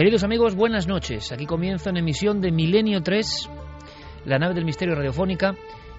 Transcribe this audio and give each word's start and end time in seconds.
Queridos 0.00 0.24
amigos, 0.24 0.54
buenas 0.54 0.88
noches. 0.88 1.30
Aquí 1.30 1.44
comienza 1.44 1.90
una 1.90 1.98
emisión 1.98 2.40
de 2.40 2.50
Milenio 2.50 3.02
3, 3.02 3.50
la 4.24 4.38
nave 4.38 4.54
del 4.54 4.64
misterio 4.64 4.94
radiofónica, 4.94 5.54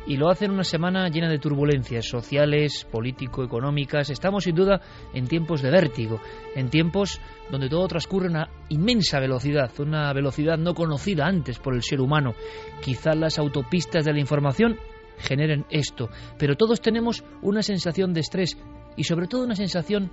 y 0.08 0.18
lo 0.18 0.32
hace 0.32 0.46
en 0.46 0.52
una 0.54 0.64
semana 0.64 1.08
llena 1.10 1.30
de 1.30 1.38
turbulencias 1.38 2.08
sociales, 2.08 2.88
político-económicas. 2.92 4.10
Estamos 4.10 4.46
sin 4.46 4.56
duda 4.56 4.82
en 5.14 5.28
tiempos 5.28 5.62
de 5.62 5.70
vértigo, 5.70 6.20
en 6.56 6.72
tiempos 6.72 7.22
donde 7.52 7.70
todo 7.70 7.88
transcurre 7.88 8.26
a 8.26 8.32
una 8.32 8.50
inmensa 8.70 9.20
velocidad, 9.20 9.70
una 9.78 10.12
velocidad 10.14 10.58
no 10.58 10.74
conocida 10.74 11.28
antes 11.28 11.60
por 11.60 11.76
el 11.76 11.84
ser 11.84 12.02
humano. 12.02 12.34
Quizá 12.82 13.14
las 13.14 13.38
autopistas 13.38 14.04
de 14.04 14.14
la 14.14 14.20
información 14.20 14.80
generen 15.20 15.68
esto, 15.70 16.10
pero 16.40 16.58
todos 16.58 16.82
tenemos 16.82 17.24
una 17.44 17.62
sensación 17.62 18.14
de 18.14 18.22
estrés 18.22 18.58
y 18.98 19.04
sobre 19.04 19.28
todo 19.28 19.44
una 19.44 19.54
sensación 19.54 20.10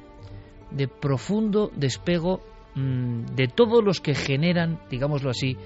de 0.72 0.88
profundo 0.88 1.70
despego 1.74 2.42
de 2.74 3.48
todos 3.48 3.82
los 3.82 4.00
que 4.00 4.14
generan, 4.14 4.80
digámoslo 4.90 5.30
así, 5.30 5.56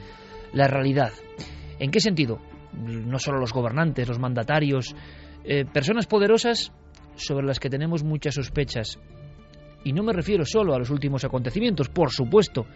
la 0.52 0.66
realidad. 0.66 1.12
¿En 1.78 1.90
qué 1.90 2.00
sentido? 2.00 2.38
No 2.72 3.18
solo 3.18 3.38
los 3.38 3.52
gobernantes, 3.52 4.08
los 4.08 4.18
mandatarios, 4.18 4.94
eh, 5.44 5.64
personas 5.64 6.06
poderosas 6.06 6.72
sobre 7.16 7.46
las 7.46 7.60
que 7.60 7.68
tenemos 7.68 8.02
muchas 8.02 8.34
sospechas. 8.34 8.98
Y 9.84 9.92
no 9.92 10.02
me 10.02 10.12
refiero 10.12 10.44
solo 10.44 10.74
a 10.74 10.78
los 10.78 10.90
últimos 10.90 11.24
acontecimientos, 11.24 11.88
por 11.88 12.10
supuesto, 12.10 12.66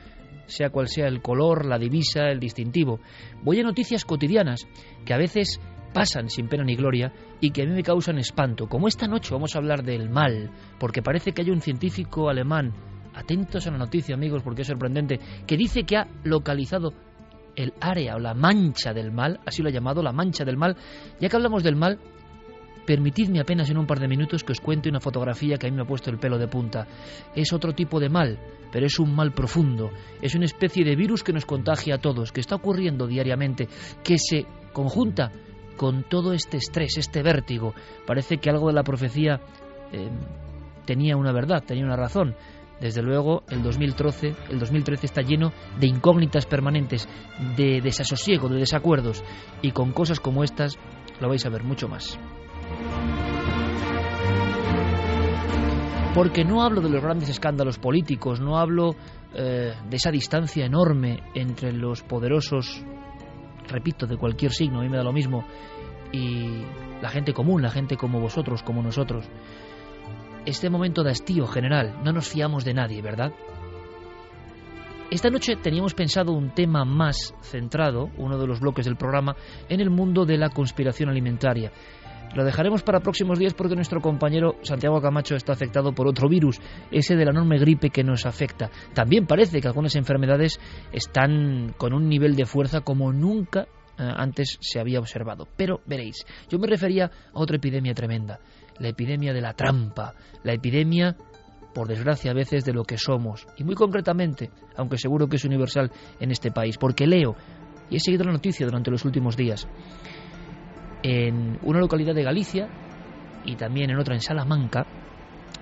sea 0.47 0.71
cual 0.71 0.89
sea 0.89 1.07
el 1.07 1.23
color, 1.23 1.65
la 1.65 1.79
divisa, 1.79 2.29
el 2.29 2.41
distintivo. 2.41 3.01
Voy 3.43 3.61
a 3.61 3.63
noticias 3.65 4.05
cotidianas 4.05 4.67
que 5.05 5.15
a 5.15 5.19
veces 5.19 5.61
pasan 5.93 6.29
sin 6.29 6.49
pena 6.49 6.65
ni 6.65 6.77
gloria 6.77 7.13
y 7.41 7.51
que 7.51 7.63
a 7.63 7.65
mí 7.65 7.73
me 7.73 7.83
causan 7.83 8.19
espanto. 8.19 8.69
Como 8.69 8.89
esta 8.89 9.07
noche 9.07 9.33
vamos 9.33 9.55
a 9.55 9.59
hablar 9.59 9.83
del 9.83 10.11
mal, 10.11 10.51
porque 10.79 11.03
parece 11.03 11.33
que 11.33 11.43
hay 11.43 11.51
un 11.51 11.61
científico 11.61 12.29
alemán 12.29 12.75
Atentos 13.17 13.67
a 13.67 13.71
la 13.71 13.79
noticia, 13.79 14.15
amigos, 14.15 14.43
porque 14.43 14.63
es 14.63 14.69
sorprendente, 14.69 15.19
que 15.47 15.57
dice 15.57 15.85
que 15.85 15.97
ha 15.97 16.07
localizado 16.23 16.93
el 17.57 17.73
área 17.81 18.15
o 18.15 18.19
la 18.19 18.35
mancha 18.35 18.93
del 18.93 19.11
mal, 19.11 19.41
así 19.47 19.63
lo 19.63 19.71
ha 19.71 19.73
llamado, 19.73 20.03
la 20.03 20.13
mancha 20.13 20.45
del 20.45 20.59
mal. 20.59 20.77
Ya 21.19 21.29
que 21.29 21.37
hablamos 21.37 21.63
del 21.63 21.77
mal, 21.77 21.99
permitidme 22.87 23.41
apenas 23.41 23.71
en 23.71 23.79
un 23.79 23.87
par 23.87 23.99
de 23.99 24.09
minutos 24.09 24.45
que 24.45 24.53
os 24.53 24.61
cuente 24.61 24.89
una 24.89 25.01
fotografía 25.01 25.57
que 25.57 25.67
a 25.67 25.71
mí 25.71 25.77
me 25.77 25.83
ha 25.83 25.87
puesto 25.87 26.11
el 26.11 26.19
pelo 26.19 26.39
de 26.39 26.47
punta. 26.47 26.87
Es 27.35 27.53
otro 27.53 27.73
tipo 27.73 27.99
de 27.99 28.11
mal, 28.11 28.39
pero 28.71 28.87
es 28.87 28.99
un 28.99 29.15
mal 29.15 29.33
profundo. 29.33 29.91
Es 30.21 30.35
una 30.35 30.45
especie 30.45 30.85
de 30.85 30.95
virus 30.95 31.23
que 31.23 31.33
nos 31.33 31.47
contagia 31.47 31.95
a 31.95 31.99
todos, 31.99 32.33
que 32.33 32.41
está 32.41 32.55
ocurriendo 32.55 33.07
diariamente, 33.07 33.69
que 34.05 34.19
se 34.19 34.47
conjunta 34.73 35.33
con 35.77 36.05
todo 36.05 36.33
este 36.33 36.59
estrés, 36.59 36.97
este 36.97 37.23
vértigo. 37.23 37.75
Parece 38.07 38.39
que 38.39 38.51
algo 38.51 38.69
de 38.69 38.75
la 38.75 38.83
profecía 38.83 39.41
eh, 39.93 40.09
tenía 40.85 41.17
una 41.17 41.33
verdad, 41.33 41.65
tenía 41.67 41.85
una 41.85 41.97
razón. 41.97 42.35
Desde 42.81 43.03
luego, 43.03 43.43
el 43.49 43.63
2013, 43.63 44.35
el 44.51 44.59
2013 44.59 45.07
está 45.07 45.23
lleno 45.23 45.53
de 45.79 45.87
incógnitas 45.87 46.45
permanentes, 46.45 47.09
de 47.57 47.81
desasosiego, 47.81 48.49
de 48.49 48.59
desacuerdos, 48.59 49.25
y 49.63 49.71
con 49.71 49.93
cosas 49.93 50.21
como 50.21 50.45
estas 50.45 50.79
lo 51.21 51.29
vais 51.29 51.45
a 51.47 51.49
ver 51.49 51.65
mucho 51.65 51.89
más. 51.89 52.19
Porque 56.15 56.45
no 56.45 56.63
hablo 56.63 56.81
de 56.81 56.91
los 56.91 57.03
grandes 57.03 57.29
escándalos 57.29 57.79
políticos, 57.79 58.41
no 58.41 58.59
hablo 58.59 58.95
eh, 59.35 59.75
de 59.89 59.97
esa 59.97 60.11
distancia 60.11 60.65
enorme 60.65 61.23
entre 61.35 61.73
los 61.73 62.03
poderosos, 62.03 62.83
repito, 63.69 64.07
de 64.07 64.17
cualquier 64.17 64.53
signo, 64.53 64.81
a 64.81 64.83
mí 64.83 64.89
me 64.89 64.97
da 64.99 65.03
lo 65.03 65.13
mismo, 65.13 65.47
y 66.13 66.63
la 67.01 67.09
gente 67.09 67.33
común, 67.33 67.63
la 67.63 67.71
gente 67.71 67.97
como 67.97 68.21
vosotros, 68.21 68.63
como 68.63 68.83
nosotros 68.83 69.29
este 70.47 70.71
momento 70.71 71.03
de 71.03 71.11
hastío 71.11 71.47
general. 71.47 72.01
No 72.03 72.13
nos 72.13 72.29
fiamos 72.29 72.65
de 72.65 72.75
nadie, 72.75 73.03
¿verdad? 73.03 73.33
Esta 75.11 75.31
noche 75.31 75.57
teníamos 75.57 75.95
pensado 75.95 76.33
un 76.33 76.51
tema 76.51 76.85
más 76.85 77.35
centrado, 77.41 78.11
uno 78.17 78.39
de 78.39 78.47
los 78.47 78.61
bloques 78.61 78.87
del 78.87 78.97
programa, 78.97 79.37
en 79.69 79.81
el 79.81 79.91
mundo 79.91 80.25
de 80.25 80.37
la 80.37 80.49
conspiración 80.49 81.09
alimentaria. 81.09 81.71
Lo 82.35 82.45
dejaremos 82.45 82.83
para 82.83 83.01
próximos 83.01 83.39
días 83.39 83.55
porque 83.55 83.77
nuestro 83.77 84.01
compañero 84.01 84.57
Santiago 84.63 85.01
Camacho 85.01 85.37
está 85.37 85.53
afectado 85.53 85.95
por 85.95 86.09
otro 86.09 86.29
virus, 86.29 86.61
ese 86.91 87.15
de 87.15 87.25
la 87.25 87.31
enorme 87.31 87.59
gripe 87.59 87.91
que 87.91 88.03
nos 88.03 88.27
afecta. 88.27 88.71
También 88.95 89.27
parece 89.27 89.61
que 89.61 89.69
algunas 89.69 89.95
enfermedades 89.95 90.61
están 90.93 91.75
con 91.79 91.95
un 91.95 92.09
nivel 92.09 92.35
de 92.35 92.45
fuerza 92.45 92.81
como 92.81 93.13
nunca 93.13 93.69
eh, 93.99 94.13
antes 94.17 94.59
se 94.61 94.79
había 94.79 94.99
observado. 94.99 95.49
Pero 95.57 95.81
veréis, 95.87 96.27
yo 96.51 96.59
me 96.59 96.67
refería 96.67 97.07
a 97.07 97.11
otra 97.41 97.57
epidemia 97.57 97.95
tremenda, 97.95 98.41
la 98.79 98.89
epidemia 98.89 99.33
de 99.33 99.41
la 99.41 99.55
trampa, 99.55 100.15
la 100.43 100.53
epidemia, 100.53 101.17
por 101.75 101.89
desgracia 101.89 102.31
a 102.31 102.35
veces, 102.35 102.65
de 102.65 102.73
lo 102.73 102.85
que 102.85 102.99
somos. 102.99 103.47
Y 103.57 103.65
muy 103.65 103.75
concretamente, 103.75 104.51
aunque 104.77 104.99
seguro 104.99 105.29
que 105.29 105.37
es 105.37 105.45
universal 105.45 105.91
en 106.21 106.31
este 106.31 106.51
país, 106.51 106.79
porque 106.79 107.07
leo, 107.07 107.37
y 107.91 107.97
he 107.97 108.01
seguido 108.01 108.25
la 108.25 108.33
noticia 108.33 108.67
durante 108.67 108.91
los 108.91 109.05
últimos 109.05 109.37
días, 109.37 109.69
en 111.03 111.59
una 111.63 111.81
localidad 111.81 112.15
de 112.15 112.23
Galicia 112.23 112.69
y 113.45 113.57
también 113.57 113.91
en 113.91 113.99
otra 113.99 114.15
en 114.15 114.21
Salamanca, 114.21 114.87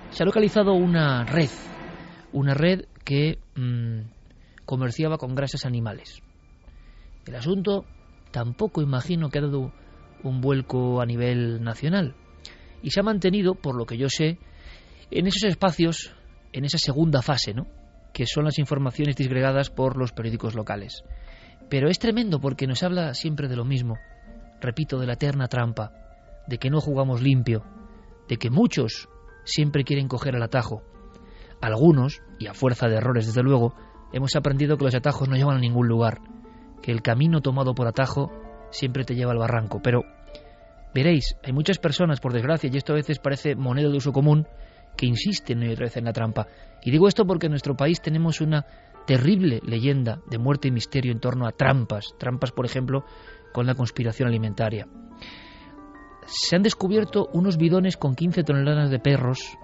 se 0.09 0.23
ha 0.23 0.25
localizado 0.25 0.73
una 0.73 1.23
red, 1.25 1.49
una 2.31 2.53
red 2.53 2.85
que 3.03 3.37
mm, 3.55 3.99
comerciaba 4.65 5.17
con 5.17 5.35
grasas 5.35 5.65
animales. 5.65 6.21
El 7.27 7.35
asunto 7.35 7.85
tampoco 8.31 8.81
imagino 8.81 9.29
que 9.29 9.39
ha 9.39 9.43
dado 9.43 9.71
un 10.23 10.41
vuelco 10.41 11.01
a 11.01 11.05
nivel 11.05 11.63
nacional 11.63 12.15
y 12.81 12.91
se 12.91 12.99
ha 12.99 13.03
mantenido, 13.03 13.55
por 13.55 13.75
lo 13.75 13.85
que 13.85 13.97
yo 13.97 14.09
sé, 14.09 14.37
en 15.11 15.27
esos 15.27 15.43
espacios, 15.43 16.13
en 16.53 16.65
esa 16.65 16.77
segunda 16.77 17.21
fase, 17.21 17.53
¿no? 17.53 17.67
que 18.15 18.25
son 18.25 18.45
las 18.45 18.59
informaciones 18.59 19.17
disgregadas 19.17 19.69
por 19.69 19.97
los 19.97 20.13
periódicos 20.13 20.55
locales. 20.55 21.03
Pero 21.69 21.89
es 21.89 21.99
tremendo 21.99 22.39
porque 22.39 22.65
nos 22.65 22.81
habla 22.81 23.13
siempre 23.13 23.49
de 23.49 23.57
lo 23.57 23.65
mismo, 23.65 23.97
repito, 24.61 24.97
de 24.99 25.05
la 25.05 25.13
eterna 25.13 25.47
trampa, 25.47 25.91
de 26.47 26.57
que 26.57 26.69
no 26.69 26.79
jugamos 26.79 27.21
limpio, 27.21 27.65
de 28.29 28.37
que 28.37 28.49
muchos 28.49 29.09
siempre 29.43 29.83
quieren 29.83 30.07
coger 30.07 30.35
el 30.35 30.43
atajo. 30.43 30.81
Algunos, 31.61 32.21
y 32.39 32.47
a 32.47 32.53
fuerza 32.53 32.87
de 32.87 32.95
errores 32.95 33.25
desde 33.25 33.43
luego, 33.43 33.75
hemos 34.13 34.37
aprendido 34.37 34.77
que 34.77 34.85
los 34.85 34.95
atajos 34.95 35.27
no 35.27 35.35
llevan 35.35 35.57
a 35.57 35.61
ningún 35.61 35.89
lugar, 35.89 36.21
que 36.81 36.93
el 36.93 37.01
camino 37.01 37.41
tomado 37.41 37.75
por 37.75 37.85
atajo 37.85 38.31
siempre 38.69 39.03
te 39.03 39.15
lleva 39.15 39.33
al 39.33 39.39
barranco, 39.39 39.81
pero 39.83 40.03
Veréis, 40.95 41.35
hay 41.43 41.51
muchas 41.51 41.77
personas, 41.77 42.21
por 42.21 42.31
desgracia, 42.31 42.69
y 42.71 42.77
esto 42.77 42.93
a 42.93 42.95
veces 42.95 43.19
parece 43.19 43.53
moneda 43.53 43.89
de 43.89 43.97
uso 43.97 44.13
común, 44.13 44.47
que 44.95 45.05
insisten 45.05 45.57
una 45.57 45.67
y 45.67 45.73
otra 45.73 45.87
vez 45.87 45.97
en 45.97 46.05
la 46.05 46.13
trampa. 46.13 46.47
Y 46.85 46.89
digo 46.89 47.09
esto 47.09 47.25
porque 47.25 47.47
en 47.47 47.51
nuestro 47.51 47.75
país 47.75 47.99
tenemos 47.99 48.39
una 48.39 48.65
terrible 49.05 49.59
leyenda 49.65 50.21
de 50.31 50.37
muerte 50.37 50.69
y 50.69 50.71
misterio 50.71 51.11
en 51.11 51.19
torno 51.19 51.47
a 51.47 51.51
trampas, 51.51 52.15
trampas 52.17 52.53
por 52.53 52.65
ejemplo 52.65 53.03
con 53.51 53.65
la 53.65 53.75
conspiración 53.75 54.29
alimentaria. 54.29 54.87
Se 56.27 56.55
han 56.55 56.63
descubierto 56.63 57.27
unos 57.33 57.57
bidones 57.57 57.97
con 57.97 58.15
15 58.15 58.43
toneladas 58.43 58.89
de 58.89 58.99
perros, 58.99 59.57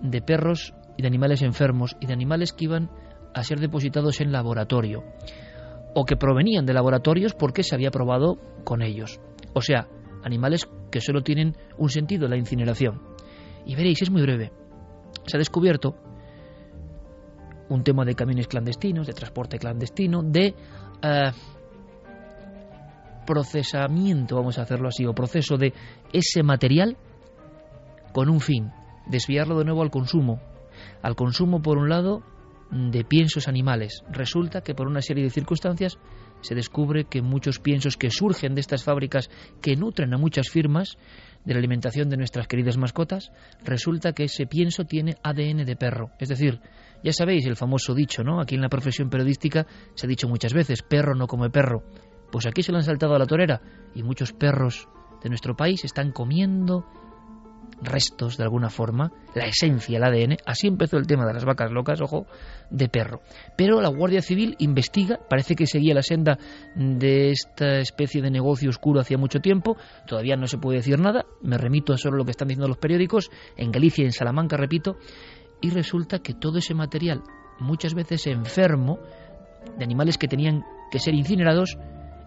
de 0.00 0.22
perros 0.22 0.72
y 0.96 1.02
de 1.02 1.08
animales 1.08 1.42
enfermos 1.42 1.98
y 2.00 2.06
de 2.06 2.14
animales 2.14 2.54
que 2.54 2.64
iban 2.64 2.90
a 3.34 3.44
ser 3.44 3.60
depositados 3.60 4.22
en 4.22 4.32
laboratorio 4.32 5.04
o 5.94 6.06
que 6.06 6.16
provenían 6.16 6.64
de 6.64 6.72
laboratorios 6.72 7.34
porque 7.34 7.62
se 7.62 7.74
había 7.74 7.90
probado 7.90 8.38
con 8.64 8.80
ellos. 8.80 9.20
O 9.52 9.60
sea, 9.60 9.86
animales 10.22 10.68
que 10.90 11.00
solo 11.00 11.22
tienen 11.22 11.56
un 11.78 11.88
sentido, 11.88 12.28
la 12.28 12.36
incineración. 12.36 13.02
Y 13.66 13.74
veréis, 13.74 14.02
es 14.02 14.10
muy 14.10 14.22
breve. 14.22 14.52
Se 15.26 15.36
ha 15.36 15.38
descubierto 15.38 15.96
un 17.68 17.82
tema 17.84 18.04
de 18.04 18.14
camiones 18.14 18.48
clandestinos, 18.48 19.06
de 19.06 19.12
transporte 19.12 19.58
clandestino, 19.58 20.22
de 20.22 20.54
eh, 21.02 21.32
procesamiento, 23.26 24.36
vamos 24.36 24.58
a 24.58 24.62
hacerlo 24.62 24.88
así, 24.88 25.06
o 25.06 25.14
proceso 25.14 25.56
de 25.56 25.72
ese 26.12 26.42
material 26.42 26.96
con 28.12 28.28
un 28.28 28.40
fin, 28.40 28.70
desviarlo 29.06 29.58
de 29.58 29.64
nuevo 29.64 29.82
al 29.82 29.90
consumo. 29.90 30.40
Al 31.02 31.14
consumo, 31.14 31.62
por 31.62 31.78
un 31.78 31.88
lado, 31.88 32.22
de 32.70 33.04
piensos 33.04 33.48
animales. 33.48 34.02
Resulta 34.10 34.62
que 34.62 34.74
por 34.74 34.86
una 34.86 35.02
serie 35.02 35.24
de 35.24 35.30
circunstancias 35.30 35.98
se 36.42 36.54
descubre 36.54 37.04
que 37.04 37.22
muchos 37.22 37.58
piensos 37.58 37.96
que 37.96 38.10
surgen 38.10 38.54
de 38.54 38.60
estas 38.60 38.84
fábricas 38.84 39.30
que 39.62 39.76
nutren 39.76 40.12
a 40.12 40.18
muchas 40.18 40.50
firmas 40.50 40.98
de 41.44 41.54
la 41.54 41.58
alimentación 41.58 42.08
de 42.08 42.16
nuestras 42.16 42.46
queridas 42.46 42.76
mascotas, 42.76 43.32
resulta 43.64 44.12
que 44.12 44.24
ese 44.24 44.46
pienso 44.46 44.84
tiene 44.84 45.16
ADN 45.22 45.64
de 45.64 45.76
perro. 45.76 46.10
Es 46.18 46.28
decir, 46.28 46.60
ya 47.02 47.12
sabéis 47.12 47.46
el 47.46 47.56
famoso 47.56 47.94
dicho, 47.94 48.22
¿no? 48.22 48.40
Aquí 48.40 48.54
en 48.54 48.60
la 48.60 48.68
profesión 48.68 49.10
periodística 49.10 49.66
se 49.94 50.06
ha 50.06 50.08
dicho 50.08 50.28
muchas 50.28 50.52
veces, 50.52 50.82
perro 50.82 51.14
no 51.14 51.26
come 51.26 51.50
perro. 51.50 51.82
Pues 52.30 52.46
aquí 52.46 52.62
se 52.62 52.72
lo 52.72 52.78
han 52.78 52.84
saltado 52.84 53.14
a 53.14 53.18
la 53.18 53.26
torera 53.26 53.60
y 53.94 54.02
muchos 54.02 54.32
perros 54.32 54.88
de 55.22 55.28
nuestro 55.28 55.56
país 55.56 55.84
están 55.84 56.12
comiendo 56.12 56.86
restos 57.82 58.36
de 58.36 58.44
alguna 58.44 58.70
forma, 58.70 59.12
la 59.34 59.46
esencia, 59.46 59.98
el 59.98 60.04
ADN, 60.04 60.36
así 60.46 60.68
empezó 60.68 60.96
el 60.96 61.06
tema 61.06 61.26
de 61.26 61.34
las 61.34 61.44
vacas 61.44 61.70
locas, 61.72 62.00
ojo, 62.00 62.26
de 62.70 62.88
perro. 62.88 63.20
Pero 63.56 63.80
la 63.80 63.88
Guardia 63.88 64.22
Civil 64.22 64.54
investiga, 64.58 65.18
parece 65.28 65.54
que 65.54 65.66
seguía 65.66 65.94
la 65.94 66.02
senda 66.02 66.38
de 66.74 67.30
esta 67.30 67.78
especie 67.78 68.22
de 68.22 68.30
negocio 68.30 68.70
oscuro 68.70 69.00
hacía 69.00 69.18
mucho 69.18 69.40
tiempo, 69.40 69.76
todavía 70.06 70.36
no 70.36 70.46
se 70.46 70.58
puede 70.58 70.78
decir 70.78 70.98
nada, 70.98 71.24
me 71.42 71.58
remito 71.58 71.92
a 71.92 71.98
solo 71.98 72.16
lo 72.16 72.24
que 72.24 72.30
están 72.30 72.48
diciendo 72.48 72.68
los 72.68 72.78
periódicos, 72.78 73.30
en 73.56 73.72
Galicia 73.72 74.02
y 74.02 74.06
en 74.06 74.12
Salamanca, 74.12 74.56
repito, 74.56 74.96
y 75.60 75.70
resulta 75.70 76.20
que 76.20 76.34
todo 76.34 76.58
ese 76.58 76.74
material, 76.74 77.22
muchas 77.58 77.94
veces 77.94 78.26
enfermo, 78.26 78.98
de 79.78 79.84
animales 79.84 80.18
que 80.18 80.28
tenían 80.28 80.64
que 80.90 80.98
ser 80.98 81.14
incinerados, 81.14 81.78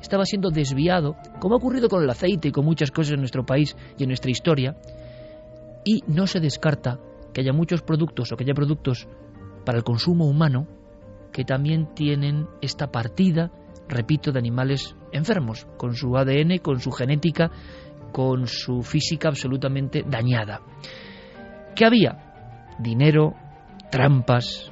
estaba 0.01 0.25
siendo 0.25 0.49
desviado, 0.49 1.15
como 1.39 1.55
ha 1.55 1.57
ocurrido 1.57 1.89
con 1.89 2.03
el 2.03 2.09
aceite 2.09 2.49
y 2.49 2.51
con 2.51 2.65
muchas 2.65 2.91
cosas 2.91 3.13
en 3.13 3.19
nuestro 3.19 3.45
país 3.45 3.75
y 3.97 4.03
en 4.03 4.09
nuestra 4.09 4.31
historia, 4.31 4.75
y 5.85 6.03
no 6.07 6.27
se 6.27 6.41
descarta 6.41 6.99
que 7.33 7.41
haya 7.41 7.53
muchos 7.53 7.81
productos 7.81 8.31
o 8.31 8.35
que 8.35 8.43
haya 8.43 8.53
productos 8.53 9.07
para 9.65 9.77
el 9.77 9.83
consumo 9.85 10.25
humano 10.25 10.67
que 11.31 11.45
también 11.45 11.93
tienen 11.93 12.47
esta 12.61 12.91
partida, 12.91 13.51
repito, 13.87 14.31
de 14.31 14.39
animales 14.39 14.95
enfermos, 15.11 15.67
con 15.77 15.93
su 15.93 16.17
ADN, 16.17 16.57
con 16.61 16.79
su 16.79 16.91
genética, 16.91 17.51
con 18.11 18.47
su 18.47 18.81
física 18.81 19.27
absolutamente 19.27 20.03
dañada. 20.07 20.61
¿Qué 21.75 21.85
había? 21.85 22.73
Dinero, 22.79 23.33
trampas, 23.91 24.71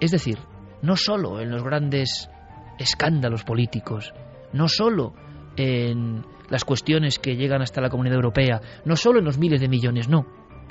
es 0.00 0.10
decir, 0.10 0.38
no 0.82 0.96
solo 0.96 1.40
en 1.40 1.50
los 1.50 1.62
grandes 1.62 2.30
escándalos 2.78 3.44
políticos, 3.44 4.12
no 4.52 4.68
solo 4.68 5.12
en 5.56 6.24
las 6.48 6.64
cuestiones 6.64 7.18
que 7.18 7.36
llegan 7.36 7.62
hasta 7.62 7.80
la 7.80 7.90
Comunidad 7.90 8.16
Europea, 8.16 8.60
no 8.84 8.96
solo 8.96 9.18
en 9.18 9.24
los 9.24 9.38
miles 9.38 9.60
de 9.60 9.68
millones, 9.68 10.08
no. 10.08 10.26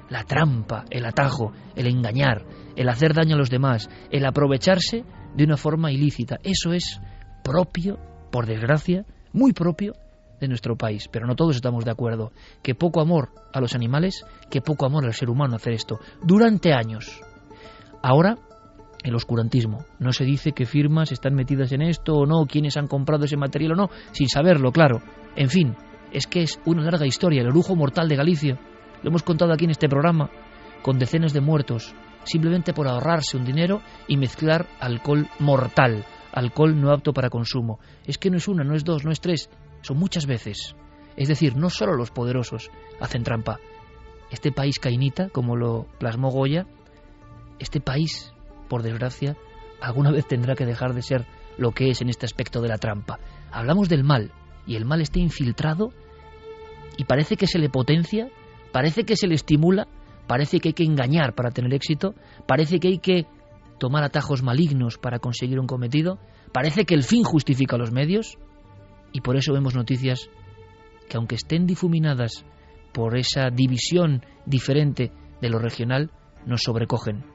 La 0.09 0.23
trampa, 0.23 0.85
el 0.89 1.05
atajo, 1.05 1.53
el 1.75 1.87
engañar, 1.87 2.45
el 2.75 2.89
hacer 2.89 3.13
daño 3.13 3.35
a 3.35 3.39
los 3.39 3.49
demás, 3.49 3.89
el 4.11 4.25
aprovecharse 4.25 5.03
de 5.35 5.43
una 5.43 5.57
forma 5.57 5.91
ilícita, 5.91 6.39
eso 6.43 6.73
es 6.73 7.01
propio, 7.43 7.97
por 8.31 8.45
desgracia, 8.45 9.05
muy 9.31 9.53
propio 9.53 9.93
de 10.39 10.47
nuestro 10.47 10.75
país, 10.75 11.07
pero 11.11 11.25
no 11.25 11.35
todos 11.35 11.55
estamos 11.55 11.85
de 11.85 11.91
acuerdo. 11.91 12.31
Que 12.61 12.75
poco 12.75 13.01
amor 13.01 13.29
a 13.53 13.61
los 13.61 13.75
animales, 13.75 14.25
que 14.49 14.61
poco 14.61 14.85
amor 14.85 15.05
al 15.05 15.13
ser 15.13 15.29
humano 15.29 15.55
hacer 15.55 15.73
esto, 15.73 15.99
durante 16.21 16.73
años. 16.73 17.21
Ahora 18.01 18.37
el 19.03 19.15
oscurantismo. 19.15 19.85
No 19.99 20.11
se 20.11 20.23
dice 20.23 20.53
qué 20.53 20.65
firmas 20.65 21.11
están 21.11 21.35
metidas 21.35 21.71
en 21.71 21.81
esto 21.81 22.15
o 22.15 22.25
no, 22.25 22.45
quiénes 22.45 22.77
han 22.77 22.87
comprado 22.87 23.25
ese 23.25 23.37
material 23.37 23.73
o 23.73 23.75
no, 23.75 23.89
sin 24.11 24.27
saberlo, 24.29 24.71
claro. 24.71 25.01
En 25.35 25.49
fin, 25.49 25.75
es 26.11 26.27
que 26.27 26.43
es 26.43 26.59
una 26.65 26.83
larga 26.83 27.05
historia, 27.05 27.41
el 27.41 27.49
orujo 27.49 27.75
mortal 27.75 28.07
de 28.07 28.15
Galicia. 28.15 28.59
Lo 29.01 29.09
hemos 29.09 29.23
contado 29.23 29.51
aquí 29.51 29.65
en 29.65 29.71
este 29.71 29.89
programa, 29.89 30.29
con 30.81 30.97
decenas 30.97 31.33
de 31.33 31.41
muertos, 31.41 31.93
simplemente 32.23 32.73
por 32.73 32.87
ahorrarse 32.87 33.37
un 33.37 33.45
dinero 33.45 33.81
y 34.07 34.17
mezclar 34.17 34.67
alcohol 34.79 35.27
mortal, 35.39 36.05
alcohol 36.31 36.79
no 36.79 36.91
apto 36.91 37.13
para 37.13 37.29
consumo. 37.29 37.79
Es 38.05 38.17
que 38.17 38.29
no 38.29 38.37
es 38.37 38.47
una, 38.47 38.63
no 38.63 38.75
es 38.75 38.83
dos, 38.83 39.03
no 39.03 39.11
es 39.11 39.19
tres, 39.19 39.49
son 39.81 39.97
muchas 39.97 40.25
veces. 40.25 40.75
Es 41.15 41.27
decir, 41.27 41.55
no 41.55 41.69
solo 41.69 41.95
los 41.95 42.11
poderosos 42.11 42.71
hacen 42.99 43.23
trampa. 43.23 43.59
Este 44.31 44.51
país 44.51 44.79
cainita, 44.79 45.29
como 45.29 45.55
lo 45.55 45.85
plasmó 45.99 46.29
Goya, 46.31 46.65
este 47.59 47.79
país 47.79 48.32
por 48.73 48.81
desgracia, 48.81 49.37
alguna 49.81 50.09
vez 50.09 50.25
tendrá 50.25 50.55
que 50.55 50.65
dejar 50.65 50.95
de 50.95 51.03
ser 51.03 51.27
lo 51.59 51.73
que 51.73 51.91
es 51.91 52.01
en 52.01 52.09
este 52.09 52.25
aspecto 52.25 52.59
de 52.59 52.69
la 52.69 52.79
trampa. 52.79 53.19
Hablamos 53.51 53.87
del 53.87 54.03
mal, 54.03 54.31
y 54.65 54.77
el 54.77 54.83
mal 54.83 54.99
está 54.99 55.19
infiltrado 55.19 55.91
y 56.97 57.03
parece 57.03 57.37
que 57.37 57.45
se 57.45 57.59
le 57.59 57.69
potencia, 57.69 58.29
parece 58.71 59.03
que 59.03 59.15
se 59.15 59.27
le 59.27 59.35
estimula, 59.35 59.87
parece 60.25 60.59
que 60.59 60.69
hay 60.69 60.73
que 60.73 60.85
engañar 60.85 61.35
para 61.35 61.51
tener 61.51 61.71
éxito, 61.71 62.15
parece 62.47 62.79
que 62.79 62.87
hay 62.87 62.97
que 62.97 63.27
tomar 63.77 64.03
atajos 64.03 64.41
malignos 64.41 64.97
para 64.97 65.19
conseguir 65.19 65.59
un 65.59 65.67
cometido, 65.67 66.17
parece 66.51 66.83
que 66.85 66.95
el 66.95 67.03
fin 67.03 67.23
justifica 67.23 67.77
los 67.77 67.91
medios, 67.91 68.39
y 69.11 69.21
por 69.21 69.35
eso 69.35 69.53
vemos 69.53 69.75
noticias 69.75 70.31
que 71.07 71.17
aunque 71.17 71.35
estén 71.35 71.67
difuminadas 71.67 72.43
por 72.91 73.19
esa 73.19 73.51
división 73.51 74.25
diferente 74.47 75.11
de 75.41 75.49
lo 75.51 75.59
regional, 75.59 76.09
nos 76.47 76.61
sobrecogen. 76.63 77.32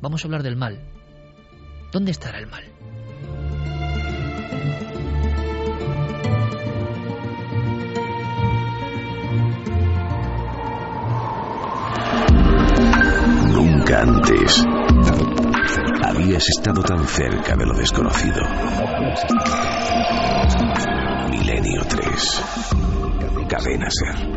Vamos 0.00 0.22
a 0.22 0.26
hablar 0.26 0.42
del 0.42 0.56
mal. 0.56 0.78
¿Dónde 1.92 2.10
estará 2.10 2.38
el 2.38 2.46
mal? 2.46 2.64
Nunca 13.52 14.02
antes 14.02 14.64
habías 16.04 16.44
estado 16.48 16.82
tan 16.82 17.06
cerca 17.06 17.56
de 17.56 17.66
lo 17.66 17.74
desconocido. 17.74 18.42
Milenio 21.30 21.82
3. 21.88 22.42
Cadena 23.48 23.88
Ser. 23.90 24.35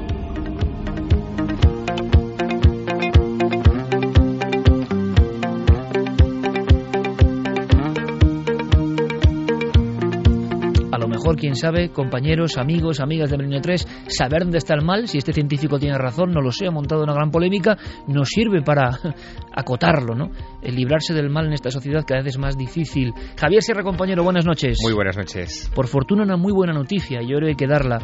Quién 11.36 11.56
sabe, 11.56 11.90
compañeros, 11.90 12.58
amigos, 12.58 13.00
amigas 13.00 13.30
de 13.30 13.38
Milenio 13.38 13.62
3, 13.62 14.06
saber 14.08 14.44
dónde 14.44 14.58
está 14.58 14.76
el 14.76 14.84
mal, 14.84 15.08
si 15.08 15.18
este 15.18 15.34
científico 15.34 15.80
tiene 15.80 15.98
razón, 15.98 16.32
no 16.32 16.42
lo 16.42 16.52
sé, 16.52 16.68
ha 16.68 16.72
montado 16.72 17.04
una 17.04 17.14
gran 17.14 17.32
polémica, 17.32 17.78
nos 18.08 18.30
sirve 18.30 18.62
para 18.62 18.92
acotarlo, 19.54 20.16
¿no? 20.16 20.32
El 20.62 20.76
librarse 20.76 21.14
del 21.14 21.30
mal 21.30 21.48
en 21.48 21.54
esta 21.54 21.72
sociedad 21.72 22.04
cada 22.06 22.22
vez 22.22 22.36
es 22.36 22.40
más 22.40 22.58
difícil. 22.58 23.14
Javier 23.38 23.62
Sierra, 23.62 23.84
compañero, 23.84 24.24
buenas 24.24 24.46
noches. 24.46 24.78
Muy 24.84 24.94
buenas 24.94 25.18
noches. 25.18 25.72
Por 25.74 25.88
fortuna, 25.88 26.24
una 26.24 26.38
muy 26.38 26.52
buena 26.52 26.74
noticia, 26.74 27.22
yo 27.22 27.38
creo 27.38 27.56
que 27.56 27.68
darla, 27.68 28.00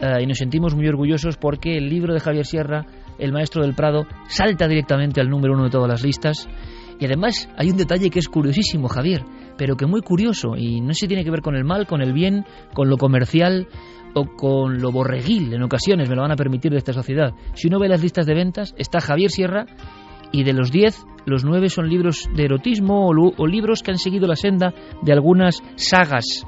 eh, 0.00 0.22
y 0.22 0.26
nos 0.26 0.38
sentimos 0.38 0.74
muy 0.74 0.86
orgullosos 0.88 1.36
porque 1.36 1.76
el 1.76 1.88
libro 1.88 2.14
de 2.14 2.20
Javier 2.20 2.46
Sierra, 2.46 2.86
El 3.18 3.32
Maestro 3.32 3.62
del 3.62 3.74
Prado, 3.74 4.06
salta 4.28 4.66
directamente 4.68 5.20
al 5.20 5.28
número 5.28 5.54
uno 5.54 5.64
de 5.64 5.70
todas 5.70 5.88
las 5.88 6.02
listas. 6.02 6.48
Y 6.98 7.06
además 7.06 7.48
hay 7.56 7.70
un 7.70 7.78
detalle 7.78 8.10
que 8.10 8.18
es 8.18 8.28
curiosísimo, 8.28 8.88
Javier 8.88 9.24
pero 9.60 9.76
que 9.76 9.84
muy 9.84 10.00
curioso 10.00 10.56
y 10.56 10.80
no 10.80 10.94
si 10.94 11.06
tiene 11.06 11.22
que 11.22 11.30
ver 11.30 11.42
con 11.42 11.54
el 11.54 11.64
mal, 11.64 11.86
con 11.86 12.00
el 12.00 12.14
bien, 12.14 12.46
con 12.72 12.88
lo 12.88 12.96
comercial 12.96 13.68
o 14.14 14.24
con 14.24 14.80
lo 14.80 14.90
borreguil 14.90 15.52
en 15.52 15.62
ocasiones, 15.62 16.08
me 16.08 16.16
lo 16.16 16.22
van 16.22 16.32
a 16.32 16.36
permitir 16.36 16.72
de 16.72 16.78
esta 16.78 16.94
sociedad. 16.94 17.34
Si 17.52 17.68
uno 17.68 17.78
ve 17.78 17.90
las 17.90 18.00
listas 18.00 18.24
de 18.24 18.32
ventas, 18.32 18.74
está 18.78 19.02
Javier 19.02 19.30
Sierra 19.30 19.66
y 20.32 20.44
de 20.44 20.54
los 20.54 20.72
10, 20.72 21.04
los 21.26 21.44
9 21.44 21.68
son 21.68 21.90
libros 21.90 22.26
de 22.34 22.44
erotismo 22.44 23.06
o, 23.10 23.46
libros 23.46 23.82
que 23.82 23.90
han 23.90 23.98
seguido 23.98 24.26
la 24.26 24.34
senda 24.34 24.72
de 25.02 25.12
algunas 25.12 25.62
sagas 25.74 26.46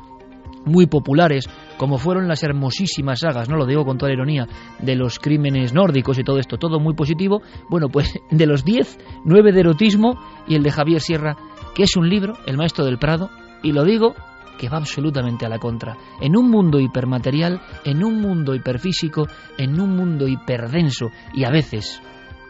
muy 0.64 0.87
populares, 0.87 1.50
como 1.76 1.99
fueron 1.99 2.28
las 2.28 2.42
hermosísimas 2.42 3.21
sagas, 3.21 3.50
no 3.50 3.57
lo 3.57 3.66
digo 3.66 3.85
con 3.85 3.99
toda 3.99 4.12
ironía, 4.12 4.49
de 4.78 4.97
los 4.97 5.19
crímenes 5.19 5.75
nórdicos 5.75 6.19
y 6.19 6.25
todo 6.25 6.38
esto, 6.38 6.57
todo 6.57 6.81
muy 6.81 6.95
positivo. 6.95 7.42
Bueno, 7.69 7.90
pues 7.90 8.19
de 8.31 8.47
los 8.47 8.64
10, 8.64 8.99
9 9.26 9.52
de 9.52 9.61
erotismo 9.61 10.19
y 10.49 10.54
el 10.54 10.62
de 10.62 10.71
Javier 10.71 11.00
Sierra, 11.02 11.37
que 11.75 11.85
es 11.85 11.97
un 11.97 12.09
libro, 12.09 12.35
El 12.47 12.57
Maestro 12.57 12.85
del 12.85 12.99
Prado, 12.99 13.31
y 13.62 13.73
lo 13.73 13.85
digo 13.85 14.14
que 14.59 14.69
va 14.69 14.79
absolutamente 14.79 15.47
a 15.47 15.49
la 15.49 15.59
contra. 15.59 15.97
En 16.21 16.37
un 16.37 16.50
mundo 16.50 16.79
hipermaterial, 16.79 17.61
en 17.85 18.05
un 18.05 18.21
mundo 18.21 18.55
hiperfísico, 18.55 19.26
en 19.59 19.81
un 19.81 19.97
mundo 19.97 20.29
hiperdenso 20.29 21.11
y 21.35 21.45
a 21.45 21.50
veces 21.50 22.00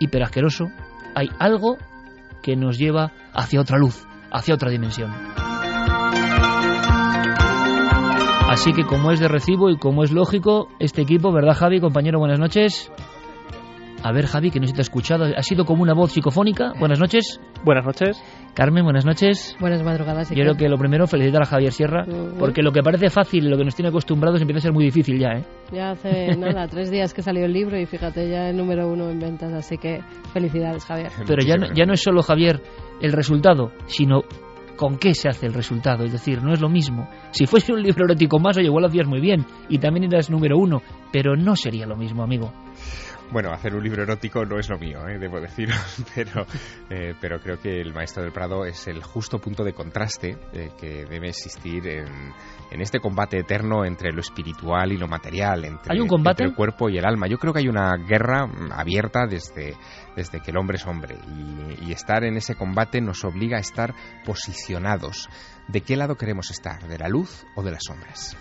hiperasqueroso, 0.00 0.66
hay 1.14 1.28
algo 1.38 1.76
que 2.42 2.56
nos 2.56 2.78
lleva 2.78 3.12
hacia 3.32 3.60
otra 3.60 3.78
luz, 3.78 4.06
hacia 4.30 4.54
otra 4.54 4.70
dimensión. 4.70 5.12
Así 8.48 8.74
que 8.74 8.84
como 8.84 9.12
es 9.12 9.20
de 9.20 9.28
recibo 9.28 9.70
y 9.70 9.78
como 9.78 10.04
es 10.04 10.12
lógico, 10.12 10.68
este 10.78 11.00
equipo, 11.02 11.32
¿verdad 11.32 11.54
Javi, 11.54 11.80
compañero? 11.80 12.18
Buenas 12.18 12.38
noches. 12.38 12.92
A 14.02 14.12
ver, 14.12 14.26
Javi, 14.26 14.50
que 14.50 14.60
no 14.60 14.66
se 14.66 14.74
te 14.74 14.80
ha 14.80 14.82
escuchado. 14.82 15.24
Ha 15.24 15.42
sido 15.42 15.64
como 15.64 15.82
una 15.82 15.94
voz 15.94 16.12
psicofónica. 16.12 16.72
Buenas 16.78 16.98
noches. 16.98 17.40
Buenas 17.64 17.86
noches. 17.86 18.22
Carmen, 18.54 18.84
buenas 18.84 19.06
noches. 19.06 19.56
Buenas 19.60 19.82
madrugadas. 19.82 20.28
Yo 20.28 20.36
creo 20.36 20.54
que 20.54 20.68
lo 20.68 20.76
primero, 20.76 21.06
felicitar 21.06 21.42
a 21.42 21.46
Javier 21.46 21.72
Sierra, 21.72 22.04
porque 22.38 22.62
lo 22.62 22.70
que 22.70 22.82
parece 22.82 23.08
fácil, 23.08 23.48
lo 23.48 23.56
que 23.56 23.64
nos 23.64 23.74
tiene 23.74 23.88
acostumbrados, 23.88 24.42
empieza 24.42 24.58
a 24.58 24.62
ser 24.62 24.72
muy 24.72 24.84
difícil 24.84 25.18
ya, 25.18 25.38
¿eh? 25.38 25.44
Ya 25.72 25.92
hace 25.92 26.36
nada, 26.36 26.68
tres 26.68 26.90
días 26.90 27.14
que 27.14 27.22
salió 27.22 27.46
el 27.46 27.52
libro 27.52 27.78
y 27.78 27.86
fíjate, 27.86 28.28
ya 28.28 28.50
el 28.50 28.56
número 28.58 28.88
uno 28.88 29.08
en 29.08 29.18
ventas, 29.18 29.52
así 29.54 29.78
que 29.78 30.02
felicidades, 30.34 30.84
Javier. 30.84 31.10
Pero 31.26 31.42
ya 31.42 31.56
ya 31.74 31.86
no 31.86 31.94
es 31.94 32.02
solo, 32.02 32.22
Javier, 32.22 32.60
el 33.00 33.12
resultado, 33.12 33.72
sino 33.86 34.22
con 34.76 34.98
qué 34.98 35.14
se 35.14 35.28
hace 35.28 35.46
el 35.46 35.54
resultado. 35.54 36.04
Es 36.04 36.12
decir, 36.12 36.42
no 36.42 36.52
es 36.52 36.60
lo 36.60 36.68
mismo. 36.68 37.08
Si 37.30 37.46
fuese 37.46 37.72
un 37.72 37.82
libro 37.82 38.04
erótico 38.04 38.38
más, 38.38 38.56
oye, 38.58 38.66
igual 38.66 38.82
lo 38.82 38.88
hacías 38.88 39.06
muy 39.06 39.20
bien 39.20 39.46
y 39.68 39.78
también 39.78 40.12
eras 40.12 40.28
número 40.28 40.58
uno, 40.58 40.82
pero 41.12 41.36
no 41.36 41.56
sería 41.56 41.86
lo 41.86 41.96
mismo, 41.96 42.22
amigo. 42.22 42.52
Bueno, 43.32 43.50
hacer 43.50 43.74
un 43.74 43.82
libro 43.82 44.02
erótico 44.02 44.44
no 44.44 44.58
es 44.58 44.68
lo 44.68 44.78
mío, 44.78 45.08
¿eh? 45.08 45.18
debo 45.18 45.40
decir, 45.40 45.70
pero, 46.14 46.44
eh, 46.90 47.14
pero 47.18 47.40
creo 47.40 47.58
que 47.58 47.80
El 47.80 47.94
Maestro 47.94 48.22
del 48.22 48.30
Prado 48.30 48.66
es 48.66 48.86
el 48.88 49.02
justo 49.02 49.38
punto 49.38 49.64
de 49.64 49.72
contraste 49.72 50.36
eh, 50.52 50.70
que 50.78 51.06
debe 51.06 51.30
existir 51.30 51.88
en, 51.88 52.34
este 52.70 53.00
combate 53.00 53.38
eterno 53.38 53.86
entre 53.86 54.12
lo 54.12 54.20
espiritual 54.20 54.92
y 54.92 54.98
lo 54.98 55.08
material, 55.08 55.64
entre, 55.64 55.94
¿Hay 55.94 56.00
un 56.00 56.08
combate? 56.08 56.44
el 56.44 56.54
cuerpo 56.54 56.90
y 56.90 56.98
el 56.98 57.06
alma. 57.06 57.26
Yo 57.26 57.38
creo 57.38 57.54
que 57.54 57.60
hay 57.60 57.68
una 57.68 57.96
guerra 57.96 58.46
abierta 58.70 59.26
desde, 59.26 59.76
desde 60.14 60.40
que 60.40 60.50
el 60.50 60.58
hombre 60.58 60.76
es 60.76 60.86
hombre 60.86 61.16
y, 61.26 61.86
y 61.88 61.92
estar 61.92 62.24
en 62.24 62.36
ese 62.36 62.54
combate 62.54 63.00
nos 63.00 63.24
obliga 63.24 63.56
a 63.56 63.60
estar 63.60 63.94
posicionados. 64.26 65.30
¿De 65.68 65.80
qué 65.80 65.96
lado 65.96 66.16
queremos 66.16 66.50
estar? 66.50 66.86
¿De 66.86 66.98
la 66.98 67.08
luz 67.08 67.46
o 67.56 67.62
de 67.62 67.70
las 67.70 67.84
sombras? 67.84 68.36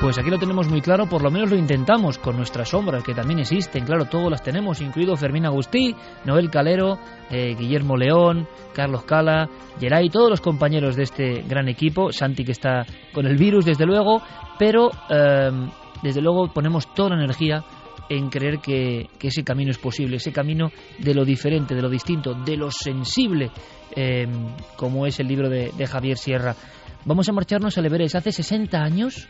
Pues 0.00 0.18
aquí 0.18 0.30
lo 0.30 0.38
tenemos 0.38 0.66
muy 0.66 0.80
claro, 0.80 1.06
por 1.06 1.20
lo 1.20 1.30
menos 1.30 1.50
lo 1.50 1.56
intentamos 1.56 2.16
con 2.16 2.34
nuestras 2.34 2.70
sombras, 2.70 3.04
que 3.04 3.12
también 3.12 3.40
existen, 3.40 3.84
claro, 3.84 4.06
todas 4.06 4.30
las 4.30 4.42
tenemos, 4.42 4.80
incluido 4.80 5.14
Fermín 5.14 5.44
Agustí, 5.44 5.94
Noel 6.24 6.48
Calero, 6.48 6.98
eh, 7.30 7.54
Guillermo 7.54 7.98
León, 7.98 8.48
Carlos 8.72 9.02
Cala, 9.02 9.50
Geray, 9.78 10.08
todos 10.08 10.30
los 10.30 10.40
compañeros 10.40 10.96
de 10.96 11.02
este 11.02 11.42
gran 11.42 11.68
equipo, 11.68 12.12
Santi 12.12 12.46
que 12.46 12.52
está 12.52 12.86
con 13.12 13.26
el 13.26 13.36
virus, 13.36 13.66
desde 13.66 13.84
luego, 13.84 14.22
pero 14.58 14.90
em, 15.10 15.68
desde 16.02 16.22
luego 16.22 16.48
ponemos 16.50 16.94
toda 16.94 17.10
la 17.10 17.16
energía 17.16 17.62
en 18.08 18.30
creer 18.30 18.58
que, 18.58 19.10
ese 19.20 19.44
camino 19.44 19.70
es 19.70 19.78
posible, 19.78 20.16
ese 20.16 20.32
camino 20.32 20.72
de 20.98 21.12
lo 21.12 21.26
diferente, 21.26 21.74
de 21.74 21.82
lo 21.82 21.90
distinto, 21.90 22.32
de 22.32 22.56
lo 22.56 22.70
sensible, 22.70 23.50
em, 23.94 24.30
como 24.76 25.06
es 25.06 25.20
el 25.20 25.28
libro 25.28 25.50
de 25.50 25.86
Javier 25.86 26.16
Sierra. 26.16 26.56
Vamos 27.04 27.28
a 27.28 27.32
marcharnos 27.32 27.76
al 27.78 27.86
Everest. 27.86 28.16
Hace 28.16 28.32
60 28.32 28.78
años 28.78 29.28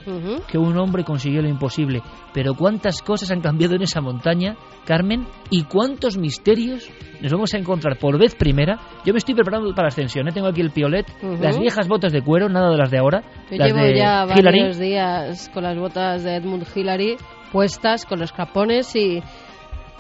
que 0.49 0.59
un 0.59 0.79
hombre 0.79 1.05
consiguió 1.05 1.43
lo 1.43 1.49
imposible. 1.49 2.03
Pero 2.33 2.55
cuántas 2.55 3.03
cosas 3.03 3.31
han 3.31 3.41
cambiado 3.41 3.75
en 3.75 3.83
esa 3.83 4.00
montaña, 4.00 4.57
Carmen, 4.85 5.27
y 5.50 5.65
cuántos 5.65 6.19
misterios 6.19 6.91
nos 7.21 7.33
vamos 7.33 7.55
a 7.55 7.59
encontrar 7.59 7.99
por 7.99 8.19
vez 8.19 8.35
primera. 8.35 8.79
Yo 9.05 9.12
me 9.12 9.19
estoy 9.19 9.35
preparando 9.35 9.71
para 9.75 9.87
la 9.87 9.89
ascensión. 9.89 10.29
¿eh? 10.29 10.33
Tengo 10.33 10.49
aquí 10.49 10.61
el 10.61 10.71
piolet, 10.71 11.07
las 11.41 11.59
viejas 11.59 11.89
botas 11.89 12.12
de 12.12 12.23
cuero, 12.23 12.49
nada 12.49 12.71
de 12.71 12.77
las 12.77 12.91
de 12.91 12.99
ahora. 12.99 13.23
Yo 13.50 13.57
llevo 13.57 13.87
ya 13.95 14.25
varios 14.25 14.79
días 14.79 15.50
con 15.53 15.62
las 15.62 15.77
botas 15.79 16.25
de 16.25 16.37
Edmund 16.37 16.67
Hillary 16.75 17.17
puestas, 17.50 18.07
con 18.07 18.19
los 18.21 18.33
capones 18.33 18.95
y 18.97 19.23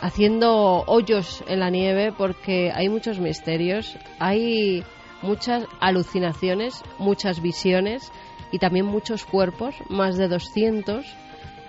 haciendo 0.00 0.84
hoyos 0.86 1.44
en 1.48 1.60
la 1.60 1.70
nieve 1.70 2.12
porque 2.16 2.72
hay 2.74 2.88
muchos 2.88 3.18
misterios. 3.18 3.96
Hay 4.18 4.82
muchas 5.22 5.66
alucinaciones, 5.80 6.82
muchas 6.98 7.40
visiones 7.40 8.10
y 8.50 8.58
también 8.58 8.86
muchos 8.86 9.24
cuerpos, 9.24 9.74
más 9.88 10.16
de 10.16 10.28
200, 10.28 11.06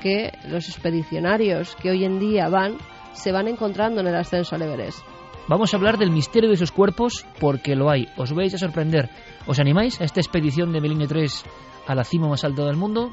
que 0.01 0.31
los 0.45 0.67
expedicionarios 0.67 1.75
que 1.75 1.91
hoy 1.91 2.03
en 2.05 2.19
día 2.19 2.49
van 2.49 2.77
se 3.13 3.31
van 3.31 3.47
encontrando 3.47 4.01
en 4.01 4.07
el 4.07 4.15
ascenso 4.15 4.55
al 4.55 4.63
Everest. 4.63 4.99
Vamos 5.47 5.73
a 5.73 5.77
hablar 5.77 5.97
del 5.97 6.11
misterio 6.11 6.49
de 6.49 6.55
esos 6.55 6.71
cuerpos 6.71 7.25
porque 7.39 7.75
lo 7.75 7.89
hay. 7.89 8.07
Os 8.15 8.33
vais 8.33 8.53
a 8.53 8.57
sorprender. 8.57 9.09
¿Os 9.47 9.59
animáis 9.59 9.99
a 9.99 10.05
esta 10.05 10.21
expedición 10.21 10.71
de 10.71 10.81
Meline 10.81 11.07
3 11.07 11.43
a 11.87 11.95
la 11.95 12.03
cima 12.03 12.27
más 12.27 12.43
alta 12.43 12.65
del 12.65 12.77
mundo? 12.77 13.11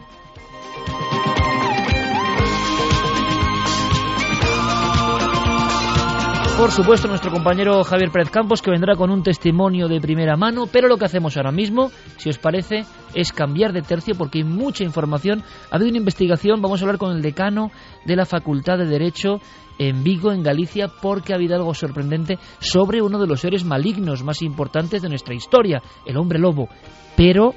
Por 6.58 6.72
supuesto, 6.72 7.06
nuestro 7.06 7.30
compañero 7.30 7.84
Javier 7.84 8.10
Pérez 8.10 8.30
Campos, 8.30 8.62
que 8.62 8.72
vendrá 8.72 8.96
con 8.96 9.12
un 9.12 9.22
testimonio 9.22 9.86
de 9.86 10.00
primera 10.00 10.36
mano, 10.36 10.64
pero 10.66 10.88
lo 10.88 10.96
que 10.96 11.04
hacemos 11.04 11.36
ahora 11.36 11.52
mismo, 11.52 11.92
si 12.16 12.30
os 12.30 12.38
parece, 12.38 12.84
es 13.14 13.32
cambiar 13.32 13.72
de 13.72 13.82
tercio 13.82 14.16
porque 14.18 14.38
hay 14.38 14.44
mucha 14.44 14.82
información. 14.82 15.44
Ha 15.70 15.76
habido 15.76 15.90
una 15.90 15.98
investigación, 15.98 16.60
vamos 16.60 16.80
a 16.80 16.84
hablar 16.84 16.98
con 16.98 17.14
el 17.14 17.22
decano 17.22 17.70
de 18.04 18.16
la 18.16 18.26
Facultad 18.26 18.76
de 18.76 18.86
Derecho 18.86 19.40
en 19.78 20.02
Vigo, 20.02 20.32
en 20.32 20.42
Galicia, 20.42 20.88
porque 21.00 21.32
ha 21.32 21.36
habido 21.36 21.54
algo 21.54 21.74
sorprendente 21.74 22.40
sobre 22.58 23.02
uno 23.02 23.20
de 23.20 23.28
los 23.28 23.40
seres 23.40 23.64
malignos 23.64 24.24
más 24.24 24.42
importantes 24.42 25.00
de 25.00 25.08
nuestra 25.08 25.36
historia, 25.36 25.80
el 26.06 26.16
hombre 26.16 26.40
lobo. 26.40 26.68
Pero 27.16 27.54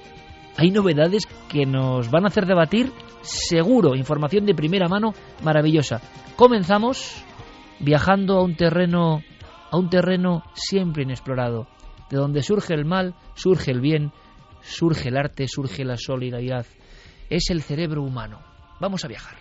hay 0.57 0.69
novedades 0.69 1.25
que 1.49 1.65
nos 1.65 2.11
van 2.11 2.25
a 2.25 2.27
hacer 2.27 2.45
debatir, 2.45 2.91
seguro, 3.23 3.95
información 3.95 4.45
de 4.45 4.53
primera 4.53 4.87
mano 4.87 5.15
maravillosa. 5.43 6.01
Comenzamos 6.35 7.25
viajando 7.81 8.37
a 8.37 8.43
un 8.43 8.55
terreno 8.55 9.21
a 9.71 9.77
un 9.77 9.89
terreno 9.89 10.43
siempre 10.53 11.03
inexplorado, 11.03 11.65
de 12.09 12.17
donde 12.17 12.43
surge 12.43 12.73
el 12.73 12.83
mal, 12.83 13.15
surge 13.35 13.71
el 13.71 13.79
bien, 13.79 14.11
surge 14.61 15.07
el 15.07 15.17
arte, 15.17 15.47
surge 15.47 15.85
la 15.85 15.95
solidaridad. 15.95 16.65
Es 17.29 17.49
el 17.49 17.61
cerebro 17.61 18.03
humano. 18.03 18.41
Vamos 18.81 19.05
a 19.05 19.07
viajar. 19.07 19.40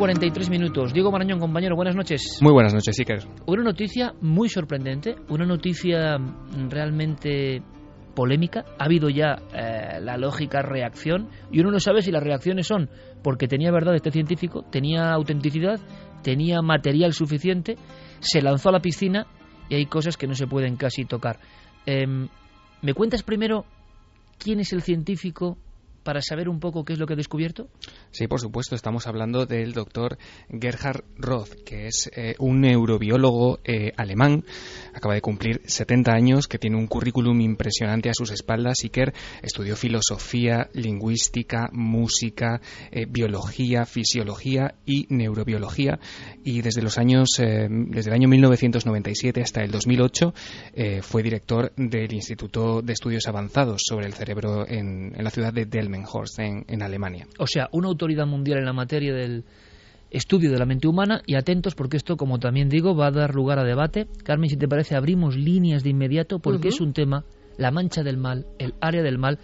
43 0.00 0.48
minutos. 0.48 0.94
Diego 0.94 1.12
Marañón, 1.12 1.38
compañero, 1.38 1.76
buenas 1.76 1.94
noches. 1.94 2.38
Muy 2.40 2.54
buenas 2.54 2.72
noches, 2.72 2.98
Iker. 2.98 3.18
Una 3.44 3.62
noticia 3.62 4.14
muy 4.22 4.48
sorprendente, 4.48 5.16
una 5.28 5.44
noticia 5.44 6.16
realmente 6.70 7.62
polémica. 8.14 8.64
Ha 8.78 8.86
habido 8.86 9.10
ya 9.10 9.36
eh, 9.52 10.00
la 10.00 10.16
lógica 10.16 10.62
reacción 10.62 11.28
y 11.52 11.60
uno 11.60 11.70
no 11.70 11.80
sabe 11.80 12.00
si 12.00 12.10
las 12.10 12.22
reacciones 12.22 12.66
son 12.66 12.88
porque 13.22 13.46
tenía 13.46 13.70
verdad 13.72 13.94
este 13.94 14.10
científico, 14.10 14.64
tenía 14.70 15.12
autenticidad, 15.12 15.78
tenía 16.22 16.62
material 16.62 17.12
suficiente, 17.12 17.76
se 18.20 18.40
lanzó 18.40 18.70
a 18.70 18.72
la 18.72 18.80
piscina 18.80 19.26
y 19.68 19.74
hay 19.74 19.84
cosas 19.84 20.16
que 20.16 20.26
no 20.26 20.34
se 20.34 20.46
pueden 20.46 20.76
casi 20.76 21.04
tocar. 21.04 21.40
Em, 21.84 22.28
¿Me 22.80 22.94
cuentas 22.94 23.22
primero 23.22 23.66
quién 24.38 24.60
es 24.60 24.72
el 24.72 24.80
científico 24.80 25.58
para 26.02 26.22
saber 26.22 26.48
un 26.48 26.60
poco 26.60 26.84
qué 26.84 26.94
es 26.94 26.98
lo 26.98 27.06
que 27.06 27.14
ha 27.14 27.16
descubierto? 27.16 27.68
Sí, 28.10 28.26
por 28.26 28.40
supuesto. 28.40 28.74
Estamos 28.74 29.06
hablando 29.06 29.46
del 29.46 29.72
doctor 29.72 30.18
Gerhard 30.48 31.04
Roth, 31.16 31.54
que 31.64 31.86
es 31.86 32.10
eh, 32.16 32.34
un 32.38 32.60
neurobiólogo 32.60 33.60
eh, 33.64 33.92
alemán. 33.96 34.44
Acaba 34.94 35.14
de 35.14 35.20
cumplir 35.20 35.60
70 35.64 36.12
años, 36.12 36.48
que 36.48 36.58
tiene 36.58 36.76
un 36.76 36.86
currículum 36.86 37.40
impresionante 37.40 38.08
a 38.08 38.14
sus 38.14 38.30
espaldas. 38.30 38.82
Iker 38.82 39.12
estudió 39.42 39.76
filosofía, 39.76 40.70
lingüística, 40.72 41.68
música, 41.72 42.60
eh, 42.90 43.06
biología, 43.06 43.84
fisiología 43.84 44.74
y 44.86 45.06
neurobiología. 45.10 45.98
Y 46.44 46.62
desde 46.62 46.82
los 46.82 46.98
años, 46.98 47.28
desde 47.36 48.10
el 48.10 48.14
año 48.14 48.28
1997 48.28 49.42
hasta 49.42 49.62
el 49.62 49.70
2008, 49.70 50.32
fue 51.02 51.22
director 51.22 51.72
del 51.76 52.12
Instituto 52.12 52.82
de 52.82 52.92
Estudios 52.92 53.26
Avanzados 53.26 53.82
sobre 53.86 54.06
el 54.06 54.14
Cerebro 54.14 54.66
en 54.66 55.12
la 55.16 55.30
ciudad 55.30 55.52
de 55.52 55.66
Delmenhorst, 55.90 56.38
en, 56.38 56.64
en 56.68 56.82
Alemania. 56.82 57.26
O 57.38 57.46
sea, 57.46 57.68
una 57.72 57.88
autoridad 57.88 58.26
mundial 58.26 58.58
en 58.58 58.64
la 58.64 58.72
materia 58.72 59.12
del, 59.14 59.44
estudio 60.10 60.50
de 60.50 60.58
la 60.58 60.66
mente 60.66 60.88
humana 60.88 61.22
y 61.24 61.36
atentos 61.36 61.74
porque 61.74 61.96
esto, 61.96 62.16
como 62.16 62.38
también 62.38 62.68
digo, 62.68 62.94
va 62.96 63.08
a 63.08 63.12
dar 63.12 63.34
lugar 63.34 63.58
a 63.58 63.64
debate. 63.64 64.08
Carmen, 64.24 64.50
si 64.50 64.56
te 64.56 64.68
parece, 64.68 64.96
abrimos 64.96 65.36
líneas 65.36 65.82
de 65.82 65.90
inmediato 65.90 66.40
porque 66.40 66.68
es 66.68 66.80
un 66.80 66.92
tema, 66.92 67.24
la 67.56 67.70
mancha 67.70 68.02
del 68.02 68.16
mal, 68.16 68.46
el 68.58 68.74
área 68.80 69.02
del 69.02 69.18
mal, 69.18 69.38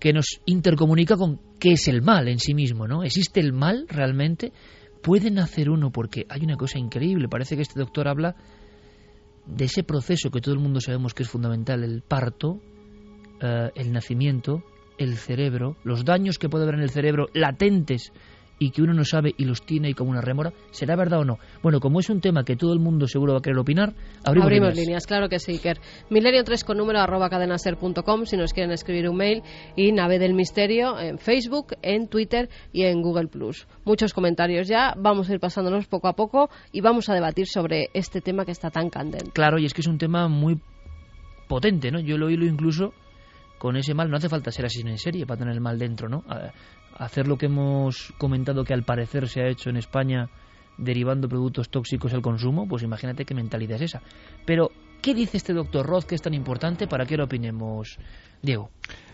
que 0.00 0.12
nos 0.12 0.40
intercomunica 0.46 1.16
con 1.16 1.40
qué 1.58 1.72
es 1.72 1.86
el 1.88 2.02
mal 2.02 2.28
en 2.28 2.38
sí 2.38 2.54
mismo, 2.54 2.88
¿no? 2.88 3.04
¿Existe 3.04 3.40
el 3.40 3.52
mal 3.52 3.86
realmente? 3.88 4.52
¿Puede 5.02 5.30
nacer 5.30 5.70
uno? 5.70 5.90
Porque 5.90 6.26
hay 6.28 6.42
una 6.42 6.56
cosa 6.56 6.78
increíble, 6.78 7.28
parece 7.28 7.56
que 7.56 7.62
este 7.62 7.78
doctor 7.78 8.08
habla 8.08 8.34
de 9.46 9.64
ese 9.64 9.82
proceso 9.82 10.30
que 10.30 10.40
todo 10.40 10.54
el 10.54 10.60
mundo 10.60 10.80
sabemos 10.80 11.14
que 11.14 11.22
es 11.22 11.28
fundamental, 11.28 11.84
el 11.84 12.02
parto, 12.02 12.60
eh, 13.40 13.70
el 13.74 13.92
nacimiento, 13.92 14.62
el 15.00 15.16
cerebro, 15.16 15.76
los 15.82 16.04
daños 16.04 16.38
que 16.38 16.50
puede 16.50 16.64
haber 16.64 16.76
en 16.76 16.82
el 16.82 16.90
cerebro 16.90 17.28
latentes 17.32 18.12
y 18.58 18.70
que 18.70 18.82
uno 18.82 18.92
no 18.92 19.06
sabe 19.06 19.34
y 19.38 19.46
los 19.46 19.62
tiene 19.62 19.88
ahí 19.88 19.94
como 19.94 20.10
una 20.10 20.20
rémora, 20.20 20.52
¿será 20.72 20.94
verdad 20.94 21.20
o 21.20 21.24
no? 21.24 21.38
Bueno, 21.62 21.80
como 21.80 22.00
es 22.00 22.10
un 22.10 22.20
tema 22.20 22.44
que 22.44 22.54
todo 22.54 22.74
el 22.74 22.80
mundo 22.80 23.08
seguro 23.08 23.32
va 23.32 23.38
a 23.38 23.42
querer 23.42 23.58
opinar, 23.58 23.94
abrimos, 24.22 24.46
abrimos 24.46 24.76
líneas. 24.76 25.06
claro 25.06 25.30
que 25.30 25.38
sí, 25.38 25.52
Iker. 25.52 25.80
Milenio 26.10 26.44
3 26.44 26.64
con 26.64 26.76
número 26.76 27.00
arroba 27.00 27.30
cadenaser.com 27.30 28.26
si 28.26 28.36
nos 28.36 28.52
quieren 28.52 28.70
escribir 28.72 29.08
un 29.08 29.16
mail 29.16 29.42
y 29.74 29.92
Nave 29.92 30.18
del 30.18 30.34
Misterio 30.34 31.00
en 31.00 31.18
Facebook, 31.18 31.68
en 31.80 32.08
Twitter 32.08 32.50
y 32.70 32.82
en 32.82 33.00
Google 33.00 33.28
Plus. 33.28 33.66
Muchos 33.86 34.12
comentarios 34.12 34.68
ya, 34.68 34.92
vamos 34.98 35.30
a 35.30 35.32
ir 35.32 35.40
pasándonos 35.40 35.86
poco 35.86 36.08
a 36.08 36.12
poco 36.12 36.50
y 36.70 36.82
vamos 36.82 37.08
a 37.08 37.14
debatir 37.14 37.46
sobre 37.46 37.88
este 37.94 38.20
tema 38.20 38.44
que 38.44 38.52
está 38.52 38.68
tan 38.70 38.90
candente. 38.90 39.30
Claro, 39.32 39.58
y 39.58 39.64
es 39.64 39.72
que 39.72 39.80
es 39.80 39.88
un 39.88 39.96
tema 39.96 40.28
muy 40.28 40.60
potente, 41.48 41.90
¿no? 41.90 41.98
Yo 41.98 42.18
lo 42.18 42.26
oído 42.26 42.44
incluso 42.44 42.92
con 43.60 43.76
ese 43.76 43.92
mal, 43.92 44.10
no 44.10 44.16
hace 44.16 44.30
falta 44.30 44.50
ser 44.50 44.64
así 44.64 44.80
en 44.80 44.96
serie 44.96 45.26
para 45.26 45.40
tener 45.40 45.52
el 45.52 45.60
mal 45.60 45.78
dentro, 45.78 46.08
¿no? 46.08 46.24
hacer 46.96 47.28
lo 47.28 47.36
que 47.36 47.44
hemos 47.44 48.14
comentado 48.16 48.64
que 48.64 48.72
al 48.72 48.84
parecer 48.84 49.28
se 49.28 49.42
ha 49.42 49.48
hecho 49.48 49.68
en 49.68 49.76
España 49.76 50.30
derivando 50.78 51.28
productos 51.28 51.68
tóxicos 51.68 52.14
al 52.14 52.22
consumo, 52.22 52.66
pues 52.66 52.82
imagínate 52.82 53.26
qué 53.26 53.34
mentalidad 53.34 53.76
es 53.76 53.82
esa. 53.82 54.02
Pero, 54.46 54.70
¿qué 55.02 55.14
dice 55.14 55.36
este 55.36 55.52
doctor 55.52 55.84
Roth 55.84 56.04
que 56.04 56.14
es 56.14 56.22
tan 56.22 56.32
importante 56.32 56.86
para 56.86 57.04
que 57.04 57.18
lo 57.18 57.24
opinemos, 57.24 57.98
Diego? 58.40 58.70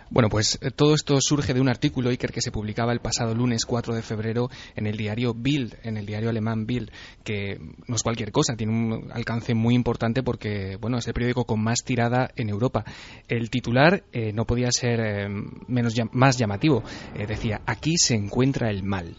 Bueno, 0.09 0.29
pues 0.29 0.59
eh, 0.63 0.71
todo 0.71 0.95
esto 0.95 1.19
surge 1.21 1.53
de 1.53 1.61
un 1.61 1.69
artículo, 1.69 2.11
Iker, 2.11 2.31
que 2.31 2.41
se 2.41 2.53
publicaba 2.53 2.93
el 2.93 3.01
pasado 3.01 3.35
lunes 3.35 3.65
4 3.67 3.93
de 3.93 4.03
febrero 4.03 4.49
en 4.77 4.87
el 4.87 4.97
diario 4.97 5.35
Bild, 5.35 5.75
en 5.83 5.97
el 5.97 6.07
diario 6.07 6.31
alemán 6.31 6.65
Bild, 6.65 6.91
que 7.25 7.59
no 7.89 7.97
es 7.97 8.03
cualquier 8.05 8.31
cosa, 8.31 8.55
tiene 8.57 8.73
un 8.73 9.11
alcance 9.13 9.55
muy 9.55 9.75
importante 9.75 10.23
porque, 10.23 10.77
bueno, 10.81 10.99
es 10.99 11.07
el 11.09 11.13
periódico 11.13 11.45
con 11.45 11.61
más 11.61 11.83
tirada 11.85 12.31
en 12.37 12.49
Europa. 12.49 12.85
El 13.27 13.51
titular 13.51 14.05
eh, 14.13 14.33
no 14.33 14.45
podía 14.45 14.71
ser 14.71 15.01
eh, 15.01 15.29
menos 15.67 15.95
más 16.13 16.39
llamativo. 16.39 16.85
decía, 17.27 17.63
aquí 17.67 17.97
se 17.97 18.15
encuentra 18.15 18.71
el 18.71 18.85
mal. 18.85 19.17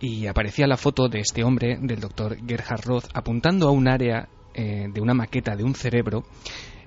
Y 0.00 0.26
aparecía 0.26 0.66
la 0.66 0.76
foto 0.76 1.08
de 1.08 1.20
este 1.20 1.44
hombre, 1.44 1.78
del 1.80 2.00
doctor 2.00 2.36
Gerhard 2.46 2.84
Roth, 2.84 3.08
apuntando 3.14 3.68
a 3.68 3.70
un 3.70 3.88
área 3.88 4.28
de 4.52 5.00
una 5.00 5.14
maqueta 5.14 5.54
de 5.56 5.62
un 5.62 5.74
cerebro 5.74 6.24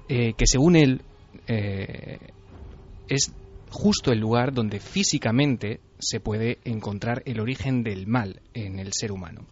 que, 0.07 0.45
según 0.45 0.75
él, 0.75 1.01
es 3.09 3.33
justo 3.69 4.11
el 4.11 4.19
lugar 4.19 4.53
donde 4.53 4.79
físicamente 4.79 5.79
se 5.99 6.19
puede 6.19 6.59
encontrar 6.63 7.23
el 7.25 7.39
origen 7.39 7.83
del 7.83 8.07
mal 8.07 8.41
en 8.53 8.79
el 8.79 8.93
ser 8.93 9.11
humano. 9.11 9.45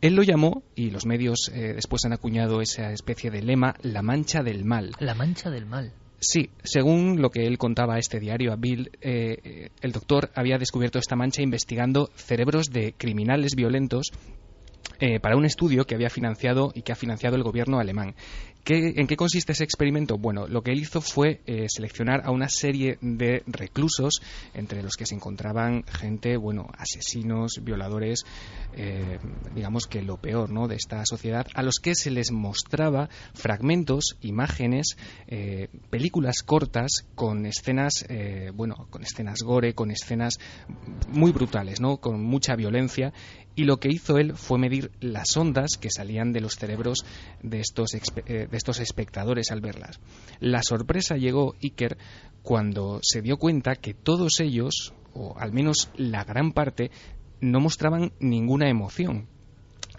Él 0.00 0.14
lo 0.14 0.22
llamó, 0.22 0.64
y 0.74 0.90
los 0.90 1.06
medios 1.06 1.48
eh, 1.52 1.74
después 1.74 2.04
han 2.04 2.12
acuñado 2.12 2.60
esa 2.60 2.92
especie 2.92 3.30
de 3.30 3.42
lema, 3.42 3.76
la 3.82 4.02
mancha 4.02 4.42
del 4.42 4.64
mal. 4.64 4.92
La 4.98 5.14
mancha 5.14 5.48
del 5.48 5.66
mal. 5.66 5.92
Sí, 6.18 6.50
según 6.62 7.20
lo 7.20 7.30
que 7.30 7.46
él 7.46 7.58
contaba 7.58 7.94
a 7.94 7.98
este 7.98 8.20
diario, 8.20 8.52
a 8.52 8.56
Bill, 8.56 8.90
eh, 9.00 9.70
el 9.80 9.92
doctor 9.92 10.30
había 10.34 10.58
descubierto 10.58 10.98
esta 10.98 11.16
mancha 11.16 11.42
investigando 11.42 12.10
cerebros 12.14 12.66
de 12.70 12.94
criminales 12.96 13.54
violentos 13.56 14.12
eh, 15.04 15.18
para 15.18 15.36
un 15.36 15.44
estudio 15.44 15.84
que 15.84 15.96
había 15.96 16.10
financiado 16.10 16.70
y 16.74 16.82
que 16.82 16.92
ha 16.92 16.94
financiado 16.94 17.34
el 17.34 17.42
gobierno 17.42 17.80
alemán. 17.80 18.14
¿En 18.64 19.08
qué 19.08 19.16
consiste 19.16 19.50
ese 19.50 19.64
experimento? 19.64 20.18
Bueno, 20.18 20.46
lo 20.46 20.62
que 20.62 20.70
él 20.70 20.78
hizo 20.78 21.00
fue 21.00 21.40
eh, 21.46 21.66
seleccionar 21.68 22.22
a 22.24 22.30
una 22.30 22.48
serie 22.48 22.96
de 23.00 23.42
reclusos, 23.48 24.22
entre 24.54 24.84
los 24.84 24.94
que 24.94 25.04
se 25.04 25.16
encontraban 25.16 25.82
gente, 25.82 26.36
bueno, 26.36 26.68
asesinos, 26.78 27.58
violadores, 27.64 28.22
eh, 28.76 29.18
digamos 29.52 29.88
que 29.88 30.02
lo 30.02 30.18
peor 30.18 30.50
de 30.68 30.76
esta 30.76 31.04
sociedad, 31.04 31.44
a 31.54 31.62
los 31.64 31.80
que 31.82 31.96
se 31.96 32.12
les 32.12 32.30
mostraba 32.30 33.08
fragmentos, 33.34 34.16
imágenes, 34.20 34.96
películas 35.90 36.44
cortas 36.44 37.04
con 37.16 37.46
escenas, 37.46 38.06
bueno, 38.54 38.86
con 38.90 39.02
escenas 39.02 39.40
gore, 39.42 39.74
con 39.74 39.90
escenas 39.90 40.38
muy 41.08 41.32
brutales, 41.32 41.80
¿no? 41.80 41.96
con 41.96 42.22
mucha 42.22 42.54
violencia, 42.54 43.12
y 43.54 43.64
lo 43.64 43.78
que 43.78 43.88
hizo 43.88 44.18
él 44.18 44.34
fue 44.34 44.58
medir 44.58 44.90
las 45.00 45.36
ondas 45.36 45.76
que 45.80 45.90
salían 45.90 46.32
de 46.32 46.40
los 46.40 46.54
cerebros 46.54 47.04
de 47.42 47.60
estos, 47.60 47.90
de 48.26 48.48
estos 48.52 48.80
espectadores 48.80 49.50
al 49.50 49.60
verlas. 49.60 50.00
La 50.40 50.62
sorpresa 50.62 51.16
llegó 51.16 51.54
Iker 51.62 51.98
cuando 52.42 53.00
se 53.02 53.22
dio 53.22 53.36
cuenta 53.36 53.76
que 53.76 53.94
todos 53.94 54.40
ellos, 54.40 54.94
o 55.14 55.38
al 55.38 55.52
menos 55.52 55.90
la 55.96 56.24
gran 56.24 56.52
parte, 56.52 56.90
no 57.40 57.60
mostraban 57.60 58.12
ninguna 58.20 58.68
emoción. 58.70 59.28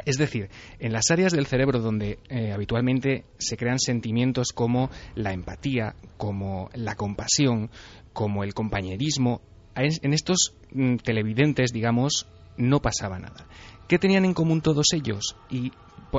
Es 0.06 0.18
decir, 0.18 0.50
en 0.80 0.92
las 0.92 1.12
áreas 1.12 1.32
del 1.32 1.46
cerebro 1.46 1.80
donde 1.80 2.20
eh, 2.30 2.52
habitualmente 2.52 3.26
se 3.38 3.58
crean 3.58 3.80
sentimientos 3.80 4.50
como 4.54 4.90
la 5.16 5.34
empatía, 5.34 5.96
como 6.18 6.70
la 6.74 6.96
compasión, 6.96 7.70
como 8.12 8.44
el 8.44 8.54
compañerismo, 8.54 9.42
en 9.76 10.14
estos 10.14 10.56
mm, 10.72 10.98
televidentes, 10.98 11.72
digamos, 11.72 12.28
no 12.58 12.82
pasaba 12.82 13.20
nada. 13.20 13.48
¿Qué 13.88 14.00
tenían 14.00 14.26
en 14.26 14.34
común 14.34 14.62
todos 14.62 14.88
ellos? 14.94 15.36
¿Y 15.50 15.72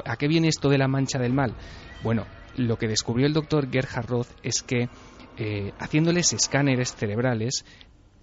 a 0.04 0.16
qué 0.16 0.28
viene 0.28 0.48
esto 0.48 0.68
de 0.68 0.78
la 0.78 0.88
mancha 0.88 1.18
del 1.18 1.32
mal? 1.32 1.54
Bueno, 2.02 2.26
lo 2.56 2.76
que 2.76 2.88
descubrió 2.88 3.26
el 3.26 3.32
doctor 3.32 3.70
Gerhard 3.70 4.06
Roth 4.06 4.28
es 4.42 4.62
que 4.62 4.88
eh, 5.36 5.72
haciéndoles 5.78 6.32
escáneres 6.32 6.94
cerebrales, 6.94 7.64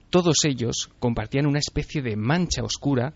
todos 0.10 0.45
ellos 0.45 0.89
compartían 1.00 1.45
una 1.45 1.60
especie 1.60 2.02
de 2.02 2.15
mancha 2.15 2.63
oscura 2.63 3.13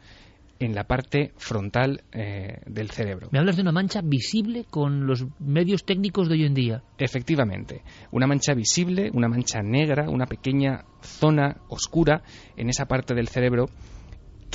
en 0.60 0.73
la 0.73 0.86
parte 0.86 1.34
frontal 1.38 2.03
eh, 2.13 2.62
del 2.65 2.89
cerebro. 2.89 3.27
Me 3.31 3.39
hablas 3.39 3.58
de 3.58 3.62
una 3.62 3.71
mancha 3.71 4.01
visible 4.01 4.65
con 4.69 5.05
los 5.05 5.25
medios 5.39 5.84
técnicos 5.84 6.29
de 6.29 6.36
hoy 6.36 6.45
en 6.45 6.53
día. 6.53 6.84
Efectivamente, 6.97 7.81
una 8.12 8.27
mancha 8.27 8.53
visible, 8.53 9.10
una 9.13 9.27
mancha 9.27 9.62
negra, 9.62 10.10
una 10.10 10.25
pequeña 10.25 10.86
zona 11.01 11.58
oscura 11.67 12.23
en 12.55 12.69
esa 12.69 12.86
parte 12.86 13.13
del 13.13 13.27
cerebro 13.27 13.65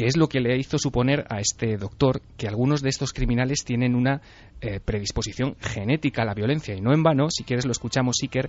que 0.01 0.07
es 0.07 0.17
lo 0.17 0.31
que 0.31 0.41
le 0.41 0.57
hizo 0.57 0.79
suponer 0.79 1.27
a 1.29 1.41
este 1.41 1.77
doctor 1.77 2.23
que 2.39 2.49
algunos 2.49 2.81
de 2.81 2.89
estos 2.89 3.13
criminales 3.13 3.67
tienen 3.67 3.95
una 3.95 4.23
eh, 4.63 4.81
predisposición 4.83 5.57
genética 5.61 6.23
a 6.23 6.25
la 6.25 6.33
violencia. 6.33 6.75
Y 6.75 6.81
no 6.81 6.95
en 6.95 7.03
vano, 7.03 7.29
si 7.29 7.45
quieres 7.45 7.67
lo 7.67 7.73
escuchamos, 7.73 8.17
Iker, 8.23 8.49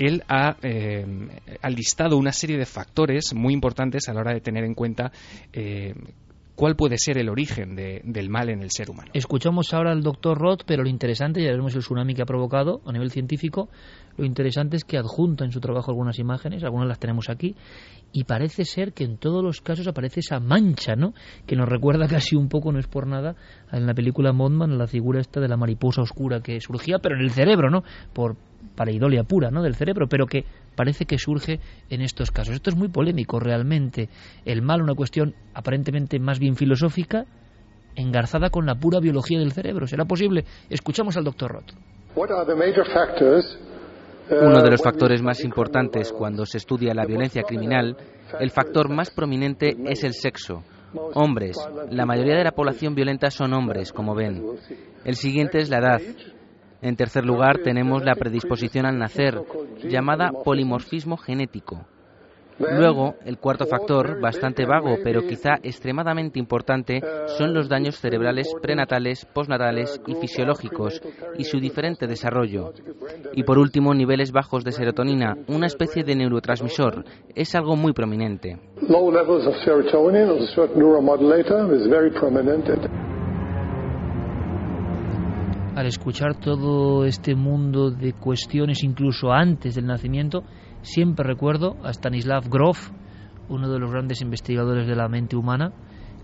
él 0.00 0.24
ha, 0.28 0.56
eh, 0.60 1.06
listado 1.70 2.16
una 2.16 2.32
serie 2.32 2.58
de 2.58 2.66
factores 2.66 3.32
muy 3.32 3.54
importantes 3.54 4.08
a 4.08 4.12
la 4.12 4.22
hora 4.22 4.34
de 4.34 4.40
tener 4.40 4.64
en 4.64 4.74
cuenta 4.74 5.12
eh, 5.52 5.94
cuál 6.56 6.74
puede 6.74 6.98
ser 6.98 7.16
el 7.16 7.28
origen 7.28 7.76
del 7.76 8.28
mal 8.28 8.50
en 8.50 8.60
el 8.60 8.72
ser 8.72 8.90
humano. 8.90 9.12
Escuchamos 9.14 9.72
ahora 9.74 9.92
al 9.92 10.02
doctor 10.02 10.36
Roth, 10.36 10.62
pero 10.66 10.82
lo 10.82 10.88
interesante, 10.88 11.40
ya 11.40 11.52
vemos 11.52 11.76
el 11.76 11.82
tsunami 11.82 12.16
que 12.16 12.22
ha 12.22 12.26
provocado 12.26 12.80
a 12.84 12.90
nivel 12.90 13.12
científico, 13.12 13.68
lo 14.18 14.24
interesante 14.24 14.76
es 14.76 14.84
que 14.84 14.98
adjunta 14.98 15.44
en 15.44 15.52
su 15.52 15.60
trabajo 15.60 15.92
algunas 15.92 16.18
imágenes, 16.18 16.64
algunas 16.64 16.88
las 16.88 16.98
tenemos 16.98 17.30
aquí, 17.30 17.54
y 18.12 18.24
parece 18.24 18.64
ser 18.64 18.92
que 18.92 19.04
en 19.04 19.16
todos 19.16 19.42
los 19.44 19.60
casos 19.60 19.86
aparece 19.86 20.20
esa 20.20 20.40
mancha, 20.40 20.96
¿no? 20.96 21.14
Que 21.46 21.54
nos 21.56 21.68
recuerda 21.68 22.08
casi 22.08 22.34
un 22.34 22.48
poco, 22.48 22.72
no 22.72 22.80
es 22.80 22.88
por 22.88 23.06
nada, 23.06 23.36
en 23.72 23.86
la 23.86 23.94
película 23.94 24.32
Mondman, 24.32 24.76
la 24.76 24.88
figura 24.88 25.20
esta 25.20 25.40
de 25.40 25.48
la 25.48 25.56
mariposa 25.56 26.02
oscura 26.02 26.40
que 26.40 26.60
surgía, 26.60 26.98
pero 27.00 27.14
en 27.14 27.22
el 27.22 27.30
cerebro, 27.30 27.70
¿no? 27.70 27.84
Por 28.12 28.36
pareidolia 28.74 29.22
pura, 29.22 29.50
¿no? 29.50 29.62
Del 29.62 29.76
cerebro, 29.76 30.08
pero 30.08 30.26
que 30.26 30.44
parece 30.74 31.04
que 31.04 31.18
surge 31.18 31.60
en 31.88 32.00
estos 32.00 32.30
casos. 32.32 32.54
Esto 32.54 32.70
es 32.70 32.76
muy 32.76 32.88
polémico 32.88 33.38
realmente. 33.38 34.08
El 34.44 34.62
mal, 34.62 34.82
una 34.82 34.94
cuestión 34.94 35.34
aparentemente 35.54 36.18
más 36.18 36.40
bien 36.40 36.56
filosófica, 36.56 37.24
engarzada 37.94 38.50
con 38.50 38.66
la 38.66 38.74
pura 38.74 38.98
biología 39.00 39.38
del 39.38 39.52
cerebro. 39.52 39.86
¿Será 39.86 40.04
posible? 40.06 40.44
Escuchamos 40.70 41.16
al 41.16 41.24
doctor 41.24 41.52
Roth. 41.52 41.72
Uno 44.30 44.62
de 44.62 44.70
los 44.70 44.82
factores 44.82 45.22
más 45.22 45.42
importantes 45.42 46.12
cuando 46.12 46.44
se 46.44 46.58
estudia 46.58 46.94
la 46.94 47.06
violencia 47.06 47.42
criminal, 47.42 47.96
el 48.38 48.50
factor 48.50 48.90
más 48.90 49.10
prominente 49.10 49.76
es 49.86 50.04
el 50.04 50.12
sexo. 50.12 50.62
Hombres. 51.14 51.56
La 51.90 52.06
mayoría 52.06 52.36
de 52.36 52.44
la 52.44 52.52
población 52.52 52.94
violenta 52.94 53.30
son 53.30 53.52
hombres, 53.52 53.92
como 53.92 54.14
ven. 54.14 54.42
El 55.04 55.16
siguiente 55.16 55.58
es 55.58 55.70
la 55.70 55.78
edad. 55.78 56.00
En 56.80 56.96
tercer 56.96 57.24
lugar, 57.24 57.58
tenemos 57.58 58.04
la 58.04 58.14
predisposición 58.14 58.86
al 58.86 58.98
nacer, 58.98 59.40
llamada 59.82 60.30
polimorfismo 60.44 61.16
genético. 61.16 61.86
Luego, 62.58 63.14
el 63.24 63.38
cuarto 63.38 63.66
factor, 63.66 64.20
bastante 64.20 64.66
vago 64.66 64.96
pero 65.04 65.22
quizá 65.22 65.54
extremadamente 65.62 66.38
importante, 66.38 67.00
son 67.38 67.54
los 67.54 67.68
daños 67.68 67.98
cerebrales 68.00 68.52
prenatales, 68.60 69.24
postnatales 69.26 70.00
y 70.06 70.14
fisiológicos 70.16 71.00
y 71.36 71.44
su 71.44 71.60
diferente 71.60 72.06
desarrollo. 72.06 72.72
Y 73.34 73.44
por 73.44 73.58
último, 73.58 73.94
niveles 73.94 74.32
bajos 74.32 74.64
de 74.64 74.72
serotonina, 74.72 75.36
una 75.46 75.66
especie 75.66 76.02
de 76.02 76.16
neurotransmisor, 76.16 77.04
es 77.34 77.54
algo 77.54 77.76
muy 77.76 77.92
prominente. 77.92 78.58
Al 85.76 85.86
escuchar 85.86 86.34
todo 86.40 87.04
este 87.04 87.36
mundo 87.36 87.90
de 87.92 88.12
cuestiones 88.14 88.82
incluso 88.82 89.30
antes 89.30 89.76
del 89.76 89.86
nacimiento, 89.86 90.42
siempre 90.88 91.26
recuerdo 91.26 91.76
a 91.84 91.90
Stanislav 91.90 92.48
Grof, 92.48 92.90
uno 93.48 93.70
de 93.70 93.78
los 93.78 93.90
grandes 93.90 94.20
investigadores 94.20 94.86
de 94.86 94.96
la 94.96 95.08
mente 95.08 95.36
humana, 95.36 95.72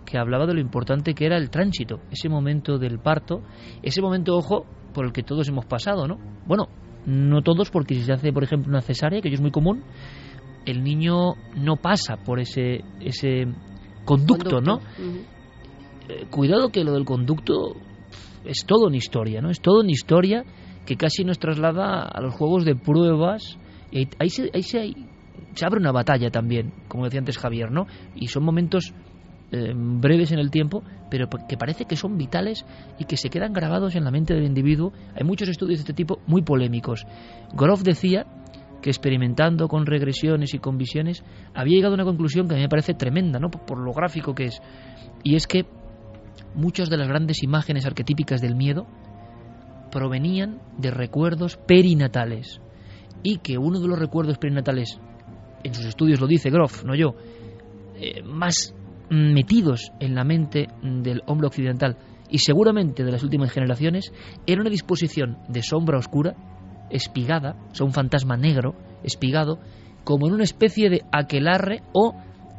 que 0.04 0.18
hablaba 0.18 0.46
de 0.46 0.54
lo 0.54 0.60
importante 0.60 1.14
que 1.14 1.26
era 1.26 1.36
el 1.36 1.50
tránsito, 1.50 2.00
ese 2.10 2.28
momento 2.28 2.78
del 2.78 2.98
parto, 2.98 3.42
ese 3.82 4.02
momento, 4.02 4.36
ojo, 4.36 4.66
por 4.92 5.06
el 5.06 5.12
que 5.12 5.22
todos 5.22 5.48
hemos 5.48 5.66
pasado, 5.66 6.06
¿no? 6.06 6.18
Bueno, 6.46 6.68
no 7.06 7.42
todos, 7.42 7.70
porque 7.70 7.94
si 7.94 8.02
se 8.02 8.12
hace, 8.12 8.32
por 8.32 8.44
ejemplo, 8.44 8.70
una 8.70 8.80
cesárea, 8.80 9.20
que 9.20 9.28
es 9.28 9.40
muy 9.40 9.50
común, 9.50 9.82
el 10.64 10.82
niño 10.82 11.34
no 11.56 11.76
pasa 11.76 12.16
por 12.16 12.40
ese, 12.40 12.80
ese 13.00 13.46
conducto, 14.04 14.60
¿no? 14.60 14.80
Eh, 16.08 16.26
cuidado 16.30 16.70
que 16.70 16.84
lo 16.84 16.92
del 16.92 17.04
conducto 17.04 17.76
es 18.44 18.64
todo 18.66 18.86
una 18.86 18.96
historia, 18.96 19.40
¿no? 19.40 19.50
Es 19.50 19.60
todo 19.60 19.80
una 19.80 19.90
historia 19.90 20.44
que 20.86 20.96
casi 20.96 21.24
nos 21.24 21.38
traslada 21.38 22.02
a 22.02 22.20
los 22.20 22.34
juegos 22.34 22.64
de 22.64 22.76
pruebas. 22.76 23.58
Ahí, 24.18 24.28
se, 24.28 24.50
ahí 24.52 24.62
se, 24.62 24.92
se, 25.54 25.66
abre 25.66 25.78
una 25.78 25.92
batalla 25.92 26.30
también, 26.30 26.72
como 26.88 27.04
decía 27.04 27.20
antes 27.20 27.38
Javier, 27.38 27.70
¿no? 27.70 27.86
Y 28.16 28.26
son 28.26 28.44
momentos 28.44 28.92
eh, 29.52 29.72
breves 29.72 30.32
en 30.32 30.40
el 30.40 30.50
tiempo, 30.50 30.82
pero 31.10 31.28
que 31.48 31.56
parece 31.56 31.84
que 31.84 31.94
son 31.94 32.18
vitales 32.18 32.66
y 32.98 33.04
que 33.04 33.16
se 33.16 33.28
quedan 33.28 33.52
grabados 33.52 33.94
en 33.94 34.02
la 34.02 34.10
mente 34.10 34.34
del 34.34 34.44
individuo. 34.44 34.92
Hay 35.14 35.24
muchos 35.24 35.48
estudios 35.48 35.78
de 35.78 35.82
este 35.82 35.92
tipo 35.92 36.18
muy 36.26 36.42
polémicos. 36.42 37.06
Groff 37.52 37.82
decía 37.82 38.26
que 38.82 38.90
experimentando 38.90 39.68
con 39.68 39.86
regresiones 39.86 40.54
y 40.54 40.58
con 40.58 40.76
visiones 40.76 41.22
había 41.54 41.76
llegado 41.76 41.94
a 41.94 41.98
una 41.98 42.04
conclusión 42.04 42.48
que 42.48 42.54
a 42.54 42.56
mí 42.56 42.62
me 42.62 42.68
parece 42.68 42.94
tremenda, 42.94 43.38
¿no? 43.38 43.48
por 43.48 43.78
lo 43.78 43.92
gráfico 43.92 44.34
que 44.34 44.46
es. 44.46 44.60
Y 45.22 45.36
es 45.36 45.46
que 45.46 45.66
muchas 46.56 46.90
de 46.90 46.96
las 46.96 47.06
grandes 47.06 47.44
imágenes 47.44 47.86
arquetípicas 47.86 48.40
del 48.40 48.56
miedo 48.56 48.86
provenían 49.92 50.60
de 50.78 50.90
recuerdos 50.90 51.56
perinatales 51.56 52.60
y 53.24 53.38
que 53.38 53.58
uno 53.58 53.80
de 53.80 53.88
los 53.88 53.98
recuerdos 53.98 54.38
perinatales, 54.38 55.00
en 55.64 55.74
sus 55.74 55.86
estudios 55.86 56.20
lo 56.20 56.28
dice 56.28 56.50
Groff, 56.50 56.84
no 56.84 56.94
yo, 56.94 57.16
eh, 57.96 58.22
más 58.22 58.74
metidos 59.10 59.90
en 59.98 60.14
la 60.14 60.24
mente 60.24 60.68
del 60.82 61.22
hombre 61.26 61.48
occidental 61.48 61.96
y 62.30 62.38
seguramente 62.38 63.02
de 63.02 63.12
las 63.12 63.22
últimas 63.22 63.50
generaciones, 63.50 64.12
era 64.46 64.60
una 64.60 64.70
disposición 64.70 65.38
de 65.48 65.62
sombra 65.62 65.98
oscura, 65.98 66.34
espigada, 66.90 67.56
o 67.70 67.74
sea, 67.74 67.86
un 67.86 67.92
fantasma 67.92 68.36
negro, 68.36 68.74
espigado, 69.02 69.58
como 70.04 70.26
en 70.26 70.34
una 70.34 70.44
especie 70.44 70.90
de 70.90 71.02
aquelarre 71.10 71.82
o 71.92 72.14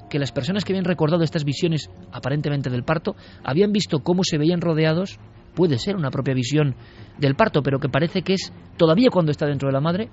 que 0.10 0.19
las 0.19 0.32
personas 0.32 0.63
que 0.63 0.73
habían 0.73 0.86
recordado 0.86 1.23
estas 1.23 1.43
visiones 1.43 1.89
aparentemente 2.12 2.69
del 2.69 2.84
parto 2.84 3.15
habían 3.43 3.71
visto 3.71 3.99
cómo 3.99 4.23
se 4.23 4.38
veían 4.38 4.62
rodeados, 4.62 5.19
puede 5.56 5.80
ser 5.80 5.95
una 5.95 6.12
propia 6.12 6.34
visión 6.34 6.75
del 7.17 7.36
parto, 7.36 7.62
pero 7.63 7.80
que 7.80 7.89
parece 7.89 8.21
que 8.21 8.34
es 8.34 8.54
todavía 8.78 9.10
cuando 9.12 9.32
está 9.32 9.45
dentro 9.45 9.67
de 9.69 9.73
la 9.73 9.82
madre, 9.82 10.10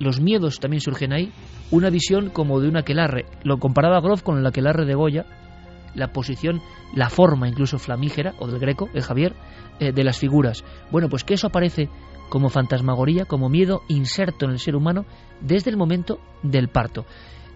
los 0.00 0.20
miedos 0.20 0.58
también 0.58 0.80
surgen 0.80 1.12
ahí, 1.12 1.30
una 1.70 1.90
visión 1.90 2.30
como 2.30 2.58
de 2.58 2.68
un 2.68 2.76
aquelarre. 2.76 3.26
Lo 3.44 3.58
comparaba 3.58 4.00
Groff 4.00 4.22
con 4.22 4.38
el 4.38 4.46
aquelarre 4.46 4.86
de 4.86 4.94
Goya, 4.94 5.26
la 5.94 6.08
posición, 6.08 6.60
la 6.94 7.10
forma 7.10 7.48
incluso 7.48 7.78
flamígera, 7.78 8.34
o 8.38 8.48
del 8.48 8.58
greco, 8.58 8.88
el 8.94 9.02
Javier, 9.02 9.34
eh, 9.78 9.92
de 9.92 10.04
las 10.04 10.18
figuras. 10.18 10.64
Bueno, 10.90 11.08
pues 11.08 11.22
que 11.22 11.34
eso 11.34 11.46
aparece 11.46 11.88
como 12.30 12.48
fantasmagoría, 12.48 13.26
como 13.26 13.48
miedo 13.48 13.82
inserto 13.88 14.46
en 14.46 14.52
el 14.52 14.58
ser 14.58 14.74
humano 14.74 15.04
desde 15.40 15.70
el 15.70 15.76
momento 15.76 16.18
del 16.42 16.68
parto. 16.68 17.04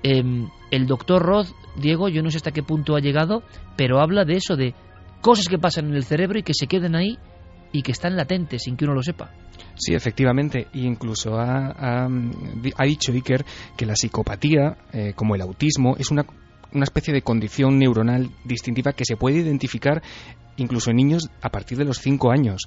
Em, 0.02 0.48
el 0.70 0.86
doctor 0.86 1.22
Roth, 1.22 1.48
Diego, 1.76 2.08
yo 2.08 2.22
no 2.22 2.30
sé 2.30 2.36
hasta 2.36 2.52
qué 2.52 2.62
punto 2.62 2.94
ha 2.94 3.00
llegado, 3.00 3.42
pero 3.76 4.00
habla 4.00 4.24
de 4.24 4.34
eso, 4.34 4.56
de 4.56 4.74
cosas 5.22 5.48
que 5.48 5.58
pasan 5.58 5.86
en 5.86 5.94
el 5.94 6.04
cerebro 6.04 6.38
y 6.38 6.42
que 6.42 6.52
se 6.52 6.66
quedan 6.66 6.94
ahí 6.94 7.18
y 7.74 7.82
que 7.82 7.92
están 7.92 8.16
latentes 8.16 8.62
sin 8.62 8.76
que 8.76 8.84
uno 8.84 8.94
lo 8.94 9.02
sepa. 9.02 9.32
Sí, 9.74 9.94
efectivamente. 9.94 10.68
Y 10.72 10.86
incluso 10.86 11.36
ha, 11.38 12.06
ha 12.06 12.84
dicho 12.84 13.12
Iker 13.12 13.44
que 13.76 13.84
la 13.84 13.96
psicopatía, 13.96 14.78
eh, 14.92 15.12
como 15.16 15.34
el 15.34 15.40
autismo, 15.42 15.96
es 15.98 16.10
una 16.12 16.24
una 16.74 16.84
especie 16.84 17.14
de 17.14 17.22
condición 17.22 17.78
neuronal 17.78 18.30
distintiva 18.44 18.92
que 18.92 19.04
se 19.04 19.16
puede 19.16 19.38
identificar 19.38 20.02
incluso 20.56 20.90
en 20.90 20.96
niños 20.96 21.30
a 21.40 21.50
partir 21.50 21.78
de 21.78 21.84
los 21.84 21.98
5 21.98 22.30
años. 22.30 22.62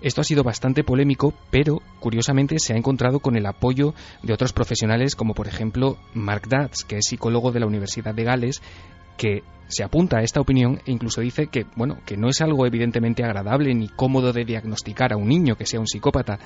Esto 0.00 0.20
ha 0.20 0.24
sido 0.24 0.42
bastante 0.42 0.82
polémico, 0.84 1.32
pero 1.50 1.80
curiosamente 2.00 2.58
se 2.58 2.74
ha 2.74 2.76
encontrado 2.76 3.20
con 3.20 3.36
el 3.36 3.46
apoyo 3.46 3.94
de 4.22 4.32
otros 4.32 4.52
profesionales 4.52 5.14
como 5.14 5.34
por 5.34 5.46
ejemplo 5.46 5.96
Mark 6.12 6.48
Dutz, 6.48 6.84
que 6.84 6.96
es 6.96 7.06
psicólogo 7.06 7.52
de 7.52 7.60
la 7.60 7.66
Universidad 7.66 8.14
de 8.14 8.24
Gales, 8.24 8.62
que 9.16 9.42
se 9.72 9.82
apunta 9.82 10.18
a 10.18 10.22
esta 10.22 10.40
opinión 10.40 10.80
e 10.84 10.92
incluso 10.92 11.22
dice 11.22 11.46
que 11.46 11.64
bueno 11.76 11.98
que 12.04 12.16
no 12.16 12.28
es 12.28 12.40
algo 12.42 12.66
evidentemente 12.66 13.24
agradable 13.24 13.74
ni 13.74 13.88
cómodo 13.88 14.32
de 14.32 14.44
diagnosticar 14.44 15.12
a 15.12 15.16
un 15.16 15.28
niño 15.28 15.56
que 15.56 15.64
sea 15.64 15.80
un 15.80 15.86
psicópata 15.86 16.38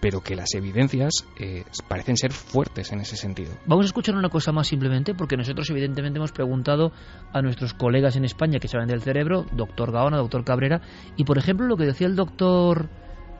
pero 0.00 0.20
que 0.20 0.36
las 0.36 0.52
evidencias 0.54 1.26
eh, 1.40 1.64
parecen 1.88 2.18
ser 2.18 2.30
fuertes 2.30 2.92
en 2.92 3.00
ese 3.00 3.16
sentido. 3.16 3.52
Vamos 3.64 3.86
a 3.86 3.88
escuchar 3.88 4.14
una 4.14 4.28
cosa 4.28 4.52
más 4.52 4.66
simplemente 4.66 5.14
porque 5.14 5.38
nosotros 5.38 5.70
evidentemente 5.70 6.18
hemos 6.18 6.32
preguntado 6.32 6.92
a 7.32 7.40
nuestros 7.40 7.72
colegas 7.72 8.16
en 8.16 8.26
España 8.26 8.58
que 8.58 8.68
saben 8.68 8.86
del 8.86 9.00
cerebro 9.00 9.46
doctor 9.52 9.90
Gaona 9.90 10.18
doctor 10.18 10.44
Cabrera 10.44 10.82
y 11.16 11.24
por 11.24 11.38
ejemplo 11.38 11.66
lo 11.66 11.78
que 11.78 11.86
decía 11.86 12.06
el 12.06 12.16
doctor 12.16 12.90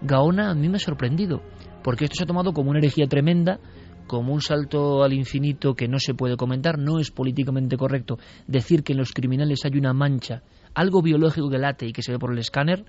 Gaona 0.00 0.52
a 0.52 0.54
mí 0.54 0.70
me 0.70 0.76
ha 0.76 0.80
sorprendido 0.80 1.42
porque 1.82 2.06
esto 2.06 2.16
se 2.16 2.24
ha 2.24 2.26
tomado 2.26 2.54
como 2.54 2.70
una 2.70 2.78
herejía 2.78 3.06
tremenda 3.08 3.60
como 4.06 4.32
un 4.32 4.40
salto 4.40 5.02
al 5.02 5.12
infinito 5.12 5.74
que 5.74 5.88
no 5.88 5.98
se 5.98 6.14
puede 6.14 6.36
comentar, 6.36 6.78
no 6.78 6.98
es 6.98 7.10
políticamente 7.10 7.76
correcto 7.76 8.16
decir 8.46 8.82
que 8.82 8.92
en 8.92 8.98
los 8.98 9.12
criminales 9.12 9.64
hay 9.64 9.78
una 9.78 9.92
mancha, 9.92 10.42
algo 10.74 11.02
biológico 11.02 11.50
que 11.50 11.58
late 11.58 11.86
y 11.86 11.92
que 11.92 12.02
se 12.02 12.12
ve 12.12 12.18
por 12.18 12.32
el 12.32 12.38
escáner, 12.38 12.84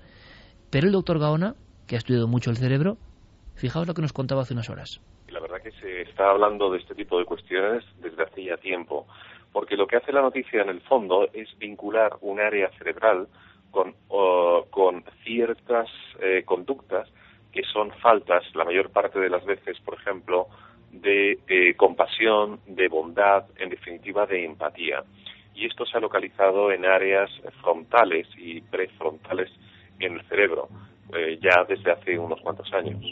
pero 0.70 0.86
el 0.86 0.92
doctor 0.92 1.18
Gaona, 1.18 1.54
que 1.86 1.96
ha 1.96 1.98
estudiado 1.98 2.28
mucho 2.28 2.50
el 2.50 2.56
cerebro, 2.56 2.96
fijaos 3.54 3.86
lo 3.86 3.94
que 3.94 4.02
nos 4.02 4.12
contaba 4.12 4.42
hace 4.42 4.54
unas 4.54 4.70
horas. 4.70 5.00
La 5.28 5.40
verdad 5.40 5.62
que 5.62 5.72
se 5.72 6.02
está 6.02 6.30
hablando 6.30 6.70
de 6.70 6.78
este 6.78 6.94
tipo 6.94 7.18
de 7.18 7.24
cuestiones 7.24 7.84
desde 8.00 8.22
hace 8.22 8.56
tiempo, 8.62 9.06
porque 9.52 9.76
lo 9.76 9.86
que 9.86 9.96
hace 9.96 10.12
la 10.12 10.22
noticia 10.22 10.62
en 10.62 10.68
el 10.68 10.80
fondo 10.82 11.28
es 11.32 11.48
vincular 11.58 12.12
un 12.20 12.40
área 12.40 12.70
cerebral 12.78 13.28
con, 13.70 13.94
con 14.70 15.04
ciertas 15.24 15.88
eh, 16.20 16.42
conductas 16.44 17.08
que 17.52 17.62
son 17.72 17.90
faltas, 18.02 18.44
la 18.54 18.64
mayor 18.64 18.90
parte 18.90 19.18
de 19.18 19.30
las 19.30 19.44
veces, 19.44 19.78
por 19.80 19.94
ejemplo, 19.94 20.48
de 21.00 21.38
eh, 21.48 21.74
compasión, 21.76 22.60
de 22.66 22.88
bondad, 22.88 23.44
en 23.58 23.70
definitiva 23.70 24.26
de 24.26 24.44
empatía. 24.44 25.02
Y 25.54 25.66
esto 25.66 25.86
se 25.86 25.96
ha 25.96 26.00
localizado 26.00 26.70
en 26.70 26.84
áreas 26.84 27.30
frontales 27.62 28.26
y 28.36 28.60
prefrontales 28.60 29.50
en 29.98 30.14
el 30.14 30.22
cerebro, 30.28 30.68
eh, 31.16 31.38
ya 31.40 31.64
desde 31.68 31.92
hace 31.92 32.18
unos 32.18 32.40
cuantos 32.42 32.70
años. 32.72 33.02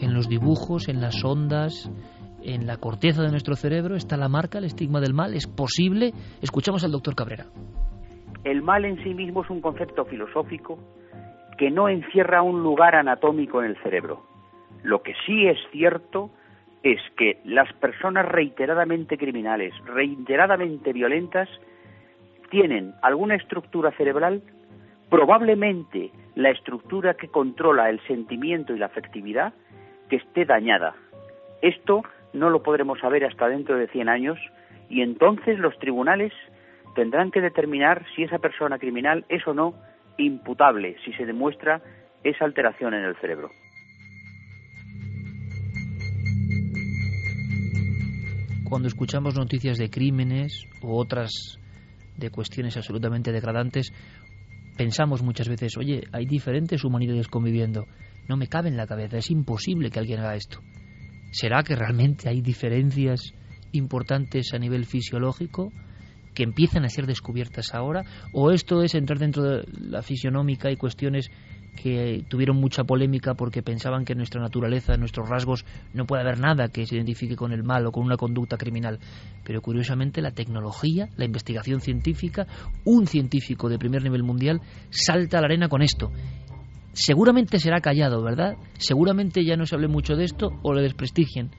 En 0.00 0.14
los 0.14 0.28
dibujos, 0.28 0.88
en 0.88 1.00
las 1.00 1.24
ondas, 1.24 1.90
en 2.44 2.66
la 2.66 2.76
corteza 2.76 3.22
de 3.22 3.30
nuestro 3.30 3.54
cerebro 3.54 3.96
está 3.96 4.16
la 4.16 4.28
marca, 4.28 4.58
el 4.58 4.64
estigma 4.64 5.00
del 5.00 5.14
mal. 5.14 5.34
¿Es 5.34 5.46
posible? 5.46 6.12
Escuchamos 6.40 6.84
al 6.84 6.92
doctor 6.92 7.14
Cabrera. 7.14 7.46
El 8.44 8.62
mal 8.62 8.84
en 8.84 9.02
sí 9.04 9.14
mismo 9.14 9.44
es 9.44 9.50
un 9.50 9.60
concepto 9.60 10.04
filosófico 10.04 10.78
que 11.62 11.70
no 11.70 11.88
encierra 11.88 12.42
un 12.42 12.64
lugar 12.64 12.96
anatómico 12.96 13.62
en 13.62 13.70
el 13.70 13.76
cerebro. 13.84 14.24
Lo 14.82 15.04
que 15.04 15.14
sí 15.24 15.46
es 15.46 15.58
cierto 15.70 16.28
es 16.82 17.00
que 17.16 17.38
las 17.44 17.72
personas 17.74 18.26
reiteradamente 18.26 19.16
criminales, 19.16 19.72
reiteradamente 19.84 20.92
violentas, 20.92 21.48
tienen 22.50 22.94
alguna 23.00 23.36
estructura 23.36 23.92
cerebral, 23.92 24.42
probablemente 25.08 26.10
la 26.34 26.50
estructura 26.50 27.14
que 27.14 27.28
controla 27.28 27.90
el 27.90 28.00
sentimiento 28.08 28.74
y 28.74 28.80
la 28.80 28.86
afectividad, 28.86 29.52
que 30.08 30.16
esté 30.16 30.44
dañada. 30.44 30.96
Esto 31.60 32.02
no 32.32 32.50
lo 32.50 32.64
podremos 32.64 32.98
saber 32.98 33.24
hasta 33.24 33.46
dentro 33.46 33.76
de 33.76 33.86
100 33.86 34.08
años 34.08 34.40
y 34.90 35.02
entonces 35.02 35.60
los 35.60 35.78
tribunales 35.78 36.32
tendrán 36.96 37.30
que 37.30 37.40
determinar 37.40 38.04
si 38.16 38.24
esa 38.24 38.40
persona 38.40 38.80
criminal 38.80 39.24
es 39.28 39.46
o 39.46 39.54
no 39.54 39.74
imputable 40.18 40.96
si 41.04 41.12
se 41.12 41.24
demuestra 41.24 41.82
esa 42.24 42.44
alteración 42.44 42.94
en 42.94 43.04
el 43.04 43.16
cerebro. 43.16 43.50
Cuando 48.64 48.88
escuchamos 48.88 49.36
noticias 49.36 49.76
de 49.76 49.90
crímenes 49.90 50.64
u 50.80 50.96
otras 50.96 51.58
de 52.16 52.30
cuestiones 52.30 52.76
absolutamente 52.76 53.30
degradantes, 53.30 53.92
pensamos 54.78 55.22
muchas 55.22 55.48
veces, 55.48 55.76
oye, 55.76 56.04
hay 56.12 56.24
diferentes 56.24 56.82
humanidades 56.84 57.28
conviviendo. 57.28 57.84
No 58.28 58.36
me 58.36 58.46
cabe 58.46 58.70
en 58.70 58.76
la 58.76 58.86
cabeza, 58.86 59.18
es 59.18 59.30
imposible 59.30 59.90
que 59.90 59.98
alguien 59.98 60.20
haga 60.20 60.36
esto. 60.36 60.60
¿Será 61.32 61.62
que 61.62 61.76
realmente 61.76 62.28
hay 62.28 62.40
diferencias 62.40 63.34
importantes 63.72 64.54
a 64.54 64.58
nivel 64.58 64.86
fisiológico 64.86 65.70
que 66.34 66.42
empiezan 66.42 66.84
a 66.84 66.88
ser 66.88 67.06
descubiertas 67.06 67.74
ahora? 67.74 68.04
¿O 68.32 68.50
esto 68.50 68.82
es 68.82 68.94
entrar 68.94 69.18
dentro 69.18 69.42
de 69.42 69.64
la 69.80 70.02
fisionómica 70.02 70.70
y 70.70 70.76
cuestiones 70.76 71.30
que 71.76 72.24
tuvieron 72.28 72.56
mucha 72.56 72.84
polémica 72.84 73.34
porque 73.34 73.62
pensaban 73.62 74.04
que 74.04 74.12
en 74.12 74.18
nuestra 74.18 74.40
naturaleza, 74.40 74.94
en 74.94 75.00
nuestros 75.00 75.28
rasgos, 75.28 75.64
no 75.94 76.04
puede 76.04 76.22
haber 76.22 76.38
nada 76.38 76.68
que 76.68 76.86
se 76.86 76.96
identifique 76.96 77.36
con 77.36 77.52
el 77.52 77.62
mal 77.62 77.86
o 77.86 77.92
con 77.92 78.04
una 78.04 78.16
conducta 78.16 78.56
criminal. 78.56 78.98
Pero 79.44 79.62
curiosamente 79.62 80.20
la 80.20 80.32
tecnología, 80.32 81.08
la 81.16 81.24
investigación 81.24 81.80
científica, 81.80 82.46
un 82.84 83.06
científico 83.06 83.68
de 83.68 83.78
primer 83.78 84.02
nivel 84.02 84.22
mundial 84.22 84.60
salta 84.90 85.38
a 85.38 85.40
la 85.40 85.46
arena 85.46 85.68
con 85.68 85.82
esto. 85.82 86.10
Seguramente 86.92 87.58
será 87.58 87.80
callado, 87.80 88.22
¿verdad? 88.22 88.56
Seguramente 88.78 89.44
ya 89.44 89.56
no 89.56 89.64
se 89.64 89.74
hable 89.74 89.88
mucho 89.88 90.14
de 90.14 90.24
esto 90.24 90.50
o 90.62 90.74
le 90.74 90.82
desprestigien 90.82 91.50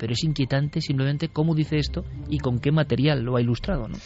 pero 0.00 0.14
es 0.14 0.24
inquietante 0.24 0.80
simplemente 0.80 1.28
cómo 1.28 1.54
dice 1.54 1.76
esto 1.76 2.06
y 2.30 2.38
con 2.38 2.58
qué 2.58 2.72
material 2.72 3.22
lo 3.22 3.36
ha 3.36 3.42
ilustrado. 3.42 3.86
¿no? 3.86 3.98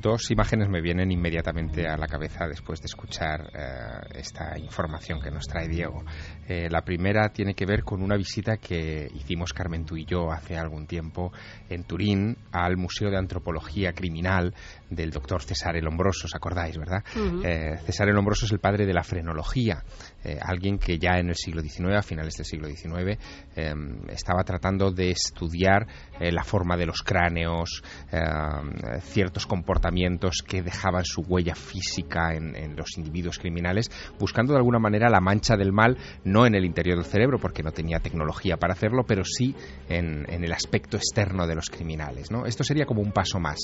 Dos 0.00 0.30
imágenes 0.30 0.68
me 0.68 0.82
vienen 0.82 1.10
inmediatamente 1.10 1.88
a 1.88 1.96
la 1.96 2.06
cabeza 2.06 2.46
después 2.46 2.80
de 2.80 2.86
escuchar 2.86 3.50
eh, 3.54 4.18
esta 4.18 4.58
información 4.58 5.20
que 5.22 5.30
nos 5.30 5.46
trae 5.46 5.68
Diego. 5.68 6.04
Eh, 6.46 6.68
la 6.70 6.82
primera 6.82 7.30
tiene 7.30 7.54
que 7.54 7.64
ver 7.64 7.82
con 7.82 8.02
una 8.02 8.16
visita 8.16 8.58
que 8.58 9.08
hicimos 9.14 9.54
Carmen 9.54 9.86
tú 9.86 9.96
y 9.96 10.04
yo 10.04 10.30
hace 10.30 10.56
algún 10.56 10.86
tiempo 10.86 11.32
en 11.70 11.84
Turín 11.84 12.36
al 12.52 12.76
Museo 12.76 13.10
de 13.10 13.16
Antropología 13.16 13.92
Criminal 13.92 14.54
del 14.90 15.10
doctor 15.10 15.42
César 15.42 15.76
Elombroso, 15.76 16.26
¿os 16.26 16.34
acordáis, 16.34 16.76
verdad? 16.76 17.02
Eh, 17.44 17.78
César 17.86 18.08
Elombroso 18.08 18.44
es 18.44 18.52
el 18.52 18.58
padre 18.58 18.84
de 18.84 18.92
la 18.92 19.02
frenología, 19.02 19.82
alguien 20.42 20.78
que 20.78 20.98
ya 20.98 21.18
en 21.18 21.28
el 21.28 21.36
siglo 21.36 21.62
XIX, 21.62 21.96
a 21.96 22.02
finales 22.02 22.34
del 22.34 22.44
siglo 22.44 22.68
XIX, 22.68 23.18
em, 23.54 24.00
estaba 24.08 24.44
tratando 24.44 24.90
de 24.90 25.10
estudiar 25.10 25.86
la 26.20 26.42
forma 26.42 26.76
de 26.76 26.86
los 26.86 27.02
cráneos, 27.02 27.82
em, 28.10 29.00
ciertos 29.00 29.46
comportamientos 29.46 29.85
que 30.46 30.62
dejaban 30.62 31.04
su 31.04 31.22
huella 31.22 31.54
física 31.54 32.34
en, 32.34 32.76
los 32.76 32.96
individuos 32.98 33.38
criminales, 33.38 33.90
buscando 34.18 34.52
de 34.52 34.58
alguna 34.58 34.78
manera 34.78 35.08
la 35.08 35.20
mancha 35.20 35.56
del 35.56 35.72
mal, 35.72 35.96
no 36.24 36.46
en 36.46 36.54
el 36.54 36.64
interior 36.64 36.96
del 36.96 37.06
cerebro, 37.06 37.38
porque 37.38 37.62
no 37.62 37.72
tenía 37.72 38.00
tecnología 38.00 38.56
para 38.56 38.74
hacerlo, 38.74 39.04
pero 39.06 39.24
sí 39.24 39.54
en, 39.88 40.26
el 40.28 40.52
aspecto 40.52 40.96
externo 40.96 41.46
de 41.46 41.54
los 41.54 41.70
criminales. 41.70 42.30
¿no? 42.30 42.46
Esto 42.46 42.64
sería 42.64 42.86
como 42.86 43.00
un 43.00 43.12
paso 43.12 43.40
más. 43.40 43.58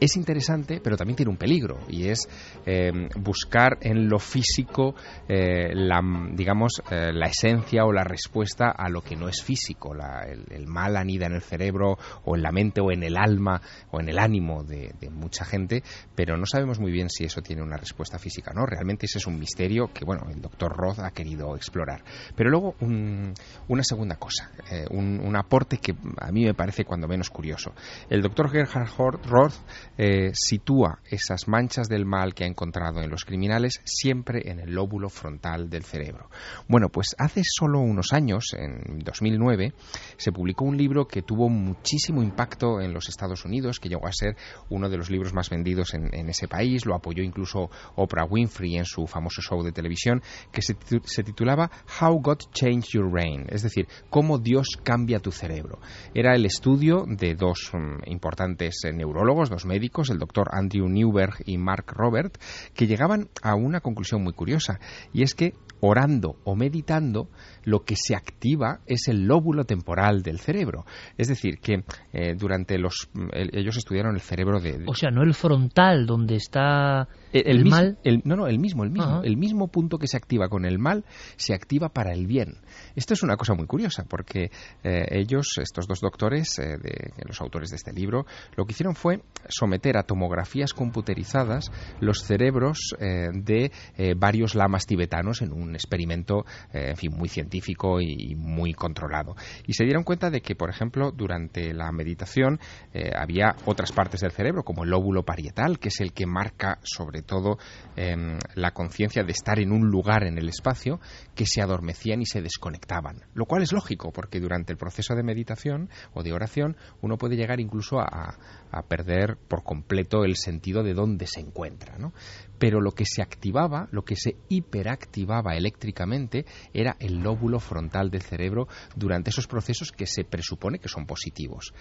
Es 0.00 0.16
interesante, 0.16 0.80
pero 0.82 0.96
también 0.96 1.16
tiene 1.16 1.30
un 1.30 1.36
peligro, 1.36 1.78
y 1.88 2.08
es 2.08 2.26
eh, 2.64 2.90
buscar 3.16 3.76
en 3.82 4.08
lo 4.08 4.18
físico 4.18 4.94
eh, 5.28 5.74
la, 5.74 6.00
digamos, 6.32 6.82
eh, 6.90 7.12
la 7.12 7.26
esencia 7.26 7.84
o 7.84 7.92
la 7.92 8.02
respuesta 8.02 8.70
a 8.70 8.88
lo 8.88 9.02
que 9.02 9.16
no 9.16 9.28
es 9.28 9.42
físico. 9.42 9.94
el, 9.94 10.66
mal 10.66 10.96
anida 10.96 11.26
en 11.26 11.34
el 11.34 11.42
cerebro, 11.42 11.98
o 12.24 12.34
en 12.34 12.42
la 12.42 12.50
mente, 12.50 12.80
o 12.80 12.90
en 12.90 13.02
el 13.02 13.16
alma, 13.16 13.60
o 13.90 14.00
en 14.00 14.08
el 14.08 14.18
ánimo 14.18 14.64
de, 14.64 14.94
mucha 15.10 15.44
gente, 15.50 15.82
pero 16.14 16.36
no 16.36 16.46
sabemos 16.46 16.78
muy 16.78 16.92
bien 16.92 17.10
si 17.10 17.24
eso 17.24 17.42
tiene 17.42 17.62
una 17.62 17.76
respuesta 17.76 18.18
física 18.18 18.52
no. 18.54 18.66
Realmente 18.66 19.06
ese 19.06 19.18
es 19.18 19.26
un 19.26 19.38
misterio 19.38 19.92
que, 19.92 20.04
bueno, 20.04 20.26
el 20.30 20.40
doctor 20.40 20.72
Roth 20.76 21.00
ha 21.00 21.10
querido 21.10 21.56
explorar. 21.56 22.02
Pero 22.36 22.50
luego 22.50 22.74
una 22.80 23.82
segunda 23.82 24.16
cosa, 24.16 24.50
eh, 24.70 24.86
un, 24.90 25.36
aporte 25.36 25.78
que 25.78 25.94
a 26.18 26.30
mí 26.32 26.44
me 26.44 26.54
parece 26.54 26.84
cuando 26.84 27.08
menos 27.08 27.30
curioso. 27.30 27.72
El 28.10 28.20
doctor 28.20 28.50
Gerhard 28.50 28.90
Roth 29.26 29.54
eh, 29.96 30.30
sitúa 30.34 30.98
esas 31.04 31.48
manchas 31.48 31.88
del 31.88 32.04
mal 32.04 32.34
que 32.34 32.44
ha 32.44 32.46
encontrado 32.46 33.00
en 33.00 33.08
los 33.08 33.24
criminales 33.24 33.80
siempre 33.84 34.50
en 34.50 34.60
el 34.60 34.74
lóbulo 34.74 35.08
frontal 35.08 35.70
del 35.70 35.84
cerebro. 35.84 36.28
Bueno, 36.68 36.88
pues 36.90 37.14
hace 37.18 37.42
solo 37.44 37.80
unos 37.80 38.12
años, 38.12 38.54
en 38.56 38.98
2009, 38.98 39.72
se 40.16 40.32
publicó 40.32 40.64
un 40.64 40.76
libro 40.76 41.06
que 41.06 41.22
tuvo 41.22 41.48
muchísimo 41.48 42.22
impacto 42.22 42.80
en 42.80 42.92
los 42.92 43.08
Estados 43.08 43.44
Unidos, 43.44 43.80
que 43.80 43.88
llegó 43.88 44.06
a 44.06 44.12
ser 44.12 44.36
uno 44.68 44.88
de 44.90 44.98
los 44.98 45.10
libros 45.10 45.32
más 45.32 45.39
vendidos 45.48 45.94
en, 45.94 46.28
ese 46.28 46.48
país, 46.48 46.84
lo 46.84 46.94
apoyó 46.94 47.22
incluso 47.22 47.70
Oprah 47.96 48.26
Winfrey 48.26 48.76
en 48.76 48.84
su 48.84 49.06
famoso 49.06 49.40
show 49.40 49.62
de 49.62 49.72
televisión, 49.72 50.22
que 50.52 50.60
se 50.60 51.22
titulaba 51.22 51.70
How 52.00 52.20
God 52.20 52.38
Changed 52.52 52.90
Your 52.92 53.10
Brain, 53.10 53.46
es 53.48 53.62
decir, 53.62 53.88
cómo 54.10 54.38
Dios 54.38 54.78
cambia 54.82 55.20
tu 55.20 55.30
cerebro. 55.30 55.78
Era 56.14 56.34
el 56.34 56.44
estudio 56.44 57.04
de 57.06 57.34
dos 57.34 57.70
mm, 57.72 58.10
importantes 58.10 58.80
eh, 58.84 58.92
neurólogos, 58.92 59.50
dos 59.50 59.64
médicos, 59.64 60.10
el 60.10 60.18
doctor 60.18 60.48
Andrew 60.52 60.88
Newberg 60.88 61.34
y 61.46 61.56
Mark 61.58 61.86
Robert, 61.92 62.38
que 62.74 62.86
llegaban 62.86 63.28
a 63.42 63.54
una 63.54 63.80
conclusión 63.80 64.22
muy 64.22 64.32
curiosa, 64.32 64.80
y 65.12 65.22
es 65.22 65.34
que 65.34 65.54
orando 65.80 66.36
o 66.44 66.54
meditando, 66.54 67.28
lo 67.64 67.80
que 67.84 67.94
se 67.96 68.14
activa 68.14 68.80
es 68.86 69.08
el 69.08 69.24
lóbulo 69.26 69.64
temporal 69.64 70.22
del 70.22 70.38
cerebro. 70.38 70.84
Es 71.16 71.28
decir, 71.28 71.58
que 71.58 71.84
eh, 72.12 72.34
durante 72.36 72.78
los... 72.78 73.08
Mm, 73.12 73.28
ellos 73.52 73.76
estudiaron 73.76 74.14
el 74.14 74.20
cerebro 74.20 74.60
de, 74.60 74.84
O 74.86 74.94
sea, 74.94 75.10
no 75.10 75.22
el 75.22 75.34
frontal, 75.34 76.06
donde 76.06 76.36
está 76.36 77.08
el, 77.32 77.64
mal... 77.66 77.98
no, 78.24 78.36
no, 78.36 78.46
el 78.46 78.58
mismo, 78.58 78.84
el 78.84 78.90
mismo. 78.90 79.22
El 79.22 79.36
mismo 79.36 79.68
punto 79.68 79.98
que 79.98 80.06
se 80.06 80.16
activa 80.16 80.48
con 80.48 80.64
el 80.64 80.78
mal 80.78 81.04
se 81.36 81.54
activa 81.54 81.88
para 81.88 82.12
el 82.12 82.26
bien. 82.26 82.58
Esto 82.96 83.14
es 83.14 83.22
una 83.22 83.36
cosa 83.36 83.54
muy 83.54 83.66
curiosa, 83.66 84.04
porque 84.08 84.50
eh, 84.82 85.06
ellos, 85.10 85.58
estos 85.58 85.86
dos 85.86 86.00
doctores, 86.00 86.58
eh, 86.58 86.78
de, 86.78 87.12
los 87.26 87.40
autores 87.40 87.70
de 87.70 87.76
este 87.76 87.92
libro, 87.92 88.26
lo 88.56 88.64
que 88.64 88.72
hicieron 88.72 88.94
fue 88.94 89.22
someter 89.48 89.96
a 89.96 90.02
tomografías 90.02 90.74
computerizadas 90.74 91.70
los 92.00 92.22
cerebros 92.22 92.94
de 92.98 93.70
varios 94.16 94.54
lamas 94.54 94.86
tibetanos 94.86 95.42
en 95.42 95.52
un 95.52 95.74
experimento, 95.74 96.44
eh, 96.72 96.90
en 96.90 96.96
fin, 96.96 97.12
muy 97.16 97.28
científico 97.28 98.00
y 98.00 98.34
muy 98.36 98.74
controlado. 98.74 99.34
Y 99.66 99.74
se 99.74 99.84
dieron 99.84 100.04
cuenta 100.04 100.30
de 100.30 100.40
que, 100.40 100.54
por 100.54 100.70
ejemplo, 100.70 101.12
durante 101.12 101.72
la 101.74 101.90
meditación 101.92 102.58
eh, 102.92 103.10
había 103.16 103.56
otras 103.64 103.92
partes 103.92 104.20
del 104.20 104.32
cerebro, 104.32 104.62
como 104.62 104.84
el 104.84 104.90
lóbulo 104.90 105.24
parietal, 105.24 105.78
que 105.78 105.88
es 105.88 106.00
el 106.00 106.12
que 106.12 106.26
marca 106.26 106.78
sobre 106.82 107.19
todo 107.22 107.58
em, 107.96 108.38
la 108.54 108.72
conciencia 108.72 109.22
de 109.22 109.32
estar 109.32 109.58
en 109.58 109.72
un 109.72 109.90
lugar 109.90 110.24
en 110.24 110.38
el 110.38 110.48
espacio, 110.48 111.00
que 111.34 111.46
se 111.46 111.62
adormecían 111.62 112.22
y 112.22 112.26
se 112.26 112.42
desconectaban. 112.42 113.24
Lo 113.34 113.46
cual 113.46 113.62
es 113.62 113.72
lógico, 113.72 114.12
porque 114.12 114.40
durante 114.40 114.72
el 114.72 114.78
proceso 114.78 115.14
de 115.14 115.22
meditación 115.22 115.90
o 116.14 116.22
de 116.22 116.32
oración 116.32 116.76
uno 117.00 117.16
puede 117.16 117.36
llegar 117.36 117.60
incluso 117.60 118.00
a, 118.00 118.38
a 118.70 118.82
perder 118.82 119.36
por 119.48 119.62
completo 119.64 120.24
el 120.24 120.36
sentido 120.36 120.82
de 120.82 120.94
dónde 120.94 121.26
se 121.26 121.40
encuentra. 121.40 121.98
¿no? 121.98 122.12
Pero 122.58 122.80
lo 122.80 122.92
que 122.92 123.04
se 123.06 123.22
activaba, 123.22 123.88
lo 123.90 124.02
que 124.02 124.16
se 124.16 124.36
hiperactivaba 124.48 125.54
eléctricamente 125.56 126.44
era 126.72 126.96
el 126.98 127.18
lóbulo 127.18 127.60
frontal 127.60 128.10
del 128.10 128.22
cerebro 128.22 128.68
durante 128.94 129.30
esos 129.30 129.46
procesos 129.46 129.92
que 129.92 130.06
se 130.06 130.24
presupone 130.24 130.78
que 130.78 130.88
son 130.88 131.06
positivos. 131.06 131.72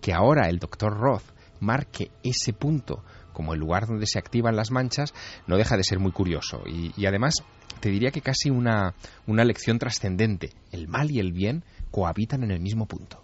Que 0.00 0.12
ahora 0.12 0.48
el 0.48 0.58
doctor 0.58 0.96
Roth 0.96 1.34
marque 1.60 2.10
ese 2.22 2.52
punto 2.52 3.04
como 3.38 3.54
el 3.54 3.60
lugar 3.60 3.86
donde 3.86 4.08
se 4.08 4.18
activan 4.18 4.56
las 4.56 4.72
manchas, 4.72 5.14
no 5.46 5.56
deja 5.56 5.76
de 5.76 5.84
ser 5.84 6.00
muy 6.00 6.10
curioso. 6.10 6.64
Y, 6.66 7.06
además, 7.06 7.34
te 7.78 7.88
diría 7.88 8.10
que 8.10 8.20
casi 8.20 8.50
una, 8.50 8.96
una 9.28 9.44
lección 9.44 9.78
trascendente. 9.78 10.50
El 10.72 10.88
mal 10.88 11.08
y 11.12 11.20
el 11.20 11.32
bien 11.32 11.62
cohabitan 11.92 12.42
en 12.42 12.50
el 12.50 12.58
mismo 12.58 12.86
punto. 12.86 13.22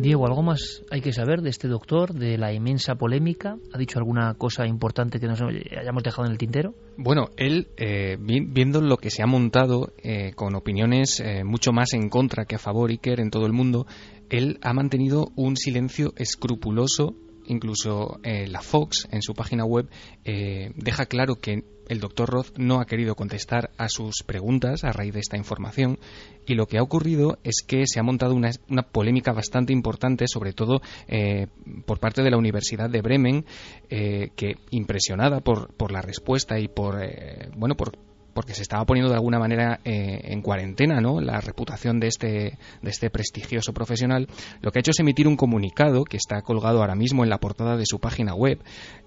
Diego, 0.00 0.26
¿algo 0.26 0.42
más 0.42 0.82
hay 0.90 1.02
que 1.02 1.12
saber 1.12 1.42
de 1.42 1.50
este 1.50 1.68
doctor, 1.68 2.14
de 2.14 2.38
la 2.38 2.54
inmensa 2.54 2.94
polémica? 2.94 3.58
¿Ha 3.70 3.76
dicho 3.76 3.98
alguna 3.98 4.32
cosa 4.32 4.66
importante 4.66 5.20
que 5.20 5.26
nos 5.26 5.42
hayamos 5.42 6.02
dejado 6.02 6.24
en 6.24 6.32
el 6.32 6.38
tintero? 6.38 6.74
Bueno, 6.96 7.28
él, 7.36 7.68
eh, 7.76 8.16
viendo 8.18 8.80
lo 8.80 8.96
que 8.96 9.10
se 9.10 9.22
ha 9.22 9.26
montado 9.26 9.92
eh, 10.02 10.32
con 10.34 10.54
opiniones 10.54 11.20
eh, 11.20 11.44
mucho 11.44 11.72
más 11.72 11.92
en 11.92 12.08
contra 12.08 12.46
que 12.46 12.54
a 12.54 12.58
favor 12.58 12.88
Iker 12.88 13.20
en 13.20 13.28
todo 13.28 13.44
el 13.44 13.52
mundo, 13.52 13.86
él 14.30 14.58
ha 14.62 14.72
mantenido 14.72 15.32
un 15.36 15.58
silencio 15.58 16.14
escrupuloso 16.16 17.14
incluso 17.44 18.20
la 18.22 18.60
Fox 18.60 19.08
en 19.10 19.22
su 19.22 19.34
página 19.34 19.64
web 19.64 19.88
deja 20.22 21.06
claro 21.06 21.34
que 21.34 21.64
el 21.90 21.98
doctor 21.98 22.30
Roth 22.30 22.56
no 22.56 22.80
ha 22.80 22.86
querido 22.86 23.16
contestar 23.16 23.70
a 23.76 23.88
sus 23.88 24.22
preguntas 24.24 24.84
a 24.84 24.92
raíz 24.92 25.12
de 25.12 25.18
esta 25.18 25.36
información 25.36 25.98
y 26.46 26.54
lo 26.54 26.66
que 26.66 26.78
ha 26.78 26.82
ocurrido 26.82 27.38
es 27.42 27.62
que 27.66 27.82
se 27.86 27.98
ha 27.98 28.04
montado 28.04 28.34
una, 28.34 28.52
polémica 28.92 29.32
bastante 29.32 29.72
importante, 29.72 30.26
sobre 30.28 30.52
todo 30.52 30.80
eh, 31.08 31.48
por 31.86 31.98
parte 31.98 32.22
de 32.22 32.30
la 32.30 32.38
Universidad 32.38 32.88
de 32.88 33.02
Bremen, 33.02 33.44
eh, 33.88 34.30
que 34.36 34.54
impresionada 34.70 35.40
por, 35.40 35.74
por 35.74 35.90
la 35.90 36.00
respuesta 36.00 36.60
y 36.60 36.68
por, 36.68 37.02
eh, 37.02 37.50
bueno, 37.56 37.76
por, 37.76 37.92
porque 38.40 38.54
se 38.54 38.62
estaba 38.62 38.86
poniendo 38.86 39.10
de 39.10 39.16
alguna 39.16 39.38
manera 39.38 39.80
eh, 39.84 40.18
en 40.32 40.40
cuarentena 40.40 40.98
¿no? 40.98 41.20
la 41.20 41.42
reputación 41.42 42.00
de 42.00 42.06
este, 42.06 42.56
de 42.80 42.90
este 42.90 43.10
prestigioso 43.10 43.74
profesional, 43.74 44.28
lo 44.62 44.70
que 44.70 44.78
ha 44.78 44.80
hecho 44.80 44.92
es 44.92 45.00
emitir 45.00 45.28
un 45.28 45.36
comunicado 45.36 46.04
que 46.04 46.16
está 46.16 46.40
colgado 46.40 46.80
ahora 46.80 46.94
mismo 46.94 47.22
en 47.22 47.28
la 47.28 47.36
portada 47.36 47.76
de 47.76 47.84
su 47.84 47.98
página 47.98 48.34
web, 48.34 48.58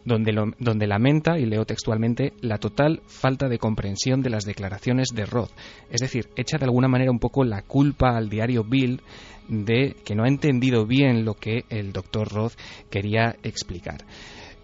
donde, 0.05 0.53
donde 0.59 0.85
lamenta, 0.85 1.39
y 1.39 1.47
leo 1.47 1.65
textualmente, 1.65 2.33
la 2.41 2.59
total 2.59 3.01
falta 3.07 3.49
de 3.49 3.57
comprensión 3.57 4.21
de 4.21 4.29
las 4.29 4.45
declaraciones 4.45 5.07
de 5.15 5.25
Roth. 5.25 5.49
Es 5.89 6.01
decir, 6.01 6.29
echa 6.35 6.59
de 6.59 6.65
alguna 6.65 6.87
manera 6.87 7.09
un 7.09 7.17
poco 7.17 7.43
la 7.43 7.63
culpa 7.63 8.15
al 8.15 8.29
diario 8.29 8.63
Bild 8.63 9.01
de 9.47 9.95
que 10.05 10.13
no 10.13 10.25
ha 10.25 10.27
entendido 10.27 10.85
bien 10.85 11.25
lo 11.25 11.33
que 11.33 11.65
el 11.69 11.91
doctor 11.91 12.31
Roth 12.31 12.53
quería 12.91 13.35
explicar. 13.41 14.05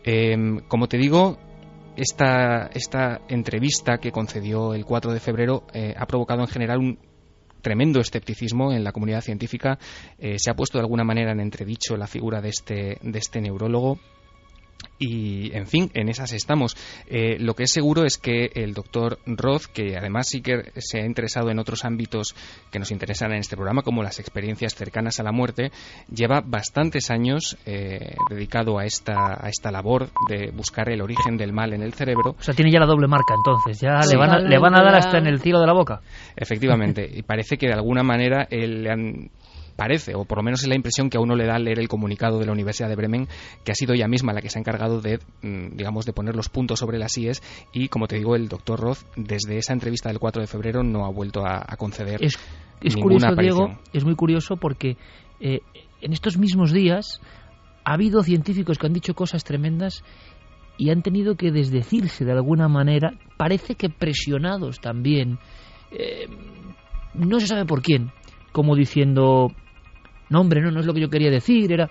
Em, 0.03 0.59
como 0.67 0.87
te 0.87 0.99
digo, 0.99 1.39
esta, 1.99 2.67
esta 2.73 3.21
entrevista 3.27 3.97
que 3.97 4.11
concedió 4.11 4.73
el 4.73 4.85
4 4.85 5.11
de 5.11 5.19
febrero 5.19 5.63
eh, 5.73 5.93
ha 5.97 6.05
provocado 6.05 6.41
en 6.41 6.47
general 6.47 6.79
un 6.79 6.99
tremendo 7.61 7.99
escepticismo 7.99 8.71
en 8.71 8.85
la 8.85 8.93
comunidad 8.93 9.21
científica. 9.21 9.77
Eh, 10.17 10.39
se 10.39 10.49
ha 10.49 10.55
puesto 10.55 10.77
de 10.77 10.83
alguna 10.83 11.03
manera 11.03 11.33
en 11.33 11.41
entredicho 11.41 11.97
la 11.97 12.07
figura 12.07 12.41
de 12.41 12.49
este, 12.49 12.97
de 13.01 13.19
este 13.19 13.41
neurólogo 13.41 13.99
y, 14.99 15.55
en 15.55 15.65
fin, 15.65 15.89
en 15.93 16.09
esas 16.09 16.33
estamos. 16.33 16.75
Eh, 17.07 17.37
lo 17.39 17.53
que 17.53 17.63
es 17.63 17.71
seguro 17.71 18.03
es 18.03 18.17
que 18.17 18.51
el 18.53 18.73
doctor 18.73 19.19
Roth, 19.25 19.65
que 19.73 19.97
además 19.97 20.27
sí 20.29 20.41
que 20.41 20.71
se 20.75 20.99
ha 20.99 21.05
interesado 21.05 21.49
en 21.49 21.59
otros 21.59 21.85
ámbitos 21.85 22.35
que 22.69 22.79
nos 22.79 22.91
interesan 22.91 23.31
en 23.31 23.39
este 23.39 23.55
programa, 23.55 23.81
como 23.81 24.03
las 24.03 24.19
experiencias 24.19 24.75
cercanas 24.75 25.19
a 25.19 25.23
la 25.23 25.31
muerte, 25.31 25.71
lleva 26.13 26.41
bastantes 26.45 27.11
años 27.11 27.57
eh, 27.65 28.15
dedicado 28.29 28.77
a 28.77 28.85
esta, 28.85 29.37
a 29.41 29.47
esta 29.47 29.71
labor 29.71 30.09
de 30.27 30.51
buscar 30.51 30.89
el 30.89 31.01
origen 31.01 31.37
del 31.37 31.53
mal 31.53 31.73
en 31.73 31.81
el 31.81 31.93
cerebro. 31.93 32.35
O 32.37 32.43
sea, 32.43 32.53
tiene 32.53 32.71
ya 32.71 32.79
la 32.79 32.85
doble 32.85 33.07
marca, 33.07 33.35
entonces. 33.35 33.79
Ya 33.79 34.01
le, 34.05 34.17
van 34.17 34.31
a, 34.31 34.39
le 34.39 34.57
van 34.59 34.75
a 34.75 34.83
dar 34.83 34.95
hasta 34.95 35.17
en 35.17 35.27
el 35.27 35.39
cielo 35.39 35.61
de 35.61 35.67
la 35.67 35.73
boca. 35.73 36.01
Efectivamente. 36.35 37.09
y 37.11 37.23
parece 37.23 37.57
que 37.57 37.67
de 37.67 37.73
alguna 37.73 38.03
manera 38.03 38.47
él 38.49 38.83
le 38.83 38.91
han 38.91 39.31
parece, 39.79 40.13
o 40.13 40.25
por 40.25 40.39
lo 40.39 40.43
menos 40.43 40.61
es 40.61 40.67
la 40.67 40.75
impresión 40.75 41.09
que 41.09 41.17
a 41.17 41.21
uno 41.21 41.37
le 41.37 41.45
da 41.45 41.55
al 41.55 41.63
leer 41.63 41.79
el 41.79 41.87
comunicado 41.87 42.37
de 42.37 42.45
la 42.45 42.51
Universidad 42.51 42.89
de 42.89 42.97
Bremen, 42.97 43.29
que 43.63 43.71
ha 43.71 43.75
sido 43.75 43.93
ella 43.93 44.09
misma 44.09 44.33
la 44.33 44.41
que 44.41 44.49
se 44.49 44.59
ha 44.59 44.61
encargado 44.61 44.99
de, 44.99 45.19
mm, 45.41 45.77
digamos, 45.77 46.05
de 46.05 46.11
poner 46.11 46.35
los 46.35 46.49
puntos 46.49 46.79
sobre 46.79 46.99
las 46.99 47.17
IES 47.17 47.41
y, 47.71 47.87
como 47.87 48.07
te 48.07 48.17
digo, 48.17 48.35
el 48.35 48.49
doctor 48.49 48.77
Roth, 48.77 48.99
desde 49.15 49.57
esa 49.57 49.71
entrevista 49.71 50.09
del 50.09 50.19
4 50.19 50.41
de 50.41 50.47
febrero, 50.47 50.83
no 50.83 51.05
ha 51.05 51.09
vuelto 51.09 51.45
a, 51.45 51.65
conceder 51.77 52.21
es, 52.21 52.37
es 52.81 52.97
curioso, 52.97 53.33
Diego, 53.35 53.79
es 53.93 54.03
muy 54.03 54.15
curioso 54.15 54.57
porque 54.57 54.97
eh, 55.39 55.61
en 56.01 56.11
estos 56.11 56.37
mismos 56.37 56.73
días 56.73 57.21
ha 57.85 57.93
habido 57.93 58.21
científicos 58.21 58.77
que 58.77 58.87
han 58.87 58.93
dicho 58.93 59.13
cosas 59.13 59.45
tremendas 59.45 60.03
y 60.77 60.89
han 60.89 61.03
tenido 61.03 61.35
que 61.35 61.51
desdecirse 61.51 62.25
de 62.25 62.33
alguna 62.33 62.67
manera, 62.67 63.13
parece 63.37 63.75
que 63.75 63.89
presionados 63.89 64.81
también, 64.81 65.39
eh, 65.91 66.27
no 67.13 67.39
se 67.39 67.47
sabe 67.47 67.65
por 67.65 67.81
quién, 67.81 68.11
como 68.51 68.75
diciendo, 68.75 69.53
no, 70.29 70.41
hombre, 70.41 70.61
no, 70.61 70.71
no 70.71 70.79
es 70.79 70.85
lo 70.85 70.93
que 70.93 71.01
yo 71.01 71.09
quería 71.09 71.31
decir, 71.31 71.71
era... 71.71 71.89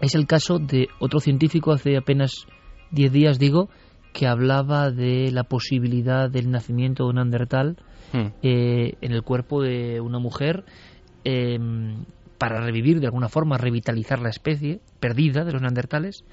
Es 0.00 0.14
el 0.14 0.26
caso 0.26 0.58
de 0.58 0.88
otro 0.98 1.20
científico 1.20 1.72
hace 1.72 1.96
apenas 1.96 2.46
10 2.90 3.12
días, 3.12 3.38
digo, 3.38 3.70
que 4.12 4.26
hablaba 4.26 4.90
de 4.90 5.30
la 5.30 5.44
posibilidad 5.44 6.28
del 6.28 6.50
nacimiento 6.50 7.04
de 7.04 7.10
un 7.10 7.16
Neandertal 7.16 7.76
hmm. 8.12 8.26
eh, 8.42 8.94
en 9.00 9.12
el 9.12 9.22
cuerpo 9.22 9.62
de 9.62 10.00
una 10.00 10.18
mujer 10.18 10.64
em, 11.22 12.04
para 12.38 12.60
revivir 12.60 13.00
de 13.00 13.06
alguna 13.06 13.28
forma, 13.28 13.56
revitalizar 13.56 14.20
la 14.20 14.28
especie 14.28 14.80
perdida 15.00 15.44
de 15.44 15.52
los 15.52 15.62
neandertales 15.62 16.24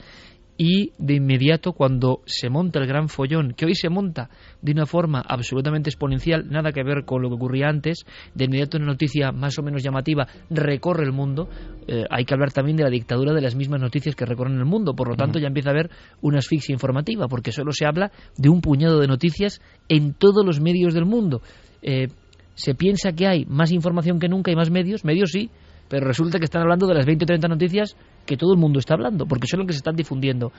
y 0.63 0.93
de 0.99 1.15
inmediato 1.15 1.73
cuando 1.73 2.21
se 2.27 2.47
monta 2.47 2.77
el 2.77 2.85
gran 2.85 3.09
follón, 3.09 3.55
que 3.57 3.65
hoy 3.65 3.73
se 3.73 3.89
monta 3.89 4.29
de 4.61 4.73
una 4.73 4.85
forma 4.85 5.19
absolutamente 5.27 5.89
exponencial, 5.89 6.51
nada 6.51 6.71
que 6.71 6.83
ver 6.83 7.03
con 7.03 7.23
lo 7.23 7.29
que 7.29 7.33
ocurría 7.33 7.67
antes, 7.67 8.05
de 8.35 8.45
inmediato 8.45 8.77
una 8.77 8.85
noticia 8.85 9.31
más 9.31 9.57
o 9.57 9.63
menos 9.63 9.81
llamativa 9.81 10.27
recorre 10.51 11.03
el 11.03 11.13
mundo, 11.13 11.49
eh, 11.87 12.03
hay 12.11 12.25
que 12.25 12.35
hablar 12.35 12.51
también 12.51 12.77
de 12.77 12.83
la 12.83 12.91
dictadura 12.91 13.33
de 13.33 13.41
las 13.41 13.55
mismas 13.55 13.81
noticias 13.81 14.15
que 14.15 14.23
recorren 14.23 14.59
el 14.59 14.65
mundo, 14.65 14.93
por 14.93 15.09
lo 15.09 15.15
tanto 15.15 15.39
ya 15.39 15.47
empieza 15.47 15.69
a 15.69 15.73
haber 15.73 15.89
una 16.21 16.37
asfixia 16.37 16.73
informativa, 16.73 17.27
porque 17.27 17.51
solo 17.51 17.71
se 17.71 17.87
habla 17.87 18.11
de 18.37 18.49
un 18.49 18.61
puñado 18.61 18.99
de 18.99 19.07
noticias 19.07 19.63
en 19.89 20.13
todos 20.13 20.45
los 20.45 20.61
medios 20.61 20.93
del 20.93 21.05
mundo. 21.05 21.41
Eh, 21.81 22.09
se 22.53 22.75
piensa 22.75 23.13
que 23.13 23.25
hay 23.25 23.45
más 23.45 23.71
información 23.71 24.19
que 24.19 24.29
nunca 24.29 24.51
y 24.51 24.55
más 24.55 24.69
medios, 24.69 25.05
medios 25.05 25.31
sí, 25.31 25.49
pero 25.89 26.05
resulta 26.05 26.37
que 26.37 26.45
están 26.45 26.61
hablando 26.61 26.85
de 26.85 26.93
las 26.93 27.07
20 27.07 27.25
o 27.25 27.27
30 27.27 27.47
noticias 27.47 27.97
que 28.25 28.37
todo 28.37 28.53
el 28.53 28.59
mundo 28.59 28.79
está 28.79 28.93
hablando, 28.93 29.25
porque 29.25 29.47
son 29.47 29.59
las 29.59 29.67
que 29.67 29.73
se 29.73 29.77
están 29.77 29.95
difundiendo. 29.95 30.51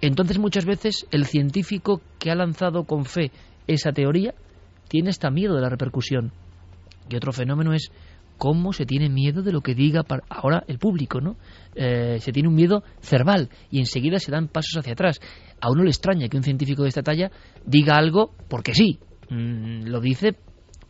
Entonces 0.00 0.38
muchas 0.38 0.64
veces 0.64 1.06
el 1.10 1.26
científico 1.26 2.00
que 2.18 2.30
ha 2.30 2.34
lanzado 2.34 2.84
con 2.84 3.04
fe 3.04 3.30
esa 3.66 3.92
teoría 3.92 4.34
tiene 4.88 5.10
hasta 5.10 5.30
miedo 5.30 5.54
de 5.54 5.62
la 5.62 5.68
repercusión. 5.68 6.32
Y 7.08 7.16
otro 7.16 7.32
fenómeno 7.32 7.72
es 7.72 7.90
cómo 8.38 8.72
se 8.72 8.86
tiene 8.86 9.10
miedo 9.10 9.42
de 9.42 9.52
lo 9.52 9.60
que 9.60 9.74
diga 9.74 10.02
ahora 10.30 10.64
el 10.66 10.78
público, 10.78 11.20
¿no? 11.20 11.36
Eh, 11.74 12.18
se 12.20 12.32
tiene 12.32 12.48
un 12.48 12.54
miedo 12.54 12.82
cerval 13.00 13.50
y 13.70 13.80
enseguida 13.80 14.18
se 14.18 14.32
dan 14.32 14.48
pasos 14.48 14.78
hacia 14.78 14.94
atrás. 14.94 15.20
A 15.60 15.70
uno 15.70 15.82
le 15.84 15.90
extraña 15.90 16.28
que 16.28 16.38
un 16.38 16.42
científico 16.42 16.82
de 16.82 16.88
esta 16.88 17.02
talla 17.02 17.30
diga 17.66 17.96
algo 17.96 18.32
porque 18.48 18.74
sí, 18.74 18.98
mm, 19.28 19.88
lo 19.88 20.00
dice 20.00 20.34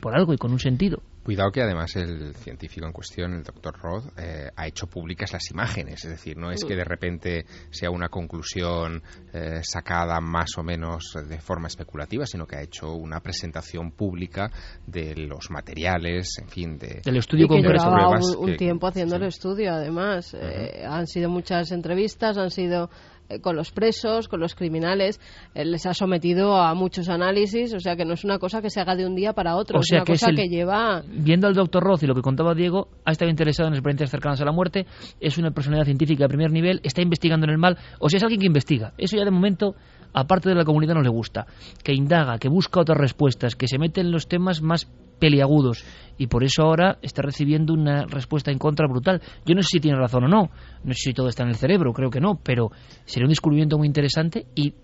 por 0.01 0.17
algo 0.17 0.33
y 0.33 0.37
con 0.37 0.53
un 0.53 0.61
sentido. 0.61 1.03
Cuidado 1.23 1.51
que 1.51 1.63
además 1.63 1.95
el 1.97 2.35
científico 2.35 2.87
en 2.87 2.93
cuestión, 2.93 3.35
el 3.35 3.43
doctor 3.43 3.79
Roth, 3.79 4.19
eh, 4.19 4.51
ha 4.57 4.67
hecho 4.67 4.87
públicas 4.87 5.33
las 5.33 5.51
imágenes, 5.51 6.05
es 6.05 6.11
decir, 6.11 6.37
no 6.37 6.51
es 6.51 6.65
que 6.65 6.75
de 6.75 6.85
repente 6.85 7.45
sea 7.71 7.91
una 7.91 8.09
conclusión 8.09 9.03
eh, 9.33 9.61
sacada 9.63 10.19
más 10.21 10.57
o 10.57 10.63
menos 10.63 11.13
de 11.29 11.39
forma 11.41 11.69
especulativa, 11.69 12.25
sino 12.25 12.47
que 12.47 12.57
ha 12.57 12.63
hecho 12.63 12.95
una 12.95 13.21
presentación 13.21 13.93
pública 13.93 14.51
de 14.87 15.15
los 15.15 15.51
materiales, 15.51 16.39
en 16.41 16.49
fin, 16.49 16.79
de, 16.79 17.03
del 17.05 17.17
estudio 17.19 17.45
y 17.47 17.49
que 17.49 17.69
llevaba 17.69 18.19
un, 18.39 18.57
tiempo 18.57 18.87
haciendo 18.87 19.17
el 19.17 19.25
estudio, 19.25 19.73
además. 19.73 20.35
Eh, 20.35 20.85
han 20.89 21.07
sido 21.07 21.29
muchas 21.29 21.71
entrevistas, 21.71 22.39
han 22.39 22.51
sido 22.51 22.91
con 23.39 23.57
los 23.57 23.71
presos, 23.71 24.29
con 24.29 24.41
los 24.41 24.55
criminales, 24.55 25.21
eh, 25.55 25.65
les 25.65 25.87
ha 25.87 25.95
sometido 25.95 26.57
a 26.57 26.75
muchos 26.75 27.09
análisis, 27.09 27.73
o 27.75 27.81
sea 27.81 27.97
que 27.97 28.05
no 28.05 28.15
es 28.15 28.25
una 28.25 28.39
cosa 28.39 28.61
que 28.61 28.71
se 28.71 28.81
haga 28.81 28.97
de 28.97 29.07
un 29.07 29.15
día 29.15 29.33
para 29.33 29.57
otro, 29.57 29.81
es 29.81 29.93
una 29.93 30.05
cosa 30.05 30.33
que 30.35 30.49
lleva... 30.49 31.03
Viendo 31.07 31.47
al 31.47 31.55
doctor 31.55 31.83
Roth 31.83 32.03
y 32.03 32.07
lo 32.07 32.15
que 32.15 32.23
contaba 32.23 32.55
Diego, 32.55 32.89
ha 33.05 33.13
estado 33.13 33.31
interesado 33.31 33.69
en 33.69 33.75
experiencias 33.75 34.11
cercanas 34.11 34.41
a 34.41 34.45
la 34.45 34.53
muerte, 34.53 34.87
es 35.21 35.39
una 35.39 35.51
personalidad 35.51 35.87
científica 35.87 36.25
de 36.25 36.29
primer 36.29 36.51
nivel, 36.51 36.81
está 36.83 37.03
investigando 37.03 37.47
en 37.47 37.51
el 37.51 37.59
mal, 37.59 37.79
o 37.99 38.09
sea, 38.09 38.19
es 38.19 38.23
alguien 38.23 38.41
que 38.41 38.47
investiga. 38.47 38.93
Eso 38.99 39.17
ya 39.17 39.25
de 39.25 39.31
momento, 39.31 39.75
aparte 40.13 40.49
de 40.49 40.55
la 40.55 40.65
comunidad, 40.65 40.95
no 40.95 41.03
le 41.03 41.11
gusta. 41.11 41.47
Que 41.83 41.93
indaga, 41.93 42.39
que 42.39 42.49
busca 42.49 42.81
otras 42.81 42.99
respuestas, 42.99 43.57
que 43.57 43.69
se 43.69 43.79
mete 43.79 44.01
en 44.01 44.11
los 44.11 44.29
temas 44.29 44.63
más 44.63 44.91
peliagudos 45.21 45.85
y 46.19 46.27
por 46.27 46.43
eso 46.43 46.63
ahora 46.63 46.99
está 47.01 47.23
recibiendo 47.23 47.73
una 47.73 48.05
respuesta 48.07 48.51
en 48.51 48.59
contra 48.59 48.89
brutal. 48.89 49.23
Yo 49.47 49.55
no 49.55 49.63
sé 49.63 49.69
si 49.73 49.81
tiene 49.81 49.97
razón 49.97 50.25
o 50.25 50.29
no, 50.29 50.51
no 50.85 50.93
sé 50.93 51.11
si 51.11 51.13
todo 51.15 51.29
está 51.29 51.45
en 51.45 51.51
el 51.51 51.55
cerebro, 51.55 51.93
creo 51.93 52.11
que 52.11 52.21
no, 52.21 52.41
pero 52.43 52.71
sería 53.05 53.27
un 53.27 53.31
descubrimiento 53.31 53.79
muy 53.79 53.87
interesante 53.87 54.47
y 54.55 54.75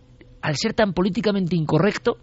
al 0.41 0.57
ser 0.57 0.75
tan 0.75 0.93
políticamente 0.93 1.57
incorrecto, 1.57 2.19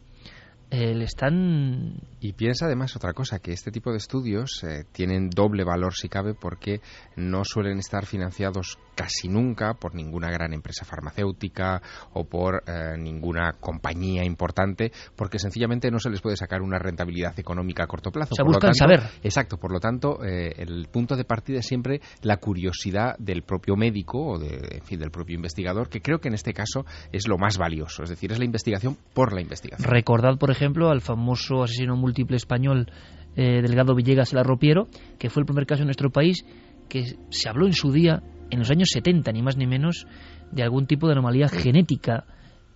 eh, 0.73 0.95
le 0.95 1.05
están... 1.05 2.01
Y 2.19 2.33
piensa 2.33 2.65
además 2.65 2.95
otra 2.95 3.13
cosa, 3.13 3.37
que 3.37 3.51
este 3.51 3.69
tipo 3.69 3.91
de 3.91 3.97
estudios 3.97 4.63
eh, 4.63 4.85
tienen 4.91 5.29
doble 5.29 5.63
valor 5.63 5.93
si 5.93 6.09
cabe 6.09 6.33
porque 6.33 6.81
no 7.15 7.43
suelen 7.45 7.77
estar 7.77 8.07
financiados 8.07 8.79
casi 8.95 9.27
nunca 9.27 9.75
por 9.75 9.93
ninguna 9.93 10.31
gran 10.31 10.51
empresa 10.51 10.83
farmacéutica 10.83 11.79
o 12.13 12.23
por 12.23 12.63
eh, 12.65 12.97
ninguna 12.97 13.51
compañía 13.59 14.23
importante 14.23 14.91
porque 15.15 15.37
sencillamente 15.37 15.91
no 15.91 15.99
se 15.99 16.09
les 16.09 16.21
puede 16.21 16.37
sacar 16.37 16.63
una 16.63 16.79
rentabilidad 16.79 17.39
económica 17.39 17.83
a 17.83 17.87
corto 17.87 18.09
plazo. 18.09 18.33
Se 18.33 18.41
buscan 18.41 18.73
saber. 18.73 19.01
Exacto, 19.21 19.57
por 19.57 19.71
lo 19.71 19.79
tanto 19.79 20.23
el 20.23 20.87
punto 20.91 21.15
de 21.15 21.23
partida 21.23 21.59
es 21.59 21.67
siempre 21.67 22.01
la 22.21 22.37
curiosidad 22.37 23.15
del 23.19 23.43
propio 23.43 23.75
médico 23.75 24.25
o 24.25 24.39
de, 24.39 24.77
en 24.77 24.83
fin, 24.83 24.99
del 24.99 25.11
propio 25.11 25.35
investigador 25.35 25.89
que 25.89 26.01
creo 26.01 26.19
que 26.19 26.29
en 26.29 26.33
este 26.33 26.53
caso 26.53 26.85
es 27.11 27.27
lo 27.27 27.37
más 27.37 27.59
valioso, 27.59 28.01
es 28.01 28.09
decir, 28.09 28.31
es 28.31 28.39
la 28.39 28.45
investigación 28.45 28.97
por 29.13 29.33
la 29.33 29.41
investigación. 29.41 29.87
Recordad, 29.87 30.37
por 30.39 30.49
ejemplo, 30.49 30.62
ejemplo, 30.63 30.89
al 30.89 31.01
famoso 31.01 31.63
asesino 31.63 31.95
múltiple 31.95 32.37
español 32.37 32.87
eh, 33.35 33.61
Delgado 33.61 33.95
Villegas 33.95 34.31
el 34.33 34.39
Arropiero, 34.39 34.87
que 35.19 35.29
fue 35.29 35.41
el 35.41 35.45
primer 35.45 35.65
caso 35.65 35.81
en 35.81 35.87
nuestro 35.87 36.11
país 36.11 36.45
que 36.89 37.15
se 37.29 37.49
habló 37.49 37.65
en 37.65 37.73
su 37.73 37.91
día, 37.91 38.21
en 38.49 38.59
los 38.59 38.69
años 38.69 38.89
70, 38.91 39.31
ni 39.31 39.41
más 39.41 39.57
ni 39.57 39.65
menos, 39.65 40.05
de 40.51 40.63
algún 40.63 40.85
tipo 40.85 41.07
de 41.07 41.13
anomalía 41.13 41.47
genética. 41.47 42.25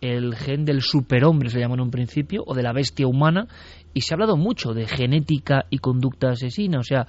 El 0.02 0.36
gen 0.36 0.66
del 0.66 0.82
superhombre 0.82 1.50
se 1.50 1.60
llamó 1.60 1.76
en 1.76 1.82
un 1.82 1.92
principio, 1.92 2.44
o 2.46 2.54
de 2.54 2.64
la 2.64 2.74
bestia 2.74 3.08
humana, 3.08 3.48
y 3.94 4.02
se 4.02 4.14
ha 4.14 4.16
hablado 4.16 4.38
mucho 4.38 4.74
de 4.74 4.88
genética 4.88 5.66
y 5.70 5.80
conducta 5.80 6.30
asesina. 6.30 6.80
O 6.80 6.84
sea, 6.84 7.08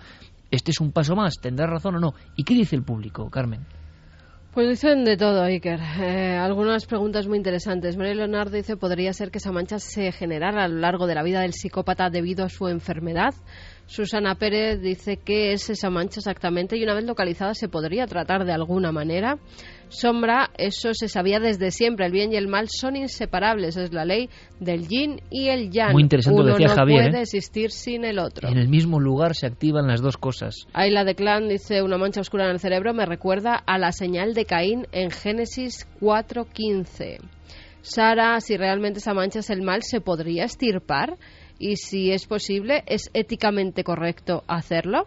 este 0.51 0.71
es 0.71 0.81
un 0.81 0.93
paso 0.93 1.15
más, 1.15 1.35
¿tendrá 1.41 1.67
razón 1.67 1.97
o 1.97 2.01
no? 2.01 2.15
¿Y 2.37 2.45
qué 2.45 2.55
dice 2.55 2.77
el 2.77 2.83
público, 2.83 3.31
Carmen? 3.31 3.67
Pues 4.55 4.67
dicen 4.67 5.05
de 5.05 5.17
todo, 5.17 5.43
Iker. 5.43 5.79
Eh, 6.01 6.37
algunas 6.37 6.87
preguntas 6.87 7.27
muy 7.29 7.37
interesantes. 7.37 7.97
María 7.97 8.15
Leonardo 8.15 8.57
dice, 8.57 8.77
¿podría 8.77 9.13
ser 9.13 9.31
que 9.31 9.39
esa 9.39 9.53
mancha 9.53 9.79
se 9.79 10.11
generara 10.11 10.65
a 10.65 10.69
lo 10.69 10.79
largo 10.79 11.07
de 11.07 11.15
la 11.15 11.23
vida 11.23 11.43
del 11.43 11.53
psicópata 11.53 12.11
debido 12.11 12.45
a 12.45 12.49
su 12.49 12.67
enfermedad? 12.67 13.35
Susana 13.89 14.35
Pérez 14.35 14.83
dice 14.83 15.17
qué 15.17 15.53
es 15.55 15.71
esa 15.71 15.89
mancha 15.89 16.21
exactamente 16.21 16.77
y 16.77 16.83
una 16.83 16.93
vez 16.93 17.05
localizada 17.05 17.55
se 17.55 17.71
podría 17.71 18.07
tratar 18.07 18.45
de 18.45 18.53
alguna 18.53 18.93
manera. 18.93 19.39
Sombra, 19.89 20.51
eso 20.59 20.93
se 20.93 21.09
sabía 21.09 21.41
desde 21.41 21.71
siempre. 21.71 22.05
El 22.05 22.13
bien 22.13 22.31
y 22.31 22.37
el 22.37 22.49
mal 22.49 22.69
son 22.69 22.97
inseparables. 22.97 23.79
Es 23.79 23.95
la 23.95 24.05
ley 24.05 24.29
del 24.61 24.87
yin 24.87 25.23
y 25.31 25.49
el 25.49 25.71
yang. 25.71 25.93
Muy 25.93 26.03
interesante 26.03 26.39
Uno 26.39 26.51
lo 26.51 26.55
decía 26.55 26.69
no 26.69 26.75
Javier. 26.75 27.05
puede 27.07 27.19
¿eh? 27.19 27.23
existir 27.23 27.71
sin 27.71 28.05
el 28.05 28.19
otro. 28.19 28.47
En 28.47 28.59
el 28.59 28.69
mismo 28.69 29.01
lugar 29.01 29.35
se 29.35 29.47
activan 29.47 29.87
las 29.87 30.03
dos 30.03 30.19
cosas. 30.19 30.67
Ayla 30.75 31.05
de 31.05 31.15
Clan 31.15 31.49
dice 31.49 31.81
una 31.81 31.97
mancha 31.97 32.21
oscura 32.21 32.45
en 32.45 32.51
el 32.51 32.61
cerebro 32.61 32.93
me 32.93 33.07
recuerda 33.07 33.55
a 33.55 33.79
la 33.79 33.93
señal 33.93 34.35
de 34.35 34.45
Caín 34.45 34.87
en 34.93 35.11
Génesis 35.11 35.89
4.15. 36.03 37.21
Sara, 37.81 38.39
si 38.43 38.59
realmente 38.59 38.99
esa 38.99 39.15
mancha 39.15 39.39
es 39.39 39.49
el 39.49 39.63
mal, 39.63 39.83
¿se 39.83 40.03
podría 40.03 40.45
estirpar? 40.45 41.17
Y 41.59 41.77
si 41.77 42.13
es 42.13 42.27
posible, 42.27 42.85
¿es 42.87 43.11
éticamente 43.15 43.85
correcto 43.85 44.45
hacerlo? 44.47 45.07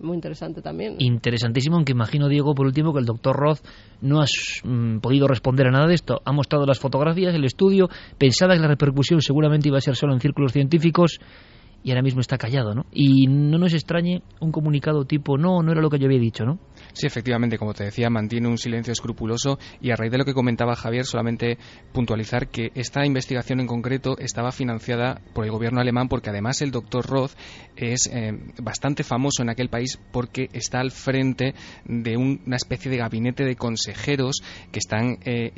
muy 0.00 0.14
interesante 0.14 0.62
también. 0.62 0.96
Interesantísimo, 0.98 1.76
aunque 1.76 1.92
imagino, 1.92 2.28
Diego, 2.28 2.54
por 2.54 2.66
último, 2.66 2.92
que 2.92 3.00
el 3.00 3.04
doctor 3.04 3.36
Roth 3.36 3.60
no 4.00 4.20
ha 4.20 4.26
mm, 4.64 4.98
podido 5.00 5.26
responder 5.26 5.66
a 5.66 5.70
nada 5.70 5.86
de 5.86 5.94
esto. 5.94 6.20
Ha 6.24 6.32
mostrado 6.32 6.66
las 6.66 6.78
fotografías, 6.78 7.34
el 7.34 7.44
estudio, 7.44 7.88
pensaba 8.16 8.54
que 8.54 8.60
la 8.60 8.68
repercusión 8.68 9.20
seguramente 9.20 9.68
iba 9.68 9.78
a 9.78 9.80
ser 9.80 9.96
solo 9.96 10.14
en 10.14 10.20
círculos 10.20 10.52
científicos 10.52 11.18
y 11.82 11.90
ahora 11.90 12.02
mismo 12.02 12.20
está 12.20 12.38
callado, 12.38 12.74
¿no? 12.74 12.86
Y 12.92 13.26
no 13.28 13.58
nos 13.58 13.72
extrañe 13.72 14.22
un 14.40 14.52
comunicado 14.52 15.04
tipo, 15.04 15.38
no, 15.38 15.62
no 15.62 15.72
era 15.72 15.80
lo 15.80 15.90
que 15.90 15.98
yo 15.98 16.06
había 16.06 16.18
dicho, 16.18 16.44
¿no? 16.44 16.58
Sí, 16.92 17.06
efectivamente, 17.06 17.58
como 17.58 17.74
te 17.74 17.84
decía, 17.84 18.10
mantiene 18.10 18.48
un 18.48 18.58
silencio 18.58 18.92
escrupuloso 18.92 19.58
y 19.80 19.90
a 19.90 19.96
raíz 19.96 20.12
de 20.12 20.18
lo 20.18 20.24
que 20.24 20.34
comentaba 20.34 20.74
Javier, 20.74 21.04
solamente 21.04 21.58
puntualizar 21.92 22.48
que 22.48 22.70
esta 22.74 23.04
investigación 23.04 23.60
en 23.60 23.66
concreto 23.66 24.16
estaba 24.18 24.52
financiada 24.52 25.20
por 25.34 25.44
el 25.44 25.50
gobierno 25.50 25.80
alemán 25.80 26.08
porque 26.08 26.30
además 26.30 26.60
el 26.62 26.70
doctor 26.70 27.06
Roth 27.06 27.32
es 27.76 28.08
eh, 28.12 28.32
bastante 28.62 29.04
famoso 29.04 29.42
en 29.42 29.50
aquel 29.50 29.68
país 29.68 29.98
porque 30.12 30.48
está 30.52 30.80
al 30.80 30.90
frente 30.90 31.54
de 31.84 32.16
una 32.16 32.56
especie 32.56 32.90
de 32.90 32.96
gabinete 32.96 33.44
de 33.44 33.56
consejeros 33.56 34.42
que 34.72 34.78
están, 34.78 35.18
eh, 35.24 35.52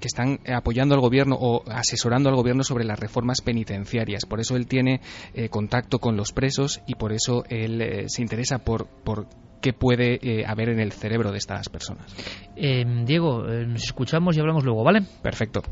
que 0.00 0.06
están 0.06 0.40
apoyando 0.46 0.94
al 0.94 1.00
gobierno 1.00 1.36
o 1.38 1.62
asesorando 1.70 2.28
al 2.28 2.36
gobierno 2.36 2.64
sobre 2.64 2.84
las 2.84 2.98
reformas 2.98 3.40
penitenciarias. 3.40 4.26
Por 4.26 4.40
eso 4.40 4.56
él 4.56 4.66
tiene 4.66 5.00
eh, 5.34 5.48
contacto 5.48 5.98
con 5.98 6.16
los 6.16 6.32
presos 6.32 6.80
y 6.86 6.94
por 6.94 7.12
eso 7.12 7.44
él 7.48 8.06
se 8.08 8.22
interesa 8.22 8.58
por, 8.58 8.86
por 8.86 9.26
qué 9.60 9.72
puede 9.72 10.18
eh, 10.22 10.44
haber 10.46 10.70
en 10.70 10.80
el 10.80 10.92
cerebro 10.92 11.30
de 11.32 11.38
estas 11.38 11.68
personas. 11.68 12.14
Eh, 12.56 12.84
Diego, 13.04 13.42
nos 13.42 13.84
escuchamos 13.84 14.36
y 14.36 14.40
hablamos 14.40 14.64
luego, 14.64 14.84
¿vale? 14.84 15.02
Perfecto. 15.22 15.62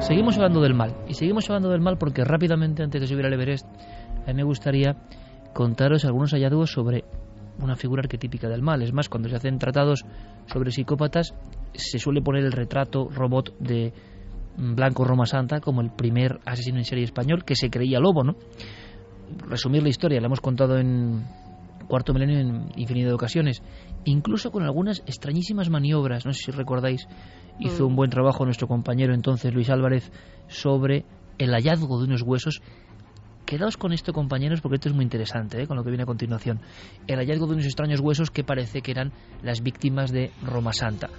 Seguimos 0.00 0.36
hablando 0.36 0.60
del 0.60 0.74
mal. 0.74 0.94
Y 1.08 1.14
seguimos 1.14 1.48
hablando 1.50 1.70
del 1.70 1.80
mal 1.80 1.98
porque 1.98 2.22
rápidamente, 2.22 2.82
antes 2.82 3.00
de 3.00 3.06
subir 3.08 3.26
al 3.26 3.32
Everest, 3.32 3.66
a 4.24 4.28
mí 4.28 4.34
me 4.34 4.44
gustaría 4.44 4.96
contaros 5.52 6.04
algunos 6.04 6.32
hallazgos 6.32 6.70
sobre 6.70 7.04
una 7.60 7.76
figura 7.76 8.02
arquetípica 8.02 8.48
del 8.48 8.62
mal. 8.62 8.82
Es 8.82 8.92
más, 8.92 9.08
cuando 9.08 9.28
se 9.28 9.36
hacen 9.36 9.58
tratados 9.58 10.04
sobre 10.46 10.70
psicópatas, 10.70 11.34
se 11.74 11.98
suele 11.98 12.22
poner 12.22 12.44
el 12.44 12.52
retrato 12.52 13.08
robot 13.08 13.58
de 13.58 13.92
Blanco 14.56 15.04
Roma 15.04 15.26
Santa 15.26 15.60
como 15.60 15.80
el 15.80 15.90
primer 15.90 16.38
asesino 16.44 16.78
en 16.78 16.84
serie 16.84 17.04
español 17.04 17.44
que 17.44 17.56
se 17.56 17.70
creía 17.70 17.98
lobo, 17.98 18.22
¿no? 18.22 18.36
Resumir 19.48 19.82
la 19.82 19.88
historia, 19.88 20.20
la 20.20 20.26
hemos 20.26 20.40
contado 20.40 20.78
en 20.78 21.24
cuarto 21.86 22.12
milenio 22.12 22.40
en 22.40 22.72
infinidad 22.76 23.08
de 23.08 23.14
ocasiones, 23.14 23.62
incluso 24.04 24.50
con 24.50 24.62
algunas 24.62 25.00
extrañísimas 25.06 25.70
maniobras, 25.70 26.26
no 26.26 26.32
sé 26.32 26.44
si 26.44 26.50
recordáis, 26.50 27.06
hizo 27.60 27.84
mm. 27.84 27.86
un 27.86 27.96
buen 27.96 28.10
trabajo 28.10 28.44
nuestro 28.44 28.68
compañero 28.68 29.14
entonces 29.14 29.54
Luis 29.54 29.70
Álvarez 29.70 30.10
sobre 30.48 31.04
el 31.38 31.50
hallazgo 31.52 31.98
de 31.98 32.06
unos 32.06 32.22
huesos. 32.22 32.62
Quedaos 33.44 33.76
con 33.76 33.92
esto, 33.92 34.12
compañeros, 34.12 34.60
porque 34.60 34.74
esto 34.74 34.88
es 34.88 34.94
muy 34.94 35.04
interesante, 35.04 35.62
¿eh? 35.62 35.66
con 35.68 35.76
lo 35.76 35.84
que 35.84 35.90
viene 35.90 36.02
a 36.02 36.06
continuación. 36.06 36.60
El 37.06 37.18
hallazgo 37.18 37.46
de 37.46 37.52
unos 37.52 37.66
extraños 37.66 38.00
huesos 38.00 38.32
que 38.32 38.42
parece 38.42 38.82
que 38.82 38.90
eran 38.90 39.12
las 39.42 39.62
víctimas 39.62 40.10
de 40.10 40.32
Roma 40.42 40.72
Santa. 40.72 41.10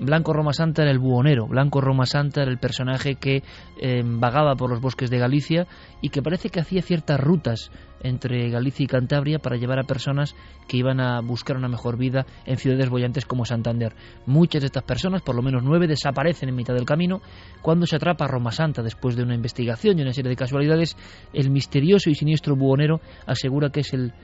Blanco 0.00 0.32
Roma 0.32 0.54
Santa 0.54 0.82
era 0.82 0.90
el 0.90 0.98
buhonero, 0.98 1.46
Blanco 1.46 1.82
Roma 1.82 2.06
Santa 2.06 2.40
era 2.40 2.50
el 2.50 2.58
personaje 2.58 3.16
que 3.16 3.42
eh, 3.80 4.02
vagaba 4.02 4.56
por 4.56 4.70
los 4.70 4.80
bosques 4.80 5.10
de 5.10 5.18
Galicia 5.18 5.66
y 6.00 6.08
que 6.08 6.22
parece 6.22 6.48
que 6.48 6.60
hacía 6.60 6.80
ciertas 6.80 7.20
rutas 7.20 7.70
entre 8.02 8.48
Galicia 8.48 8.84
y 8.84 8.86
Cantabria 8.86 9.38
para 9.40 9.56
llevar 9.56 9.78
a 9.78 9.84
personas 9.84 10.34
que 10.66 10.78
iban 10.78 11.00
a 11.00 11.20
buscar 11.20 11.58
una 11.58 11.68
mejor 11.68 11.98
vida 11.98 12.24
en 12.46 12.56
ciudades 12.56 12.88
bollantes 12.88 13.26
como 13.26 13.44
Santander. 13.44 13.94
Muchas 14.24 14.62
de 14.62 14.66
estas 14.66 14.84
personas, 14.84 15.20
por 15.20 15.36
lo 15.36 15.42
menos 15.42 15.62
nueve, 15.62 15.86
desaparecen 15.86 16.48
en 16.48 16.56
mitad 16.56 16.72
del 16.72 16.86
camino. 16.86 17.20
Cuando 17.60 17.84
se 17.84 17.96
atrapa 17.96 18.24
a 18.24 18.28
Roma 18.28 18.52
Santa 18.52 18.82
después 18.82 19.16
de 19.16 19.22
una 19.22 19.34
investigación 19.34 19.98
y 19.98 20.02
una 20.02 20.14
serie 20.14 20.30
de 20.30 20.36
casualidades, 20.36 20.96
el 21.34 21.50
misterioso 21.50 22.08
y 22.08 22.14
siniestro 22.14 22.56
buhonero 22.56 23.02
asegura 23.26 23.68
que 23.68 23.80
es 23.80 23.92
el 23.92 24.14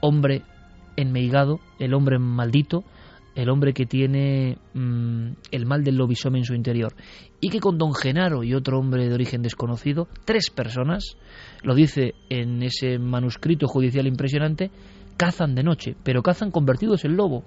hombre 0.00 0.42
enmeigado, 0.96 1.60
el 1.78 1.92
hombre 1.92 2.18
maldito, 2.18 2.84
el 3.36 3.50
hombre 3.50 3.74
que 3.74 3.86
tiene 3.86 4.58
mm, 4.74 5.28
el 5.52 5.66
mal 5.66 5.84
del 5.84 5.96
lobisome 5.96 6.38
en 6.38 6.44
su 6.44 6.54
interior, 6.54 6.94
y 7.40 7.50
que 7.50 7.60
con 7.60 7.78
don 7.78 7.94
Genaro 7.94 8.42
y 8.42 8.54
otro 8.54 8.78
hombre 8.78 9.06
de 9.08 9.14
origen 9.14 9.42
desconocido, 9.42 10.08
tres 10.24 10.50
personas, 10.50 11.16
lo 11.62 11.74
dice 11.74 12.14
en 12.30 12.62
ese 12.62 12.98
manuscrito 12.98 13.68
judicial 13.68 14.06
impresionante, 14.06 14.70
cazan 15.18 15.54
de 15.54 15.62
noche, 15.62 15.96
pero 16.02 16.22
cazan 16.22 16.50
convertidos 16.50 17.04
en 17.04 17.16
lobo. 17.16 17.44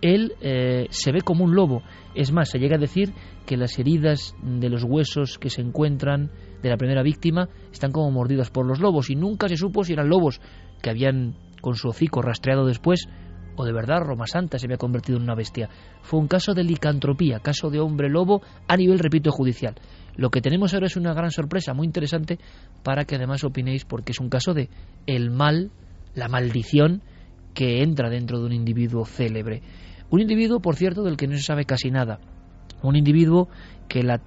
Él 0.00 0.34
eh, 0.40 0.86
se 0.90 1.12
ve 1.12 1.22
como 1.22 1.44
un 1.44 1.54
lobo. 1.54 1.82
Es 2.14 2.30
más, 2.30 2.50
se 2.50 2.58
llega 2.58 2.76
a 2.76 2.80
decir 2.80 3.12
que 3.46 3.56
las 3.56 3.78
heridas 3.78 4.34
de 4.42 4.68
los 4.68 4.84
huesos 4.84 5.38
que 5.38 5.50
se 5.50 5.62
encuentran 5.62 6.30
de 6.62 6.68
la 6.68 6.76
primera 6.76 7.02
víctima 7.02 7.48
están 7.72 7.90
como 7.90 8.10
mordidas 8.10 8.50
por 8.50 8.66
los 8.66 8.80
lobos 8.80 9.10
y 9.10 9.16
nunca 9.16 9.48
se 9.48 9.56
supo 9.56 9.82
si 9.82 9.94
eran 9.94 10.08
lobos 10.08 10.40
que 10.82 10.90
habían 10.90 11.34
con 11.60 11.74
su 11.76 11.88
hocico 11.88 12.20
rastreado 12.20 12.66
después 12.66 13.08
o 13.56 13.64
de 13.64 13.72
verdad 13.72 14.00
Roma 14.00 14.26
Santa 14.26 14.58
se 14.58 14.66
había 14.66 14.76
convertido 14.76 15.18
en 15.18 15.24
una 15.24 15.34
bestia. 15.34 15.68
Fue 16.02 16.20
un 16.20 16.28
caso 16.28 16.54
de 16.54 16.64
licantropía, 16.64 17.40
caso 17.40 17.70
de 17.70 17.80
hombre 17.80 18.08
lobo 18.08 18.42
a 18.68 18.76
nivel, 18.76 18.98
repito, 18.98 19.30
judicial. 19.30 19.74
Lo 20.16 20.30
que 20.30 20.40
tenemos 20.40 20.74
ahora 20.74 20.86
es 20.86 20.96
una 20.96 21.12
gran 21.12 21.30
sorpresa, 21.30 21.74
muy 21.74 21.86
interesante, 21.86 22.38
para 22.82 23.04
que 23.04 23.16
además 23.16 23.44
opinéis, 23.44 23.84
porque 23.84 24.12
es 24.12 24.20
un 24.20 24.28
caso 24.28 24.54
de 24.54 24.68
el 25.06 25.30
mal, 25.30 25.70
la 26.14 26.28
maldición 26.28 27.02
que 27.52 27.82
entra 27.82 28.10
dentro 28.10 28.38
de 28.38 28.46
un 28.46 28.52
individuo 28.52 29.04
célebre. 29.04 29.62
Un 30.10 30.20
individuo, 30.20 30.60
por 30.60 30.76
cierto, 30.76 31.02
del 31.02 31.16
que 31.16 31.26
no 31.26 31.36
se 31.36 31.42
sabe 31.42 31.64
casi 31.64 31.90
nada. 31.90 32.20
Un 32.82 32.96
individuo 32.96 33.48
que 33.88 34.02
la 34.02 34.20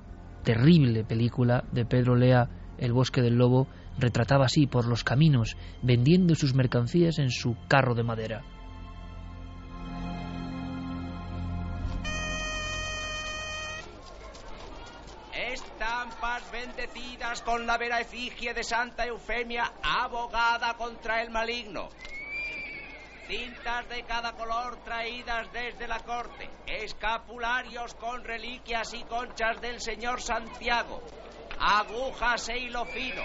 terrible 0.43 1.03
película 1.03 1.63
de 1.71 1.85
Pedro 1.85 2.15
Lea, 2.15 2.49
El 2.77 2.93
bosque 2.93 3.21
del 3.21 3.35
lobo, 3.35 3.67
retrataba 3.97 4.45
así 4.45 4.67
por 4.67 4.87
los 4.87 5.03
caminos, 5.03 5.57
vendiendo 5.81 6.35
sus 6.35 6.53
mercancías 6.53 7.19
en 7.19 7.31
su 7.31 7.55
carro 7.67 7.95
de 7.95 8.03
madera. 8.03 8.56
Bendecidas 16.51 17.41
con 17.41 17.65
la 17.65 17.77
vera 17.77 17.99
efigie 17.99 18.53
de 18.53 18.63
Santa 18.63 19.05
Eufemia, 19.05 19.71
abogada 19.83 20.75
contra 20.75 21.21
el 21.21 21.29
maligno. 21.29 21.89
Cintas 23.27 23.89
de 23.89 24.03
cada 24.03 24.33
color 24.33 24.77
traídas 24.85 25.51
desde 25.51 25.87
la 25.87 25.99
corte, 25.99 26.49
escapularios 26.65 27.93
con 27.95 28.23
reliquias 28.23 28.93
y 28.93 29.03
conchas 29.03 29.59
del 29.61 29.81
señor 29.81 30.21
Santiago, 30.21 31.01
agujas 31.59 32.47
e 32.49 32.57
hilo 32.57 32.85
fino. 32.85 33.23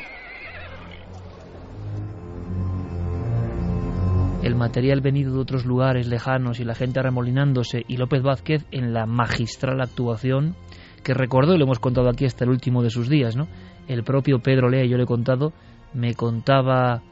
El 4.42 4.56
material 4.56 5.00
venido 5.00 5.34
de 5.34 5.38
otros 5.38 5.64
lugares 5.64 6.08
lejanos 6.08 6.58
y 6.58 6.64
la 6.64 6.74
gente 6.74 7.00
remolinándose 7.00 7.84
y 7.86 7.96
López 7.96 8.22
Vázquez 8.22 8.64
en 8.72 8.92
la 8.92 9.06
magistral 9.06 9.80
actuación 9.80 10.56
que 11.02 11.14
recordó, 11.14 11.54
y 11.54 11.58
lo 11.58 11.64
hemos 11.64 11.78
contado 11.78 12.08
aquí 12.08 12.24
hasta 12.24 12.44
el 12.44 12.50
último 12.50 12.82
de 12.82 12.90
sus 12.90 13.08
días, 13.08 13.36
¿no? 13.36 13.48
El 13.88 14.04
propio 14.04 14.38
Pedro 14.40 14.68
Lea, 14.68 14.84
yo 14.84 14.96
le 14.96 15.04
he 15.04 15.06
contado, 15.06 15.52
me 15.92 16.14
contaba 16.14 17.02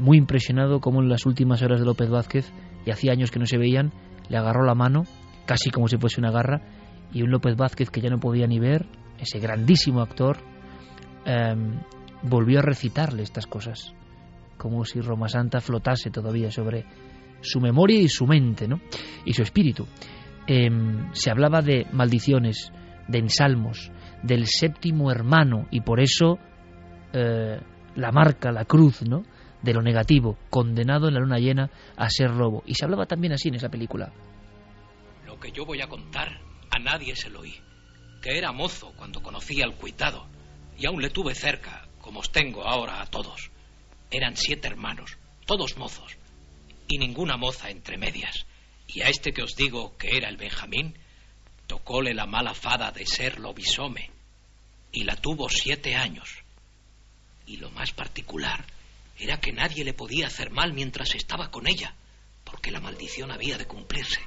muy 0.00 0.18
impresionado 0.18 0.80
cómo 0.80 1.02
en 1.02 1.08
las 1.08 1.26
últimas 1.26 1.62
horas 1.62 1.80
de 1.80 1.86
López 1.86 2.08
Vázquez, 2.08 2.52
y 2.86 2.90
hacía 2.90 3.12
años 3.12 3.30
que 3.30 3.38
no 3.38 3.46
se 3.46 3.58
veían, 3.58 3.92
le 4.28 4.36
agarró 4.36 4.64
la 4.64 4.74
mano, 4.74 5.04
casi 5.46 5.70
como 5.70 5.88
si 5.88 5.96
fuese 5.96 6.20
una 6.20 6.30
garra, 6.30 6.62
y 7.12 7.22
un 7.22 7.30
López 7.30 7.56
Vázquez 7.56 7.90
que 7.90 8.00
ya 8.00 8.10
no 8.10 8.18
podía 8.18 8.46
ni 8.46 8.58
ver, 8.58 8.86
ese 9.18 9.38
grandísimo 9.38 10.00
actor, 10.00 10.38
em, 11.24 11.80
volvió 12.22 12.60
a 12.60 12.62
recitarle 12.62 13.22
estas 13.22 13.46
cosas, 13.46 13.94
como 14.56 14.84
si 14.84 15.00
Roma 15.00 15.28
Santa 15.28 15.60
flotase 15.60 16.10
todavía 16.10 16.50
sobre 16.50 16.84
su 17.40 17.60
memoria 17.60 18.00
y 18.00 18.08
su 18.08 18.26
mente, 18.26 18.68
¿no? 18.68 18.80
Y 19.24 19.32
su 19.32 19.42
espíritu. 19.42 19.86
Em, 20.46 21.12
se 21.12 21.30
hablaba 21.30 21.60
de 21.60 21.86
maldiciones, 21.92 22.72
de 23.08 23.18
ensalmos, 23.18 23.90
del 24.22 24.46
séptimo 24.46 25.10
hermano, 25.10 25.66
y 25.70 25.80
por 25.80 26.00
eso 26.00 26.38
eh, 27.12 27.60
la 27.94 28.12
marca, 28.12 28.52
la 28.52 28.64
cruz, 28.64 29.02
¿no? 29.02 29.24
de 29.62 29.72
lo 29.72 29.82
negativo, 29.82 30.36
condenado 30.50 31.08
en 31.08 31.14
la 31.14 31.20
luna 31.20 31.38
llena 31.38 31.70
a 31.96 32.10
ser 32.10 32.30
robo. 32.30 32.62
Y 32.66 32.74
se 32.74 32.84
hablaba 32.84 33.06
también 33.06 33.32
así 33.32 33.48
en 33.48 33.54
esa 33.54 33.68
película. 33.68 34.12
Lo 35.26 35.38
que 35.38 35.52
yo 35.52 35.64
voy 35.64 35.80
a 35.80 35.88
contar, 35.88 36.40
a 36.70 36.78
nadie 36.78 37.14
se 37.16 37.30
lo 37.30 37.40
oí. 37.40 37.54
Que 38.20 38.38
era 38.38 38.52
mozo 38.52 38.92
cuando 38.96 39.22
conocí 39.22 39.62
al 39.62 39.76
cuitado, 39.76 40.26
y 40.76 40.86
aún 40.86 41.00
le 41.00 41.10
tuve 41.10 41.34
cerca, 41.34 41.86
como 42.00 42.20
os 42.20 42.30
tengo 42.30 42.66
ahora 42.66 43.00
a 43.00 43.06
todos. 43.06 43.50
Eran 44.10 44.36
siete 44.36 44.68
hermanos, 44.68 45.16
todos 45.46 45.76
mozos, 45.76 46.16
y 46.88 46.98
ninguna 46.98 47.36
moza 47.36 47.70
entre 47.70 47.98
medias. 47.98 48.46
Y 48.86 49.02
a 49.02 49.08
este 49.08 49.32
que 49.32 49.42
os 49.42 49.54
digo 49.56 49.96
que 49.96 50.16
era 50.16 50.28
el 50.28 50.36
Benjamín, 50.36 50.98
tocóle 51.72 52.12
la 52.12 52.26
mala 52.26 52.52
fada 52.52 52.90
de 52.90 53.06
ser 53.06 53.40
lobisome 53.40 54.10
y 54.92 55.04
la 55.04 55.16
tuvo 55.16 55.48
siete 55.48 55.94
años. 55.94 56.28
Y 57.46 57.56
lo 57.56 57.70
más 57.70 57.92
particular 57.92 58.62
era 59.18 59.40
que 59.40 59.52
nadie 59.52 59.82
le 59.82 59.94
podía 59.94 60.26
hacer 60.26 60.50
mal 60.50 60.74
mientras 60.74 61.14
estaba 61.14 61.50
con 61.50 61.66
ella, 61.66 61.94
porque 62.44 62.70
la 62.70 62.80
maldición 62.80 63.32
había 63.32 63.56
de 63.56 63.64
cumplirse. 63.64 64.20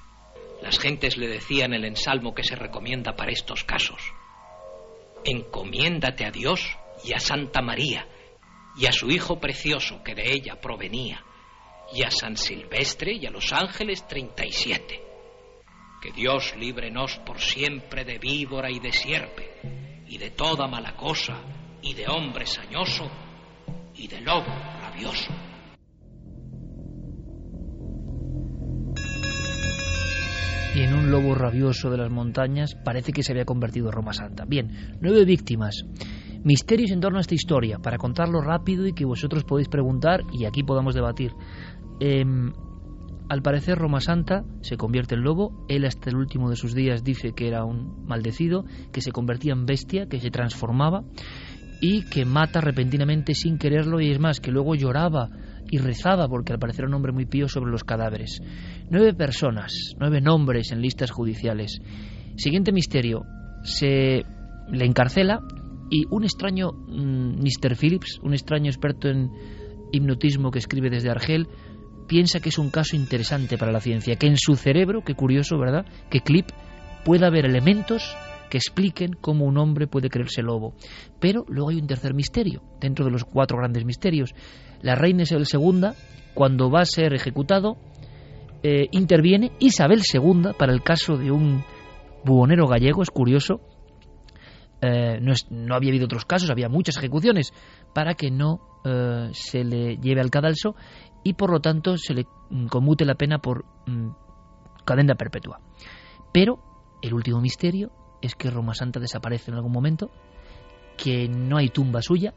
Las 0.64 0.80
gentes 0.80 1.18
le 1.18 1.28
decían 1.28 1.76
el 1.76 1.86
ensalmo 1.86 2.34
que 2.34 2.44
se 2.44 2.56
recomienda 2.56 3.16
para 3.16 3.32
estos 3.32 3.64
casos. 3.64 4.02
Encomiéndate 5.24 6.26
a 6.26 6.32
Dios 6.32 6.62
y 7.04 7.14
a 7.14 7.20
Santa 7.20 7.62
María, 7.62 8.08
y 8.76 8.88
a 8.88 8.92
su 8.92 9.12
hijo 9.12 9.40
precioso 9.40 10.02
que 10.04 10.16
de 10.16 10.32
ella 10.32 10.60
provenía, 10.60 11.24
y 11.94 12.02
a 12.02 12.10
San 12.10 12.38
Silvestre 12.38 13.14
y 13.14 13.28
a 13.28 13.30
los 13.30 13.54
ángeles 13.54 14.08
treinta 14.08 14.44
y 14.44 14.52
siete. 14.52 15.05
Que 16.06 16.12
Dios 16.12 16.54
líbrenos 16.60 17.18
por 17.26 17.40
siempre 17.40 18.06
de 18.06 18.20
víbora 18.20 18.70
y 18.70 18.80
de 18.80 18.92
sierpe, 18.92 20.04
y 20.08 20.20
de 20.20 20.30
toda 20.30 20.68
mala 20.68 20.96
cosa, 20.96 21.42
y 21.82 21.96
de 21.96 22.08
hombre 22.08 22.46
sañoso, 22.46 23.10
y 23.96 24.08
de 24.08 24.22
lobo 24.22 24.54
rabioso. 24.82 25.34
y 30.76 30.82
en 30.82 30.94
un 30.94 31.10
lobo 31.10 31.34
rabioso 31.34 31.90
de 31.90 31.98
las 31.98 32.12
montañas 32.12 32.76
parece 32.76 33.14
que 33.14 33.24
se 33.24 33.32
había 33.32 33.46
convertido 33.46 33.90
Roma 33.92 34.12
Santa. 34.14 34.44
Bien, 34.46 34.98
nueve 35.02 35.24
víctimas. 35.24 35.86
Misterios 36.44 36.92
en 36.92 37.00
torno 37.00 37.18
a 37.18 37.22
esta 37.22 37.34
historia, 37.34 37.80
para 37.80 37.98
contarlo 37.98 38.42
rápido 38.42 38.86
y 38.86 38.94
que 38.94 39.06
vosotros 39.06 39.46
podéis 39.46 39.70
preguntar 39.70 40.22
y 40.34 40.46
aquí 40.46 40.64
podamos 40.64 40.94
debatir. 40.94 41.32
Em, 42.00 42.52
al 43.30 43.42
parecer 43.42 43.78
Roma 43.78 44.02
Santa 44.02 44.44
se 44.62 44.78
convierte 44.78 45.16
en 45.16 45.24
lobo, 45.24 45.66
él 45.68 45.86
hasta 45.86 46.10
el 46.10 46.16
último 46.16 46.50
de 46.50 46.56
sus 46.56 46.74
días 46.74 47.04
dice 47.04 47.34
que 47.34 47.48
era 47.48 47.64
un 47.64 48.06
maldecido, 48.06 48.66
que 48.92 49.02
se 49.02 49.12
convertía 49.12 49.54
en 49.54 49.66
bestia, 49.66 50.08
que 50.08 50.20
se 50.20 50.30
transformaba 50.30 51.04
y 51.82 52.04
que 52.06 52.26
mata 52.26 52.62
repentinamente 52.62 53.34
sin 53.34 53.58
quererlo 53.58 54.00
y 54.00 54.12
es 54.12 54.20
más, 54.20 54.40
que 54.40 54.52
luego 54.52 54.76
lloraba 54.76 55.30
y 55.70 55.78
rezaba 55.78 56.28
porque 56.28 56.54
al 56.54 56.60
parecer 56.60 56.82
era 56.82 56.90
un 56.90 56.96
hombre 56.96 57.12
muy 57.12 57.26
pío 57.26 57.48
sobre 57.48 57.72
los 57.72 57.84
cadáveres. 57.84 58.42
Nueve 58.90 59.14
personas, 59.14 59.96
nueve 60.00 60.22
nombres 60.22 60.72
en 60.72 60.82
listas 60.82 61.12
judiciales. 61.12 61.80
Siguiente 62.38 62.72
misterio, 62.72 63.24
se 63.64 64.24
le 64.72 64.86
encarcela 64.86 65.40
y 65.90 66.06
un 66.10 66.24
extraño 66.24 66.72
Mr. 66.72 67.72
Mm, 67.72 67.76
Phillips, 67.80 68.20
un 68.24 68.34
extraño 68.34 68.70
experto 68.70 69.10
en 69.10 69.32
hipnotismo 69.92 70.52
que 70.52 70.60
escribe 70.60 70.90
desde 70.90 71.10
Argel, 71.10 71.48
piensa 72.08 72.40
que 72.40 72.50
es 72.50 72.58
un 72.58 72.70
caso 72.70 72.96
interesante 72.96 73.58
para 73.58 73.72
la 73.72 73.80
ciencia, 73.80 74.16
que 74.16 74.28
en 74.28 74.38
su 74.38 74.56
cerebro, 74.56 75.04
qué 75.04 75.16
curioso, 75.16 75.58
¿verdad?, 75.58 75.86
que 76.10 76.22
Clip 76.22 76.48
pueda 77.04 77.28
haber 77.28 77.46
elementos 77.46 78.16
que 78.50 78.58
expliquen 78.58 79.14
cómo 79.14 79.46
un 79.46 79.58
hombre 79.58 79.88
puede 79.88 80.10
creerse 80.10 80.42
lobo. 80.42 80.74
Pero 81.20 81.46
luego 81.48 81.70
hay 81.70 81.78
un 81.78 81.88
tercer 81.88 82.14
misterio, 82.14 82.62
dentro 82.80 83.06
de 83.06 83.12
los 83.12 83.24
cuatro 83.24 83.58
grandes 83.58 83.86
misterios. 83.86 84.34
La 84.82 84.96
reina 84.96 85.24
Isabel 85.24 85.48
II, 85.52 85.90
cuando 86.34 86.70
va 86.70 86.82
a 86.82 86.86
ser 86.86 87.14
ejecutado, 87.14 87.78
eh, 88.64 88.88
interviene 88.92 89.52
Isabel 89.60 90.02
II 90.12 90.54
para 90.58 90.74
el 90.74 90.82
caso 90.82 91.18
de 91.18 91.32
un 91.32 91.64
buhonero 92.24 92.68
gallego, 92.68 93.04
es 93.04 93.12
curioso, 93.12 93.62
eh, 94.82 95.20
no, 95.22 95.34
no, 95.50 95.76
había 95.76 95.92
habido 95.92 96.06
otros 96.06 96.26
casos, 96.26 96.50
había 96.50 96.70
muchas 96.70 96.98
ejecuciones, 96.98 97.54
para 97.94 98.14
que 98.14 98.32
no 98.32 98.62
eh, 98.84 99.30
se 99.34 99.64
le 99.64 99.98
lleve 99.98 100.22
al 100.22 100.30
cadalso 100.30 100.76
y 101.26 101.34
por 101.34 101.50
lo 101.50 101.60
tanto 101.60 101.98
se 101.98 102.14
le 102.14 102.28
mm, 102.52 102.68
conmute 102.68 103.04
la 103.04 103.16
pena 103.16 103.40
por 103.40 103.66
mm, 103.88 104.10
cadena 104.86 105.16
perpetua. 105.16 105.60
Pero 106.32 106.60
el 107.02 107.14
último 107.14 107.42
misterio 107.42 107.92
es 108.22 108.36
que 108.36 108.52
Roma 108.52 108.76
Santa 108.76 109.00
desaparece 109.00 109.52
en 109.52 109.58
algún 109.58 109.72
momento, 109.72 110.12
que 110.96 111.28
no 111.28 111.58
hay 111.58 111.70
tumba 111.70 112.02
suya 112.02 112.36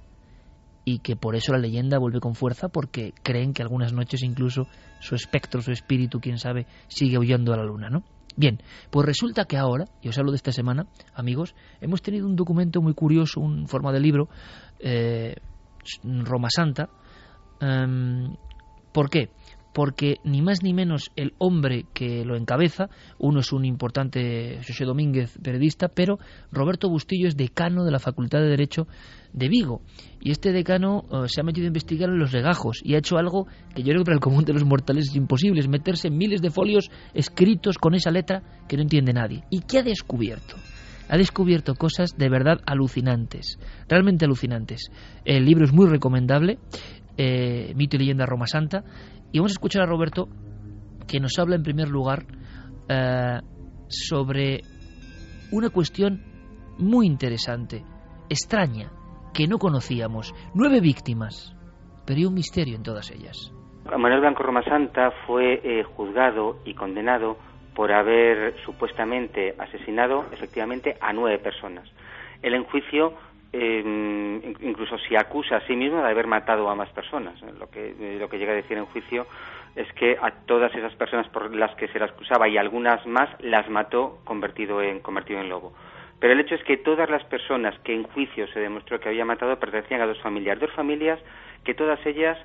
y 0.84 1.00
que 1.00 1.16
por 1.16 1.36
eso 1.36 1.52
la 1.52 1.58
leyenda 1.58 1.98
vuelve 1.98 2.18
con 2.18 2.34
fuerza 2.34 2.70
porque 2.70 3.12
creen 3.22 3.52
que 3.52 3.62
algunas 3.62 3.92
noches 3.92 4.22
incluso 4.22 4.66
su 5.00 5.14
espectro, 5.14 5.60
su 5.60 5.70
espíritu, 5.70 6.18
quién 6.18 6.38
sabe, 6.38 6.66
sigue 6.88 7.18
huyendo 7.18 7.52
a 7.52 7.58
la 7.58 7.64
luna, 7.64 7.90
¿no? 7.90 8.04
Bien, 8.36 8.62
pues 8.90 9.04
resulta 9.04 9.44
que 9.44 9.58
ahora, 9.58 9.84
y 10.00 10.08
os 10.08 10.16
hablo 10.16 10.30
de 10.30 10.36
esta 10.36 10.52
semana, 10.52 10.86
amigos, 11.12 11.54
hemos 11.82 12.00
tenido 12.00 12.26
un 12.26 12.36
documento 12.36 12.80
muy 12.80 12.94
curioso, 12.94 13.40
un 13.40 13.68
forma 13.68 13.92
de 13.92 14.00
libro, 14.00 14.28
eh, 14.78 15.34
Roma 16.04 16.48
Santa. 16.48 16.88
Em, 17.60 18.32
¿Por 18.92 19.10
qué? 19.10 19.30
porque 19.78 20.16
ni 20.24 20.42
más 20.42 20.64
ni 20.64 20.74
menos 20.74 21.12
el 21.14 21.34
hombre 21.38 21.84
que 21.94 22.24
lo 22.24 22.36
encabeza, 22.36 22.88
uno 23.18 23.38
es 23.38 23.52
un 23.52 23.64
importante 23.64 24.58
José 24.66 24.84
Domínguez 24.84 25.38
periodista, 25.40 25.86
pero 25.86 26.18
Roberto 26.50 26.88
Bustillo 26.88 27.28
es 27.28 27.36
decano 27.36 27.84
de 27.84 27.92
la 27.92 28.00
Facultad 28.00 28.40
de 28.40 28.48
Derecho 28.48 28.88
de 29.32 29.48
Vigo. 29.48 29.82
Y 30.20 30.32
este 30.32 30.50
decano 30.50 31.04
eh, 31.12 31.28
se 31.28 31.40
ha 31.40 31.44
metido 31.44 31.66
a 31.66 31.68
investigar 31.68 32.08
en 32.10 32.18
los 32.18 32.32
legajos 32.32 32.80
y 32.82 32.94
ha 32.94 32.98
hecho 32.98 33.18
algo 33.18 33.46
que 33.72 33.82
yo 33.82 33.90
creo 33.90 34.00
que 34.00 34.06
para 34.06 34.16
el 34.16 34.20
común 34.20 34.44
de 34.44 34.54
los 34.54 34.64
mortales 34.64 35.10
es 35.10 35.14
imposible, 35.14 35.60
es 35.60 35.68
meterse 35.68 36.08
en 36.08 36.18
miles 36.18 36.42
de 36.42 36.50
folios 36.50 36.90
escritos 37.14 37.78
con 37.78 37.94
esa 37.94 38.10
letra 38.10 38.42
que 38.68 38.76
no 38.76 38.82
entiende 38.82 39.12
nadie. 39.12 39.44
¿Y 39.48 39.60
qué 39.60 39.78
ha 39.78 39.82
descubierto? 39.84 40.56
ha 41.08 41.16
descubierto 41.16 41.74
cosas 41.74 42.16
de 42.16 42.28
verdad 42.28 42.60
alucinantes, 42.66 43.58
realmente 43.88 44.24
alucinantes. 44.24 44.90
El 45.24 45.44
libro 45.44 45.64
es 45.64 45.72
muy 45.72 45.86
recomendable, 45.86 46.58
eh, 47.18 47.72
Mito 47.74 47.96
y 47.96 47.98
leyenda 47.98 48.24
Roma 48.24 48.46
Santa, 48.46 48.84
y 49.32 49.38
vamos 49.38 49.52
a 49.52 49.58
escuchar 49.58 49.82
a 49.82 49.86
Roberto 49.86 50.28
que 51.06 51.20
nos 51.20 51.38
habla 51.38 51.56
en 51.56 51.62
primer 51.62 51.88
lugar 51.88 52.24
eh, 52.88 53.40
sobre 53.88 54.60
una 55.52 55.70
cuestión 55.70 56.22
muy 56.78 57.06
interesante, 57.06 57.82
extraña, 58.30 58.90
que 59.34 59.46
no 59.46 59.58
conocíamos. 59.58 60.34
Nueve 60.54 60.80
víctimas, 60.80 61.54
pero 62.06 62.18
hay 62.18 62.24
un 62.26 62.34
misterio 62.34 62.76
en 62.76 62.82
todas 62.82 63.10
ellas. 63.10 63.52
Manuel 63.84 64.20
Blanco 64.20 64.42
Roma 64.42 64.62
Santa 64.62 65.10
fue 65.26 65.60
eh, 65.64 65.82
juzgado 65.82 66.58
y 66.64 66.74
condenado 66.74 67.38
por 67.74 67.92
haber 67.92 68.54
supuestamente 68.64 69.54
asesinado 69.58 70.26
efectivamente 70.32 70.96
a 71.00 71.12
nueve 71.12 71.38
personas. 71.38 71.88
El 72.42 72.54
enjuicio 72.54 73.14
eh, 73.52 74.54
incluso 74.60 74.98
si 74.98 75.16
acusa 75.16 75.56
a 75.56 75.66
sí 75.66 75.74
mismo 75.74 76.02
de 76.02 76.10
haber 76.10 76.26
matado 76.26 76.68
a 76.68 76.74
más 76.74 76.90
personas. 76.90 77.40
Lo 77.58 77.70
que, 77.70 77.94
lo 78.18 78.28
que 78.28 78.38
llega 78.38 78.52
a 78.52 78.56
decir 78.56 78.76
en 78.76 78.86
juicio 78.86 79.26
es 79.74 79.90
que 79.94 80.16
a 80.20 80.30
todas 80.30 80.74
esas 80.74 80.94
personas 80.94 81.28
por 81.28 81.54
las 81.54 81.74
que 81.76 81.88
se 81.88 81.98
las 81.98 82.10
acusaba 82.10 82.48
y 82.48 82.58
algunas 82.58 83.06
más 83.06 83.28
las 83.40 83.68
mató 83.68 84.18
convertido 84.24 84.82
en, 84.82 85.00
convertido 85.00 85.40
en 85.40 85.48
lobo. 85.48 85.72
Pero 86.20 86.32
el 86.32 86.40
hecho 86.40 86.56
es 86.56 86.64
que 86.64 86.76
todas 86.76 87.08
las 87.08 87.24
personas 87.24 87.78
que 87.80 87.94
en 87.94 88.02
juicio 88.02 88.48
se 88.48 88.60
demostró 88.60 88.98
que 88.98 89.08
había 89.08 89.24
matado 89.24 89.58
pertenecían 89.58 90.00
a 90.00 90.06
dos 90.06 90.20
familias, 90.20 90.58
dos 90.58 90.72
familias 90.72 91.20
que 91.64 91.74
todas 91.74 92.04
ellas 92.06 92.36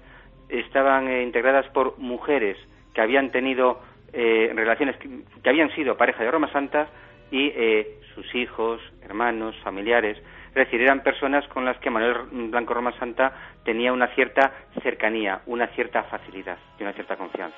estaban 0.50 1.08
eh, 1.08 1.24
integradas 1.24 1.68
por 1.70 1.98
mujeres 1.98 2.58
que 2.94 3.02
habían 3.02 3.32
tenido 3.32 3.82
eh, 4.12 4.52
relaciones 4.54 4.96
que, 4.98 5.10
que, 5.42 5.50
habían 5.50 5.74
sido 5.74 5.98
pareja 5.98 6.24
de 6.24 6.30
Roma 6.30 6.52
Santa 6.52 6.88
y 7.32 7.52
eh, 7.56 7.98
sus 8.14 8.36
hijos, 8.36 8.80
hermanos, 9.02 9.56
familiares. 9.64 10.22
Es 10.54 10.66
decir, 10.66 10.82
eran 10.82 11.02
personas 11.02 11.48
con 11.48 11.66
las 11.66 11.80
que 11.80 11.90
Manuel 11.90 12.28
Blanco 12.52 12.76
Roma 12.76 12.92
Santa 13.00 13.34
tenía 13.66 13.92
una 13.92 14.14
cierta 14.14 14.54
cercanía, 14.84 15.42
una 15.48 15.66
cierta 15.74 16.04
facilidad 16.04 16.60
y 16.80 16.84
una 16.84 16.94
cierta 16.94 17.16
confianza. 17.18 17.58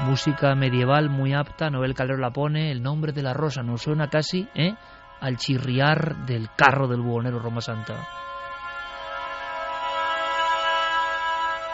Música 0.00 0.56
medieval 0.56 1.08
muy 1.08 1.34
apta, 1.34 1.70
Noel 1.70 1.94
Calero 1.94 2.18
la 2.18 2.30
pone, 2.30 2.72
el 2.72 2.82
nombre 2.82 3.12
de 3.12 3.22
la 3.22 3.32
rosa 3.32 3.62
nos 3.62 3.82
suena 3.82 4.08
casi 4.08 4.48
¿eh? 4.56 4.74
al 5.20 5.36
chirriar 5.36 6.26
del 6.26 6.48
carro 6.56 6.88
del 6.88 7.00
buhonero 7.00 7.38
Roma 7.38 7.60
Santa. 7.60 7.94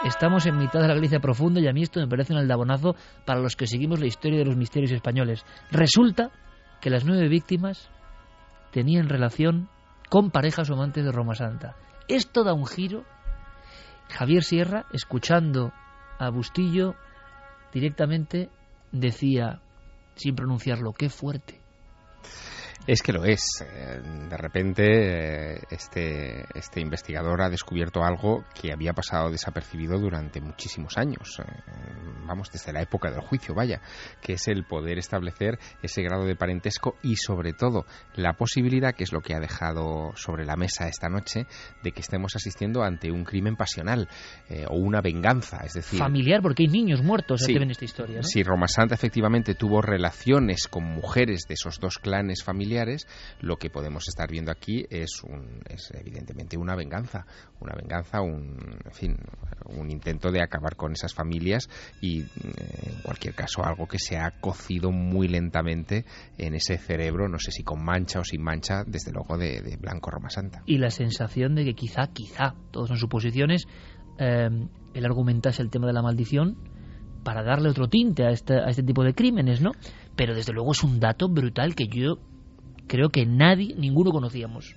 Estamos 0.05 0.45
en 0.45 0.57
mitad 0.57 0.81
de 0.81 0.87
la 0.87 0.95
Galicia 0.95 1.19
profunda 1.19 1.59
y 1.59 1.67
a 1.67 1.73
mí 1.73 1.81
esto 1.81 1.99
me 1.99 2.07
parece 2.07 2.33
un 2.33 2.39
aldabonazo 2.39 2.95
para 3.25 3.39
los 3.39 3.55
que 3.55 3.65
seguimos 3.65 3.99
la 3.99 4.07
historia 4.07 4.39
de 4.39 4.45
los 4.45 4.57
misterios 4.57 4.91
españoles. 4.91 5.45
Resulta 5.71 6.31
que 6.81 6.89
las 6.89 7.05
nueve 7.05 7.29
víctimas 7.29 7.89
tenían 8.71 9.07
relación 9.07 9.69
con 10.09 10.31
parejas 10.31 10.69
o 10.69 10.73
amantes 10.73 11.05
de 11.05 11.11
Roma 11.11 11.35
Santa. 11.35 11.75
Esto 12.07 12.43
da 12.43 12.53
un 12.53 12.65
giro. 12.65 13.05
Javier 14.09 14.43
Sierra, 14.43 14.85
escuchando 14.91 15.71
a 16.19 16.29
Bustillo, 16.29 16.95
directamente 17.71 18.49
decía, 18.91 19.61
sin 20.15 20.35
pronunciarlo, 20.35 20.91
qué 20.91 21.09
fuerte. 21.09 21.60
Es 22.87 23.03
que 23.03 23.13
lo 23.13 23.23
es. 23.25 23.43
Eh, 23.61 24.01
de 24.27 24.37
repente, 24.37 24.83
eh, 24.83 25.61
este, 25.69 26.45
este 26.55 26.81
investigador 26.81 27.43
ha 27.43 27.49
descubierto 27.49 28.03
algo 28.03 28.43
que 28.59 28.73
había 28.73 28.91
pasado 28.93 29.29
desapercibido 29.29 29.99
durante 29.99 30.41
muchísimos 30.41 30.97
años. 30.97 31.39
Eh, 31.39 31.43
vamos, 32.25 32.49
desde 32.51 32.73
la 32.73 32.81
época 32.81 33.11
del 33.11 33.21
juicio, 33.21 33.53
vaya, 33.53 33.81
que 34.19 34.33
es 34.33 34.47
el 34.47 34.63
poder 34.63 34.97
establecer 34.97 35.59
ese 35.83 36.01
grado 36.01 36.25
de 36.25 36.35
parentesco 36.35 36.95
y, 37.03 37.17
sobre 37.17 37.53
todo, 37.53 37.85
la 38.15 38.33
posibilidad, 38.33 38.95
que 38.95 39.03
es 39.03 39.13
lo 39.13 39.21
que 39.21 39.35
ha 39.35 39.39
dejado 39.39 40.13
sobre 40.15 40.43
la 40.43 40.55
mesa 40.55 40.87
esta 40.87 41.07
noche, 41.07 41.45
de 41.83 41.91
que 41.91 42.01
estemos 42.01 42.35
asistiendo 42.35 42.81
ante 42.81 43.11
un 43.11 43.23
crimen 43.23 43.55
pasional 43.55 44.09
o 44.69 44.75
una 44.75 45.01
venganza. 45.01 45.57
Es 45.63 45.73
decir. 45.73 45.99
Familiar, 45.99 46.41
porque 46.41 46.63
hay 46.63 46.69
niños 46.69 47.01
muertos 47.03 47.45
que 47.45 47.59
ven 47.59 47.71
esta 47.71 47.85
historia. 47.85 48.23
Si 48.23 48.41
Roma 48.43 48.67
Santa 48.67 48.95
efectivamente 48.95 49.53
tuvo 49.55 49.81
relaciones 49.81 50.67
con 50.67 50.83
mujeres 50.83 51.45
de 51.47 51.53
esos 51.53 51.79
dos 51.79 51.97
clanes 51.99 52.43
familiares, 52.43 52.70
lo 53.39 53.57
que 53.57 53.69
podemos 53.69 54.07
estar 54.07 54.29
viendo 54.29 54.51
aquí 54.51 54.85
es, 54.89 55.23
un, 55.23 55.61
es 55.67 55.91
evidentemente 55.93 56.57
una 56.57 56.75
venganza, 56.75 57.25
una 57.59 57.73
venganza, 57.75 58.21
un, 58.21 58.57
en 58.85 58.93
fin, 58.93 59.17
un 59.65 59.89
intento 59.91 60.31
de 60.31 60.41
acabar 60.41 60.75
con 60.75 60.93
esas 60.93 61.13
familias 61.13 61.69
y, 62.01 62.21
eh, 62.21 62.25
en 62.83 63.01
cualquier 63.03 63.33
caso, 63.35 63.63
algo 63.63 63.87
que 63.87 63.99
se 63.99 64.17
ha 64.17 64.31
cocido 64.39 64.91
muy 64.91 65.27
lentamente 65.27 66.05
en 66.37 66.55
ese 66.55 66.77
cerebro, 66.77 67.27
no 67.27 67.39
sé 67.39 67.51
si 67.51 67.63
con 67.63 67.83
mancha 67.83 68.19
o 68.19 68.23
sin 68.23 68.41
mancha, 68.41 68.83
desde 68.85 69.11
luego 69.11 69.37
de, 69.37 69.77
Blanco 69.79 70.11
Roma 70.11 70.29
Santa. 70.29 70.63
Y 70.65 70.77
la 70.77 70.89
sensación 70.89 71.55
de 71.55 71.65
que 71.65 71.73
quizá, 71.73 72.07
quizá, 72.13 72.55
todos 72.71 72.89
son 72.89 72.97
suposiciones, 72.97 73.65
eh, 74.19 74.49
él 74.93 75.05
argumentase 75.05 75.61
el 75.61 75.69
tema 75.69 75.87
de 75.87 75.93
la 75.93 76.01
maldición 76.01 76.57
para 77.23 77.43
darle 77.43 77.69
otro 77.69 77.87
tinte 77.87 78.29
este, 78.29 78.55
a 78.55 78.69
este 78.69 78.83
tipo 78.83 79.03
de 79.03 79.13
crímenes, 79.13 79.61
¿no? 79.61 79.71
Pero 80.15 80.35
desde 80.35 80.53
luego 80.53 80.71
es 80.71 80.83
un 80.83 80.99
dato 80.99 81.29
brutal 81.29 81.75
que 81.75 81.85
yo 81.87 82.17
creo 82.91 83.09
que 83.09 83.25
nadie, 83.25 83.73
ninguno 83.77 84.11
conocíamos. 84.11 84.75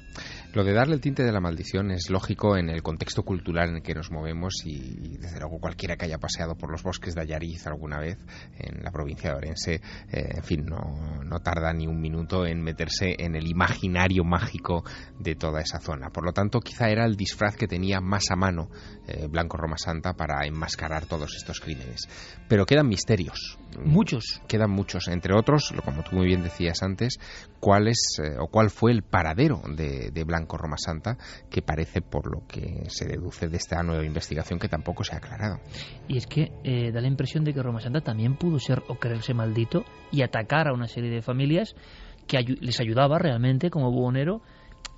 Lo 0.55 0.63
de 0.63 0.73
darle 0.73 0.95
el 0.95 1.01
tinte 1.01 1.25
de 1.25 1.33
la 1.33 1.41
maldición 1.41 1.91
es 1.91 2.11
lógico 2.11 2.57
en 2.57 2.71
el 2.71 2.81
contexto 2.81 3.25
cultural 3.25 3.71
en 3.71 3.77
el 3.77 3.83
que 3.83 3.93
nos 3.93 4.13
movemos 4.13 4.63
y, 4.65 5.17
desde 5.19 5.41
luego 5.41 5.59
cualquiera 5.59 5.97
que 5.97 6.05
haya 6.05 6.19
paseado 6.19 6.55
por 6.55 6.71
los 6.71 6.85
bosques 6.85 7.17
de 7.17 7.23
Ayariz 7.23 7.67
alguna 7.67 7.99
vez 7.99 8.19
en 8.57 8.85
la 8.85 8.93
provincia 8.93 9.31
de 9.31 9.37
Orense, 9.37 9.75
eh, 10.13 10.29
en 10.37 10.45
fin, 10.45 10.65
no, 10.65 11.25
no, 11.25 11.41
tarda 11.41 11.73
ni 11.73 11.89
un 11.89 12.01
minuto 12.01 12.47
en 12.47 12.63
meterse 12.63 13.17
en 13.19 13.35
el 13.35 13.49
imaginario 13.49 14.23
mágico 14.23 14.85
de 15.19 15.35
toda 15.35 15.61
esa 15.61 15.81
zona. 15.81 16.11
Por 16.11 16.25
lo 16.25 16.33
tanto, 16.33 16.61
quizá 16.61 16.89
era 16.89 17.05
el 17.05 17.17
disfraz 17.17 17.57
que 17.57 17.67
tenía 17.67 18.01
más 18.01 18.31
a 18.31 18.37
mano 18.37 18.71
eh, 19.09 19.27
Blanco 19.29 19.57
Roma 19.57 19.77
Santa 19.77 20.13
para 20.13 20.47
enmascarar 20.47 21.07
todos 21.07 21.35
estos 21.35 21.59
crímenes. 21.59 22.09
Pero 22.49 22.65
quedan 22.65 22.87
misterios. 22.87 23.59
Muchos. 23.85 24.41
Quedan 24.47 24.71
muchos. 24.71 25.09
Entre 25.09 25.35
otros, 25.37 25.75
como 25.85 26.05
tú 26.05 26.15
muy 26.15 26.27
bien 26.27 26.45
decías 26.45 26.81
antes, 26.85 27.19
cuál 27.59 27.89
es 27.89 28.21
eh, 28.23 28.37
o 28.39 28.47
cuál 28.47 28.71
fue 28.71 28.93
el 28.93 29.03
paradero 29.03 29.61
de, 29.75 30.11
de 30.13 30.23
Blanco 30.23 30.44
Roma 30.49 30.77
Santa, 30.79 31.17
que 31.51 31.63
parece, 31.63 32.01
por 32.01 32.31
lo 32.31 32.47
que 32.47 32.85
se 32.89 33.07
deduce 33.07 33.49
de 33.49 33.57
esta 33.57 33.83
nueva 33.83 34.05
investigación, 34.05 34.59
que 34.59 34.69
tampoco 34.69 35.05
se 35.05 35.15
ha 35.15 35.19
aclarado. 35.19 35.61
Y 36.09 36.17
es 36.17 36.27
que 36.27 36.53
eh, 36.65 36.93
da 36.93 37.01
la 37.01 37.09
impresión 37.09 37.45
de 37.45 37.53
que 37.53 37.63
Roma 37.63 37.81
Santa 37.81 38.01
también 38.01 38.37
pudo 38.37 38.59
ser 38.59 38.83
o 38.89 38.97
creerse 38.97 39.35
maldito 39.35 39.85
y 40.11 40.23
atacar 40.23 40.69
a 40.69 40.73
una 40.73 40.89
serie 40.89 41.11
de 41.11 41.23
familias 41.23 41.75
que 42.27 42.39
les 42.61 42.81
ayudaba 42.81 43.19
realmente 43.19 43.71
como 43.71 43.91
buhonero 43.91 44.41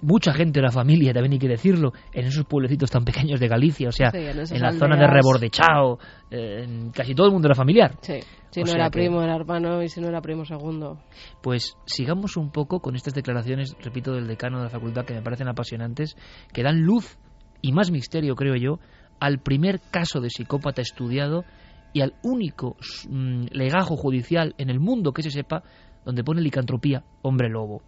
mucha 0.03 0.33
gente 0.33 0.61
de 0.61 0.67
la 0.67 0.71
familia, 0.73 1.13
también 1.13 1.33
hay 1.33 1.39
que 1.39 1.49
decirlo, 1.49 1.93
en 2.13 2.27
esos 2.27 2.45
pueblecitos 2.45 2.91
tan 2.91 3.05
pequeños 3.05 3.41
de 3.41 3.49
Galicia, 3.49 3.89
o 3.89 3.93
sea, 3.93 4.11
Sí, 4.11 4.19
en 4.19 4.25
la 4.25 4.31
aldeas. 4.69 4.77
zona 4.79 4.97
de 4.97 5.07
Rebordechao, 5.07 5.99
eh, 6.31 6.65
en 6.65 6.91
casi 6.91 7.15
todo 7.15 7.27
el 7.27 7.33
mundo 7.33 7.49
era 7.49 7.55
familiar. 7.55 7.97
Sí. 8.03 8.21
Si 8.51 8.61
O 8.63 8.65
no 8.65 8.73
era 8.73 8.91
que- 8.91 8.99
primo, 9.01 9.23
era 9.23 9.35
hermano, 9.37 9.83
y 9.83 9.89
si 9.89 10.01
no 10.01 10.09
era 10.09 10.21
primo, 10.21 10.45
segundo. 10.45 10.99
Pues 11.43 11.77
sigamos 11.87 12.37
un 12.37 12.51
poco 12.51 12.81
con 12.81 12.95
estas 12.97 13.15
declaraciones, 13.15 13.75
repito, 13.83 14.13
del 14.13 14.27
decano 14.27 14.59
de 14.59 14.65
la 14.65 14.71
facultad 14.71 15.05
que 15.05 15.15
me 15.15 15.23
parecen 15.23 15.49
apasionantes, 15.49 16.17
que 16.53 16.63
dan 16.63 16.81
luz 16.83 17.19
y 17.63 17.73
más 17.73 17.91
misterio, 17.91 18.35
creo 18.35 18.55
yo, 18.55 18.79
al 19.21 19.39
primer 19.41 19.81
caso 19.91 20.21
de 20.21 20.31
psicópata 20.31 20.83
estudiado 20.83 21.45
y 21.93 22.03
al 22.03 22.15
único 22.23 22.77
mm, 23.09 23.47
legajo 23.51 23.97
judicial 23.97 24.55
en 24.59 24.69
el 24.71 24.79
mundo 24.81 25.13
que 25.13 25.23
se 25.23 25.31
sepa 25.31 25.63
donde 26.05 26.23
pone 26.23 26.41
licantropía 26.41 27.03
hombre 27.23 27.49
lobo. 27.49 27.83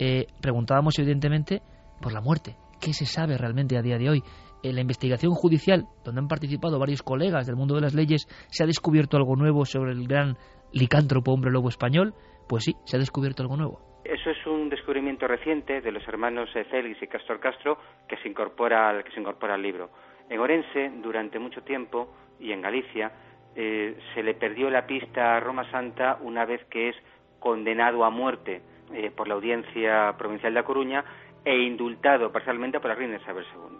Eh, 0.00 0.26
preguntábamos 0.40 0.98
evidentemente 0.98 1.60
por 2.00 2.14
la 2.14 2.22
muerte. 2.22 2.56
¿Qué 2.80 2.94
se 2.94 3.04
sabe 3.04 3.36
realmente 3.36 3.76
a 3.76 3.82
día 3.82 3.98
de 3.98 4.08
hoy? 4.08 4.22
En 4.62 4.74
la 4.74 4.80
investigación 4.80 5.32
judicial, 5.32 5.84
donde 6.02 6.22
han 6.22 6.28
participado 6.28 6.78
varios 6.78 7.02
colegas 7.02 7.46
del 7.46 7.56
mundo 7.56 7.74
de 7.74 7.82
las 7.82 7.94
leyes, 7.94 8.26
¿se 8.48 8.64
ha 8.64 8.66
descubierto 8.66 9.18
algo 9.18 9.36
nuevo 9.36 9.66
sobre 9.66 9.92
el 9.92 10.08
gran 10.08 10.36
licántropo 10.72 11.32
hombre 11.32 11.50
lobo 11.50 11.68
español? 11.68 12.14
Pues 12.48 12.64
sí, 12.64 12.72
se 12.84 12.96
ha 12.96 12.98
descubierto 12.98 13.42
algo 13.42 13.58
nuevo. 13.58 13.80
Eso 14.02 14.30
es 14.30 14.46
un 14.46 14.70
descubrimiento 14.70 15.26
reciente 15.26 15.82
de 15.82 15.92
los 15.92 16.06
hermanos 16.08 16.48
eh, 16.54 16.64
Félix 16.64 17.02
y 17.02 17.06
Castor 17.06 17.38
Castro 17.38 17.76
que 18.08 18.16
se 18.22 18.28
incorpora 18.28 18.88
al, 18.88 19.04
que 19.04 19.12
se 19.12 19.20
incorpora 19.20 19.54
al 19.54 19.62
libro. 19.62 19.90
En 20.30 20.40
Orense, 20.40 20.90
durante 21.02 21.38
mucho 21.38 21.60
tiempo, 21.60 22.14
y 22.38 22.52
en 22.52 22.62
Galicia, 22.62 23.12
eh, 23.54 23.98
se 24.14 24.22
le 24.22 24.32
perdió 24.32 24.70
la 24.70 24.86
pista 24.86 25.36
a 25.36 25.40
Roma 25.40 25.70
Santa 25.70 26.18
una 26.22 26.46
vez 26.46 26.64
que 26.70 26.88
es 26.88 26.96
condenado 27.38 28.04
a 28.04 28.10
muerte 28.10 28.62
eh, 28.94 29.10
por 29.10 29.28
la 29.28 29.34
Audiencia 29.34 30.14
Provincial 30.18 30.54
de 30.54 30.60
A 30.60 30.64
Coruña 30.64 31.04
e 31.44 31.56
indultado 31.56 32.30
parcialmente 32.32 32.80
por 32.80 32.88
la 32.88 32.94
reina 32.94 33.16
Isabel 33.16 33.44
II. 33.54 33.78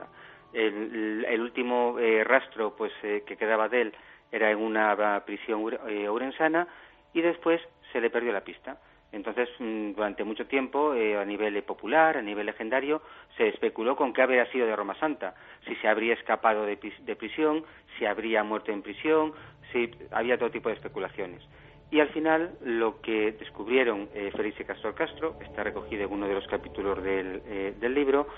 El, 0.52 1.24
el 1.28 1.40
último 1.40 1.96
eh, 1.98 2.24
rastro 2.24 2.74
pues 2.76 2.92
eh, 3.02 3.22
que 3.26 3.36
quedaba 3.36 3.68
de 3.68 3.82
él 3.82 3.94
era 4.32 4.50
en 4.50 4.58
una 4.58 4.92
ah, 4.92 5.24
prisión 5.24 5.62
ure- 5.62 5.80
eh, 5.88 6.66
y 7.12 7.20
después 7.20 7.61
se 7.92 8.00
le 8.00 8.11
perdió 8.11 8.32
la 8.32 8.42
pista. 8.42 8.78
Entonces, 9.12 9.48
mm, 9.58 9.92
durante 9.92 10.22
mucho 10.22 10.46
tiempo, 10.46 10.94
eh, 10.94 11.16
a 11.16 11.24
nivel 11.24 11.56
eh, 11.56 11.62
popular, 11.62 12.16
a 12.16 12.22
nivel 12.22 12.46
legendario, 12.46 13.02
se 13.36 13.48
especuló 13.48 13.96
con 13.96 14.12
qué 14.12 14.22
habría 14.22 14.46
sido 14.52 14.66
de 14.66 14.76
Roma 14.76 14.94
Santa, 15.00 15.34
si 15.66 15.74
se 15.76 15.88
habría 15.88 16.14
escapado 16.14 16.64
de, 16.64 16.78
de 17.00 17.16
prisión, 17.16 17.64
si 17.98 18.06
habría 18.06 18.44
muerto 18.44 18.70
en 18.70 18.82
prisión, 18.82 19.32
si 19.72 19.90
había 20.12 20.38
todo 20.38 20.50
tipo 20.50 20.68
de 20.68 20.76
especulaciones. 20.76 21.42
Y 21.91 22.01
al 22.01 22.09
final, 22.09 22.53
lo 22.64 23.01
que 23.01 23.32
descubrieron 23.32 24.09
eh, 24.14 24.30
Félix 24.36 24.61
y 24.61 24.64
Castor 24.64 24.95
Castro, 24.95 25.36
está 25.41 25.64
recogido 25.64 26.05
en 26.05 26.12
uno 26.12 26.28
de 26.28 26.34
los 26.34 26.47
capítulos 26.47 27.03
del, 27.03 27.43
eh, 27.47 27.88
libro, 27.88 28.28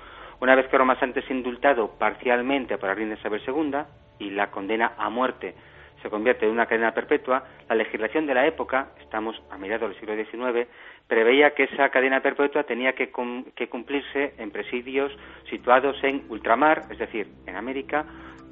una 0.40 0.55
vez 0.55 0.66
que 0.68 0.78
Roma 0.78 0.98
Santa 0.98 1.20
es 1.20 1.30
indultado 1.30 1.90
parcialmente 1.98 2.78
por 2.78 2.88
la 2.88 2.94
reina 2.94 3.14
Isabel 3.14 3.42
II 3.46 3.78
y 4.18 4.30
la 4.30 4.50
condena 4.50 4.94
a 4.96 5.09
muerte 5.11 5.55
se 6.03 6.11
convierte 6.11 6.46
en 6.46 6.53
una 6.53 6.66
cadena 6.66 6.92
perpetua, 6.92 7.44
la 7.68 7.76
legislación 7.76 8.26
de 8.26 8.34
la 8.34 8.46
época, 8.46 8.88
estamos 9.00 9.40
a 9.50 9.57
mediados 9.57 9.90
del 9.90 10.00
siglo 10.00 10.16
XIX, 10.16 10.68
preveía 11.07 11.55
que 11.55 11.64
esa 11.64 11.88
cadena 11.90 12.20
perpetua 12.20 12.64
tenía 12.64 12.94
que, 12.94 13.12
que 13.55 13.68
cumplirse 13.68 14.34
en 14.38 14.50
presidios 14.50 15.16
situados 15.48 15.96
en 16.03 16.24
ultramar, 16.28 16.82
es 16.90 16.98
decir, 16.98 17.28
en 17.46 17.57
América, 17.57 18.05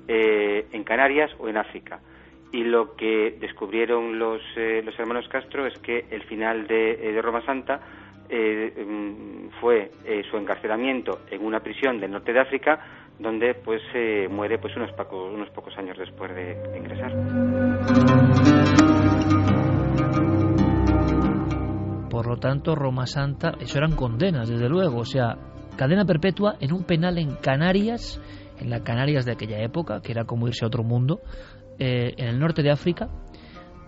eh, 0.06 0.66
en 0.72 0.84
Canarias 0.84 1.30
o 1.38 1.48
en 1.48 1.56
África. 1.56 2.00
Y 2.52 2.64
lo 2.64 2.96
que 2.96 3.36
descubrieron 3.40 4.18
los, 4.18 4.40
eh, 4.56 4.82
los 4.84 4.98
hermanos 4.98 5.28
Castro 5.28 5.66
es 5.66 5.78
que 5.78 6.06
el 6.10 6.24
final 6.24 6.66
de, 6.66 6.92
eh, 6.92 7.22
Roma 7.22 7.44
Santa 7.46 7.80
eh, 8.28 8.72
mm, 8.84 9.60
fue 9.60 9.90
eh, 10.04 10.22
su 10.30 10.36
encarcelamiento 10.36 11.20
en 11.30 11.44
una 11.44 11.60
prisión 11.60 12.00
del 12.00 12.10
norte 12.10 12.32
de 12.32 12.40
África, 12.40 12.80
donde 13.18 13.54
pues 13.54 13.82
muere 14.30 14.58
pues 14.58 14.74
unos 14.76 14.90
pocos, 14.92 15.76
años 15.76 15.96
después 15.98 16.34
de, 16.34 16.56
ingresar. 16.76 17.12
Por 22.08 22.26
lo 22.26 22.36
tanto, 22.38 22.74
Roma 22.74 23.06
Santa, 23.06 23.52
eso 23.60 23.78
eran 23.78 23.94
condenas, 23.94 24.48
desde 24.48 24.68
luego. 24.68 25.00
O 25.00 25.04
sea, 25.04 25.36
cadena 25.76 26.04
perpetua 26.04 26.56
en 26.60 26.72
un 26.72 26.84
penal 26.84 27.18
en 27.18 27.36
Canarias, 27.36 28.20
en 28.58 28.70
la 28.70 28.82
Canarias 28.82 29.26
de 29.26 29.32
aquella 29.32 29.62
época, 29.62 30.00
que 30.02 30.12
era 30.12 30.24
como 30.24 30.48
irse 30.48 30.64
a 30.64 30.68
otro 30.68 30.82
mundo, 30.82 31.20
eh, 31.80 32.14
en 32.16 32.28
el 32.28 32.38
norte 32.38 32.62
de 32.62 32.70
África. 32.70 33.08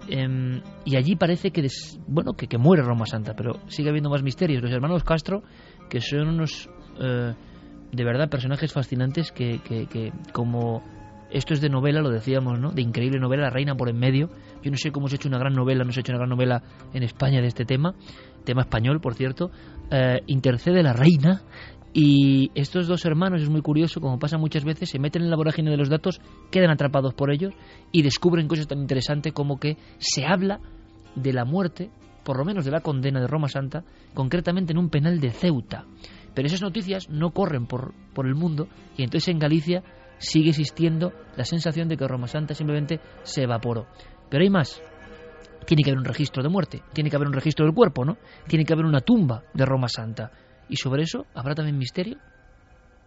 em, 0.09 0.61
y 0.84 0.97
allí 0.97 1.14
parece 1.14 1.53
que, 1.53 1.62
des- 1.62 2.01
bueno, 2.09 2.32
que, 2.32 2.49
que 2.49 2.59
muere 2.59 2.82
Roma 2.82 3.07
Santa, 3.07 3.34
pero 3.36 3.61
sigue 3.68 3.88
habiendo 3.90 4.11
más 4.11 4.22
misterios. 4.24 4.61
Los 4.61 4.72
hermanos 4.72 5.05
Castro, 5.05 5.43
que 5.88 6.01
son 6.01 6.26
unos, 6.28 6.68
eh, 7.01 7.34
de 7.93 8.05
verdad, 8.05 8.28
personajes 8.28 8.72
fascinantes 8.72 9.30
que, 9.30 9.61
que, 9.61 9.86
que 9.86 10.12
como 10.32 10.82
esto 11.30 11.55
es 11.55 11.61
de 11.61 11.68
novela, 11.70 12.01
lo 12.03 12.11
decíamos, 12.11 12.59
¿no? 12.59 12.72
De 12.72 12.82
increíble 12.82 13.20
novela, 13.20 13.45
La 13.45 13.51
Reina 13.51 13.74
por 13.76 13.88
en 13.88 13.99
medio. 13.99 14.28
Yo 14.62 14.70
no 14.70 14.76
sé 14.76 14.90
cómo 14.90 15.07
se 15.09 15.14
ha 15.14 15.16
hecho 15.16 15.28
una 15.28 15.38
gran 15.38 15.55
novela, 15.55 15.84
no 15.84 15.93
se 15.93 16.01
ha 16.01 16.03
hecho 16.03 16.12
una 16.12 16.18
gran 16.18 16.30
novela 16.30 16.62
en 16.93 17.05
España 17.05 17.40
de 17.40 17.47
este 17.47 17.64
tema, 17.64 17.95
tema 18.45 18.62
español, 18.62 19.01
por 19.01 19.14
cierto. 19.14 19.51
Eh, 19.90 20.20
intercede 20.26 20.82
la 20.82 20.93
Reina 20.95 21.43
y 21.95 22.51
estos 22.55 22.86
dos 22.86 23.05
hermanos, 23.05 23.43
es 23.43 23.51
muy 23.51 23.61
curioso, 23.61 24.01
como 24.01 24.18
pasa 24.18 24.38
muchas 24.38 24.64
veces, 24.64 24.88
se 24.88 24.99
meten 24.99 25.22
en 25.22 25.30
la 25.30 25.36
vorágine 25.36 25.70
de 25.70 25.76
los 25.76 25.90
datos, 25.90 26.20
quedan 26.51 26.70
atrapados 26.70 27.12
por 27.12 27.30
ellos 27.30 27.53
y 27.90 28.03
descubren 28.03 28.49
cosas 28.49 28.66
tan 28.66 28.78
interesantes 28.78 29.32
como 29.32 29.59
que 29.59 29.76
se 29.99 30.24
habla 30.24 30.61
de 31.14 31.32
la 31.34 31.45
muerte, 31.45 31.90
por 32.24 32.38
lo 32.38 32.45
menos 32.45 32.64
de 32.64 32.70
la 32.70 32.80
condena 32.80 33.20
de 33.20 33.26
Roma 33.26 33.49
Santa, 33.49 33.84
concretamente 34.14 34.72
en 34.72 34.78
un 34.78 34.88
penal 34.88 35.20
de 35.20 35.32
Ceuta. 35.32 35.84
Pero 36.34 36.47
esas 36.47 36.62
noticias 36.62 37.11
no 37.11 37.32
corren 37.32 37.66
por, 37.66 37.93
por 38.14 38.26
el 38.26 38.34
mundo 38.34 38.68
y 38.97 39.03
entonces 39.03 39.28
en 39.28 39.38
Galicia 39.38 39.82
sigue 40.16 40.51
existiendo 40.51 41.12
la 41.36 41.45
sensación 41.45 41.88
de 41.88 41.99
que 41.99 42.09
Roma 42.09 42.26
Santa 42.26 42.55
simplemente 42.55 43.01
se 43.22 43.43
evaporó. 43.43 43.86
Pero 44.30 44.43
hay 44.43 44.51
más. 44.51 44.82
Tiene 45.66 45.82
que 45.82 45.90
haber 45.90 45.99
un 45.99 46.07
registro 46.07 46.43
de 46.43 46.49
muerte, 46.49 46.82
tiene 46.93 47.11
que 47.11 47.16
haber 47.16 47.28
un 47.28 47.34
registro 47.34 47.66
del 47.66 47.74
cuerpo, 47.74 48.05
¿no? 48.05 48.16
Tiene 48.49 48.64
que 48.64 48.72
haber 48.72 48.86
una 48.86 49.01
tumba 49.01 49.45
de 49.53 49.64
Roma 49.64 49.88
Santa. 49.88 50.32
¿Y 50.73 50.77
sobre 50.77 51.03
eso 51.03 51.27
habrá 51.35 51.55
también 51.55 51.77
misterio? 51.77 52.16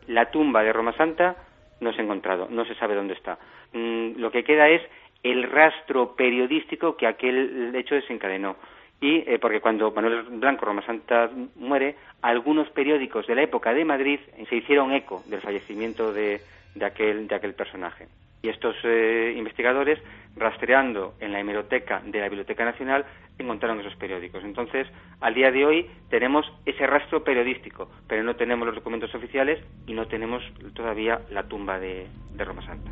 La 0.05 0.30
tumba 0.30 0.61
de 0.61 0.72
Roma 0.72 0.95
Santa 0.95 1.36
no 1.82 1.91
se 1.91 1.99
ha 1.99 2.03
encontrado, 2.03 2.47
no 2.47 2.63
se 2.63 2.76
sabe 2.76 2.93
dónde 2.93 3.16
está. 3.16 3.39
Mm, 3.74 4.20
lo 4.20 4.30
que 4.30 4.43
queda 4.43 4.70
es 4.70 4.84
el 5.24 5.49
rastro 5.49 6.16
periodístico 6.16 6.95
que 6.95 7.07
aquel 7.07 7.76
hecho 7.76 7.95
desencadenó. 7.95 8.57
Y 9.01 9.28
eh, 9.28 9.39
porque 9.41 9.61
cuando 9.61 9.89
Manuel 9.89 10.22
Blanco 10.38 10.66
Roma 10.66 10.86
Santa 10.86 11.32
muere, 11.55 11.95
algunos 12.22 12.70
periódicos 12.70 13.26
de 13.26 13.34
la 13.34 13.41
época 13.41 13.74
de 13.74 13.84
Madrid 13.84 14.20
se 14.47 14.57
hicieron 14.57 14.93
eco 14.93 15.24
del 15.26 15.41
fallecimiento 15.41 16.13
de, 16.13 16.41
de 16.76 16.86
aquel, 16.86 17.28
de 17.28 17.34
aquel 17.34 17.55
personaje. 17.55 18.05
Y 18.46 18.50
estos 18.50 18.76
eh, 18.84 19.34
investigadores, 19.36 19.98
rastreando 20.36 21.16
en 21.20 21.32
la 21.32 21.39
hemeroteca 21.39 22.04
de 22.06 22.20
la 22.20 22.28
Biblioteca 22.30 22.64
Nacional, 22.64 23.04
encontraron 23.39 23.80
esos 23.80 23.96
periódicos. 23.96 24.43
Entonces, 24.43 24.86
al 25.20 25.34
día 25.34 25.50
de 25.50 25.66
hoy 25.66 25.89
tenemos 26.12 26.46
ese 26.64 26.86
rastro 26.86 27.24
periodístico, 27.24 27.89
pero 28.08 28.22
no 28.22 28.36
tenemos 28.36 28.68
los 28.68 28.76
documentos 28.76 29.16
oficiales 29.16 29.66
y 29.88 29.93
no 29.93 30.06
tenemos 30.06 30.43
todavía 30.76 31.22
la 31.32 31.48
tumba 31.48 31.80
de, 31.80 32.06
de 32.36 32.46
Roma 32.46 32.64
Santa. 32.68 32.91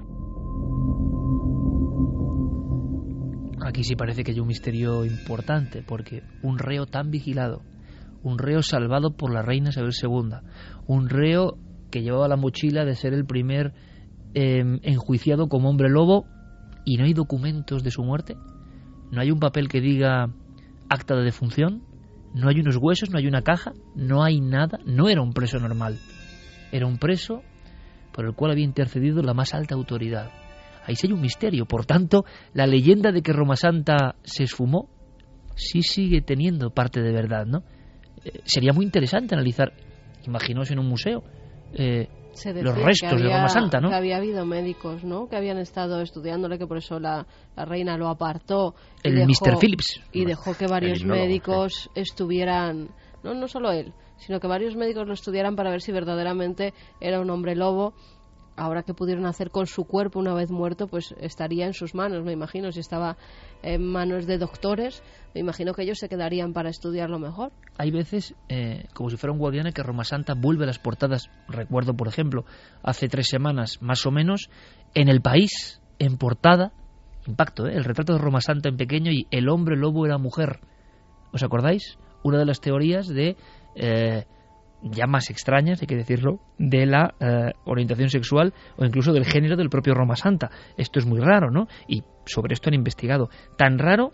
Aquí 3.64 3.84
sí 3.84 3.96
parece 3.96 4.24
que 4.24 4.32
hay 4.32 4.40
un 4.40 4.48
misterio 4.48 5.06
importante, 5.06 5.84
porque 5.88 6.24
un 6.42 6.58
reo 6.58 6.88
tan 6.88 7.12
vigilado, 7.12 7.62
un 8.24 8.40
reo 8.40 8.64
salvado 8.64 9.16
por 9.16 9.32
la 9.32 9.44
reina 9.44 9.70
Isabel 9.70 9.92
II, 10.02 10.40
un 10.88 11.10
reo 11.10 11.58
que 11.92 12.02
llevaba 12.02 12.28
la 12.28 12.38
mochila 12.38 12.86
de 12.86 12.96
ser 12.96 13.14
el 13.14 13.28
primer 13.28 13.72
em, 14.34 14.80
enjuiciado 14.84 15.48
como 15.48 15.70
hombre 15.70 15.90
lobo 15.90 16.26
y 16.86 16.98
no 16.98 17.06
hay 17.06 17.14
documentos 17.14 17.84
de 17.84 17.92
su 17.92 18.04
muerte, 18.04 18.36
no 19.12 19.22
hay 19.22 19.32
un 19.32 19.40
papel 19.40 19.68
que 19.68 19.82
diga 19.82 20.30
acta 20.90 21.16
de 21.16 21.24
defunción, 21.24 21.84
no 22.34 22.50
hay 22.50 22.60
unos 22.60 22.78
huesos, 22.78 23.10
no 23.10 23.18
hay 23.20 23.28
una 23.28 23.42
caja, 23.42 23.74
no 23.96 24.24
hay 24.24 24.42
nada, 24.42 24.80
no 24.86 25.10
era 25.10 25.22
un 25.22 25.34
preso 25.34 25.60
normal, 25.60 26.00
era 26.72 26.88
un 26.88 26.98
preso 26.98 27.42
por 28.12 28.26
el 28.26 28.34
cual 28.34 28.52
había 28.52 28.66
intercedido 28.66 29.22
la 29.22 29.34
más 29.34 29.54
alta 29.54 29.76
autoridad 29.76 30.32
ahí 30.86 30.96
sí 30.96 31.08
hay 31.08 31.14
un 31.14 31.22
misterio. 31.22 31.66
Por 31.66 31.86
tanto, 31.86 32.26
la 32.54 32.68
leyenda 32.68 33.12
de 33.12 33.22
que 33.22 33.34
Roma 33.34 33.56
Santa 33.56 34.16
se 34.24 34.44
esfumó 34.44 34.90
sí 35.56 35.82
sigue 35.82 36.22
teniendo 36.22 36.72
parte 36.72 37.02
de 37.02 37.12
verdad, 37.12 37.46
¿no? 37.46 37.64
Eh, 38.26 38.42
sería 38.46 38.74
muy 38.74 38.86
interesante 38.86 39.36
analizar, 39.36 39.74
imaginaos 40.26 40.72
en 40.72 40.80
un 40.80 40.88
museo, 40.88 41.24
eh, 41.74 42.08
los 42.62 42.76
restos 42.78 43.22
de 43.22 43.30
Roma 43.30 43.50
Santa, 43.50 43.80
¿no? 43.80 43.90
Que 43.90 43.96
había 43.96 44.18
habido 44.18 44.46
médicos, 44.46 45.04
¿no? 45.04 45.28
Que 45.28 45.36
habían 45.36 45.58
estado 45.58 46.02
estudiándole, 46.02 46.58
que 46.58 46.68
por 46.68 46.78
eso 46.78 47.00
la, 47.00 47.26
reina 47.56 47.98
lo 47.98 48.10
apartó. 48.10 48.76
El 49.04 49.26
Mr. 49.26 49.58
Phillips. 49.60 50.02
Y 50.12 50.26
dejó 50.26 50.56
que 50.56 50.68
varios 50.68 51.04
médicos 51.04 51.90
estuvieran, 51.96 52.90
no, 53.24 53.34
no 53.34 53.48
solo 53.48 53.72
él, 53.72 53.94
sino 54.18 54.40
que 54.40 54.48
varios 54.48 54.76
médicos 54.76 55.08
lo 55.08 55.14
estudiaran 55.14 55.56
para 55.56 55.72
ver 55.72 55.82
si 55.82 55.92
verdaderamente 55.92 56.74
era 57.00 57.20
un 57.20 57.30
hombre 57.30 57.56
lobo 57.56 57.94
ahora 58.56 58.84
que 58.84 58.94
pudieron 58.94 59.26
hacer 59.26 59.52
con 59.52 59.68
su 59.68 59.86
cuerpo 59.86 60.20
una 60.20 60.34
vez 60.34 60.52
muerto, 60.52 60.88
pues 60.88 61.14
estaría 61.20 61.66
en 61.66 61.74
sus 61.74 61.96
manos, 61.96 62.24
me 62.24 62.32
imagino. 62.32 62.72
Si 62.72 62.80
estaba 62.80 63.18
en 63.62 63.86
manos 63.86 64.26
de 64.28 64.38
doctores, 64.38 65.04
me 65.34 65.42
imagino 65.42 65.74
que 65.74 65.84
ellos 65.84 66.00
se 66.00 66.10
quedarían 66.10 66.54
para 66.54 66.70
estudiarlo 66.70 67.20
mejor. 67.20 67.52
Hay 67.78 67.92
veces, 67.92 68.36
eh, 68.50 68.86
como 68.94 69.10
si 69.10 69.18
fuera 69.18 69.34
un 69.34 69.40
guardián, 69.40 69.72
que 69.74 69.84
Roma 69.84 70.04
Santa 70.04 70.34
vuelve 70.36 70.64
a 70.64 70.68
las 70.68 70.80
portadas. 70.80 71.30
Recuerdo, 71.48 71.94
por 71.96 72.08
ejemplo, 72.08 72.46
hace 72.84 73.08
tres 73.08 73.28
semanas 73.28 73.82
más 73.82 74.06
o 74.06 74.12
menos, 74.12 74.50
en 74.94 75.10
el 75.10 75.22
país, 75.22 75.82
en 76.00 76.18
portada, 76.18 76.74
impacto, 77.28 77.68
¿eh? 77.68 77.74
el 77.76 77.84
retrato 77.84 78.14
de 78.14 78.20
Roma 78.20 78.42
Santa 78.42 78.70
en 78.70 78.78
pequeño 78.78 79.12
y 79.12 79.28
el 79.32 79.50
hombre 79.50 79.78
lobo 79.78 80.06
era 80.06 80.18
mujer. 80.18 80.60
¿Os 81.32 81.44
acordáis? 81.44 81.98
Una 82.24 82.38
de 82.38 82.46
las 82.46 82.62
teorías 82.62 83.08
de. 83.08 83.36
Eh, 83.76 84.26
ya 84.84 85.08
más 85.08 85.30
extrañas, 85.30 85.82
hay 85.82 85.88
que 85.88 85.96
decirlo, 85.96 86.40
de 86.58 86.86
la 86.86 87.16
eh, 87.20 87.52
orientación 87.66 88.10
sexual 88.10 88.54
o 88.78 88.86
incluso 88.86 89.14
del 89.14 89.26
género 89.26 89.56
del 89.56 89.70
propio 89.70 89.94
Roma 89.94 90.16
Santa. 90.16 90.50
Esto 90.78 91.00
es 91.00 91.06
muy 91.06 91.20
raro, 91.20 91.52
¿no? 91.52 91.68
Y 91.88 92.04
sobre 92.26 92.54
esto 92.54 92.70
han 92.70 92.76
investigado. 92.76 93.30
Tan 93.58 93.80
raro 93.80 94.12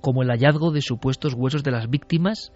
como 0.00 0.22
el 0.22 0.28
hallazgo 0.28 0.70
de 0.70 0.82
supuestos 0.82 1.34
huesos 1.34 1.62
de 1.62 1.70
las 1.70 1.88
víctimas 1.88 2.52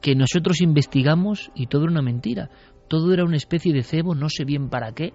que 0.00 0.14
nosotros 0.14 0.60
investigamos 0.60 1.50
y 1.54 1.66
todo 1.66 1.84
era 1.84 1.92
una 1.92 2.02
mentira. 2.02 2.50
Todo 2.88 3.14
era 3.14 3.24
una 3.24 3.36
especie 3.36 3.72
de 3.72 3.82
cebo, 3.82 4.14
no 4.14 4.28
sé 4.28 4.44
bien 4.44 4.68
para 4.68 4.92
qué. 4.92 5.14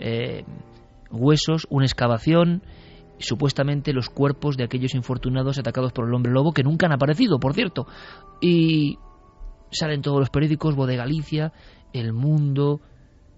Eh, 0.00 0.44
huesos, 1.10 1.66
una 1.70 1.84
excavación, 1.84 2.62
supuestamente 3.18 3.92
los 3.92 4.08
cuerpos 4.08 4.56
de 4.56 4.64
aquellos 4.64 4.94
infortunados 4.94 5.58
atacados 5.58 5.92
por 5.92 6.08
el 6.08 6.14
hombre 6.14 6.32
lobo 6.32 6.52
que 6.52 6.64
nunca 6.64 6.86
han 6.86 6.92
aparecido, 6.92 7.38
por 7.38 7.54
cierto. 7.54 7.86
Y 8.40 8.98
salen 9.72 10.02
todos 10.02 10.20
los 10.20 10.30
periódicos, 10.30 10.76
Voz 10.76 10.88
de 10.88 10.96
Galicia, 10.96 11.52
El 11.92 12.12
Mundo, 12.12 12.80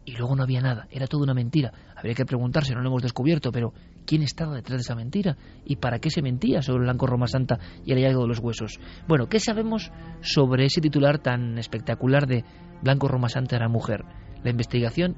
y 0.04 0.16
luego 0.16 0.36
no 0.36 0.42
había 0.42 0.60
nada, 0.60 0.86
era 0.90 1.06
toda 1.06 1.24
una 1.24 1.34
mentira. 1.34 1.72
Habría 1.96 2.14
que 2.14 2.24
preguntarse, 2.24 2.74
no 2.74 2.82
lo 2.82 2.88
hemos 2.88 3.02
descubierto, 3.02 3.50
pero 3.52 3.72
¿quién 4.06 4.22
estaba 4.22 4.54
detrás 4.54 4.78
de 4.78 4.82
esa 4.82 4.94
mentira? 4.94 5.36
¿Y 5.64 5.76
para 5.76 5.98
qué 5.98 6.10
se 6.10 6.22
mentía 6.22 6.60
sobre 6.62 6.84
blanco 6.84 7.06
Roma 7.06 7.26
Santa 7.26 7.58
y 7.84 7.92
el 7.92 7.98
hallazgo 7.98 8.22
de 8.22 8.28
los 8.28 8.40
huesos? 8.40 8.78
Bueno, 9.08 9.28
¿qué 9.28 9.40
sabemos 9.40 9.92
sobre 10.20 10.66
ese 10.66 10.80
titular 10.80 11.18
tan 11.18 11.58
espectacular 11.58 12.26
de 12.26 12.44
Blanco 12.82 13.08
Roma 13.08 13.28
Santa 13.28 13.56
era 13.56 13.68
mujer? 13.68 14.04
La 14.42 14.50
investigación 14.50 15.16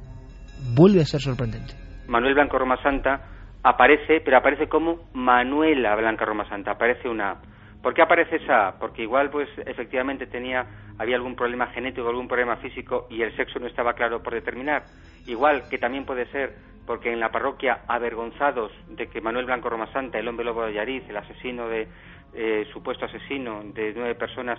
vuelve 0.76 1.00
a 1.00 1.04
ser 1.04 1.20
sorprendente. 1.20 1.74
Manuel 2.06 2.34
Blanco 2.34 2.58
Roma 2.58 2.80
Santa 2.82 3.20
aparece, 3.64 4.20
pero 4.24 4.38
aparece 4.38 4.68
como 4.68 5.00
Manuela 5.12 5.96
Blanca 5.96 6.24
Roma 6.24 6.48
Santa, 6.48 6.72
aparece 6.72 7.08
una 7.08 7.40
¿Por 7.86 7.94
qué 7.94 8.02
aparece 8.02 8.34
esa? 8.42 8.74
Porque 8.80 9.02
igual, 9.02 9.30
pues, 9.30 9.48
efectivamente 9.64 10.26
tenía, 10.26 10.66
había 10.98 11.14
algún 11.14 11.36
problema 11.36 11.68
genético, 11.68 12.08
algún 12.08 12.26
problema 12.26 12.56
físico 12.56 13.06
y 13.08 13.22
el 13.22 13.32
sexo 13.36 13.60
no 13.60 13.68
estaba 13.68 13.92
claro 13.92 14.24
por 14.24 14.34
determinar. 14.34 14.86
Igual 15.24 15.68
que 15.68 15.78
también 15.78 16.04
puede 16.04 16.26
ser 16.32 16.56
porque 16.84 17.12
en 17.12 17.20
la 17.20 17.30
parroquia, 17.30 17.82
avergonzados 17.86 18.72
de 18.88 19.06
que 19.06 19.20
Manuel 19.20 19.46
Blanco 19.46 19.70
Roma 19.70 19.86
Santa, 19.92 20.18
el 20.18 20.26
hombre 20.26 20.44
lobo 20.44 20.66
de 20.66 20.72
Yariz, 20.72 21.08
el 21.08 21.16
asesino 21.16 21.68
de, 21.68 21.86
eh, 22.34 22.66
supuesto 22.72 23.04
asesino 23.04 23.62
de 23.62 23.92
nueve 23.94 24.16
personas, 24.16 24.58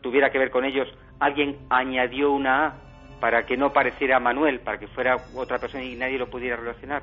tuviera 0.00 0.30
que 0.30 0.38
ver 0.38 0.50
con 0.50 0.64
ellos, 0.64 0.88
alguien 1.20 1.58
añadió 1.68 2.32
una 2.32 2.64
A 2.64 2.74
para 3.20 3.44
que 3.44 3.58
no 3.58 3.74
pareciera 3.74 4.20
Manuel, 4.20 4.60
para 4.60 4.78
que 4.78 4.86
fuera 4.86 5.16
otra 5.34 5.58
persona 5.58 5.84
y 5.84 5.96
nadie 5.96 6.16
lo 6.16 6.30
pudiera 6.30 6.56
relacionar. 6.56 7.02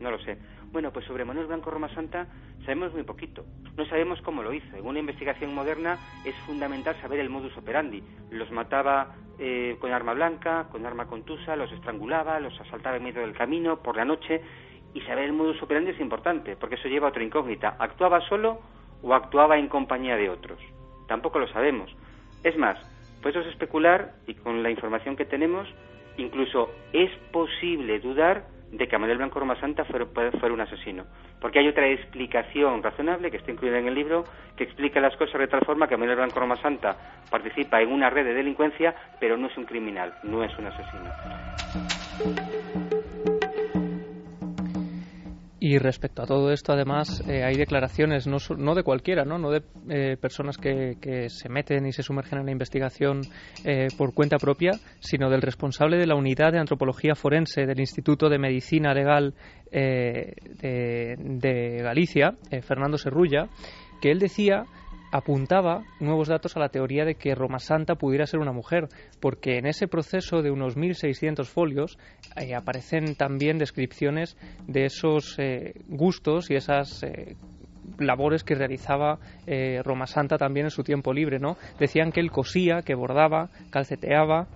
No 0.00 0.10
lo 0.10 0.18
sé. 0.18 0.36
Bueno, 0.72 0.90
pues 0.90 1.04
sobre 1.04 1.26
Manuel 1.26 1.48
Blanco 1.48 1.70
Roma 1.70 1.94
Santa 1.94 2.26
sabemos 2.64 2.94
muy 2.94 3.02
poquito. 3.02 3.44
No 3.76 3.84
sabemos 3.84 4.22
cómo 4.22 4.42
lo 4.42 4.54
hizo. 4.54 4.74
En 4.74 4.86
una 4.86 5.00
investigación 5.00 5.54
moderna 5.54 5.98
es 6.24 6.34
fundamental 6.46 6.96
saber 7.02 7.20
el 7.20 7.28
modus 7.28 7.54
operandi. 7.58 8.02
Los 8.30 8.50
mataba 8.50 9.14
eh, 9.38 9.76
con 9.80 9.92
arma 9.92 10.14
blanca, 10.14 10.68
con 10.72 10.86
arma 10.86 11.06
contusa, 11.06 11.56
los 11.56 11.70
estrangulaba, 11.72 12.40
los 12.40 12.58
asaltaba 12.58 12.96
en 12.96 13.04
medio 13.04 13.20
del 13.20 13.34
camino, 13.34 13.82
por 13.82 13.96
la 13.96 14.06
noche. 14.06 14.40
Y 14.94 15.02
saber 15.02 15.24
el 15.24 15.34
modus 15.34 15.62
operandi 15.62 15.90
es 15.90 16.00
importante, 16.00 16.56
porque 16.56 16.76
eso 16.76 16.88
lleva 16.88 17.08
a 17.08 17.10
otra 17.10 17.22
incógnita. 17.22 17.76
¿Actuaba 17.78 18.26
solo 18.28 18.60
o 19.02 19.12
actuaba 19.12 19.58
en 19.58 19.68
compañía 19.68 20.16
de 20.16 20.30
otros? 20.30 20.58
Tampoco 21.06 21.38
lo 21.38 21.48
sabemos. 21.48 21.94
Es 22.44 22.56
más, 22.56 22.78
podemos 23.22 23.46
especular, 23.48 24.14
y 24.26 24.34
con 24.34 24.62
la 24.62 24.70
información 24.70 25.16
que 25.16 25.26
tenemos, 25.26 25.68
incluso 26.16 26.70
es 26.94 27.10
posible 27.30 28.00
dudar 28.00 28.46
de 28.72 28.88
que 28.88 28.98
Manuel 28.98 29.18
Blanco 29.18 29.38
Roma 29.38 29.54
Santa 29.60 29.84
fuera, 29.84 30.06
un 30.52 30.60
asesino. 30.60 31.04
Porque 31.40 31.58
hay 31.58 31.68
otra 31.68 31.86
explicación 31.86 32.82
razonable 32.82 33.30
que 33.30 33.36
está 33.36 33.52
incluida 33.52 33.78
en 33.78 33.86
el 33.86 33.94
libro 33.94 34.24
que 34.56 34.64
explica 34.64 34.98
las 34.98 35.14
cosas 35.16 35.40
de 35.40 35.46
tal 35.46 35.64
forma 35.64 35.86
que 35.86 35.96
Manuel 35.96 36.16
Blanco 36.16 36.40
Roma 36.40 36.56
Santa 36.56 36.96
participa 37.30 37.80
en 37.80 37.92
una 37.92 38.10
red 38.10 38.24
de 38.24 38.34
delincuencia, 38.34 38.94
pero 39.20 39.36
no 39.36 39.46
es 39.46 39.56
un 39.56 39.64
criminal, 39.64 40.14
no 40.22 40.42
es 40.42 40.56
un 40.58 40.66
asesino. 40.66 41.12
Y 45.64 45.78
respecto 45.78 46.22
a 46.22 46.26
todo 46.26 46.50
esto, 46.50 46.72
además, 46.72 47.22
eh, 47.28 47.44
hay 47.44 47.54
declaraciones 47.54 48.26
no, 48.26 48.38
no, 48.58 48.74
de 48.74 48.82
cualquiera, 48.82 49.24
no, 49.24 49.38
no 49.38 49.52
de 49.52 49.62
eh, 49.90 50.16
personas 50.20 50.58
que, 50.58 50.96
se 51.28 51.48
meten 51.48 51.86
y 51.86 51.92
se 51.92 52.02
sumergen 52.02 52.40
en 52.40 52.46
la 52.46 52.50
investigación 52.50 53.20
eh, 53.64 53.86
por 53.96 54.12
cuenta 54.12 54.38
propia, 54.38 54.72
sino 54.98 55.30
del 55.30 55.40
responsable 55.40 55.98
de 55.98 56.08
la 56.08 56.16
unidad 56.16 56.50
de 56.50 56.58
antropología 56.58 57.14
forense 57.14 57.64
del 57.64 57.78
Instituto 57.78 58.28
de 58.28 58.40
Medicina 58.40 58.92
Legal 58.92 59.34
de, 59.70 60.34
de, 60.60 61.76
Galicia, 61.80 62.34
Fernando 62.62 62.98
Serrulla, 62.98 63.46
que 64.00 64.10
él 64.10 64.18
decía 64.18 64.64
apuntaba 65.12 65.84
nuevos 66.00 66.28
datos 66.28 66.56
a 66.56 66.60
la 66.60 66.70
teoría 66.70 67.04
de 67.04 67.14
que 67.14 67.34
Roma 67.34 67.58
Santa 67.58 67.94
pudiera 67.94 68.26
ser 68.26 68.40
una 68.40 68.52
mujer, 68.52 68.88
porque 69.20 69.58
en 69.58 69.66
ese 69.66 69.86
proceso 69.86 70.42
de 70.42 70.50
unos 70.50 70.76
1.600 70.76 71.44
folios 71.44 71.98
eh, 72.36 72.54
aparecen 72.54 73.14
también 73.14 73.58
descripciones 73.58 74.36
de 74.66 74.86
esos 74.86 75.38
eh, 75.38 75.74
gustos 75.86 76.50
y 76.50 76.54
esas 76.54 77.02
eh, 77.02 77.36
labores 77.98 78.42
que 78.42 78.54
realizaba 78.54 79.18
Roma 79.84 80.06
Santa 80.06 80.38
también 80.38 80.66
en 80.66 80.70
su 80.70 80.82
tiempo 80.82 81.12
libre, 81.12 81.38
¿no? 81.38 81.56
Decían 81.78 82.10
que 82.10 82.20
él 82.20 82.30
cosía, 82.30 82.82
que 82.82 82.94
bordaba, 82.94 83.50
calceteaba, 83.70 84.46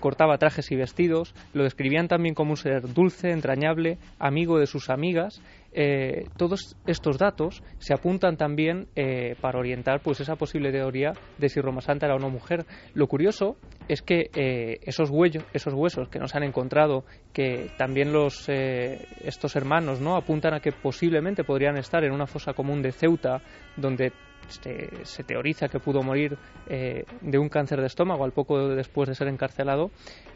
cortaba 0.00 0.38
trajes 0.38 0.70
y 0.70 0.76
vestidos, 0.76 1.34
lo 1.52 1.64
describían 1.64 2.08
también 2.08 2.34
como 2.34 2.52
un 2.52 2.56
ser 2.56 2.92
dulce, 2.92 3.30
entrañable, 3.30 3.98
amigo 4.18 4.58
de 4.58 4.66
sus 4.66 4.90
amigas 4.90 5.40
eh, 5.74 6.26
todos 6.36 6.76
estos 6.86 7.16
datos 7.16 7.62
se 7.78 7.94
apuntan 7.94 8.36
también 8.36 8.88
eh, 8.94 9.36
para 9.40 9.58
orientar 9.58 10.00
pues 10.00 10.20
esa 10.20 10.36
posible 10.36 10.70
teoría 10.70 11.14
de 11.38 11.48
si 11.48 11.60
Roma 11.60 11.80
Santa 11.80 12.06
era 12.06 12.18
no 12.18 12.28
mujer. 12.28 12.66
Lo 12.94 13.06
curioso 13.06 13.56
es 13.88 14.02
que 14.02 14.30
eh, 14.34 14.80
esos, 14.82 15.08
huellos, 15.08 15.44
esos 15.54 15.72
huesos 15.72 16.08
que 16.08 16.18
nos 16.18 16.34
han 16.34 16.42
encontrado, 16.42 17.04
que 17.32 17.70
también 17.78 18.12
los, 18.12 18.48
estos 18.48 19.56
hermanos 19.56 20.00
no 20.00 20.16
apuntan 20.16 20.54
a 20.54 20.60
que 20.60 20.72
posiblemente 20.72 21.44
podrían 21.44 21.78
estar 21.78 22.04
en 22.04 22.12
una 22.12 22.26
fosa 22.26 22.52
común 22.52 22.82
de 22.82 22.92
Ceuta, 22.92 23.40
donde 23.76 24.12
se, 24.48 25.24
teoriza 25.24 25.68
que 25.68 25.78
pudo 25.78 26.02
morir 26.02 26.36
eh, 26.68 27.04
de 27.20 27.38
un 27.38 27.48
cáncer 27.48 27.80
de 27.80 27.86
estómago 27.86 28.24
al 28.24 28.32
poco 28.32 28.68
después 28.68 29.08
de 29.08 29.14
ser 29.14 29.28
encarcelado, 29.28 29.90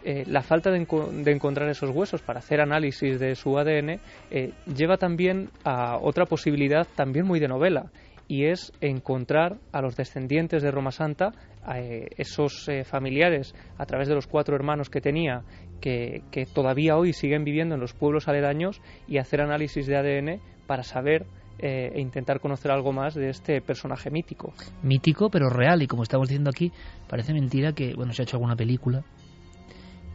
eh, 0.04 0.24
la 0.26 0.42
falta 0.42 0.70
de, 0.70 0.78
encontrar 0.78 1.68
esos 1.68 1.90
huesos 1.90 2.22
para 2.22 2.38
hacer 2.38 2.60
análisis 2.60 3.18
de 3.18 3.34
su 3.34 3.58
ADN 3.58 4.00
eh, 4.30 4.52
lleva 4.66 4.96
también 4.96 5.50
a 5.64 5.98
otra 5.98 6.26
posibilidad 6.26 6.86
también 6.94 7.26
muy 7.26 7.40
de 7.40 7.48
novela 7.48 7.90
y 8.28 8.46
es 8.46 8.72
encontrar 8.80 9.58
a 9.72 9.80
los 9.80 9.96
descendientes 9.96 10.62
de 10.62 10.72
Roma 10.72 10.90
Santa, 10.90 11.30
a 11.64 11.78
esos 11.78 12.68
familiares 12.84 13.54
a 13.78 13.86
través 13.86 14.08
de 14.08 14.16
los 14.16 14.26
cuatro 14.26 14.56
hermanos 14.56 14.90
que 14.90 15.00
tenía, 15.00 15.44
que, 15.80 16.46
todavía 16.52 16.96
hoy 16.96 17.12
siguen 17.12 17.44
viviendo 17.44 17.74
en 17.74 17.80
los 17.80 17.92
pueblos 17.92 18.28
aledaños 18.28 18.80
y 19.06 19.18
hacer 19.18 19.40
análisis 19.40 19.86
de 19.86 19.96
ADN 19.96 20.40
para 20.66 20.82
saber 20.82 21.26
eh, 21.58 21.92
e 21.94 22.00
intentar 22.00 22.40
conocer 22.40 22.70
algo 22.70 22.92
más 22.92 23.14
de 23.14 23.30
este 23.30 23.60
personaje 23.60 24.10
mítico. 24.10 24.52
Mítico, 24.82 25.30
pero 25.30 25.48
real, 25.48 25.82
y 25.82 25.86
como 25.86 26.02
estamos 26.02 26.28
diciendo 26.28 26.50
aquí, 26.50 26.72
parece 27.08 27.32
mentira 27.32 27.72
que, 27.72 27.94
bueno, 27.94 28.12
se 28.12 28.22
ha 28.22 28.24
hecho 28.24 28.36
alguna 28.36 28.56
película, 28.56 29.04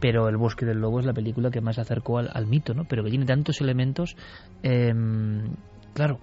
pero 0.00 0.28
El 0.28 0.36
Bosque 0.36 0.66
del 0.66 0.78
Lobo 0.78 1.00
es 1.00 1.06
la 1.06 1.12
película 1.12 1.50
que 1.50 1.60
más 1.60 1.76
se 1.76 1.80
acercó 1.80 2.18
al, 2.18 2.46
mito, 2.46 2.74
¿no? 2.74 2.84
Pero 2.84 3.04
que 3.04 3.10
tiene 3.10 3.24
tantos 3.24 3.60
elementos, 3.60 4.16
em, 4.62 5.54
claro, 5.94 6.18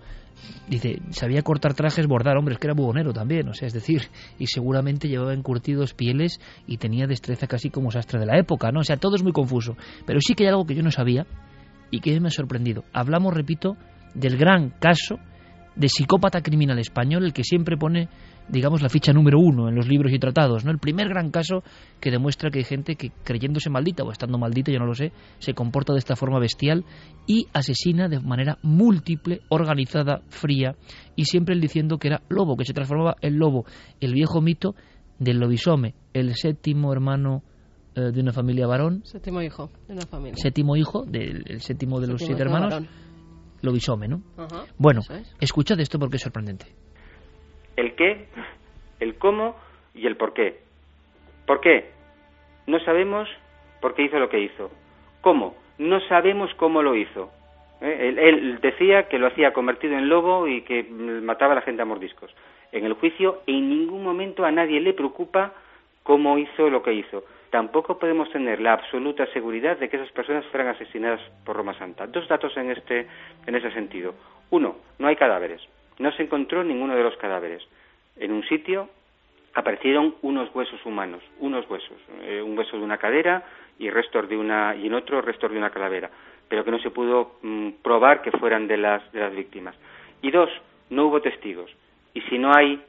dice, 0.67 1.01
sabía 1.11 1.41
cortar 1.41 1.74
trajes, 1.74 2.07
bordar, 2.07 2.38
hombre, 2.38 2.53
es 2.53 2.59
que 2.59 2.67
era 2.67 2.74
buhonero 2.74 3.13
también, 3.13 3.47
o 3.49 3.53
sea, 3.53 3.67
es 3.67 3.74
decir, 3.74 4.03
y 4.38 4.47
seguramente 4.47 5.07
llevaba 5.07 5.34
encurtidos 5.34 5.93
pieles 5.93 6.39
y 6.67 6.78
tenía 6.78 7.07
destreza 7.07 7.47
casi 7.47 7.70
como 7.70 7.91
sastre 7.91 8.20
de 8.20 8.26
la 8.26 8.38
época, 8.38 8.72
¿no? 8.72 8.82
O 8.82 8.84
sea, 8.84 8.97
todo 8.97 9.15
es 9.15 9.24
muy 9.24 9.32
confuso. 9.32 9.76
Pero 10.05 10.20
sí 10.22 10.34
que 10.34 10.43
hay 10.43 10.49
algo 10.49 10.65
que 10.65 10.76
yo 10.76 10.84
no 10.84 10.91
sabía 10.91 11.26
y 11.91 11.99
que 12.01 12.20
me 12.20 12.28
ha 12.28 12.32
sorprendido. 12.32 12.84
Hablamos, 12.93 13.34
repito, 13.34 13.78
del 14.14 14.38
gran 14.38 14.70
caso 14.70 15.20
de 15.80 15.88
psicópata 15.88 16.41
criminal 16.41 16.78
español, 16.78 17.24
el 17.24 17.32
que 17.32 17.45
siempre 17.45 17.78
pone, 17.78 18.10
digamos, 18.49 18.82
la 18.82 18.89
ficha 18.89 19.14
número 19.14 19.39
uno 19.39 19.70
en 19.70 19.76
los 19.76 19.88
libros 19.88 20.12
y 20.12 20.20
tratados, 20.20 20.66
¿no? 20.66 20.72
El 20.72 20.78
primer 20.78 21.07
gran 21.07 21.32
caso 21.32 21.64
que 22.01 22.12
demuestra 22.12 22.49
que 22.49 22.60
hay 22.60 22.66
gente 22.66 22.95
que, 22.95 23.12
creyéndose 23.24 23.70
maldita 23.70 24.03
o 24.03 24.12
estando 24.12 24.38
maldita, 24.38 24.74
yo 24.74 24.80
no 24.80 24.86
lo 24.86 24.93
sé, 24.93 25.14
se 25.38 25.53
comporta 25.53 25.93
de 25.93 25.99
esta 25.99 26.18
forma 26.18 26.38
bestial 26.38 26.84
y 27.26 27.47
asesina 27.53 28.10
de 28.10 28.20
manera 28.20 28.57
múltiple, 28.62 29.39
organizada, 29.47 30.22
fría, 30.28 30.76
y 31.16 31.26
siempre 31.26 31.55
él 31.55 31.62
diciendo 31.62 31.97
que 31.97 32.10
era 32.10 32.24
lobo, 32.28 32.57
que 32.57 32.66
se 32.66 32.74
transformaba 32.74 33.16
en 33.22 33.39
lobo, 33.39 33.66
el 34.01 34.14
viejo 34.14 34.41
mito 34.41 34.76
del 35.18 35.39
lobisome, 35.39 35.95
el 36.14 36.36
séptimo 36.36 36.91
hermano 36.91 37.41
eh, 37.95 38.12
de 38.12 38.20
una 38.20 38.34
familia 38.34 38.68
varón. 38.68 39.01
Séptimo 39.05 39.41
hijo 39.41 39.70
de 39.88 39.93
una 39.93 40.05
familia. 40.05 40.36
Séptimo 40.36 40.76
hijo, 40.76 41.05
del 41.05 41.62
séptimo 41.62 42.01
de 42.01 42.07
los 42.07 42.22
siete 42.22 42.41
hermanos 42.41 42.84
visome, 43.62 44.07
¿no? 44.07 44.22
bueno, 44.78 45.01
escuchad 45.39 45.80
esto 45.80 45.99
porque 45.99 46.18
es 46.18 46.22
sorprendente. 46.22 46.66
El 47.76 47.95
qué, 47.95 48.28
el 48.99 49.16
cómo 49.16 49.55
y 49.93 50.07
el 50.07 50.18
por 50.18 50.34
qué. 50.34 50.60
¿Por 51.45 51.62
qué? 51.62 51.91
No 52.68 52.80
sabemos 52.80 53.28
por 53.82 53.95
qué 53.95 54.03
hizo 54.03 54.20
lo 54.20 54.30
que 54.30 54.39
hizo. 54.39 54.72
¿Cómo? 55.22 55.55
No 55.78 55.99
sabemos 56.07 56.51
cómo 56.55 56.82
lo 56.82 56.95
hizo. 56.95 57.32
¿Eh? 57.82 58.14
Él, 58.18 58.60
decía 58.62 59.07
que 59.07 59.18
lo 59.18 59.28
hacía 59.28 59.53
convertido 59.53 59.97
en 59.97 60.10
lobo 60.10 60.47
y 60.47 60.62
que 60.62 60.84
mataba 60.84 61.53
a 61.53 61.55
la 61.55 61.62
gente 61.62 61.82
a 61.82 61.86
mordiscos. 61.86 62.34
En 62.72 62.86
el 62.86 62.93
juicio 62.93 63.41
en 63.47 63.70
ningún 63.70 64.03
momento 64.03 64.45
a 64.45 64.51
nadie 64.51 64.80
le 64.80 64.93
preocupa 64.93 65.53
cómo 66.03 66.38
hizo 66.38 66.70
lo 66.70 66.84
que 66.84 66.93
hizo 66.93 67.24
tampoco 67.50 67.97
podemos 67.97 68.30
tener 68.32 68.60
la 68.60 68.74
absoluta 68.74 69.26
seguridad 69.34 69.78
de 69.78 69.89
que 69.89 69.97
esas 69.97 70.12
personas 70.12 70.45
fueran 70.47 70.70
asesinadas 70.70 71.22
por 71.45 71.56
Roma 71.56 71.78
Santa. 71.78 72.08
Dos 72.08 72.28
datos 72.28 72.56
en, 72.58 72.72
este, 72.72 73.08
en 73.45 73.56
ese 73.56 73.72
sentido. 73.72 74.14
Uno, 74.52 74.78
no 74.97 75.08
hay 75.08 75.16
cadáveres. 75.16 75.62
No 75.97 76.12
se 76.12 76.24
encontró 76.24 76.64
ninguno 76.64 76.95
de 76.95 77.04
los 77.04 77.18
cadáveres. 77.18 77.64
En 78.18 78.32
un 78.32 78.43
sitio 78.43 78.89
aparecieron 79.54 80.16
unos 80.22 80.54
huesos 80.54 80.84
humanos, 80.86 81.24
unos 81.39 81.70
huesos, 81.70 81.97
eh, 82.22 82.41
un 82.41 82.58
hueso 82.58 82.78
de 82.78 82.84
una 82.84 82.97
cadera 82.97 83.43
y 83.78 83.89
restos 83.89 84.30
de 84.30 84.38
una 84.38 84.76
y 84.76 84.88
en 84.88 84.93
otro 84.93 85.22
restos 85.22 85.52
de 85.52 85.58
una 85.58 85.70
calavera, 85.70 86.10
pero 86.47 86.64
que 86.64 86.72
no 86.72 86.80
se 86.80 86.91
pudo 86.91 87.38
mm, 87.41 87.70
probar 87.82 88.22
que 88.22 88.32
fueran 88.32 88.68
de 88.68 88.78
las 88.78 89.12
de 89.12 89.20
las 89.20 89.36
víctimas. 89.36 89.76
Y 90.22 90.32
dos, 90.32 90.50
no 90.89 91.08
hubo 91.08 91.22
testigos. 91.22 91.72
Y 92.14 92.22
si 92.22 92.38
no 92.38 92.54
hay 92.54 92.82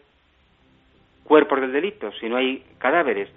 cuerpos 1.24 1.60
del 1.60 1.72
delito, 1.72 2.10
si 2.12 2.28
no 2.28 2.36
hay 2.36 2.64
cadáveres, 2.78 3.28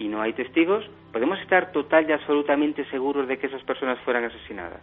y 0.00 0.08
no 0.08 0.22
hay 0.22 0.32
testigos, 0.32 0.84
¿podemos 1.12 1.38
estar 1.40 1.72
total 1.72 2.08
y 2.08 2.12
absolutamente 2.12 2.84
seguros 2.86 3.28
de 3.28 3.38
que 3.38 3.46
esas 3.46 3.62
personas 3.62 3.98
fueran 4.00 4.24
asesinadas? 4.24 4.82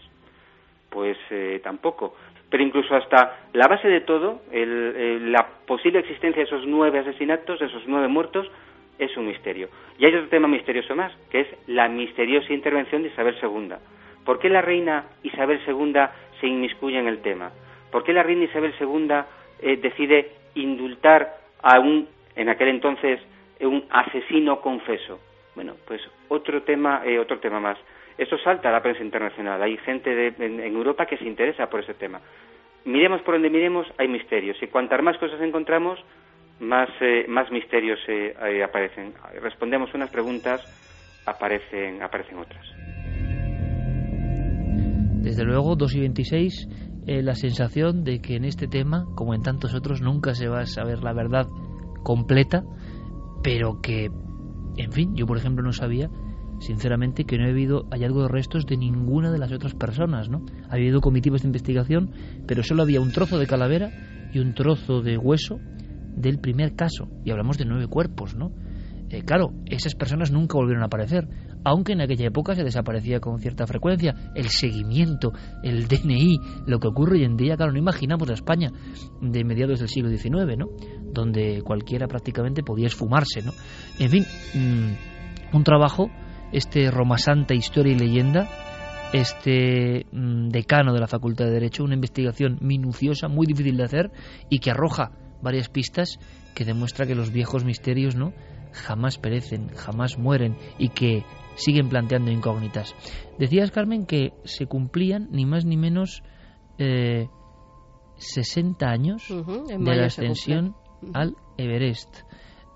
Pues 0.91 1.18
eh, 1.32 1.59
tampoco. 1.63 2.15
Pero 2.49 2.63
incluso 2.63 2.95
hasta 2.95 3.47
la 3.51 3.68
base 3.68 3.89
de 3.89 4.01
todo, 4.01 4.41
la 4.53 5.45
posible 5.65 5.99
existencia 5.99 6.43
de 6.43 6.47
esos 6.47 6.65
nueve 6.65 6.99
asesinatos, 6.99 7.59
de 7.59 7.65
esos 7.65 7.84
nueve 7.88 8.07
muertos, 8.07 8.49
es 8.99 9.15
un 9.18 9.28
misterio. 9.28 9.70
Y 9.97 10.05
hay 10.05 10.15
otro 10.15 10.30
tema 10.30 10.47
misterioso 10.47 10.95
más, 10.95 11.11
que 11.30 11.41
es 11.41 11.47
la 11.65 11.89
misteriosa 11.89 12.53
intervención 12.53 13.01
de 13.01 13.09
Isabel 13.09 13.36
II. 13.41 13.74
¿Por 14.24 14.39
qué 14.39 14.49
la 14.49 14.61
reina 14.61 15.05
Isabel 15.24 15.59
II 15.68 15.93
se 16.39 16.47
inmiscuye 16.47 16.99
en 16.99 17.07
el 17.07 17.20
tema? 17.20 17.51
¿Por 17.91 18.03
qué 18.03 18.13
la 18.13 18.24
reina 18.24 18.45
Isabel 18.45 18.74
II 18.80 19.07
eh, 19.61 19.78
decide 19.78 20.32
indultar 20.55 21.38
a 21.61 21.80
un, 21.80 22.07
en 22.36 22.49
aquel 22.49 22.70
entonces, 22.70 23.20
un 23.62 23.86
asesino 23.89 24.62
confeso. 24.62 25.20
Bueno, 25.55 25.74
pues 25.88 26.01
otro 26.28 26.62
tema, 26.64 27.01
eh, 27.05 27.20
otro 27.20 27.39
tema 27.39 27.60
más. 27.60 27.78
Esto 28.18 28.38
salta 28.38 28.70
a 28.70 28.72
la 28.72 28.82
prensa 28.82 29.03
internacional. 29.03 29.62
Hay 29.62 29.78
gente 29.78 30.34
en, 30.38 30.60
Europa 30.60 31.05
que 31.05 31.18
se 31.18 31.26
interesa 31.26 31.68
por 31.68 31.82
ese 31.82 31.93
tema. 31.93 32.22
Miremos 32.86 33.22
por 33.22 33.36
donde 33.36 33.49
miremos, 33.49 33.88
hay 33.97 34.08
misterios. 34.08 34.58
Y 34.62 34.68
cuantas 34.68 35.01
más 35.01 35.18
cosas 35.18 35.41
encontramos, 35.41 35.99
más, 36.60 36.89
eh, 37.01 37.26
más 37.28 37.51
misterios 37.51 37.99
eh, 38.08 38.64
aparecen. 38.64 39.14
Respondemos 39.41 39.93
unas 39.93 40.10
preguntas, 40.10 40.62
aparecen, 41.26 42.01
aparecen 42.01 42.38
otras. 42.38 42.66
Desde 45.24 45.43
luego, 45.43 45.76
2 45.76 45.95
y 45.95 45.99
26, 45.99 46.68
la 47.24 47.34
sensación 47.34 48.03
de 48.03 48.22
que 48.22 48.36
en 48.36 48.45
este 48.45 48.68
tema, 48.68 49.05
como 49.16 49.34
en 49.34 49.41
tantos 49.41 49.76
otros, 49.76 50.01
nunca 50.01 50.34
se 50.34 50.47
va 50.47 50.62
a 50.62 50.66
saber 50.66 51.03
la 51.03 51.14
verdad 51.14 51.47
completa 52.03 52.64
pero 53.48 53.80
que, 53.80 54.12
en 54.76 54.91
fin, 54.91 55.16
yo 55.16 55.26
por 55.26 55.38
ejemplo 55.38 55.64
no 55.64 55.72
sabía, 55.72 56.10
sinceramente, 56.60 57.24
que 57.24 57.38
no 57.38 57.45
ha 57.45 57.50
habido 57.50 57.88
hallazgo 57.91 58.24
de 58.24 58.28
restos 58.28 58.66
de 58.66 58.76
ninguna 58.76 59.32
de 59.32 59.38
las 59.38 59.54
otras 59.54 59.74
personas, 59.74 60.28
¿no? 60.28 60.45
Ha 60.70 60.74
habido 60.74 61.00
comitivas 61.00 61.43
de 61.43 61.48
investigación, 61.48 62.12
pero 62.45 62.62
solo 62.62 62.84
había 62.84 63.00
un 63.00 63.14
trozo 63.14 63.39
de 63.39 63.48
calavera 63.48 63.89
y 64.34 64.39
un 64.39 64.54
trozo 64.54 65.02
de 65.02 65.18
hueso 65.18 65.62
del 66.18 66.39
primer 66.39 66.76
caso, 66.76 67.08
y 67.24 67.32
hablamos 67.32 67.58
de 67.58 67.64
nueve 67.64 67.88
cuerpos, 67.88 68.36
¿no? 68.36 68.52
Eh, 69.10 69.22
claro, 69.22 69.54
esas 69.68 69.95
personas 69.95 70.30
nunca 70.30 70.58
volvieron 70.58 70.84
a 70.84 70.88
aparecer, 70.88 71.30
aunque 71.68 71.91
en 71.91 72.01
aquella 72.01 72.28
época 72.28 72.55
se 72.55 72.63
desaparecía 72.63 73.20
con 73.20 73.41
cierta 73.41 73.68
frecuencia. 73.68 74.15
El 74.36 74.47
seguimiento, 74.47 75.34
el 75.63 75.88
DNI, 75.88 76.39
lo 76.65 76.80
que 76.80 76.88
ocurre 76.88 77.18
hoy 77.18 77.26
en 77.26 77.36
día, 77.36 77.57
claro, 77.57 77.74
no 77.74 77.78
imaginamos 77.78 78.26
la 78.26 78.36
España 78.36 78.72
de 79.22 79.43
mediados 79.43 79.80
del 79.80 79.89
siglo 79.89 80.09
XIX, 80.09 80.57
¿no? 80.57 80.68
Donde 81.11 81.61
cualquiera 81.63 82.07
prácticamente 82.07 82.63
podía 82.63 82.88
esfumarse, 82.88 83.41
¿no? 83.41 83.51
En 83.99 84.09
fin, 84.09 84.26
mm, 84.53 85.55
un 85.55 85.63
trabajo, 85.65 86.09
este 86.53 86.89
Roma 86.89 87.18
Santa, 87.18 87.53
Historia 87.53 87.91
y 87.91 87.99
Leyenda, 87.99 88.47
este 89.11 90.05
mm, 90.09 90.47
decano 90.47 90.93
de 90.93 91.01
la 91.01 91.07
Facultad 91.07 91.45
de 91.45 91.51
Derecho, 91.51 91.84
una 91.84 91.95
investigación 91.95 92.59
minuciosa, 92.61 93.28
muy 93.28 93.45
difícil 93.45 93.76
de 93.76 93.84
hacer 93.84 94.11
y 94.49 94.59
que 94.59 94.72
arroja 94.72 95.11
varias 95.41 95.68
pistas 95.68 96.18
que 96.55 96.63
demuestra 96.63 97.05
que 97.05 97.13
los 97.13 97.32
viejos 97.32 97.65
misterios, 97.65 98.15
¿no? 98.15 98.32
jamás 98.78 99.18
perecen, 99.18 99.70
jamás 99.76 100.18
mueren 100.18 100.55
y 100.78 100.89
que 100.89 101.24
siguen 101.58 101.89
planteando 101.89 102.32
incógnitas. 102.32 102.95
Decías, 103.38 103.72
Carmen, 103.72 104.05
que 104.05 104.32
se 104.45 104.66
cumplían 104.66 105.28
ni 105.32 105.45
más 105.45 105.66
ni 105.66 105.76
menos 105.76 106.24
eh, 106.78 107.28
60 108.18 108.88
años 108.88 109.28
de 109.28 109.95
la 109.95 110.05
ascensión 110.05 110.76
al 111.14 111.36
Everest. 111.58 112.22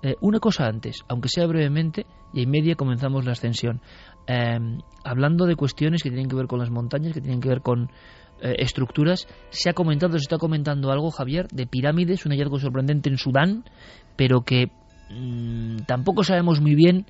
Eh, 0.02 0.16
una 0.20 0.40
cosa 0.40 0.66
antes, 0.66 1.04
aunque 1.08 1.28
sea 1.28 1.46
brevemente, 1.46 2.06
y 2.34 2.42
en 2.42 2.50
media 2.50 2.74
comenzamos 2.74 3.24
la 3.24 3.32
ascensión. 3.32 3.80
Em, 4.26 4.78
hablando 5.04 5.46
de 5.46 5.56
cuestiones 5.56 6.02
que 6.02 6.10
tienen 6.10 6.28
que 6.28 6.36
ver 6.36 6.46
con 6.46 6.58
las 6.58 6.70
montañas, 6.70 7.12
que 7.12 7.20
tienen 7.20 7.40
que 7.40 7.48
ver 7.48 7.60
con 7.62 7.90
eh, 8.40 8.56
estructuras, 8.58 9.28
se 9.50 9.70
ha 9.70 9.72
comentado, 9.72 10.12
se 10.14 10.22
está 10.22 10.38
comentando 10.38 10.90
algo, 10.90 11.10
Javier, 11.10 11.46
de 11.48 11.66
pirámides, 11.66 12.26
un 12.26 12.32
hallazgo 12.32 12.58
sorprendente 12.58 13.08
en 13.08 13.16
Sudán, 13.16 13.64
pero 14.16 14.42
que 14.42 14.70
Mm, 15.12 15.78
tampoco 15.86 16.24
sabemos 16.24 16.60
muy 16.60 16.74
bien, 16.74 17.06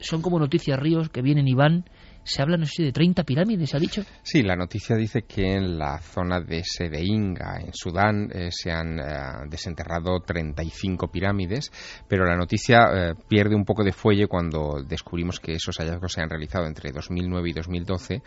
son 0.00 0.22
como 0.22 0.38
noticias 0.38 0.78
ríos 0.78 1.08
que 1.10 1.22
vienen 1.22 1.48
y 1.48 1.54
van 1.54 1.84
se 2.22 2.42
habla, 2.42 2.56
no 2.56 2.66
sé, 2.66 2.84
de 2.84 2.92
30 2.92 3.24
pirámides, 3.24 3.74
¿ha 3.74 3.78
dicho? 3.78 4.02
Sí, 4.22 4.42
la 4.42 4.56
noticia 4.56 4.96
dice 4.96 5.22
que 5.22 5.54
en 5.54 5.78
la 5.78 5.98
zona 6.00 6.40
de 6.40 6.62
Sedeinga, 6.64 7.60
en 7.60 7.72
Sudán, 7.72 8.30
eh, 8.32 8.50
se 8.50 8.70
han 8.70 8.98
eh, 8.98 9.02
desenterrado 9.48 10.20
35 10.20 11.08
pirámides, 11.08 11.72
pero 12.08 12.24
la 12.24 12.36
noticia 12.36 12.78
eh, 12.92 13.14
pierde 13.28 13.54
un 13.54 13.64
poco 13.64 13.82
de 13.82 13.92
fuelle 13.92 14.26
cuando 14.26 14.82
descubrimos 14.86 15.40
que 15.40 15.54
esos 15.54 15.78
hallazgos 15.78 16.12
se 16.12 16.20
han 16.20 16.28
realizado 16.28 16.66
entre 16.66 16.92
2009 16.92 17.50
y 17.50 17.52
2012 17.52 18.22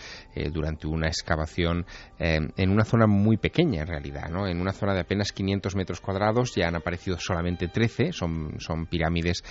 durante 0.51 0.87
una 0.87 1.07
excavación 1.07 1.85
en 2.17 2.69
una 2.69 2.83
zona 2.83 3.07
muy 3.07 3.37
pequeña, 3.37 3.81
en 3.81 3.87
realidad, 3.87 4.29
¿no? 4.29 4.47
En 4.47 4.59
una 4.59 4.71
zona 4.71 4.93
de 4.93 5.01
apenas 5.01 5.31
500 5.31 5.75
metros 5.75 6.01
cuadrados 6.01 6.53
ya 6.55 6.67
han 6.67 6.75
aparecido 6.75 7.17
solamente 7.19 7.67
13, 7.67 8.11
son, 8.11 8.59
son 8.59 8.85
pirámides 8.87 9.43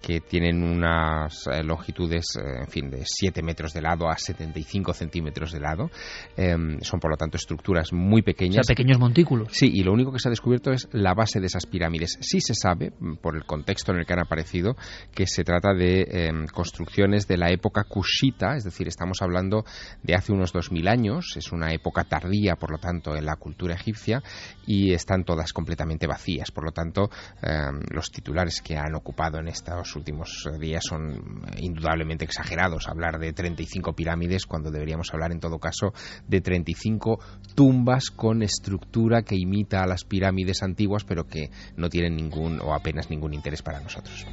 que 0.00 0.20
tienen 0.20 0.62
unas 0.62 1.46
eh, 1.46 1.62
longitudes, 1.62 2.36
eh, 2.36 2.60
en 2.60 2.68
fin, 2.68 2.90
de 2.90 3.02
7 3.04 3.42
metros 3.42 3.72
de 3.74 3.82
lado 3.82 4.08
a 4.08 4.16
75 4.16 4.94
centímetros 4.94 5.52
de 5.52 5.60
lado. 5.60 5.90
Em, 6.36 6.80
son, 6.80 7.00
por 7.00 7.10
lo 7.10 7.16
tanto, 7.16 7.36
estructuras 7.36 7.92
muy 7.92 8.22
pequeñas. 8.22 8.60
O 8.60 8.64
sea, 8.64 8.74
pequeños 8.74 8.98
montículos. 8.98 9.48
Sí, 9.52 9.70
y 9.72 9.82
lo 9.82 9.92
único 9.92 10.12
que 10.12 10.18
se 10.18 10.28
ha 10.28 10.30
descubierto 10.30 10.72
es 10.72 10.88
la 10.92 11.12
base 11.14 11.40
de 11.40 11.46
esas 11.46 11.66
pirámides. 11.66 12.18
Sí 12.20 12.40
se 12.40 12.54
sabe, 12.54 12.92
mm, 12.98 13.16
por 13.16 13.36
el 13.36 13.44
contexto 13.44 13.92
en 13.92 13.98
el 13.98 14.06
que 14.06 14.14
han 14.14 14.20
aparecido, 14.20 14.76
que 15.14 15.26
se 15.26 15.44
trata 15.44 15.74
de 15.74 16.06
em, 16.10 16.46
construcciones 16.46 17.26
de 17.26 17.36
la 17.36 17.50
época 17.50 17.84
kushita, 17.84 18.56
es 18.56 18.64
decir, 18.64 18.88
estamos 18.88 19.18
hablando 19.20 19.64
de 20.02 20.14
hace 20.14 20.32
unos 20.32 20.52
2.000 20.54 20.88
años, 20.88 21.36
es 21.36 21.52
una 21.52 21.72
época 21.72 22.04
tardía, 22.04 22.56
por 22.56 22.70
lo 22.70 22.78
tanto, 22.78 23.16
en 23.16 23.26
la 23.26 23.36
cultura 23.36 23.74
egipcia, 23.74 24.22
y 24.66 24.92
están 24.92 25.24
todas 25.24 25.52
completamente 25.52 26.06
vacías. 26.06 26.50
Por 26.50 26.64
lo 26.64 26.72
tanto, 26.72 27.10
em, 27.42 27.80
los 27.90 28.10
titulares 28.10 28.62
que 28.62 28.76
han 28.76 28.94
ocupado 28.94 29.38
en 29.38 29.48
estos 29.48 29.89
últimos 29.96 30.48
días 30.58 30.82
son 30.88 31.44
indudablemente 31.58 32.24
exagerados. 32.24 32.88
Hablar 32.88 33.18
de 33.18 33.32
35 33.32 33.94
pirámides 33.94 34.46
cuando 34.46 34.70
deberíamos 34.70 35.12
hablar 35.12 35.32
en 35.32 35.40
todo 35.40 35.58
caso 35.58 35.92
de 36.26 36.40
35 36.40 37.18
tumbas 37.54 38.10
con 38.10 38.42
estructura 38.42 39.22
que 39.22 39.36
imita 39.36 39.82
a 39.82 39.86
las 39.86 40.04
pirámides 40.04 40.62
antiguas 40.62 41.04
pero 41.04 41.24
que 41.24 41.50
no 41.76 41.88
tienen 41.88 42.16
ningún 42.16 42.60
o 42.60 42.74
apenas 42.74 43.10
ningún 43.10 43.34
interés 43.34 43.62
para 43.62 43.80
nosotros. 43.80 44.26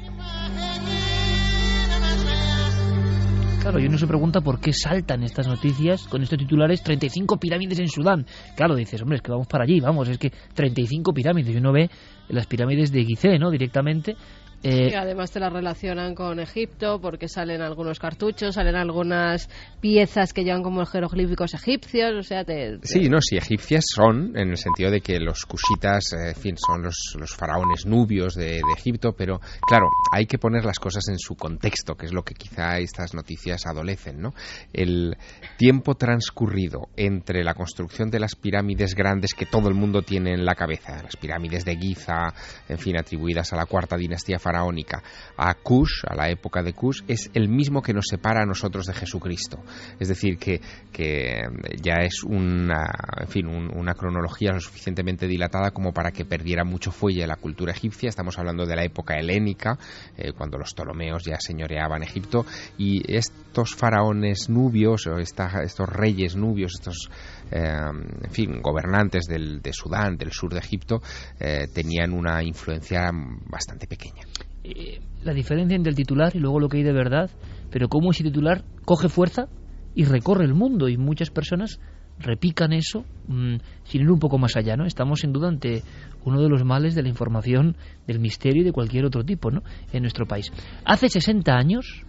Claro, 3.68 3.82
y 3.82 3.88
uno 3.88 3.98
se 3.98 4.08
pregunta 4.08 4.40
por 4.40 4.62
qué 4.62 4.72
saltan 4.72 5.24
estas 5.24 5.46
noticias 5.46 6.08
con 6.08 6.22
estos 6.22 6.40
titulares 6.40 6.82
35 6.84 7.38
pirámides 7.38 7.80
en 7.80 7.90
Sudán. 7.90 8.26
Claro, 8.56 8.76
dices, 8.76 9.02
hombre, 9.02 9.18
es 9.18 9.22
que 9.22 9.30
vamos 9.30 9.48
para 9.48 9.66
allí, 9.66 9.82
vamos, 9.82 10.08
es 10.08 10.18
que 10.18 10.32
35 10.54 11.14
pirámides. 11.14 11.54
Y 11.54 11.58
uno 11.58 11.74
ve 11.74 11.90
las 12.30 12.48
pirámides 12.48 12.94
de 12.94 13.04
Gizeh, 13.04 13.38
¿no? 13.38 13.52
Directamente 13.52 14.16
eh, 14.64 14.90
y 14.92 14.94
además 14.96 15.32
te 15.32 15.40
la 15.40 15.50
relacionan 15.50 16.16
con 16.16 16.40
Egipto 16.40 17.00
porque 17.00 17.28
salen 17.28 17.62
algunos 17.62 18.00
cartuchos, 18.00 18.56
salen 18.56 18.76
algunas 18.76 19.50
piezas 19.80 20.34
que 20.34 20.44
llevan 20.44 20.64
como 20.64 20.86
jeroglíficos 20.86 21.54
egipcios, 21.54 22.14
o 22.18 22.24
sea, 22.24 22.44
te, 22.44 22.80
Sí, 22.82 23.08
no, 23.10 23.20
sí, 23.22 23.38
egipcias 23.38 23.86
son, 23.94 24.36
en 24.36 24.50
el 24.50 24.58
sentido 24.58 24.90
de 24.90 25.02
que 25.02 25.20
los 25.20 25.46
cusitas, 25.46 26.14
eh, 26.14 26.30
en 26.30 26.36
fin, 26.36 26.56
son 26.58 26.84
los, 26.84 27.16
los 27.20 27.36
faraones 27.36 27.86
nubios 27.86 28.34
de, 28.34 28.56
de, 28.56 28.74
Egipto, 28.76 29.14
pero 29.14 29.40
claro, 29.68 29.88
hay 30.12 30.26
que 30.26 30.38
poner 30.38 30.66
las 30.66 30.80
cosas 30.80 31.08
en 31.10 31.20
su 31.20 31.36
contexto, 31.36 31.96
que 31.96 32.08
es 32.08 32.14
lo 32.14 32.24
que 32.24 32.34
quizá 32.34 32.80
estas 32.80 33.14
noticias 33.14 33.66
adolecen, 33.66 34.20
¿no? 34.22 34.34
El 34.74 35.16
tiempo 35.58 35.96
transcurrido 35.96 36.90
entre 36.96 37.44
la 37.44 37.54
construcción 37.54 38.10
de 38.10 38.20
las 38.20 38.36
pirámides 38.36 38.96
grandes 38.96 39.34
que 39.34 39.46
todo 39.46 39.70
el 39.70 39.76
mundo 39.76 40.02
tiene 40.02 40.34
en 40.34 40.46
la 40.46 40.56
cabeza, 40.56 41.02
las 41.04 41.16
pirámides 41.16 41.66
de 41.66 41.76
Giza, 41.78 42.34
en 42.68 42.78
fin, 42.78 42.98
atribuidas 42.98 43.54
a 43.54 43.58
la 43.58 43.66
cuarta 43.66 43.98
dinastía 43.98 44.40
faraónica 44.48 45.04
a 45.36 45.54
Kush, 45.56 46.04
a 46.08 46.16
la 46.16 46.30
época 46.30 46.64
de 46.64 46.74
Kush, 46.74 47.02
es 47.08 47.30
el 47.34 47.50
mismo 47.50 47.82
que 47.82 47.94
nos 47.94 48.06
separa 48.10 48.44
a 48.44 48.46
nosotros 48.46 48.86
de 48.86 48.94
Jesucristo. 48.94 49.60
Es 50.00 50.08
decir, 50.08 50.38
que, 50.38 50.62
que 50.92 51.42
ya 51.82 51.96
es 52.02 52.24
una, 52.24 52.86
en 53.20 53.28
fin, 53.28 53.48
una 53.48 53.94
cronología 53.94 54.54
lo 54.54 54.62
suficientemente 54.62 55.28
dilatada 55.28 55.72
como 55.72 55.92
para 55.92 56.12
que 56.12 56.24
perdiera 56.26 56.64
mucho 56.64 56.92
fuelle 56.92 57.28
la 57.28 57.36
cultura 57.36 57.74
egipcia. 57.74 58.10
Estamos 58.10 58.40
hablando 58.40 58.66
de 58.66 58.76
la 58.76 58.84
época 58.84 59.16
helénica, 59.16 59.78
eh, 60.18 60.32
cuando 60.32 60.58
los 60.58 60.74
Ptolomeos 60.74 61.24
ya 61.26 61.38
señoreaban 61.40 62.04
Egipto, 62.04 62.46
y 62.78 63.04
estos 63.14 63.76
faraones 63.76 64.50
nubios, 64.50 65.08
o 65.08 65.18
estos 65.18 65.90
reyes 65.90 66.36
nubios, 66.36 66.74
estos 66.76 67.10
eh, 67.10 67.37
en 67.52 68.32
fin, 68.32 68.62
gobernantes 68.62 69.26
del, 69.26 69.62
de 69.62 69.74
Sudán, 69.74 70.18
del 70.18 70.32
sur 70.32 70.54
de 70.54 70.60
Egipto, 70.60 71.02
eh, 71.40 71.68
tenían 71.74 72.14
una 72.14 72.44
influencia 72.44 73.12
bastante 73.50 73.88
pequeña. 73.88 74.24
Eh, 74.64 75.00
la 75.24 75.34
diferencia 75.34 75.76
entre 75.76 75.92
el 75.92 75.96
titular 75.96 76.36
y 76.36 76.40
luego 76.40 76.60
lo 76.60 76.70
que 76.70 76.78
hay 76.78 76.84
de 76.84 76.94
verdad, 76.94 77.30
pero 77.72 77.88
cómo 77.88 78.12
ese 78.12 78.24
titular 78.24 78.64
coge 78.86 79.10
fuerza 79.10 79.48
y 79.96 80.04
recorre 80.06 80.46
el 80.46 80.54
mundo 80.54 80.90
y 80.90 80.98
muchas 80.98 81.30
personas 81.30 81.80
repican 82.20 82.74
eso 82.74 83.06
mm, 83.28 83.56
sin 83.84 84.02
ir 84.02 84.12
un 84.12 84.20
poco 84.20 84.38
más 84.38 84.56
allá, 84.56 84.76
¿no? 84.76 84.86
Estamos 84.86 85.20
sin 85.20 85.32
duda 85.32 85.48
ante 85.48 85.84
uno 86.26 86.42
de 86.42 86.50
los 86.50 86.64
males 86.64 86.96
de 86.96 87.04
la 87.04 87.10
información, 87.10 87.76
del 88.08 88.20
misterio 88.20 88.62
y 88.62 88.66
de 88.66 88.72
cualquier 88.72 89.06
otro 89.06 89.24
tipo, 89.24 89.52
¿no? 89.52 89.62
En 89.94 90.02
nuestro 90.02 90.26
país. 90.26 90.52
Hace 90.84 91.10
60 91.10 91.54
años, 91.54 92.04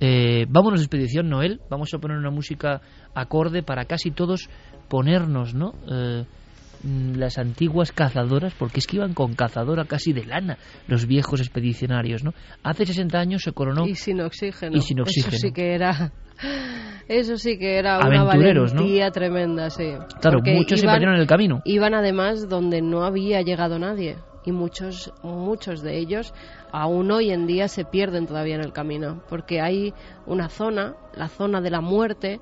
eh, 0.00 0.46
vámonos 0.48 0.80
de 0.80 0.84
expedición 0.84 1.28
Noel, 1.28 1.60
vamos 1.68 1.92
a 1.92 1.98
poner 1.98 2.16
una 2.16 2.30
música 2.30 2.80
acorde 3.14 3.62
para 3.62 3.84
casi 3.84 4.10
todos 4.10 4.48
ponernos, 4.90 5.54
¿no? 5.54 5.74
Eh, 5.90 6.24
Mm, 6.82 7.18
las 7.18 7.36
antiguas 7.36 7.92
cazadoras, 7.92 8.54
porque 8.54 8.80
es 8.80 8.86
que 8.86 8.96
iban 8.96 9.12
con 9.12 9.34
cazadora 9.34 9.84
casi 9.84 10.14
de 10.14 10.24
lana 10.24 10.56
los 10.88 11.06
viejos 11.06 11.40
expedicionarios, 11.40 12.24
¿no? 12.24 12.32
Hace 12.62 12.86
60 12.86 13.18
años 13.18 13.42
se 13.42 13.52
coronó... 13.52 13.86
Y 13.86 13.94
sin 13.96 14.20
oxígeno. 14.22 14.76
Y 14.76 14.80
sin 14.80 15.00
oxígeno. 15.00 15.36
Eso 15.36 15.46
sí 15.46 15.52
que 15.52 15.74
era... 15.74 16.12
Eso 17.08 17.36
sí 17.36 17.58
que 17.58 17.76
era 17.76 17.98
una 17.98 18.22
valentía 18.22 19.10
tremenda, 19.10 19.68
sí. 19.68 19.92
Claro, 20.20 20.38
muchos 20.44 20.80
se 20.80 20.86
perdieron 20.86 21.16
en 21.16 21.20
el 21.20 21.26
camino. 21.26 21.60
Iban 21.64 21.92
además 21.92 22.48
donde 22.48 22.80
no 22.80 23.02
había 23.02 23.42
llegado 23.42 23.78
nadie 23.78 24.16
y 24.44 24.52
muchos 24.52 25.12
muchos 25.22 25.82
de 25.82 25.98
ellos 25.98 26.32
aún 26.72 27.10
hoy 27.10 27.30
en 27.30 27.46
día 27.46 27.68
se 27.68 27.84
pierden 27.84 28.26
todavía 28.26 28.54
en 28.54 28.62
el 28.62 28.72
camino 28.72 29.22
porque 29.28 29.60
hay 29.60 29.92
una 30.24 30.48
zona, 30.48 30.94
la 31.14 31.28
zona 31.28 31.60
de 31.60 31.70
la 31.70 31.80
muerte, 31.80 32.40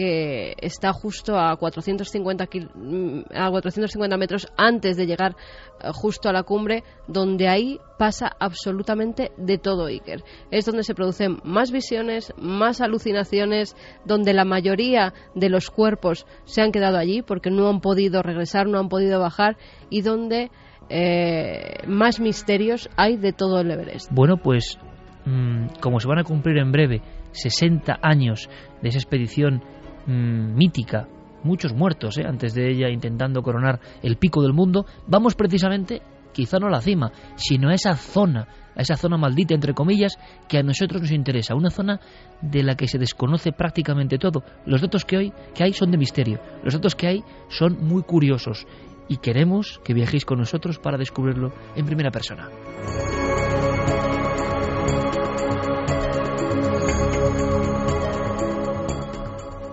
que 0.00 0.54
está 0.62 0.94
justo 0.94 1.38
a 1.38 1.54
450, 1.56 2.48
mm, 2.74 3.20
a 3.34 3.50
450 3.50 4.16
metros 4.16 4.48
antes 4.56 4.96
de 4.96 5.04
llegar 5.04 5.36
eh, 5.78 5.90
justo 5.92 6.30
a 6.30 6.32
la 6.32 6.42
cumbre, 6.42 6.84
donde 7.06 7.48
ahí 7.48 7.78
pasa 7.98 8.30
absolutamente 8.40 9.30
de 9.36 9.58
todo 9.58 9.84
Iker. 9.84 10.22
Es 10.50 10.64
donde 10.64 10.84
se 10.84 10.94
producen 10.94 11.36
más 11.44 11.70
visiones, 11.70 12.32
más 12.38 12.80
alucinaciones, 12.80 13.76
donde 14.06 14.32
la 14.32 14.46
mayoría 14.46 15.12
de 15.34 15.50
los 15.50 15.68
cuerpos 15.70 16.24
se 16.44 16.62
han 16.62 16.72
quedado 16.72 16.96
allí 16.96 17.20
porque 17.20 17.50
no 17.50 17.68
han 17.68 17.82
podido 17.82 18.22
regresar, 18.22 18.68
no 18.68 18.78
han 18.78 18.88
podido 18.88 19.20
bajar 19.20 19.58
y 19.90 20.00
donde 20.00 20.50
eh, 20.88 21.86
más 21.86 22.20
misterios 22.20 22.88
hay 22.96 23.18
de 23.18 23.34
todo 23.34 23.60
el 23.60 23.70
Everest. 23.70 24.10
Bueno, 24.10 24.38
pues 24.38 24.78
mm, 25.26 25.78
como 25.82 26.00
se 26.00 26.08
van 26.08 26.20
a 26.20 26.24
cumplir 26.24 26.56
en 26.56 26.72
breve 26.72 27.02
60 27.32 27.98
años 28.00 28.48
de 28.80 28.88
esa 28.88 28.98
expedición 28.98 29.62
Mm, 30.06 30.54
mítica, 30.54 31.06
muchos 31.42 31.72
muertos 31.72 32.18
¿eh? 32.18 32.24
antes 32.26 32.54
de 32.54 32.70
ella 32.70 32.88
intentando 32.88 33.42
coronar 33.42 33.80
el 34.02 34.16
pico 34.16 34.42
del 34.42 34.52
mundo, 34.52 34.86
vamos 35.06 35.34
precisamente, 35.34 36.02
quizá 36.32 36.58
no 36.58 36.68
a 36.68 36.70
la 36.70 36.80
cima, 36.80 37.12
sino 37.36 37.70
a 37.70 37.74
esa 37.74 37.94
zona, 37.94 38.46
a 38.74 38.82
esa 38.82 38.96
zona 38.96 39.16
maldita, 39.16 39.54
entre 39.54 39.74
comillas, 39.74 40.18
que 40.48 40.58
a 40.58 40.62
nosotros 40.62 41.02
nos 41.02 41.10
interesa, 41.10 41.54
una 41.54 41.70
zona 41.70 42.00
de 42.40 42.62
la 42.62 42.76
que 42.76 42.88
se 42.88 42.98
desconoce 42.98 43.52
prácticamente 43.52 44.18
todo. 44.18 44.42
Los 44.66 44.80
datos 44.80 45.04
que, 45.04 45.16
hoy, 45.16 45.32
que 45.54 45.64
hay 45.64 45.72
son 45.72 45.90
de 45.90 45.98
misterio, 45.98 46.40
los 46.62 46.74
datos 46.74 46.94
que 46.94 47.06
hay 47.06 47.24
son 47.48 47.78
muy 47.84 48.02
curiosos 48.02 48.66
y 49.08 49.16
queremos 49.16 49.80
que 49.84 49.92
viajéis 49.92 50.24
con 50.24 50.38
nosotros 50.38 50.78
para 50.78 50.96
descubrirlo 50.96 51.52
en 51.74 51.84
primera 51.84 52.10
persona. 52.10 52.48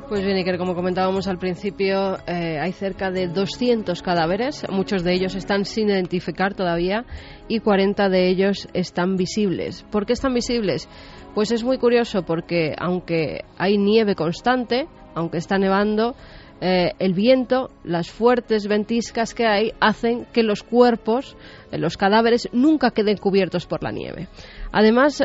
Pues 0.08 0.24
bien, 0.24 0.38
Iker, 0.38 0.58
como 0.58 0.74
comentábamos 0.74 1.28
al 1.28 1.38
principio, 1.38 2.18
eh, 2.28 2.58
hay 2.62 2.72
cerca 2.72 3.12
de 3.12 3.28
200 3.28 4.02
cadáveres, 4.02 4.66
muchos 4.70 5.04
de 5.04 5.12
ellos 5.12 5.36
están 5.36 5.66
sin 5.66 5.90
identificar 5.90 6.54
todavía 6.54 7.04
y 7.50 7.60
40 7.60 8.08
de 8.08 8.30
ellos 8.30 8.70
están 8.74 9.18
visibles. 9.18 9.84
¿Por 9.92 10.06
qué 10.06 10.14
están 10.14 10.34
visibles? 10.34 10.88
Pues 11.36 11.52
es 11.52 11.66
muy 11.66 11.78
curioso 11.78 12.24
porque 12.24 12.74
aunque 12.80 13.42
hay 13.58 13.78
nieve 13.78 14.16
constante, 14.16 14.88
aunque 15.14 15.40
está 15.40 15.58
nevando, 15.58 16.16
eh, 16.62 16.94
el 17.00 17.14
viento, 17.14 17.70
las 17.84 18.10
fuertes 18.10 18.66
ventiscas 18.70 19.34
que 19.34 19.46
hay, 19.46 19.74
hacen 19.82 20.26
que 20.32 20.42
los 20.42 20.64
cuerpos, 20.64 21.36
eh, 21.70 21.78
los 21.78 21.98
cadáveres, 21.98 22.48
nunca 22.54 22.92
queden 22.92 23.18
cubiertos 23.18 23.66
por 23.66 23.84
la 23.84 23.92
nieve. 23.92 24.30
Además, 24.72 25.22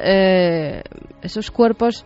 esos 1.22 1.50
cuerpos 1.52 2.04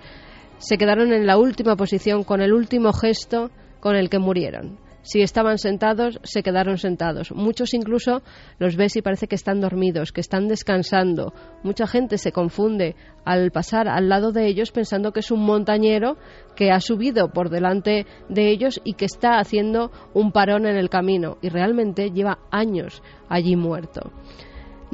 se 0.58 0.78
quedaron 0.78 1.12
en 1.12 1.26
la 1.26 1.38
última 1.38 1.76
posición 1.76 2.24
con 2.24 2.40
el 2.40 2.52
último 2.52 2.92
gesto 2.92 3.50
con 3.80 3.96
el 3.96 4.08
que 4.08 4.18
murieron. 4.18 4.78
Si 5.06 5.22
estaban 5.22 5.58
sentados, 5.58 6.18
se 6.24 6.42
quedaron 6.42 6.78
sentados. 6.78 7.30
Muchos 7.30 7.74
incluso 7.74 8.22
los 8.58 8.74
ves 8.74 8.96
y 8.96 9.02
parece 9.02 9.28
que 9.28 9.36
están 9.36 9.60
dormidos, 9.60 10.10
que 10.10 10.20
están 10.20 10.48
descansando. 10.48 11.32
Mucha 11.62 11.86
gente 11.86 12.18
se 12.18 12.32
confunde 12.32 12.96
al 13.24 13.52
pasar 13.52 13.86
al 13.86 14.08
lado 14.08 14.32
de 14.32 14.48
ellos 14.48 14.72
pensando 14.72 15.12
que 15.12 15.20
es 15.20 15.30
un 15.30 15.44
montañero 15.46 16.16
que 16.56 16.72
ha 16.72 16.80
subido 16.80 17.28
por 17.28 17.50
delante 17.50 18.04
de 18.28 18.50
ellos 18.50 18.80
y 18.82 18.94
que 18.94 19.04
está 19.04 19.38
haciendo 19.38 19.92
un 20.12 20.32
parón 20.32 20.66
en 20.66 20.76
el 20.76 20.90
camino 20.90 21.38
y 21.40 21.50
realmente 21.50 22.10
lleva 22.10 22.40
años 22.50 23.00
allí 23.28 23.54
muerto. 23.54 24.10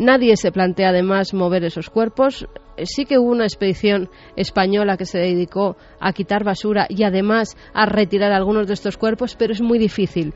Nadie 0.02 0.36
se 0.36 0.50
plantea 0.50 0.88
además 0.88 1.32
mover 1.32 1.62
esos 1.62 1.88
cuerpos. 1.88 2.48
Eh, 2.76 2.86
sí 2.86 3.04
que 3.04 3.18
hubo 3.18 3.30
una 3.30 3.44
expedición 3.44 4.10
española 4.34 4.96
que 4.96 5.06
se 5.06 5.18
dedicó 5.18 5.76
a 6.00 6.12
quitar 6.12 6.42
basura 6.42 6.86
y 6.88 7.04
además 7.04 7.56
a 7.72 7.86
retirar 7.86 8.32
algunos 8.32 8.66
de 8.66 8.74
estos 8.74 8.96
cuerpos, 8.96 9.36
pero 9.38 9.52
es 9.52 9.60
muy 9.60 9.78
difícil. 9.78 10.34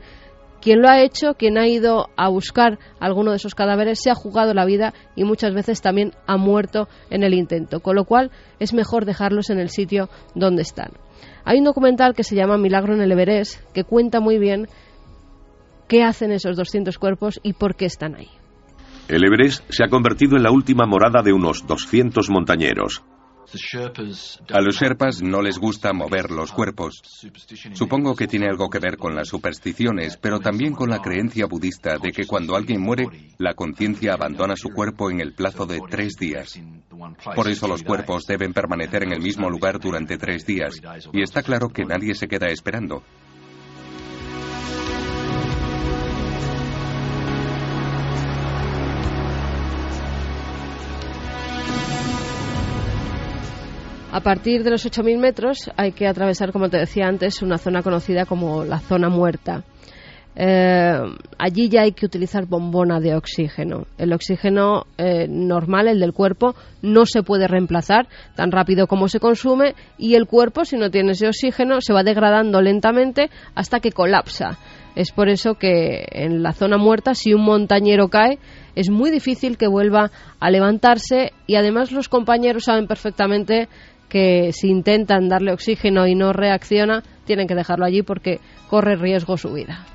Quien 0.61 0.81
lo 0.81 0.87
ha 0.87 1.01
hecho, 1.01 1.33
quien 1.33 1.57
ha 1.57 1.67
ido 1.67 2.07
a 2.15 2.29
buscar 2.29 2.79
alguno 3.01 3.31
de 3.31 3.37
esos 3.37 3.55
cadáveres, 3.55 3.99
se 4.01 4.09
ha 4.09 4.15
jugado 4.15 4.53
la 4.53 4.63
vida 4.63 4.93
y 5.17 5.25
muchas 5.25 5.53
veces 5.53 5.81
también 5.81 6.13
ha 6.27 6.37
muerto 6.37 6.87
en 7.09 7.23
el 7.23 7.33
intento, 7.33 7.81
con 7.81 7.97
lo 7.97 8.05
cual 8.05 8.31
es 8.61 8.73
mejor 8.73 9.03
dejarlos 9.03 9.49
en 9.49 9.59
el 9.59 9.67
sitio 9.67 10.07
donde 10.33 10.61
están. 10.61 10.93
Hay 11.43 11.59
un 11.59 11.65
documental 11.65 12.15
que 12.15 12.23
se 12.23 12.37
llama 12.37 12.57
Milagro 12.57 12.93
en 12.93 13.01
el 13.01 13.11
Everest 13.11 13.59
que 13.73 13.83
cuenta 13.83 14.21
muy 14.21 14.39
bien 14.39 14.69
qué 15.89 16.03
hacen 16.03 16.31
esos 16.31 16.55
200 16.55 16.97
cuerpos 16.97 17.41
y 17.43 17.51
por 17.51 17.75
qué 17.75 17.83
están 17.83 18.15
ahí. 18.15 18.29
El 19.07 19.23
Everest 19.23 19.63
se 19.69 19.85
ha 19.85 19.87
convertido 19.87 20.35
en 20.35 20.43
la 20.43 20.51
última 20.51 20.85
morada 20.85 21.21
de 21.21 21.31
unos 21.31 21.65
200 21.65 22.29
montañeros. 22.29 23.03
A 24.51 24.59
los 24.59 24.75
Sherpas 24.75 25.21
no 25.21 25.41
les 25.41 25.57
gusta 25.57 25.93
mover 25.93 26.31
los 26.31 26.51
cuerpos. 26.51 27.01
Supongo 27.71 28.13
que 28.13 28.27
tiene 28.27 28.47
algo 28.47 28.69
que 28.69 28.79
ver 28.79 28.97
con 28.97 29.15
las 29.15 29.29
supersticiones, 29.29 30.17
pero 30.17 30.41
también 30.41 30.73
con 30.73 30.89
la 30.89 30.99
creencia 30.99 31.45
budista 31.45 31.97
de 31.97 32.11
que 32.11 32.27
cuando 32.27 32.57
alguien 32.57 32.81
muere, 32.81 33.05
la 33.37 33.53
conciencia 33.53 34.13
abandona 34.13 34.57
su 34.57 34.69
cuerpo 34.71 35.09
en 35.09 35.21
el 35.21 35.33
plazo 35.33 35.65
de 35.65 35.79
tres 35.89 36.17
días. 36.19 36.59
Por 37.33 37.47
eso 37.47 37.69
los 37.69 37.83
cuerpos 37.83 38.25
deben 38.25 38.51
permanecer 38.51 39.03
en 39.03 39.13
el 39.13 39.21
mismo 39.21 39.49
lugar 39.49 39.79
durante 39.79 40.17
tres 40.17 40.45
días, 40.45 40.81
y 41.13 41.21
está 41.21 41.41
claro 41.41 41.69
que 41.69 41.85
nadie 41.85 42.13
se 42.15 42.27
queda 42.27 42.47
esperando. 42.47 43.03
A 54.17 54.21
partir 54.21 54.63
de 54.63 54.71
los 54.71 54.83
8.000 54.83 55.19
metros 55.19 55.69
hay 55.77 55.91
que 55.91 56.07
atravesar, 56.07 56.51
como 56.51 56.69
te 56.69 56.77
decía 56.77 57.05
antes, 57.05 57.43
una 57.43 57.59
zona 57.59 57.83
conocida 57.83 58.25
como 58.25 58.63
la 58.63 58.79
zona 58.79 59.09
muerta. 59.09 59.63
Eh, 60.35 60.99
allí 61.37 61.69
ya 61.69 61.81
hay 61.81 61.91
que 61.91 62.07
utilizar 62.07 62.47
bombona 62.47 62.99
de 62.99 63.13
oxígeno. 63.13 63.85
El 63.99 64.13
oxígeno 64.13 64.87
eh, 64.97 65.27
normal, 65.29 65.87
el 65.87 65.99
del 65.99 66.13
cuerpo, 66.13 66.55
no 66.81 67.05
se 67.05 67.21
puede 67.21 67.47
reemplazar 67.47 68.07
tan 68.35 68.51
rápido 68.51 68.87
como 68.87 69.07
se 69.07 69.19
consume 69.19 69.75
y 69.99 70.15
el 70.15 70.25
cuerpo, 70.25 70.65
si 70.65 70.77
no 70.77 70.89
tiene 70.89 71.11
ese 71.11 71.27
oxígeno, 71.27 71.79
se 71.79 71.93
va 71.93 72.01
degradando 72.01 72.59
lentamente 72.59 73.29
hasta 73.53 73.79
que 73.81 73.91
colapsa. 73.91 74.57
Es 74.95 75.11
por 75.11 75.29
eso 75.29 75.53
que 75.59 76.07
en 76.11 76.41
la 76.41 76.53
zona 76.53 76.79
muerta, 76.79 77.13
si 77.13 77.35
un 77.35 77.43
montañero 77.43 78.07
cae, 78.07 78.39
es 78.73 78.89
muy 78.89 79.11
difícil 79.11 79.55
que 79.55 79.67
vuelva 79.67 80.09
a 80.39 80.49
levantarse 80.49 81.33
y 81.45 81.53
además 81.53 81.91
los 81.91 82.09
compañeros 82.09 82.63
saben 82.63 82.87
perfectamente 82.87 83.69
que 84.09 84.51
si 84.53 84.69
intentan 84.69 85.29
darle 85.29 85.51
oxígeno 85.51 86.07
y 86.07 86.15
no 86.15 86.33
reacciona, 86.33 87.03
tienen 87.25 87.47
que 87.47 87.55
dejarlo 87.55 87.85
allí 87.85 88.01
porque 88.01 88.39
corre 88.69 88.95
riesgo 88.95 89.37
su 89.37 89.53
vida. 89.53 89.85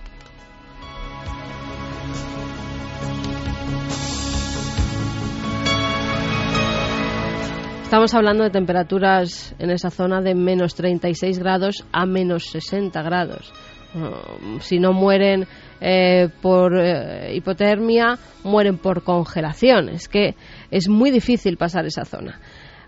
Estamos 7.93 8.15
hablando 8.15 8.43
de 8.43 8.49
temperaturas 8.49 9.55
en 9.59 9.69
esa 9.69 9.91
zona 9.91 10.23
de 10.23 10.35
menos 10.35 10.75
36 10.75 11.39
grados 11.39 11.85
a 11.93 12.07
menos 12.07 12.47
60 12.47 13.03
grados. 13.03 13.53
si 14.61 14.79
no 14.79 14.95
mueren 14.95 15.47
eh, 15.79 16.31
por 16.41 16.75
eh, 16.75 17.35
hipotermia, 17.35 18.19
mueren 18.45 18.79
por 18.79 19.05
congelación. 19.05 19.91
Es 19.91 20.09
que 20.09 20.37
es 20.71 20.89
muy 20.89 21.11
difícil 21.11 21.59
pasar 21.59 21.85
esa 21.85 22.07
zona. 22.07 22.41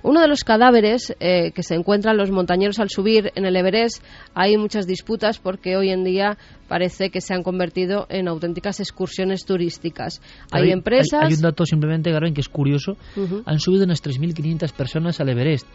Uno 0.05 0.21
de 0.21 0.29
los 0.29 0.45
cadáveres 0.45 1.17
eh, 1.19 1.51
que 1.53 1.63
se 1.63 1.75
encuentran 1.75 2.19
los 2.19 2.31
montañeros 2.31 2.79
al 2.79 2.91
subir 2.91 3.33
en 3.37 3.47
el 3.47 3.57
Everest, 3.57 4.05
hay 4.35 4.59
muchas 4.59 4.87
disputas 4.87 5.39
porque 5.39 5.79
hoy 5.79 5.89
en 5.89 6.05
día 6.05 6.37
parece 6.69 7.09
que 7.09 7.23
se 7.23 7.33
han 7.33 7.43
convertido 7.43 8.07
en 8.11 8.29
auténticas 8.29 8.81
excursiones 8.81 9.47
turísticas. 9.47 10.21
Hay, 10.53 10.71
empresas. 10.73 11.23
Hay, 11.23 11.33
un 11.33 11.41
dato 11.41 11.65
simplemente, 11.65 12.13
Garben, 12.13 12.35
que 12.35 12.43
es 12.43 12.51
curioso. 12.51 12.99
Han 13.47 13.59
subido 13.59 13.85
unas 13.85 14.05
3.500 14.05 14.73
personas 14.75 15.21
al 15.21 15.31
Everest 15.31 15.67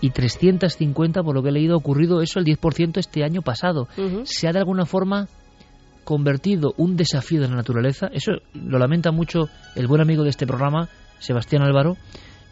y 0.00 0.10
350, 0.10 1.22
por 1.22 1.36
lo 1.36 1.44
que 1.44 1.50
he 1.50 1.52
leído, 1.52 1.74
ha 1.74 1.78
ocurrido 1.78 2.20
eso 2.22 2.40
el 2.40 2.44
10% 2.44 2.98
este 2.98 3.22
año 3.22 3.42
pasado. 3.42 3.86
Se 4.24 4.48
ha 4.48 4.52
de 4.52 4.58
alguna 4.58 4.84
forma 4.84 5.28
convertido 6.02 6.74
un 6.76 6.96
desafío 6.96 7.40
de 7.40 7.48
la 7.48 7.54
naturaleza, 7.54 8.08
eso 8.12 8.32
lo 8.52 8.80
lamenta 8.80 9.12
mucho 9.12 9.48
el 9.76 9.86
buen 9.86 10.00
amigo 10.00 10.24
de 10.24 10.30
este 10.30 10.46
programa, 10.46 10.88
Sebastián 11.18 11.62
Álvaro, 11.62 11.96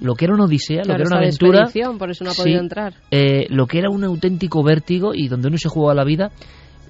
lo 0.00 0.14
que 0.14 0.24
era 0.24 0.34
una 0.34 0.44
odisea, 0.44 0.82
lo 0.84 0.94
que 0.94 1.02
era 1.02 1.06
una 1.06 1.18
aventura, 1.18 1.70
por 1.98 2.10
eso 2.10 2.24
no 2.24 2.30
ha 2.30 2.34
podido 2.34 2.60
entrar. 2.60 2.94
Eh, 3.10 3.46
lo 3.48 3.66
que 3.66 3.78
era 3.78 3.90
un 3.90 4.04
auténtico 4.04 4.62
vértigo 4.62 5.14
y 5.14 5.28
donde 5.28 5.48
uno 5.48 5.58
se 5.58 5.68
jugaba 5.68 5.94
la 5.94 6.04
vida, 6.04 6.30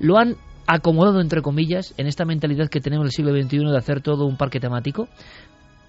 lo 0.01 0.19
han 0.19 0.37
acomodado 0.67 1.21
entre 1.21 1.43
comillas 1.43 1.95
en 1.99 2.07
esta 2.07 2.25
mentalidad 2.25 2.69
que 2.69 2.81
tenemos 2.81 3.05
del 3.05 3.13
siglo 3.13 3.33
XXI 3.33 3.71
de 3.71 3.77
hacer 3.77 4.01
todo 4.01 4.25
un 4.25 4.37
parque 4.37 4.61
temático 4.61 5.09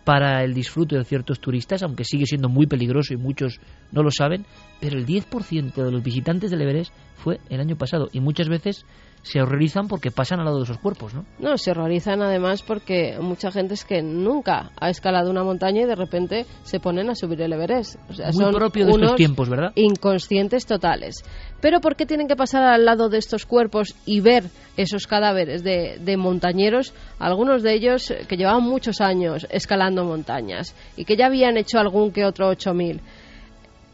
para 0.03 0.43
el 0.43 0.53
disfrute 0.53 0.97
de 0.97 1.03
ciertos 1.03 1.39
turistas, 1.39 1.81
aunque 1.81 2.03
sigue 2.03 2.27
siendo 2.27 2.47
muy 2.47 2.67
peligroso 2.67 3.13
y 3.13 3.17
muchos 3.17 3.59
no 3.91 4.03
lo 4.03 4.11
saben, 4.11 4.45
pero 4.79 4.97
el 4.97 5.05
10% 5.05 5.73
de 5.73 5.91
los 5.91 6.03
visitantes 6.03 6.51
del 6.51 6.61
Everest 6.61 6.93
fue 7.15 7.39
el 7.49 7.59
año 7.59 7.75
pasado 7.75 8.09
y 8.13 8.19
muchas 8.19 8.47
veces 8.47 8.85
se 9.25 9.41
horrorizan 9.41 9.87
porque 9.87 10.11
pasan 10.11 10.39
al 10.39 10.45
lado 10.45 10.59
de 10.59 10.65
esos 10.65 10.77
cuerpos, 10.77 11.15
¿no? 11.15 11.25
No, 11.39 11.57
se 11.57 11.71
horrorizan 11.71 12.21
además 12.21 12.61
porque 12.61 13.17
mucha 13.19 13.51
gente 13.51 13.73
es 13.73 13.83
que 13.83 14.03
nunca 14.03 14.69
ha 14.79 14.89
escalado 14.91 15.31
una 15.31 15.43
montaña 15.43 15.81
y 15.81 15.85
de 15.85 15.95
repente 15.95 16.45
se 16.61 16.79
ponen 16.79 17.09
a 17.09 17.15
subir 17.15 17.41
el 17.41 17.51
Everest. 17.51 17.95
O 18.07 18.13
sea, 18.13 18.29
Muy 18.31 18.53
propio 18.53 18.85
de 18.85 18.91
estos 18.91 19.15
tiempos, 19.15 19.49
¿verdad? 19.49 19.71
Inconscientes 19.73 20.67
totales. 20.67 21.23
Pero 21.59 21.81
¿por 21.81 21.95
qué 21.95 22.05
tienen 22.05 22.27
que 22.27 22.35
pasar 22.35 22.61
al 22.65 22.85
lado 22.85 23.09
de 23.09 23.17
estos 23.17 23.47
cuerpos 23.47 23.95
y 24.05 24.21
ver 24.21 24.43
esos 24.77 25.07
cadáveres 25.07 25.63
de, 25.63 25.97
de 25.99 26.17
montañeros? 26.17 26.93
Algunos 27.17 27.63
de 27.63 27.73
ellos 27.73 28.13
que 28.27 28.37
llevaban 28.37 28.61
muchos 28.61 29.01
años 29.01 29.47
escalando 29.49 30.03
montañas 30.03 30.75
y 30.95 31.05
que 31.05 31.17
ya 31.17 31.25
habían 31.25 31.57
hecho 31.57 31.79
algún 31.79 32.11
que 32.11 32.25
otro 32.25 32.49
8000. 32.49 33.01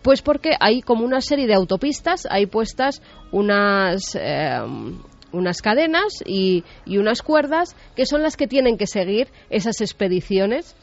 Pues 0.01 0.21
porque 0.21 0.51
hay 0.59 0.81
como 0.81 1.05
una 1.05 1.21
serie 1.21 1.47
de 1.47 1.53
autopistas, 1.53 2.27
hay 2.29 2.47
puestas 2.47 3.01
unas, 3.31 4.15
eh, 4.15 4.59
unas 5.31 5.61
cadenas 5.61 6.23
y, 6.25 6.63
unas 6.87 7.21
cuerdas 7.21 7.75
que 7.95 8.05
son 8.05 8.21
las 8.21 8.37
que 8.37 8.47
tienen 8.47 8.77
que 8.77 8.87
seguir 8.87 9.27
esas 9.49 9.81
expediciones. 9.81 10.75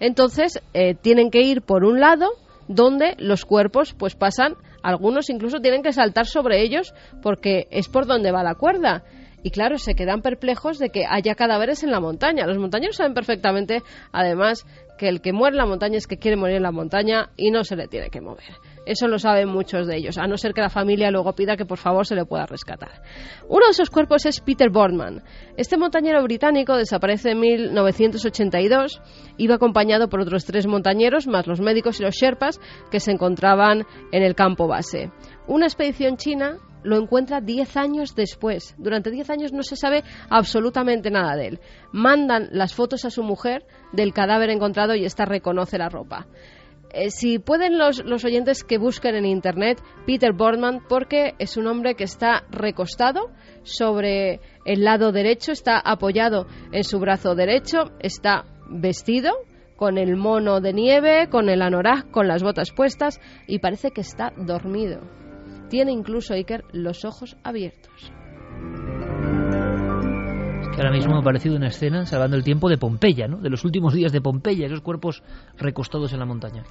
Entonces, 0.00 0.60
eh, 0.74 0.94
tienen 0.94 1.30
que 1.30 1.42
ir 1.42 1.62
por 1.62 1.84
un 1.84 2.00
lado 2.00 2.30
donde 2.68 3.14
los 3.18 3.44
cuerpos 3.44 3.94
pues 3.94 4.14
pasan, 4.14 4.54
algunos 4.82 5.30
incluso 5.30 5.60
tienen 5.60 5.82
que 5.82 5.92
saltar 5.92 6.26
sobre 6.26 6.62
ellos 6.62 6.94
porque 7.22 7.66
es 7.70 7.88
por 7.88 8.06
donde 8.06 8.32
va 8.32 8.42
la 8.42 8.54
cuerda. 8.54 9.04
Y 9.42 9.50
claro, 9.50 9.78
se 9.78 9.94
quedan 9.94 10.22
perplejos 10.22 10.78
de 10.78 10.90
que 10.90 11.04
haya 11.08 11.36
cadáveres 11.36 11.84
en 11.84 11.92
la 11.92 12.00
montaña. 12.00 12.46
Los 12.46 12.58
montañeros 12.58 12.96
saben 12.96 13.14
perfectamente, 13.14 13.82
además, 14.10 14.66
que 14.98 15.08
el 15.08 15.20
que 15.20 15.32
muere 15.32 15.54
en 15.54 15.58
la 15.58 15.66
montaña 15.66 15.98
es 15.98 16.06
que 16.06 16.16
quiere 16.16 16.36
morir 16.36 16.56
en 16.56 16.64
la 16.64 16.72
montaña 16.72 17.30
y 17.36 17.50
no 17.50 17.62
se 17.62 17.76
le 17.76 17.86
tiene 17.86 18.10
que 18.10 18.20
mover. 18.20 18.54
Eso 18.86 19.08
lo 19.08 19.18
saben 19.18 19.48
muchos 19.48 19.86
de 19.86 19.96
ellos, 19.96 20.16
a 20.16 20.26
no 20.26 20.38
ser 20.38 20.54
que 20.54 20.60
la 20.60 20.70
familia 20.70 21.10
luego 21.10 21.34
pida 21.34 21.56
que 21.56 21.66
por 21.66 21.78
favor 21.78 22.06
se 22.06 22.14
le 22.14 22.24
pueda 22.24 22.46
rescatar. 22.46 23.02
Uno 23.48 23.66
de 23.66 23.72
esos 23.72 23.90
cuerpos 23.90 24.24
es 24.26 24.40
Peter 24.40 24.70
Boardman. 24.70 25.22
Este 25.56 25.76
montañero 25.76 26.22
británico 26.22 26.76
desaparece 26.76 27.32
en 27.32 27.40
1982, 27.40 29.02
iba 29.36 29.56
acompañado 29.56 30.08
por 30.08 30.20
otros 30.20 30.44
tres 30.44 30.66
montañeros, 30.66 31.26
más 31.26 31.46
los 31.46 31.60
médicos 31.60 32.00
y 32.00 32.04
los 32.04 32.14
sherpas 32.14 32.60
que 32.90 33.00
se 33.00 33.10
encontraban 33.10 33.84
en 34.12 34.22
el 34.22 34.34
campo 34.34 34.68
base. 34.68 35.10
Una 35.48 35.66
expedición 35.66 36.16
china 36.16 36.58
lo 36.86 36.96
encuentra 36.96 37.40
10 37.40 37.76
años 37.76 38.14
después. 38.14 38.74
Durante 38.78 39.10
10 39.10 39.30
años 39.30 39.52
no 39.52 39.62
se 39.62 39.76
sabe 39.76 40.04
absolutamente 40.30 41.10
nada 41.10 41.36
de 41.36 41.48
él. 41.48 41.60
Mandan 41.92 42.48
las 42.52 42.74
fotos 42.74 43.04
a 43.04 43.10
su 43.10 43.22
mujer 43.22 43.66
del 43.92 44.12
cadáver 44.12 44.50
encontrado 44.50 44.94
y 44.94 45.04
ésta 45.04 45.24
reconoce 45.24 45.78
la 45.78 45.88
ropa. 45.88 46.26
Eh, 46.98 47.10
si 47.10 47.38
pueden 47.38 47.76
los, 47.76 48.02
los, 48.06 48.24
oyentes 48.24 48.64
que 48.64 48.78
busquen 48.78 49.16
en 49.16 49.26
internet 49.26 49.82
Peter 50.06 50.32
Boardman, 50.32 50.80
porque 50.88 51.34
es 51.38 51.58
un 51.58 51.66
hombre 51.66 51.94
que 51.94 52.04
está 52.04 52.44
recostado 52.50 53.28
sobre 53.64 54.40
el 54.64 54.82
lado 54.82 55.12
derecho, 55.12 55.52
está 55.52 55.78
apoyado 55.78 56.46
en 56.72 56.84
su 56.84 56.98
brazo 56.98 57.34
derecho, 57.34 57.90
está 58.00 58.46
vestido 58.70 59.34
con 59.76 59.98
el 59.98 60.16
mono 60.16 60.62
de 60.62 60.72
nieve, 60.72 61.28
con 61.28 61.50
el 61.50 61.60
anorak, 61.60 62.10
con 62.10 62.28
las 62.28 62.42
botas 62.42 62.72
puestas 62.72 63.20
y 63.46 63.58
parece 63.58 63.90
que 63.90 64.00
está 64.00 64.32
dormido. 64.34 65.00
Tiene 65.68 65.92
incluso 65.92 66.32
Iker 66.32 66.64
los 66.72 67.04
ojos 67.04 67.36
abiertos. 67.44 68.10
Ahora 70.76 70.90
mismo 70.90 71.16
ha 71.16 71.20
aparecido 71.20 71.56
una 71.56 71.68
escena 71.68 72.06
salvando 72.06 72.36
el 72.36 72.44
tiempo 72.44 72.68
de 72.68 72.76
Pompeya, 72.76 73.28
¿no? 73.28 73.38
de 73.38 73.50
los 73.50 73.64
últimos 73.64 73.94
días 73.94 74.12
de 74.12 74.20
Pompeya, 74.20 74.66
esos 74.66 74.80
cuerpos 74.80 75.22
recostados 75.56 76.12
en 76.12 76.18
la 76.18 76.26
montaña. 76.26 76.64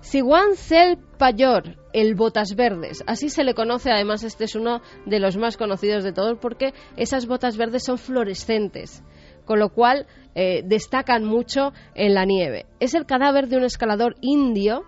Siguan 0.00 0.56
Cel 0.56 0.98
Payor, 1.16 1.76
el 1.92 2.16
Botas 2.16 2.56
Verdes. 2.56 3.04
Así 3.06 3.28
se 3.28 3.44
le 3.44 3.54
conoce, 3.54 3.92
además 3.92 4.24
este 4.24 4.44
es 4.44 4.56
uno 4.56 4.82
de 5.06 5.20
los 5.20 5.36
más 5.36 5.56
conocidos 5.56 6.02
de 6.02 6.12
todos 6.12 6.38
porque 6.40 6.74
esas 6.96 7.26
botas 7.26 7.56
verdes 7.56 7.84
son 7.84 7.98
fluorescentes, 7.98 9.04
con 9.44 9.60
lo 9.60 9.68
cual 9.68 10.06
eh, 10.34 10.62
destacan 10.64 11.24
mucho 11.24 11.72
en 11.94 12.14
la 12.14 12.24
nieve. 12.24 12.66
Es 12.80 12.94
el 12.94 13.06
cadáver 13.06 13.46
de 13.46 13.58
un 13.58 13.64
escalador 13.64 14.16
indio 14.20 14.82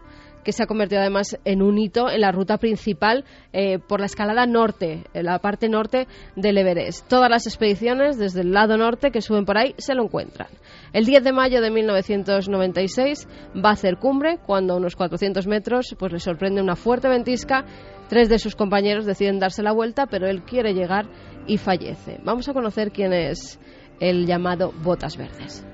que 0.44 0.52
se 0.52 0.62
ha 0.62 0.66
convertido 0.66 1.00
además 1.00 1.38
en 1.44 1.62
un 1.62 1.78
hito 1.78 2.10
en 2.10 2.20
la 2.20 2.30
ruta 2.32 2.58
principal 2.58 3.24
eh, 3.52 3.78
por 3.78 4.00
la 4.00 4.06
escalada 4.06 4.46
norte, 4.46 5.04
en 5.14 5.24
la 5.24 5.38
parte 5.38 5.68
norte 5.68 6.06
del 6.36 6.58
Everest. 6.58 7.08
Todas 7.08 7.30
las 7.30 7.46
expediciones 7.46 8.18
desde 8.18 8.42
el 8.42 8.52
lado 8.52 8.76
norte 8.76 9.10
que 9.10 9.20
suben 9.20 9.44
por 9.44 9.58
ahí 9.58 9.74
se 9.78 9.94
lo 9.94 10.04
encuentran. 10.04 10.48
El 10.92 11.06
10 11.06 11.24
de 11.24 11.32
mayo 11.32 11.60
de 11.60 11.70
1996 11.70 13.26
va 13.56 13.70
a 13.70 13.72
hacer 13.72 13.96
cumbre 13.96 14.38
cuando 14.44 14.74
a 14.74 14.76
unos 14.76 14.94
400 14.94 15.46
metros 15.46 15.96
pues 15.98 16.12
le 16.12 16.20
sorprende 16.20 16.62
una 16.62 16.76
fuerte 16.76 17.08
ventisca. 17.08 17.64
Tres 18.08 18.28
de 18.28 18.38
sus 18.38 18.54
compañeros 18.54 19.06
deciden 19.06 19.38
darse 19.38 19.62
la 19.62 19.72
vuelta, 19.72 20.06
pero 20.06 20.28
él 20.28 20.42
quiere 20.42 20.74
llegar 20.74 21.06
y 21.46 21.58
fallece. 21.58 22.20
Vamos 22.22 22.48
a 22.48 22.52
conocer 22.52 22.92
quién 22.92 23.12
es 23.12 23.58
el 23.98 24.26
llamado 24.26 24.72
Botas 24.82 25.16
Verdes. 25.16 25.64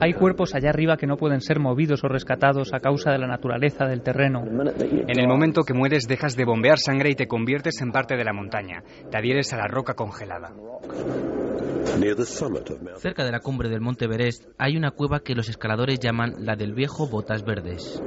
Hay 0.00 0.12
cuerpos 0.14 0.54
allá 0.54 0.70
arriba 0.70 0.96
que 0.96 1.06
no 1.06 1.16
pueden 1.16 1.40
ser 1.40 1.58
movidos 1.58 2.02
o 2.04 2.08
rescatados 2.08 2.72
a 2.72 2.80
causa 2.80 3.10
de 3.10 3.18
la 3.18 3.26
naturaleza 3.26 3.86
del 3.86 4.02
terreno. 4.02 4.44
En 4.44 5.18
el 5.18 5.28
momento 5.28 5.62
que 5.62 5.74
mueres 5.74 6.06
dejas 6.08 6.36
de 6.36 6.44
bombear 6.44 6.78
sangre 6.78 7.10
y 7.10 7.14
te 7.14 7.26
conviertes 7.26 7.80
en 7.80 7.92
parte 7.92 8.16
de 8.16 8.24
la 8.24 8.32
montaña. 8.32 8.82
Te 9.10 9.18
adhieres 9.18 9.52
a 9.52 9.58
la 9.58 9.66
roca 9.66 9.94
congelada. 9.94 10.52
Cerca 12.98 13.24
de 13.24 13.32
la 13.32 13.40
cumbre 13.40 13.68
del 13.68 13.80
Monte 13.80 14.04
Everest 14.04 14.44
hay 14.58 14.76
una 14.76 14.90
cueva 14.90 15.20
que 15.20 15.34
los 15.34 15.48
escaladores 15.48 15.98
llaman 15.98 16.34
la 16.40 16.56
del 16.56 16.74
viejo 16.74 17.08
Botas 17.08 17.44
Verdes. 17.44 18.02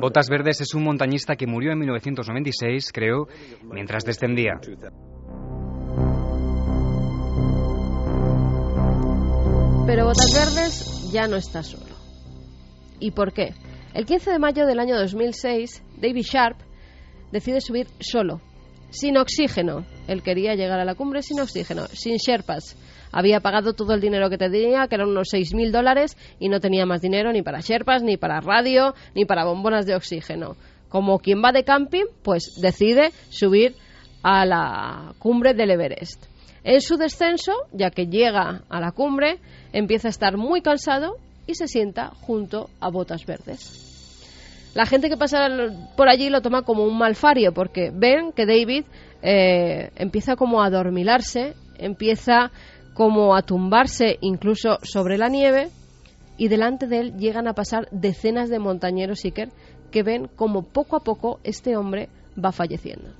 Botas 0.00 0.28
Verdes 0.28 0.60
es 0.60 0.74
un 0.74 0.84
montañista 0.84 1.36
que 1.36 1.46
murió 1.46 1.72
en 1.72 1.78
1996, 1.78 2.90
creo, 2.92 3.28
mientras 3.70 4.04
descendía. 4.04 4.58
Pero 9.86 10.06
Botas 10.06 10.32
Verdes 10.32 11.12
ya 11.12 11.28
no 11.28 11.36
está 11.36 11.62
solo. 11.62 11.94
¿Y 13.00 13.10
por 13.10 13.34
qué? 13.34 13.52
El 13.92 14.06
15 14.06 14.30
de 14.30 14.38
mayo 14.38 14.64
del 14.64 14.80
año 14.80 14.96
2006, 14.96 15.82
David 16.00 16.22
Sharp 16.22 16.56
decide 17.30 17.60
subir 17.60 17.88
solo, 18.00 18.40
sin 18.88 19.18
oxígeno. 19.18 19.84
Él 20.08 20.22
quería 20.22 20.54
llegar 20.54 20.80
a 20.80 20.86
la 20.86 20.94
cumbre 20.94 21.22
sin 21.22 21.38
oxígeno, 21.38 21.86
sin 21.88 22.16
Sherpas. 22.16 22.76
Había 23.12 23.40
pagado 23.40 23.74
todo 23.74 23.92
el 23.92 24.00
dinero 24.00 24.30
que 24.30 24.38
tenía, 24.38 24.88
que 24.88 24.94
eran 24.94 25.10
unos 25.10 25.28
6.000 25.32 25.70
dólares, 25.70 26.16
y 26.40 26.48
no 26.48 26.60
tenía 26.60 26.86
más 26.86 27.02
dinero 27.02 27.30
ni 27.30 27.42
para 27.42 27.60
Sherpas, 27.60 28.02
ni 28.02 28.16
para 28.16 28.40
radio, 28.40 28.94
ni 29.14 29.26
para 29.26 29.44
bombonas 29.44 29.84
de 29.84 29.94
oxígeno. 29.94 30.56
Como 30.88 31.18
quien 31.18 31.42
va 31.44 31.52
de 31.52 31.64
camping, 31.64 32.06
pues 32.22 32.58
decide 32.60 33.12
subir 33.28 33.76
a 34.22 34.46
la 34.46 35.14
cumbre 35.18 35.52
del 35.52 35.72
Everest. 35.72 36.33
En 36.64 36.80
su 36.80 36.96
descenso, 36.96 37.52
ya 37.72 37.90
que 37.90 38.06
llega 38.06 38.62
a 38.68 38.80
la 38.80 38.90
cumbre, 38.92 39.38
empieza 39.72 40.08
a 40.08 40.10
estar 40.10 40.38
muy 40.38 40.62
cansado 40.62 41.18
y 41.46 41.54
se 41.54 41.68
sienta 41.68 42.08
junto 42.22 42.70
a 42.80 42.88
botas 42.88 43.26
verdes. 43.26 44.70
La 44.74 44.86
gente 44.86 45.08
que 45.08 45.16
pasa 45.16 45.46
por 45.96 46.08
allí 46.08 46.30
lo 46.30 46.40
toma 46.40 46.62
como 46.62 46.84
un 46.84 46.98
malfario 46.98 47.52
porque 47.52 47.92
ven 47.94 48.32
que 48.32 48.46
David 48.46 48.84
eh, 49.22 49.90
empieza 49.96 50.36
como 50.36 50.62
a 50.62 50.66
adormilarse, 50.66 51.54
empieza 51.78 52.50
como 52.94 53.36
a 53.36 53.42
tumbarse 53.42 54.18
incluso 54.20 54.78
sobre 54.82 55.18
la 55.18 55.28
nieve 55.28 55.68
y 56.38 56.48
delante 56.48 56.86
de 56.86 56.98
él 56.98 57.16
llegan 57.18 57.46
a 57.46 57.52
pasar 57.52 57.88
decenas 57.90 58.48
de 58.48 58.58
montañeros 58.58 59.24
Iker 59.24 59.50
que 59.92 60.02
ven 60.02 60.28
como 60.34 60.62
poco 60.62 60.96
a 60.96 61.00
poco 61.00 61.40
este 61.44 61.76
hombre 61.76 62.08
va 62.42 62.50
falleciendo. 62.50 63.10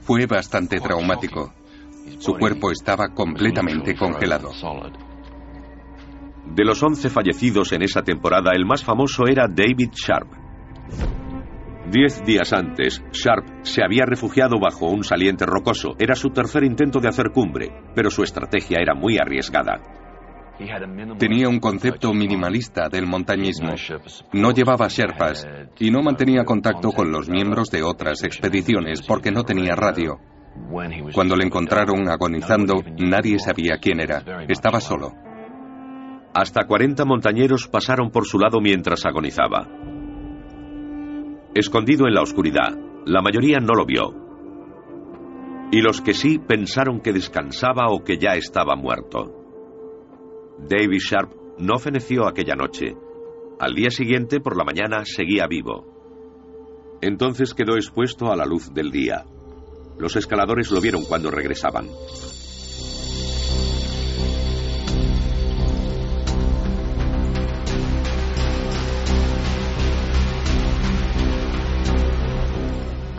Fue 0.00 0.26
bastante 0.26 0.80
traumático. 0.80 1.52
Su 2.24 2.32
cuerpo 2.38 2.70
estaba 2.70 3.08
completamente 3.08 3.94
congelado. 3.94 4.48
De 6.46 6.64
los 6.64 6.82
11 6.82 7.10
fallecidos 7.10 7.72
en 7.72 7.82
esa 7.82 8.00
temporada, 8.00 8.52
el 8.54 8.64
más 8.64 8.82
famoso 8.82 9.26
era 9.26 9.46
David 9.46 9.90
Sharp. 9.92 10.32
Diez 11.90 12.24
días 12.24 12.54
antes, 12.54 13.04
Sharp 13.12 13.44
se 13.60 13.84
había 13.84 14.06
refugiado 14.06 14.58
bajo 14.58 14.86
un 14.86 15.04
saliente 15.04 15.44
rocoso. 15.44 15.96
Era 15.98 16.14
su 16.14 16.30
tercer 16.30 16.64
intento 16.64 16.98
de 16.98 17.08
hacer 17.08 17.30
cumbre, 17.30 17.68
pero 17.94 18.08
su 18.08 18.22
estrategia 18.22 18.78
era 18.80 18.94
muy 18.94 19.18
arriesgada. 19.18 19.82
Tenía 21.18 21.50
un 21.50 21.60
concepto 21.60 22.14
minimalista 22.14 22.88
del 22.88 23.06
montañismo. 23.06 23.74
No 24.32 24.50
llevaba 24.52 24.88
sherpas 24.88 25.46
y 25.78 25.90
no 25.90 26.02
mantenía 26.02 26.44
contacto 26.44 26.90
con 26.90 27.10
los 27.10 27.28
miembros 27.28 27.70
de 27.70 27.82
otras 27.82 28.24
expediciones 28.24 29.02
porque 29.02 29.30
no 29.30 29.42
tenía 29.42 29.74
radio. 29.74 30.20
Cuando 31.12 31.36
le 31.36 31.44
encontraron 31.44 32.08
agonizando, 32.08 32.82
nadie 32.98 33.38
sabía 33.38 33.78
quién 33.80 34.00
era. 34.00 34.44
Estaba 34.48 34.80
solo. 34.80 35.12
Hasta 36.34 36.66
40 36.66 37.04
montañeros 37.04 37.68
pasaron 37.68 38.10
por 38.10 38.26
su 38.26 38.38
lado 38.38 38.60
mientras 38.60 39.04
agonizaba. 39.06 39.68
Escondido 41.54 42.08
en 42.08 42.14
la 42.14 42.22
oscuridad, 42.22 42.76
la 43.06 43.22
mayoría 43.22 43.60
no 43.60 43.74
lo 43.74 43.86
vio. 43.86 44.12
Y 45.70 45.80
los 45.80 46.00
que 46.00 46.14
sí 46.14 46.38
pensaron 46.38 47.00
que 47.00 47.12
descansaba 47.12 47.88
o 47.90 48.02
que 48.02 48.18
ya 48.18 48.34
estaba 48.34 48.74
muerto. 48.74 49.44
David 50.58 50.98
Sharp 50.98 51.32
no 51.58 51.78
feneció 51.78 52.26
aquella 52.26 52.54
noche. 52.54 52.96
Al 53.60 53.74
día 53.74 53.90
siguiente, 53.90 54.40
por 54.40 54.56
la 54.56 54.64
mañana, 54.64 55.04
seguía 55.04 55.46
vivo. 55.46 56.98
Entonces 57.00 57.54
quedó 57.54 57.76
expuesto 57.76 58.32
a 58.32 58.36
la 58.36 58.44
luz 58.44 58.72
del 58.72 58.90
día. 58.90 59.24
Los 59.98 60.16
escaladores 60.16 60.70
lo 60.70 60.80
vieron 60.80 61.04
cuando 61.04 61.30
regresaban. 61.30 61.88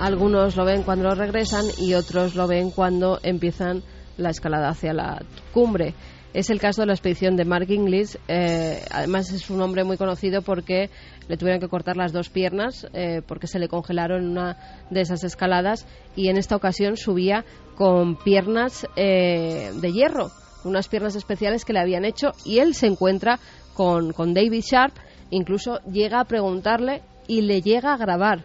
Algunos 0.06 0.56
lo 0.56 0.65
ven 0.65 0.84
cuando 0.84 1.15
regresan 1.15 1.65
y 1.80 1.95
otros 1.95 2.35
lo 2.35 2.47
ven 2.47 2.69
cuando 2.69 3.19
empiezan 3.23 3.81
la 4.18 4.30
escalada 4.30 4.69
hacia 4.69 4.93
la 4.93 5.23
cumbre. 5.52 5.95
Es 6.36 6.49
el 6.49 6.60
caso 6.60 6.82
de 6.82 6.88
la 6.88 6.94
expedición 6.94 7.38
de 7.38 7.45
Mark 7.45 7.72
Inglis. 7.72 8.20
Eh, 8.28 8.84
además 8.91 9.32
es 9.32 9.49
un 9.49 9.62
hombre 9.62 9.86
muy 9.86 9.95
conocido 9.95 10.41
porque 10.41 10.90
le 11.30 11.38
tuvieron 11.38 11.62
que 11.62 11.70
cortar 11.70 11.95
las 11.95 12.12
dos 12.12 12.28
piernas 12.28 12.86
eh, 12.94 13.22
porque 13.26 13.48
se 13.48 13.57
le 13.57 13.70
congelaron 13.70 14.22
en 14.22 14.32
una 14.32 14.57
de 14.90 14.99
esas 14.99 15.24
escaladas 15.24 15.88
y 16.14 16.28
en 16.28 16.36
esta 16.36 16.57
ocasión 16.57 16.98
subía 16.98 17.45
con 17.78 18.18
piernas 18.18 18.86
eh, 18.98 19.72
de 19.80 19.94
hierro, 19.94 20.30
unas 20.66 20.90
piernas 20.90 21.16
especiales 21.16 21.64
que 21.64 21.72
le 21.72 21.80
habían 21.80 22.03
hecho 22.03 22.34
y 22.44 22.60
él 22.60 22.74
se 22.74 22.88
encuentra 22.88 23.40
con, 23.74 24.12
con 24.12 24.34
David 24.34 24.62
Sharp, 24.62 24.94
incluso 25.30 25.80
llega 25.90 26.20
a 26.20 26.26
preguntarle 26.26 27.02
y 27.30 27.44
le 27.44 27.62
llega 27.62 27.94
a 27.94 27.98
grabar. 27.98 28.44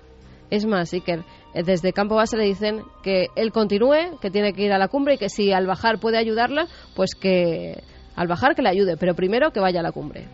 Es 0.48 0.64
más, 0.64 0.92
Iker, 0.92 1.24
desde 1.54 1.92
campo 1.92 2.14
base 2.16 2.36
le 2.36 2.44
dicen 2.44 2.84
que 3.02 3.28
él 3.34 3.52
continúe, 3.52 4.18
que 4.20 4.30
tiene 4.30 4.52
que 4.52 4.62
ir 4.62 4.72
a 4.72 4.78
la 4.78 4.88
cumbre 4.88 5.14
y 5.14 5.18
que 5.18 5.28
si 5.28 5.52
al 5.52 5.66
bajar 5.66 5.98
puede 5.98 6.18
ayudarla, 6.18 6.66
pues 6.94 7.14
que 7.14 7.82
al 8.16 8.28
bajar 8.28 8.54
que 8.54 8.62
le 8.62 8.68
ayude, 8.68 8.96
pero 8.96 9.14
primero 9.14 9.50
que 9.50 9.60
vaya 9.60 9.80
a 9.80 9.82
la 9.82 9.92
cumbre. 9.92 10.28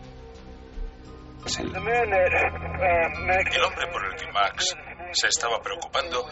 El 1.47 1.75
hombre 3.63 3.87
por 3.91 4.05
el 4.05 4.15
que 4.15 4.31
Max 4.33 4.75
se 5.11 5.27
estaba 5.27 5.59
preocupando 5.61 6.25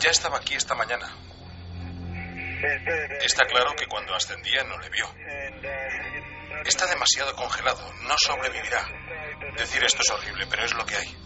ya 0.00 0.10
estaba 0.10 0.38
aquí 0.38 0.54
esta 0.54 0.74
mañana. 0.74 1.06
Está 3.22 3.44
claro 3.44 3.72
que 3.76 3.86
cuando 3.86 4.14
ascendía 4.14 4.64
no 4.64 4.78
le 4.78 4.88
vio. 4.88 5.06
Está 6.64 6.86
demasiado 6.86 7.34
congelado, 7.36 7.92
no 8.08 8.14
sobrevivirá. 8.16 8.82
Decir 9.58 9.84
esto 9.84 10.02
es 10.02 10.10
horrible, 10.10 10.46
pero 10.48 10.64
es 10.64 10.74
lo 10.74 10.86
que 10.86 10.96
hay. 10.96 11.16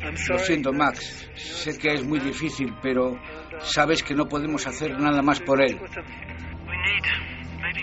Lo 0.00 0.38
siento, 0.38 0.72
Max. 0.72 1.28
Sé 1.34 1.78
que 1.78 1.92
es 1.92 2.04
muy 2.04 2.20
difícil, 2.20 2.74
pero 2.82 3.18
sabes 3.60 4.02
que 4.02 4.14
no 4.14 4.26
podemos 4.26 4.66
hacer 4.66 4.98
nada 4.98 5.22
más 5.22 5.40
por 5.40 5.60
él. 5.62 5.78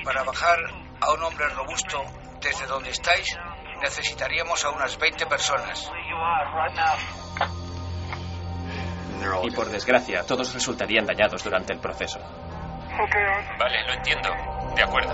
Para 0.03 0.23
bajar 0.23 0.57
a 1.01 1.13
un 1.13 1.23
hombre 1.23 1.47
robusto 1.49 2.03
desde 2.41 2.65
donde 2.65 2.89
estáis, 2.89 3.37
necesitaríamos 3.81 4.63
a 4.65 4.71
unas 4.71 4.97
20 4.97 5.25
personas. 5.27 5.91
Y 9.43 9.51
por 9.51 9.69
desgracia, 9.69 10.23
todos 10.23 10.53
resultarían 10.53 11.05
dañados 11.05 11.43
durante 11.43 11.73
el 11.73 11.79
proceso. 11.79 12.19
Vale, 13.59 13.85
lo 13.85 13.93
entiendo. 13.93 14.29
De 14.75 14.83
acuerdo. 14.83 15.13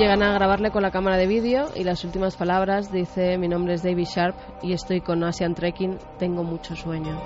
Llegan 0.00 0.22
a 0.22 0.32
grabarle 0.32 0.70
con 0.70 0.80
la 0.82 0.90
cámara 0.90 1.18
de 1.18 1.26
vídeo 1.26 1.68
y 1.76 1.84
las 1.84 2.04
últimas 2.04 2.34
palabras 2.34 2.90
dice 2.90 3.36
mi 3.36 3.48
nombre 3.48 3.74
es 3.74 3.82
David 3.82 4.06
Sharp 4.06 4.34
y 4.62 4.72
estoy 4.72 5.02
con 5.02 5.22
Asian 5.22 5.54
Trekking, 5.54 5.98
tengo 6.18 6.42
mucho 6.42 6.74
sueño. 6.74 7.20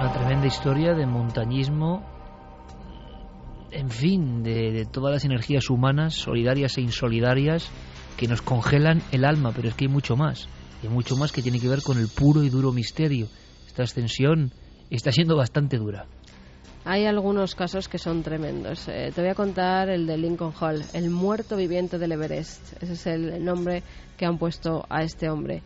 Una 0.00 0.12
tremenda 0.12 0.46
historia 0.46 0.92
de 0.92 1.06
montañismo, 1.06 2.04
en 3.70 3.88
fin, 3.88 4.42
de, 4.42 4.84
todas 4.84 5.14
las 5.14 5.24
energías 5.24 5.70
humanas, 5.70 6.12
solidarias 6.12 6.76
e 6.76 6.82
insolidarias, 6.82 7.70
que 8.18 8.28
nos 8.28 8.42
congelan 8.42 9.00
el 9.12 9.24
alma, 9.24 9.52
pero 9.56 9.68
es 9.68 9.74
que 9.74 9.86
hay 9.86 9.90
mucho 9.90 10.14
más, 10.14 10.46
hay 10.82 10.90
mucho 10.90 11.16
más 11.16 11.32
que 11.32 11.40
tiene 11.40 11.58
que 11.58 11.70
ver 11.70 11.80
con 11.80 11.96
el 11.98 12.08
puro 12.08 12.42
y 12.42 12.50
duro 12.50 12.70
misterio. 12.70 13.28
Esta 13.66 13.84
ascensión 13.84 14.52
está 14.90 15.10
siendo 15.10 15.38
bastante 15.38 15.78
dura. 15.78 16.06
Hay 16.84 17.06
algunos 17.06 17.54
casos 17.54 17.88
que 17.88 17.98
son 17.98 18.24
tremendos. 18.24 18.88
Eh, 18.88 19.12
te 19.14 19.20
voy 19.20 19.30
a 19.30 19.36
contar 19.36 19.88
el 19.88 20.04
de 20.04 20.18
Lincoln 20.18 20.52
Hall, 20.60 20.82
el 20.94 21.10
muerto 21.10 21.56
viviente 21.56 21.96
del 21.96 22.10
Everest. 22.10 22.82
Ese 22.82 22.94
es 22.94 23.06
el 23.06 23.44
nombre 23.44 23.84
que 24.16 24.26
han 24.26 24.36
puesto 24.36 24.84
a 24.88 25.04
este 25.04 25.30
hombre. 25.30 25.62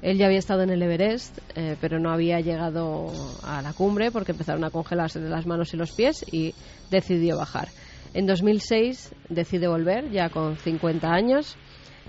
Él 0.00 0.16
ya 0.16 0.26
había 0.26 0.38
estado 0.38 0.62
en 0.62 0.70
el 0.70 0.80
Everest, 0.80 1.38
eh, 1.56 1.76
pero 1.80 1.98
no 1.98 2.12
había 2.12 2.38
llegado 2.38 3.10
a 3.42 3.60
la 3.62 3.72
cumbre 3.72 4.12
porque 4.12 4.30
empezaron 4.30 4.62
a 4.62 4.70
congelarse 4.70 5.18
las 5.18 5.44
manos 5.44 5.74
y 5.74 5.76
los 5.76 5.90
pies 5.90 6.24
y 6.30 6.54
decidió 6.88 7.36
bajar. 7.36 7.68
En 8.14 8.26
2006 8.26 9.12
decide 9.28 9.66
volver, 9.66 10.10
ya 10.10 10.28
con 10.28 10.56
50 10.56 11.08
años, 11.08 11.56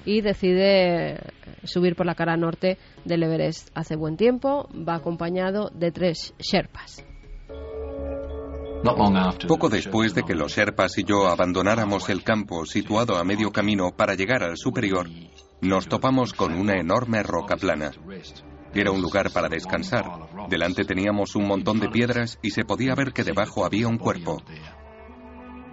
y 0.05 0.21
decide 0.21 1.19
subir 1.63 1.95
por 1.95 2.05
la 2.05 2.13
cara 2.13 2.37
norte 2.37 2.77
del 3.05 3.23
Everest. 3.23 3.69
Hace 3.73 3.95
buen 3.95 4.17
tiempo, 4.17 4.69
va 4.87 4.95
acompañado 4.95 5.71
de 5.73 5.91
tres 5.91 6.35
Sherpas. 6.39 7.10
Poco 9.47 9.69
después 9.69 10.15
de 10.15 10.23
que 10.23 10.33
los 10.33 10.53
Sherpas 10.53 10.97
y 10.97 11.03
yo 11.03 11.27
abandonáramos 11.27 12.09
el 12.09 12.23
campo 12.23 12.65
situado 12.65 13.17
a 13.17 13.23
medio 13.23 13.51
camino 13.51 13.91
para 13.95 14.15
llegar 14.15 14.43
al 14.43 14.57
superior, 14.57 15.07
nos 15.61 15.87
topamos 15.87 16.33
con 16.33 16.53
una 16.53 16.79
enorme 16.79 17.21
roca 17.21 17.57
plana. 17.57 17.91
Era 18.73 18.91
un 18.91 19.01
lugar 19.01 19.31
para 19.31 19.49
descansar. 19.49 20.05
Delante 20.49 20.83
teníamos 20.83 21.35
un 21.35 21.47
montón 21.47 21.79
de 21.79 21.89
piedras 21.89 22.39
y 22.41 22.51
se 22.51 22.63
podía 22.63 22.95
ver 22.95 23.13
que 23.13 23.23
debajo 23.23 23.65
había 23.65 23.87
un 23.87 23.97
cuerpo. 23.97 24.41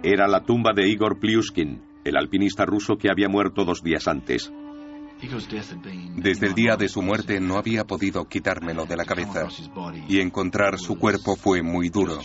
Era 0.03 0.27
la 0.27 0.43
tumba 0.43 0.71
de 0.75 0.87
Igor 0.87 1.19
Pliuskin, 1.19 1.81
el 2.03 2.15
alpinista 2.15 2.65
ruso 2.65 2.97
que 2.97 3.09
había 3.09 3.27
muerto 3.27 3.65
dos 3.65 3.81
días 3.81 4.07
antes. 4.07 4.51
Desde 6.15 6.47
el 6.47 6.53
día 6.53 6.77
de 6.77 6.87
su 6.87 7.01
muerte 7.01 7.39
no 7.39 7.57
había 7.57 7.85
podido 7.85 8.25
quitármelo 8.25 8.85
de 8.85 8.95
la 8.95 9.03
cabeza 9.03 9.47
y 10.07 10.19
encontrar 10.19 10.77
su 10.77 10.97
cuerpo 10.97 11.35
fue 11.35 11.61
muy 11.61 11.89
duro. 11.89 12.19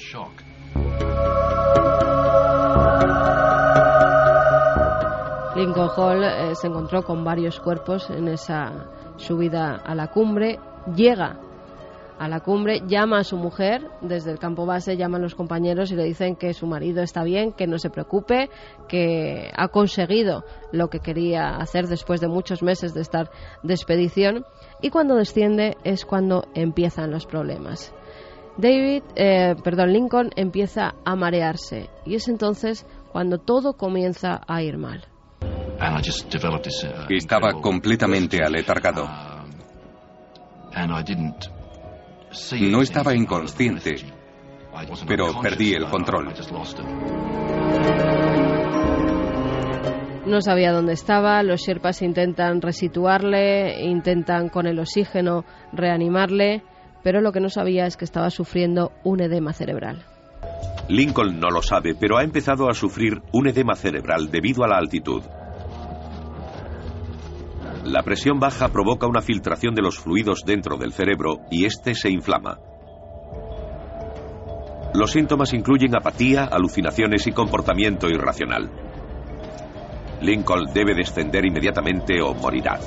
Lincoln 5.56 5.88
Hall 5.96 6.24
eh, 6.24 6.54
se 6.56 6.66
encontró 6.66 7.04
con 7.04 7.22
varios 7.22 7.60
cuerpos 7.60 8.10
en 8.10 8.26
esa 8.28 8.88
subida 9.16 9.76
a 9.76 9.94
la 9.94 10.08
cumbre. 10.08 10.58
Llega 10.94 11.38
a 12.18 12.28
la 12.28 12.40
cumbre, 12.40 12.82
llama 12.86 13.18
a 13.18 13.24
su 13.24 13.36
mujer 13.36 13.88
desde 14.00 14.32
el 14.32 14.38
campo 14.38 14.66
base, 14.66 14.96
llaman 14.96 15.22
los 15.22 15.34
compañeros 15.34 15.90
y 15.90 15.96
le 15.96 16.04
dicen 16.04 16.36
que 16.36 16.54
su 16.54 16.66
marido 16.66 17.02
está 17.02 17.22
bien, 17.22 17.52
que 17.52 17.66
no 17.66 17.78
se 17.78 17.90
preocupe, 17.90 18.50
que 18.88 19.50
ha 19.56 19.68
conseguido 19.68 20.44
lo 20.72 20.88
que 20.88 21.00
quería 21.00 21.56
hacer 21.56 21.86
después 21.86 22.20
de 22.20 22.28
muchos 22.28 22.62
meses 22.62 22.92
de 22.92 23.00
estar 23.00 23.30
de 23.62 23.74
expedición. 23.74 24.44
Y 24.82 24.90
cuando 24.90 25.14
desciende 25.14 25.76
es 25.84 26.04
cuando 26.04 26.44
empiezan 26.54 27.10
los 27.10 27.26
problemas. 27.26 27.94
David, 28.56 29.02
eh, 29.16 29.56
perdón, 29.64 29.92
Lincoln 29.92 30.30
empieza 30.36 30.94
a 31.04 31.16
marearse 31.16 31.90
y 32.06 32.14
es 32.14 32.28
entonces 32.28 32.86
cuando 33.10 33.38
todo 33.38 33.74
comienza 33.74 34.40
a 34.46 34.62
ir 34.62 34.78
mal. 34.78 35.04
Estaba 37.08 37.52
completamente 37.60 38.38
aletargado. 38.44 39.08
No 42.60 42.82
estaba 42.82 43.14
inconsciente, 43.14 43.96
pero 45.06 45.40
perdí 45.40 45.74
el 45.74 45.86
control. 45.86 46.32
No 50.26 50.40
sabía 50.40 50.72
dónde 50.72 50.94
estaba, 50.94 51.42
los 51.42 51.60
Sherpas 51.60 52.02
intentan 52.02 52.62
resituarle, 52.62 53.84
intentan 53.84 54.48
con 54.48 54.66
el 54.66 54.78
oxígeno 54.78 55.44
reanimarle, 55.72 56.62
pero 57.04 57.20
lo 57.20 57.30
que 57.30 57.40
no 57.40 57.50
sabía 57.50 57.86
es 57.86 57.96
que 57.96 58.04
estaba 58.04 58.30
sufriendo 58.30 58.90
un 59.04 59.20
edema 59.20 59.52
cerebral. 59.52 60.02
Lincoln 60.88 61.38
no 61.38 61.50
lo 61.50 61.62
sabe, 61.62 61.94
pero 61.94 62.16
ha 62.18 62.24
empezado 62.24 62.68
a 62.68 62.74
sufrir 62.74 63.22
un 63.32 63.46
edema 63.46 63.76
cerebral 63.76 64.30
debido 64.30 64.64
a 64.64 64.68
la 64.68 64.78
altitud. 64.78 65.22
La 67.84 68.02
presión 68.02 68.40
baja 68.40 68.68
provoca 68.68 69.06
una 69.06 69.20
filtración 69.20 69.74
de 69.74 69.82
los 69.82 69.98
fluidos 69.98 70.42
dentro 70.46 70.78
del 70.78 70.92
cerebro 70.92 71.40
y 71.50 71.66
este 71.66 71.94
se 71.94 72.10
inflama. 72.10 72.58
Los 74.94 75.12
síntomas 75.12 75.52
incluyen 75.52 75.94
apatía, 75.94 76.44
alucinaciones 76.44 77.26
y 77.26 77.32
comportamiento 77.32 78.08
irracional. 78.08 78.70
Lincoln 80.22 80.72
debe 80.72 80.94
descender 80.94 81.44
inmediatamente 81.44 82.22
o 82.22 82.32
morirá. 82.32 82.78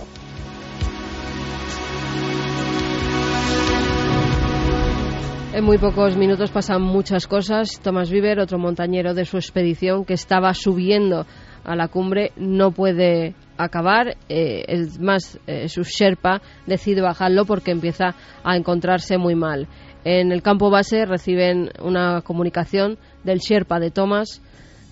En 5.58 5.64
muy 5.64 5.80
pocos 5.80 6.16
minutos 6.16 6.52
pasan 6.52 6.84
muchas 6.84 7.26
cosas. 7.26 7.80
Thomas 7.82 8.12
Viver, 8.12 8.40
otro 8.40 8.60
montañero 8.60 9.16
de 9.16 9.26
su 9.26 9.38
expedición 9.38 10.06
que 10.06 10.14
estaba 10.14 10.54
subiendo 10.54 11.26
a 11.64 11.76
la 11.76 11.88
cumbre, 11.88 12.32
no 12.36 12.70
puede 12.70 13.34
acabar. 13.58 14.18
Eh, 14.30 14.66
es 14.68 15.00
más, 15.00 15.40
eh, 15.48 15.68
su 15.68 15.82
Sherpa 15.82 16.44
decide 16.68 17.02
bajarlo 17.02 17.46
porque 17.46 17.72
empieza 17.72 18.14
a 18.44 18.56
encontrarse 18.56 19.18
muy 19.18 19.34
mal. 19.34 19.68
En 20.06 20.32
el 20.32 20.44
campo 20.44 20.70
base 20.70 21.08
reciben 21.08 21.72
una 21.82 22.22
comunicación 22.22 23.00
del 23.24 23.40
Sherpa 23.40 23.80
de 23.80 23.90
Thomas 23.90 24.44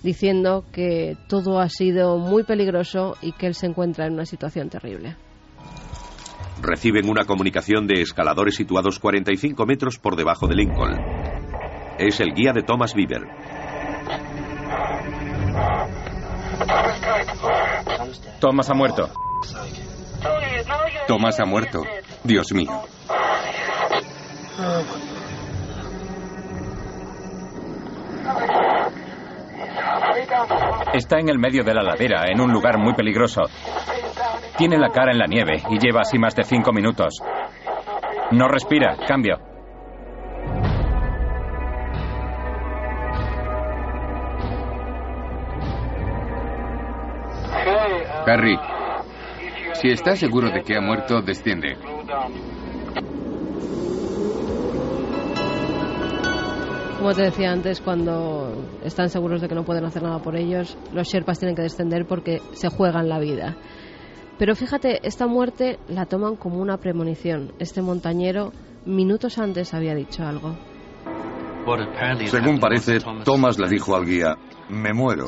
diciendo 0.02 0.64
que 0.72 1.16
todo 1.28 1.60
ha 1.60 1.68
sido 1.68 2.18
muy 2.18 2.42
peligroso 2.42 3.14
y 3.22 3.30
que 3.30 3.46
él 3.46 3.54
se 3.54 3.66
encuentra 3.66 4.06
en 4.06 4.14
una 4.14 4.26
situación 4.26 4.68
terrible 4.68 5.14
reciben 6.60 7.08
una 7.08 7.24
comunicación 7.24 7.86
de 7.86 8.02
escaladores 8.02 8.56
situados 8.56 8.98
45 8.98 9.66
metros 9.66 9.98
por 9.98 10.16
debajo 10.16 10.46
de 10.46 10.54
Lincoln. 10.54 10.98
Es 11.98 12.20
el 12.20 12.32
guía 12.34 12.52
de 12.52 12.62
Thomas 12.62 12.94
Bieber. 12.94 13.22
Thomas 18.40 18.70
ha 18.70 18.74
muerto. 18.74 19.10
Thomas 21.06 21.40
ha 21.40 21.44
muerto. 21.44 21.82
Dios 22.24 22.52
mío. 22.52 22.70
Está 30.92 31.18
en 31.18 31.28
el 31.28 31.38
medio 31.38 31.64
de 31.64 31.74
la 31.74 31.82
ladera, 31.82 32.24
en 32.28 32.40
un 32.40 32.52
lugar 32.52 32.78
muy 32.78 32.94
peligroso. 32.94 33.42
Tiene 34.56 34.78
la 34.78 34.90
cara 34.90 35.12
en 35.12 35.18
la 35.18 35.26
nieve 35.26 35.62
y 35.70 35.78
lleva 35.78 36.00
así 36.00 36.18
más 36.18 36.34
de 36.34 36.44
cinco 36.44 36.72
minutos. 36.72 37.22
No 38.30 38.48
respira. 38.48 38.96
Cambio. 39.06 39.38
Harry, 48.26 48.58
si 49.74 49.90
estás 49.90 50.18
seguro 50.18 50.50
de 50.50 50.62
que 50.62 50.76
ha 50.76 50.80
muerto, 50.80 51.22
desciende. 51.22 51.76
Como 56.98 57.12
te 57.14 57.22
decía 57.22 57.52
antes, 57.52 57.80
cuando 57.80 58.64
están 58.82 59.10
seguros 59.10 59.40
de 59.42 59.48
que 59.48 59.54
no 59.54 59.64
pueden 59.64 59.84
hacer 59.84 60.02
nada 60.02 60.18
por 60.18 60.34
ellos, 60.34 60.76
los 60.92 61.06
Sherpas 61.06 61.38
tienen 61.38 61.54
que 61.54 61.62
descender 61.62 62.06
porque 62.06 62.40
se 62.52 62.68
juegan 62.68 63.08
la 63.08 63.18
vida. 63.18 63.56
Pero 64.38 64.54
fíjate, 64.54 65.06
esta 65.06 65.26
muerte 65.26 65.78
la 65.88 66.06
toman 66.06 66.36
como 66.36 66.58
una 66.58 66.78
premonición. 66.78 67.52
Este 67.58 67.82
montañero 67.82 68.52
minutos 68.86 69.38
antes 69.38 69.74
había 69.74 69.94
dicho 69.94 70.24
algo. 70.24 70.56
Según 72.26 72.60
parece, 72.60 72.98
Thomas 73.24 73.58
le 73.58 73.68
dijo 73.68 73.96
al 73.96 74.06
guía, 74.06 74.36
me 74.68 74.92
muero. 74.92 75.26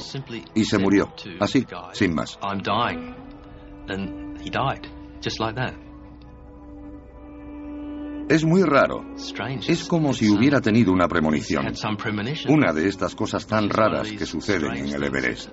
Y 0.54 0.64
se 0.64 0.78
murió. 0.78 1.12
Así, 1.40 1.66
sin 1.92 2.14
más. 2.14 2.38
Es 8.28 8.44
muy 8.44 8.62
raro. 8.62 9.04
Es 9.66 9.84
como 9.84 10.12
si 10.12 10.28
hubiera 10.28 10.60
tenido 10.60 10.92
una 10.92 11.08
premonición. 11.08 11.66
Una 12.48 12.72
de 12.74 12.88
estas 12.88 13.14
cosas 13.14 13.46
tan 13.46 13.70
raras 13.70 14.12
que 14.12 14.26
suceden 14.26 14.76
en 14.76 14.94
el 14.94 15.02
Everest. 15.02 15.48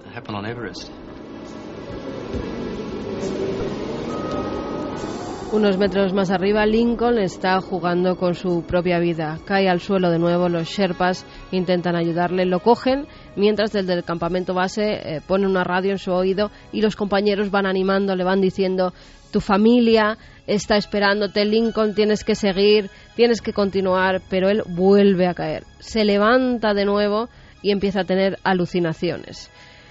Unos 5.54 5.78
metros 5.78 6.12
más 6.14 6.32
arriba, 6.32 6.66
Lincoln 6.66 7.18
está 7.18 7.62
jugando 7.62 8.18
con 8.18 8.36
su 8.36 8.64
propia 8.64 9.00
vida. 9.00 9.40
Cae 9.46 9.70
al 9.70 9.80
suelo 9.80 10.10
de 10.10 10.20
nuevo, 10.20 10.50
los 10.50 10.68
Sherpas 10.68 11.26
intentan 11.54 11.96
ayudarle, 11.96 12.46
lo 12.46 12.60
cogen, 12.60 13.08
mientras 13.38 13.72
desde 13.72 13.94
el 13.94 14.04
campamento 14.04 14.54
base 14.54 14.96
eh, 14.96 15.22
pone 15.26 15.48
una 15.48 15.64
radio 15.64 15.92
en 15.92 15.98
su 15.98 16.12
oído 16.12 16.52
y 16.74 16.82
los 16.82 16.98
compañeros 16.98 17.52
van 17.52 17.68
animando, 17.68 18.18
le 18.18 18.26
van 18.26 18.42
diciendo, 18.42 18.92
tu 19.32 19.40
familia 19.40 20.18
está 20.48 20.78
esperándote, 20.78 21.46
Lincoln, 21.46 21.96
tienes 21.96 22.24
que 22.24 22.36
seguir, 22.36 22.90
tienes 23.16 23.42
que 23.42 23.54
continuar, 23.54 24.22
pero 24.30 24.50
él 24.50 24.64
vuelve 24.68 25.28
a 25.28 25.34
caer. 25.34 25.64
Se 25.80 26.06
levanta 26.06 26.74
de 26.74 26.86
nuevo 26.86 27.30
y 27.62 27.72
empieza 27.72 28.02
a 28.02 28.06
tener 28.06 28.38
alucinaciones. 28.44 29.50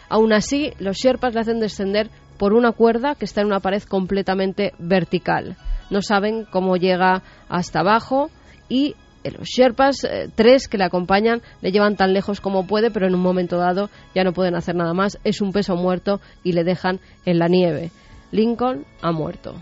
Aún 0.08 0.32
así, 0.32 0.72
los 0.78 0.96
Sherpas 0.96 1.34
le 1.34 1.40
hacen 1.40 1.60
descender 1.60 2.08
por 2.38 2.52
una 2.52 2.72
cuerda 2.72 3.14
que 3.14 3.24
está 3.24 3.40
en 3.40 3.48
una 3.48 3.60
pared 3.60 3.82
completamente 3.82 4.72
vertical. 4.78 5.56
No 5.90 6.02
saben 6.02 6.44
cómo 6.44 6.76
llega 6.76 7.22
hasta 7.48 7.80
abajo 7.80 8.30
y 8.68 8.94
los 9.24 9.48
Sherpas, 9.48 10.04
eh, 10.04 10.28
tres 10.34 10.68
que 10.68 10.78
le 10.78 10.84
acompañan, 10.84 11.40
le 11.62 11.72
llevan 11.72 11.96
tan 11.96 12.12
lejos 12.12 12.40
como 12.40 12.66
puede, 12.66 12.90
pero 12.90 13.06
en 13.06 13.14
un 13.14 13.22
momento 13.22 13.56
dado 13.56 13.88
ya 14.14 14.22
no 14.22 14.32
pueden 14.32 14.54
hacer 14.54 14.74
nada 14.74 14.92
más. 14.92 15.18
Es 15.24 15.40
un 15.40 15.52
peso 15.52 15.76
muerto 15.76 16.20
y 16.42 16.52
le 16.52 16.64
dejan 16.64 17.00
en 17.24 17.38
la 17.38 17.48
nieve. 17.48 17.90
Lincoln 18.32 18.84
ha 19.00 19.12
muerto. 19.12 19.54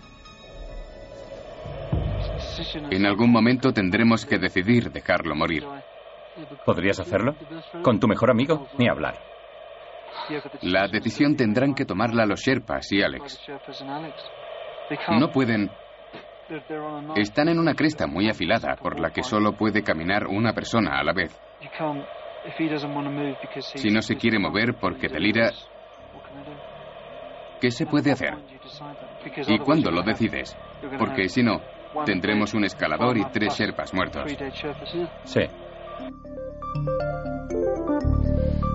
En 2.91 3.05
algún 3.05 3.31
momento 3.31 3.71
tendremos 3.71 4.25
que 4.25 4.37
decidir 4.37 4.91
dejarlo 4.91 5.35
morir. 5.35 5.63
¿Podrías 6.65 6.99
hacerlo? 6.99 7.35
¿Con 7.83 7.99
tu 7.99 8.07
mejor 8.07 8.31
amigo? 8.31 8.67
Ni 8.77 8.87
hablar. 8.89 9.15
La 10.61 10.87
decisión 10.87 11.35
tendrán 11.35 11.73
que 11.73 11.85
tomarla 11.85 12.25
los 12.25 12.41
Sherpas 12.41 12.91
y 12.91 13.01
Alex. 13.01 13.39
No 15.19 15.29
pueden... 15.29 15.71
Están 17.15 17.49
en 17.49 17.59
una 17.59 17.73
cresta 17.73 18.05
muy 18.05 18.29
afilada 18.29 18.75
por 18.75 18.99
la 18.99 19.11
que 19.11 19.23
solo 19.23 19.53
puede 19.53 19.81
caminar 19.81 20.27
una 20.27 20.53
persona 20.53 20.99
a 20.99 21.03
la 21.03 21.13
vez. 21.13 21.41
Si 23.75 23.89
no 23.89 24.01
se 24.01 24.15
quiere 24.15 24.37
mover 24.37 24.75
porque 24.79 25.07
delira, 25.07 25.51
¿qué 27.61 27.71
se 27.71 27.85
puede 27.85 28.11
hacer? 28.11 28.33
¿Y 29.47 29.57
cuándo 29.59 29.89
lo 29.89 30.03
decides? 30.03 30.55
Porque 30.99 31.29
si 31.29 31.41
no, 31.41 31.61
tendremos 32.05 32.53
un 32.53 32.65
escalador 32.65 33.17
y 33.17 33.25
tres 33.31 33.53
Sherpas 33.57 33.93
muertos. 33.93 34.23
Sí. 35.25 35.41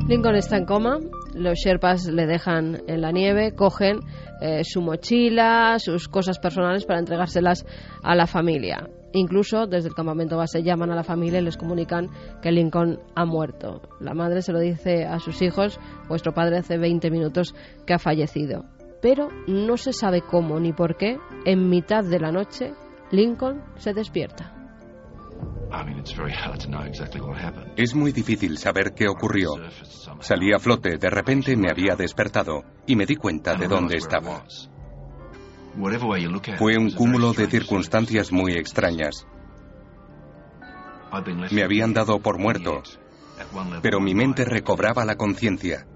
Lincoln 0.08 0.36
está 0.36 0.56
en 0.56 0.64
coma, 0.64 0.98
los 1.34 1.58
Sherpas 1.58 2.06
le 2.06 2.26
dejan 2.26 2.82
en 2.86 3.02
la 3.02 3.12
nieve, 3.12 3.54
cogen 3.54 4.00
eh, 4.40 4.64
su 4.64 4.80
mochila, 4.80 5.78
sus 5.78 6.08
cosas 6.08 6.38
personales 6.38 6.86
para 6.86 6.98
entregárselas 6.98 7.66
a 8.02 8.14
la 8.14 8.26
familia. 8.26 8.88
Incluso 9.12 9.66
desde 9.66 9.88
el 9.88 9.94
campamento 9.94 10.36
base 10.36 10.62
llaman 10.62 10.90
a 10.90 10.94
la 10.94 11.02
familia 11.02 11.40
y 11.40 11.44
les 11.44 11.56
comunican 11.56 12.08
que 12.40 12.52
Lincoln 12.52 13.00
ha 13.14 13.24
muerto. 13.24 13.82
La 14.00 14.14
madre 14.14 14.40
se 14.40 14.52
lo 14.52 14.60
dice 14.60 15.04
a 15.04 15.18
sus 15.18 15.42
hijos, 15.42 15.78
vuestro 16.08 16.32
padre 16.32 16.58
hace 16.58 16.78
20 16.78 17.10
minutos 17.10 17.54
que 17.86 17.94
ha 17.94 17.98
fallecido. 17.98 18.64
Pero 19.02 19.28
no 19.46 19.76
se 19.76 19.92
sabe 19.92 20.22
cómo 20.22 20.58
ni 20.58 20.72
por 20.72 20.96
qué, 20.96 21.18
en 21.44 21.68
mitad 21.68 22.04
de 22.04 22.18
la 22.18 22.32
noche, 22.32 22.72
Lincoln 23.10 23.62
se 23.78 23.94
despierta. 23.94 24.54
Es 27.76 27.94
muy 27.94 28.12
difícil 28.12 28.58
saber 28.58 28.92
qué 28.94 29.08
ocurrió. 29.08 29.50
Salí 30.20 30.52
a 30.52 30.58
flote, 30.58 30.98
de 30.98 31.10
repente 31.10 31.56
me 31.56 31.70
había 31.70 31.94
despertado 31.96 32.64
y 32.86 32.96
me 32.96 33.06
di 33.06 33.16
cuenta 33.16 33.54
de 33.54 33.68
dónde 33.68 33.96
estaba. 33.96 34.44
Fue 36.58 36.76
un 36.76 36.90
cúmulo 36.90 37.32
de 37.32 37.46
circunstancias 37.46 38.32
muy 38.32 38.54
extrañas. 38.54 39.26
Me 41.50 41.62
habían 41.62 41.94
dado 41.94 42.18
por 42.20 42.38
muerto, 42.38 42.82
pero 43.82 44.00
mi 44.00 44.14
mente 44.14 44.44
recobraba 44.44 45.04
la 45.04 45.16
conciencia. 45.16 45.86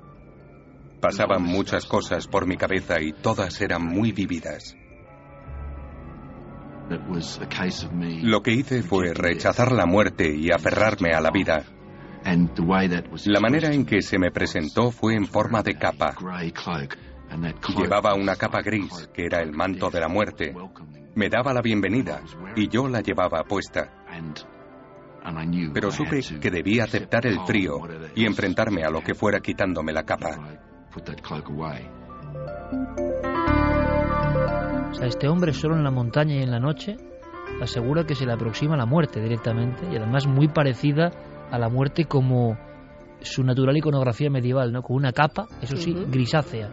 Pasaban 1.01 1.43
muchas 1.43 1.85
cosas 1.87 2.29
por 2.29 2.47
mi 2.47 2.57
cabeza 2.57 3.01
y 3.01 3.13
todas 3.13 3.61
eran 3.61 3.85
muy 3.85 4.13
vividas. 4.13 4.77
Lo 8.23 8.43
que 8.43 8.53
hice 8.53 8.83
fue 8.83 9.13
rechazar 9.15 9.73
la 9.73 9.87
muerte 9.87 10.35
y 10.35 10.51
aferrarme 10.51 11.13
a 11.13 11.21
la 11.21 11.31
vida. 11.31 11.65
La 13.27 13.41
manera 13.41 13.73
en 13.73 13.85
que 13.85 14.01
se 14.03 14.19
me 14.19 14.31
presentó 14.31 14.91
fue 14.91 15.15
en 15.15 15.27
forma 15.27 15.63
de 15.63 15.75
capa. 15.75 16.15
Llevaba 17.77 18.15
una 18.15 18.37
capa 18.37 18.63
gris, 18.63 19.09
que 19.13 19.25
era 19.25 19.41
el 19.41 19.53
manto 19.53 19.91
de 19.91 20.01
la 20.01 20.09
muerte. 20.09 20.55
Me 21.15 21.29
daba 21.29 21.53
la 21.53 21.63
bienvenida 21.63 22.23
y 22.55 22.69
yo 22.69 22.89
la 22.89 23.01
llevaba 23.01 23.43
puesta. 23.45 24.05
Pero 25.73 25.91
supe 25.91 26.21
que 26.41 26.51
debía 26.51 26.85
aceptar 26.85 27.27
el 27.27 27.41
frío 27.47 27.81
y 28.15 28.25
enfrentarme 28.25 28.83
a 28.85 28.91
lo 28.91 29.03
que 29.03 29.15
fuera 29.15 29.41
quitándome 29.41 29.93
la 29.93 30.05
capa. 30.05 30.59
O 34.93 34.95
sea, 34.95 35.07
este 35.07 35.27
hombre 35.27 35.55
solo 35.55 35.75
en 35.75 35.85
la 35.85 35.91
montaña 35.91 36.35
y 36.35 36.43
en 36.43 36.51
la 36.51 36.61
noche 36.61 36.97
asegura 37.63 38.05
que 38.05 38.15
se 38.15 38.27
le 38.27 38.33
aproxima 38.33 38.77
la 38.77 38.85
muerte 38.85 39.21
directamente 39.21 39.87
y 39.91 39.97
además 39.97 40.27
muy 40.27 40.49
parecida 40.49 41.11
a 41.51 41.59
la 41.59 41.69
muerte 41.69 42.05
como 42.05 42.59
su 43.23 43.43
natural 43.43 43.77
iconografía 43.77 44.29
medieval, 44.31 44.73
¿no? 44.73 44.83
Con 44.83 44.97
una 44.97 45.13
capa, 45.13 45.47
eso 45.63 45.77
sí, 45.77 45.95
grisácea. 45.95 46.69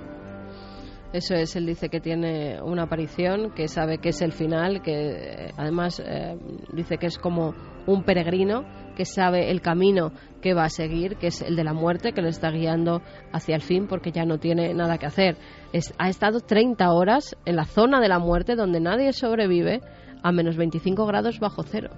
Eso 1.13 1.33
es, 1.33 1.55
él 1.55 1.65
dice 1.65 1.89
que 1.89 1.99
tiene 1.99 2.61
una 2.61 2.83
aparición, 2.83 3.51
que 3.51 3.67
sabe 3.67 3.97
que 3.97 4.09
es 4.09 4.21
el 4.21 4.31
final, 4.31 4.81
que 4.81 5.51
además 5.57 5.99
eh, 6.05 6.37
dice 6.73 6.97
que 6.97 7.07
es 7.07 7.17
como 7.17 7.55
un 7.87 8.03
peregrino, 8.03 8.63
que 8.99 9.05
sabe 9.05 9.49
el 9.49 9.61
camino 9.61 10.11
que 10.41 10.53
va 10.53 10.65
a 10.65 10.69
seguir, 10.69 11.15
que 11.15 11.27
es 11.27 11.41
el 11.41 11.55
de 11.55 11.63
la 11.63 11.71
muerte, 11.71 12.11
que 12.11 12.21
le 12.21 12.27
está 12.27 12.51
guiando 12.51 13.01
hacia 13.31 13.55
el 13.55 13.61
fin 13.61 13.87
porque 13.87 14.11
ya 14.11 14.25
no 14.25 14.39
tiene 14.39 14.73
nada 14.73 14.97
que 14.97 15.05
hacer. 15.05 15.37
ha 15.97 16.09
estado 16.09 16.41
30 16.41 16.91
horas 16.91 17.37
en 17.45 17.55
la 17.55 17.63
zona 17.63 18.01
de 18.01 18.09
la 18.09 18.19
muerte 18.19 18.57
donde 18.57 18.81
nadie 18.81 19.13
sobrevive 19.13 19.79
a 20.21 20.33
menos 20.33 20.57
25 20.57 21.05
grados 21.05 21.39
bajo 21.39 21.63
cero. 21.63 21.91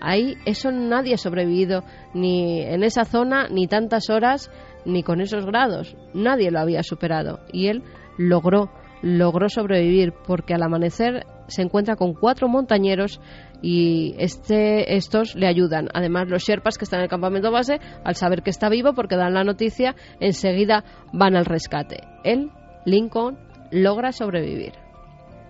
Ahí 0.00 0.34
eso 0.44 0.72
nadie 0.72 1.14
ha 1.14 1.16
sobrevivido 1.16 1.84
ni 2.12 2.60
en 2.62 2.82
esa 2.82 3.04
zona, 3.04 3.46
ni 3.48 3.68
tantas 3.68 4.10
horas, 4.10 4.50
ni 4.84 5.04
con 5.04 5.20
esos 5.20 5.46
grados. 5.46 5.96
Nadie 6.12 6.50
lo 6.50 6.58
había 6.58 6.82
superado. 6.82 7.38
Y 7.52 7.68
él 7.68 7.84
logró, 8.18 8.68
logró 9.00 9.48
sobrevivir 9.48 10.12
porque 10.26 10.54
al 10.54 10.64
amanecer 10.64 11.24
se 11.46 11.62
encuentra 11.62 11.94
con 11.94 12.14
cuatro 12.14 12.48
montañeros 12.48 13.20
y 13.62 14.14
este, 14.18 14.96
estos 14.96 15.36
le 15.36 15.46
ayudan. 15.46 15.88
Además, 15.94 16.28
los 16.28 16.42
Sherpas 16.42 16.76
que 16.76 16.84
están 16.84 17.00
en 17.00 17.04
el 17.04 17.10
campamento 17.10 17.50
base, 17.50 17.78
al 18.04 18.16
saber 18.16 18.42
que 18.42 18.50
está 18.50 18.68
vivo, 18.68 18.92
porque 18.92 19.16
dan 19.16 19.34
la 19.34 19.44
noticia, 19.44 19.94
enseguida 20.20 20.84
van 21.12 21.36
al 21.36 21.46
rescate. 21.46 22.00
Él, 22.24 22.50
Lincoln, 22.84 23.38
logra 23.70 24.12
sobrevivir. 24.12 24.72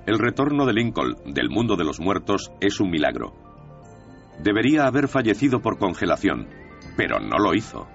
El 0.07 0.19
retorno 0.19 0.67
de 0.67 0.75
Lincoln 0.75 1.17
del 1.33 1.49
mundo 1.49 1.77
de 1.77 1.85
los 1.85 2.01
muertos 2.01 2.53
es 2.61 2.81
un 2.81 2.91
milagro. 2.91 3.33
Debería 4.43 4.85
haber 4.85 5.09
fallecido 5.09 5.61
por 5.61 5.79
congelación, 5.79 6.49
pero 6.97 7.19
no 7.19 7.39
lo 7.39 7.55
hizo. 7.55 7.87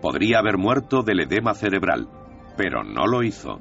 Podría 0.00 0.38
haber 0.38 0.58
muerto 0.58 1.02
del 1.02 1.20
edema 1.20 1.54
cerebral, 1.54 2.08
pero 2.56 2.82
no 2.82 3.06
lo 3.06 3.22
hizo. 3.22 3.60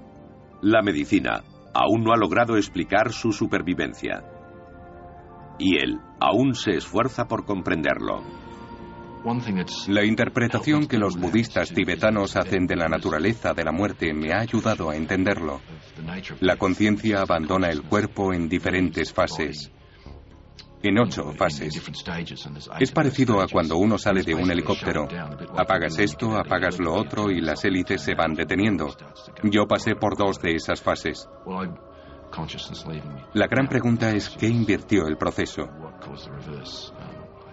La 0.62 0.82
medicina 0.82 1.44
aún 1.74 2.04
no 2.04 2.14
ha 2.14 2.18
logrado 2.18 2.56
explicar 2.56 3.12
su 3.12 3.32
supervivencia. 3.32 4.24
Y 5.60 5.78
él 5.78 6.00
aún 6.20 6.56
se 6.56 6.72
esfuerza 6.72 7.26
por 7.26 7.46
comprenderlo. 7.46 8.24
La 9.88 10.04
interpretación 10.04 10.86
que 10.86 10.98
los 10.98 11.18
budistas 11.18 11.72
tibetanos 11.74 12.36
hacen 12.36 12.68
de 12.68 12.76
la 12.76 12.90
naturaleza 12.90 13.54
de 13.54 13.64
la 13.64 13.72
muerte 13.72 14.14
me 14.14 14.34
ha 14.34 14.40
ayudado 14.40 14.90
a 14.90 14.98
entenderlo. 14.98 15.62
La 16.42 16.58
conciencia 16.58 17.22
abandona 17.22 17.70
el 17.70 17.84
cuerpo 17.84 18.34
en 18.34 18.50
diferentes 18.50 19.14
fases 19.14 19.72
en 20.84 21.00
ocho 21.00 21.32
fases. 21.34 21.82
Es 22.80 22.92
parecido 22.92 23.42
a 23.42 23.48
cuando 23.48 23.78
uno 23.78 23.98
sale 23.98 24.22
de 24.22 24.36
un 24.36 24.52
helicóptero. 24.52 25.08
Apagas 25.58 25.98
esto, 25.98 26.38
apagas 26.38 26.80
lo 26.80 26.94
otro 26.94 27.32
y 27.32 27.40
las 27.42 27.64
hélices 27.64 28.02
se 28.02 28.16
van 28.16 28.34
deteniendo. 28.34 28.94
Yo 29.44 29.66
pasé 29.66 29.96
por 29.96 30.18
dos 30.18 30.42
de 30.42 30.56
esas 30.56 30.82
fases. 30.82 31.28
La 33.34 33.48
gran 33.48 33.68
pregunta 33.68 34.10
es 34.10 34.30
qué 34.30 34.48
invirtió 34.48 35.08
el 35.08 35.18
proceso. 35.18 35.68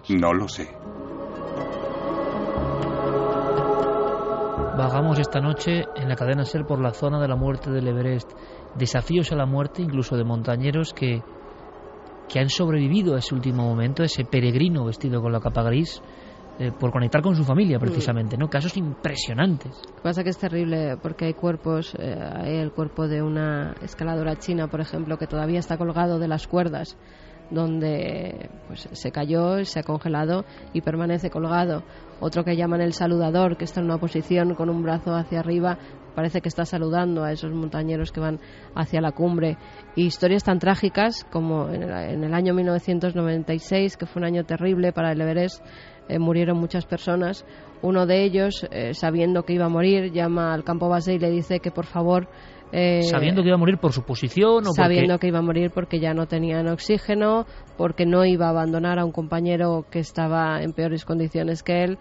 No 0.09 0.33
lo 0.33 0.47
sé. 0.47 0.69
Vagamos 4.77 5.19
esta 5.19 5.39
noche 5.39 5.83
en 5.95 6.09
la 6.09 6.15
cadena 6.15 6.45
SER 6.45 6.65
por 6.65 6.81
la 6.81 6.93
zona 6.93 7.19
de 7.19 7.27
la 7.27 7.35
muerte 7.35 7.69
del 7.69 7.87
Everest. 7.87 8.31
Desafíos 8.75 9.31
a 9.31 9.35
la 9.35 9.45
muerte, 9.45 9.81
incluso 9.81 10.17
de 10.17 10.23
montañeros 10.23 10.93
que 10.93 11.21
que 12.31 12.39
han 12.39 12.49
sobrevivido 12.49 13.15
a 13.15 13.19
ese 13.19 13.35
último 13.35 13.63
momento, 13.63 14.03
ese 14.03 14.23
peregrino 14.23 14.85
vestido 14.85 15.21
con 15.21 15.33
la 15.33 15.41
capa 15.41 15.63
gris, 15.63 16.01
eh, 16.61 16.71
por 16.71 16.91
conectar 16.91 17.23
con 17.23 17.35
su 17.35 17.43
familia 17.43 17.79
precisamente, 17.79 18.37
¿no? 18.37 18.47
Casos 18.47 18.77
impresionantes. 18.77 19.71
Lo 19.87 19.95
que 19.95 20.01
pasa 20.03 20.23
que 20.23 20.29
es 20.29 20.37
terrible 20.37 20.95
porque 21.01 21.25
hay 21.25 21.33
cuerpos, 21.33 21.95
eh, 21.97 22.15
hay 22.21 22.57
el 22.57 22.71
cuerpo 22.71 23.07
de 23.07 23.23
una 23.23 23.73
escaladora 23.81 24.35
china, 24.35 24.67
por 24.67 24.79
ejemplo, 24.79 25.17
que 25.17 25.25
todavía 25.25 25.57
está 25.57 25.79
colgado 25.79 26.19
de 26.19 26.27
las 26.27 26.45
cuerdas 26.45 26.97
donde 27.49 28.49
pues, 28.67 28.87
se 28.91 29.11
cayó, 29.11 29.65
se 29.65 29.79
ha 29.79 29.83
congelado 29.83 30.45
y 30.71 30.81
permanece 30.81 31.31
colgado. 31.31 31.83
Otro 32.19 32.43
que 32.43 32.55
llaman 32.55 32.81
el 32.81 32.93
saludador, 32.93 33.57
que 33.57 33.65
está 33.65 33.79
en 33.79 33.87
una 33.87 33.97
posición 33.97 34.53
con 34.53 34.69
un 34.69 34.83
brazo 34.83 35.15
hacia 35.15 35.39
arriba, 35.39 35.79
parece 36.15 36.41
que 36.41 36.49
está 36.49 36.65
saludando 36.65 37.23
a 37.23 37.31
esos 37.31 37.51
montañeros 37.51 38.11
que 38.11 38.19
van 38.19 38.39
hacia 38.75 39.01
la 39.01 39.11
cumbre. 39.11 39.57
Y 39.95 40.05
historias 40.05 40.43
tan 40.43 40.59
trágicas 40.59 41.25
como 41.31 41.69
en 41.69 41.83
el, 41.83 42.33
año 42.33 42.53
1996, 42.53 43.97
que 43.97 44.05
fue 44.05 44.21
un 44.21 44.25
año 44.25 44.43
terrible 44.45 44.93
para 44.93 45.11
el 45.11 45.21
Everest, 45.21 45.63
eh, 46.09 46.19
murieron 46.19 46.57
muchas 46.57 46.85
personas. 46.85 47.45
Uno 47.81 48.05
de 48.05 48.23
ellos, 48.23 48.67
eh, 48.71 48.93
sabiendo 48.93 49.43
que 49.43 49.53
iba 49.53 49.65
a 49.65 49.69
morir, 49.69 50.11
llama 50.11 50.53
al 50.53 50.63
campo 50.63 50.89
base 50.89 51.13
y 51.13 51.19
le 51.19 51.29
dice 51.29 51.59
que 51.59 51.71
por 51.71 51.85
favor 51.85 52.27
eh, 52.71 53.03
sabiendo 53.03 53.41
que 53.41 53.49
iba 53.49 53.55
a 53.55 53.59
morir 53.59 53.77
por 53.77 53.91
su 53.91 54.03
posición 54.03 54.65
o 54.65 54.71
sabiendo 54.71 55.19
que 55.19 55.27
iba 55.27 55.39
a 55.39 55.41
morir 55.41 55.71
porque 55.71 55.99
ya 55.99 56.13
no 56.13 56.27
tenían 56.27 56.67
oxígeno, 56.67 57.45
porque 57.77 58.05
no 58.05 58.23
iba 58.25 58.47
a 58.47 58.49
abandonar 58.49 58.97
a 58.97 59.05
un 59.05 59.11
compañero 59.11 59.85
que 59.89 59.99
estaba 59.99 60.61
en 60.61 60.71
peores 60.71 61.03
condiciones 61.03 61.63
que 61.63 61.83
él. 61.83 61.97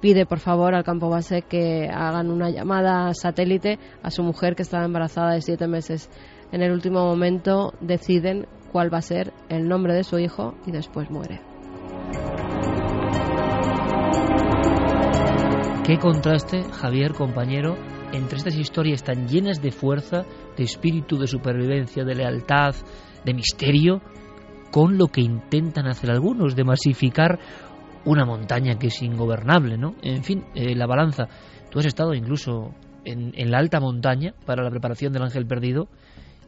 Pide 0.00 0.26
por 0.26 0.38
favor 0.38 0.74
al 0.74 0.84
campo 0.84 1.08
base 1.08 1.42
que 1.42 1.88
hagan 1.88 2.30
una 2.30 2.50
llamada 2.50 3.12
satélite 3.14 3.78
a 4.02 4.10
su 4.10 4.22
mujer 4.22 4.54
que 4.54 4.62
estaba 4.62 4.84
embarazada 4.84 5.32
de 5.32 5.40
siete 5.40 5.66
meses. 5.66 6.10
En 6.52 6.62
el 6.62 6.72
último 6.72 7.04
momento 7.04 7.72
deciden 7.80 8.46
cuál 8.70 8.92
va 8.92 8.98
a 8.98 9.02
ser 9.02 9.32
el 9.48 9.66
nombre 9.66 9.94
de 9.94 10.04
su 10.04 10.18
hijo 10.18 10.54
y 10.66 10.72
después 10.72 11.10
muere. 11.10 11.40
Qué 15.84 15.98
contraste, 15.98 16.62
Javier, 16.62 17.12
compañero, 17.12 17.76
entre 18.12 18.38
estas 18.38 18.56
historias 18.56 19.02
tan 19.02 19.28
llenas 19.28 19.60
de 19.60 19.70
fuerza, 19.70 20.24
de 20.56 20.64
espíritu, 20.64 21.18
de 21.18 21.26
supervivencia, 21.26 22.04
de 22.04 22.14
lealtad, 22.14 22.74
de 23.24 23.34
misterio, 23.34 24.00
con 24.70 24.96
lo 24.96 25.08
que 25.08 25.20
intentan 25.20 25.86
hacer 25.86 26.10
algunos, 26.10 26.56
de 26.56 26.64
masificar 26.64 27.38
una 28.06 28.24
montaña 28.24 28.78
que 28.78 28.86
es 28.86 29.02
ingobernable, 29.02 29.76
¿no? 29.76 29.94
En 30.02 30.24
fin, 30.24 30.44
eh, 30.54 30.74
la 30.74 30.86
balanza. 30.86 31.28
Tú 31.70 31.78
has 31.78 31.86
estado 31.86 32.14
incluso 32.14 32.74
en, 33.04 33.32
en 33.36 33.50
la 33.50 33.58
alta 33.58 33.78
montaña 33.78 34.34
para 34.46 34.62
la 34.62 34.70
preparación 34.70 35.12
del 35.12 35.22
ángel 35.22 35.46
perdido 35.46 35.88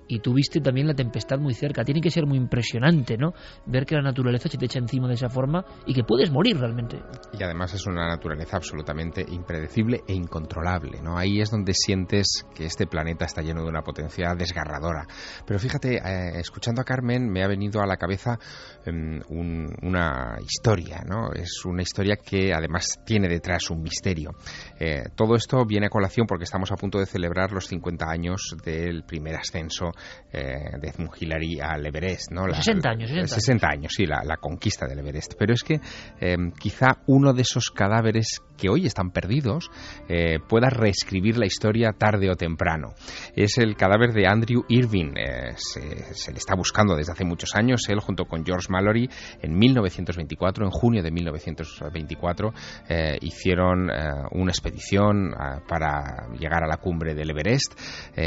y 0.08 0.20
tuviste 0.20 0.60
también 0.60 0.86
la 0.86 0.94
tempestad 0.94 1.38
muy 1.38 1.54
cerca. 1.54 1.84
Tiene 1.84 2.00
que 2.00 2.10
ser 2.10 2.26
muy 2.26 2.38
impresionante, 2.38 3.16
¿no? 3.16 3.32
Ver 3.66 3.84
que 3.84 3.94
la 3.94 4.02
naturaleza 4.02 4.48
se 4.48 4.58
te 4.58 4.66
echa 4.66 4.78
encima 4.78 5.08
de 5.08 5.14
esa 5.14 5.28
forma 5.28 5.64
y 5.86 5.94
que 5.94 6.04
puedes 6.04 6.30
morir 6.30 6.58
realmente. 6.58 7.00
Y 7.32 7.42
además 7.42 7.74
es 7.74 7.86
una 7.86 8.06
naturaleza 8.06 8.56
absolutamente 8.56 9.24
impredecible 9.28 10.02
e 10.06 10.14
incontrolable, 10.14 11.00
¿no? 11.02 11.18
Ahí 11.18 11.40
es 11.40 11.50
donde 11.50 11.74
sientes 11.74 12.44
que 12.54 12.66
este 12.66 12.86
planeta 12.86 13.24
está 13.24 13.42
lleno 13.42 13.62
de 13.62 13.68
una 13.68 13.82
potencia 13.82 14.34
desgarradora. 14.34 15.06
Pero 15.46 15.58
fíjate, 15.58 15.96
eh, 15.96 16.40
escuchando 16.40 16.80
a 16.80 16.84
Carmen 16.84 17.28
me 17.28 17.42
ha 17.42 17.48
venido 17.48 17.80
a 17.80 17.86
la 17.86 17.96
cabeza 17.96 18.38
em, 18.84 19.20
una 19.28 20.36
historia, 20.40 21.02
¿no? 21.06 21.32
Es 21.32 21.64
una 21.64 21.82
historia 21.82 22.16
que 22.16 22.52
además 22.52 23.00
tiene 23.04 23.28
detrás 23.28 23.70
un 23.70 23.82
misterio. 23.82 24.30
Eh, 24.78 25.04
todo 25.14 25.34
esto 25.34 25.64
viene 25.64 25.86
a 25.86 25.90
colación 25.90 26.26
porque 26.26 26.44
estamos 26.44 26.70
a 26.72 26.76
punto 26.76 26.98
de 26.98 27.06
celebrar 27.06 27.52
los 27.52 27.66
50 27.66 28.06
años 28.08 28.56
del 28.64 29.04
primer 29.04 29.36
ascenso 29.36 29.92
eh, 30.32 30.78
de 30.80 30.92
Hillary 31.20 31.60
al 31.60 31.86
Everest. 31.86 32.30
¿no? 32.32 32.52
60 32.52 32.88
años. 32.88 33.10
60, 33.30 33.68
años, 33.68 33.92
sí, 33.96 34.06
la, 34.06 34.36
conquista 34.38 34.86
del 34.86 34.98
Everest. 34.98 35.34
Pero 35.38 35.54
es 35.54 35.62
que 35.62 35.80
em, 36.20 36.52
quizá 36.52 36.98
uno 37.06 37.32
de 37.32 37.42
esos 37.42 37.70
cadáveres 37.70 38.42
que 38.56 38.68
hoy 38.68 38.86
están 38.86 39.10
perdidos 39.10 39.70
eh, 40.08 40.38
pueda 40.46 40.68
reescribir 40.68 41.38
la 41.38 41.46
historia 41.46 41.92
tarde 41.92 42.30
o 42.30 42.34
temprano. 42.34 42.94
Es 43.34 43.58
el 43.58 43.76
cadáver 43.76 44.12
de 44.12 44.26
Andrew 44.26 44.64
Irving. 44.68 45.14
Eh, 45.16 45.54
se, 45.56 46.32
le 46.32 46.38
está 46.38 46.54
buscando 46.54 46.96
desde 46.96 47.12
hace 47.12 47.24
muchos 47.24 47.54
años. 47.54 47.82
Él, 47.88 48.00
junto 48.00 48.24
con 48.24 48.44
George 48.44 48.68
Mallory, 48.70 49.08
en 49.42 49.56
1924, 49.56 50.64
en 50.64 50.70
junio 50.70 51.02
de 51.02 51.10
1924, 51.10 52.52
hicieron 53.20 53.90
una 54.32 54.50
expedición 54.50 55.34
para 55.68 56.28
llegar 56.38 56.64
a 56.64 56.66
la 56.66 56.76
cumbre 56.78 57.14
del 57.14 57.30
Everest. 57.30 57.74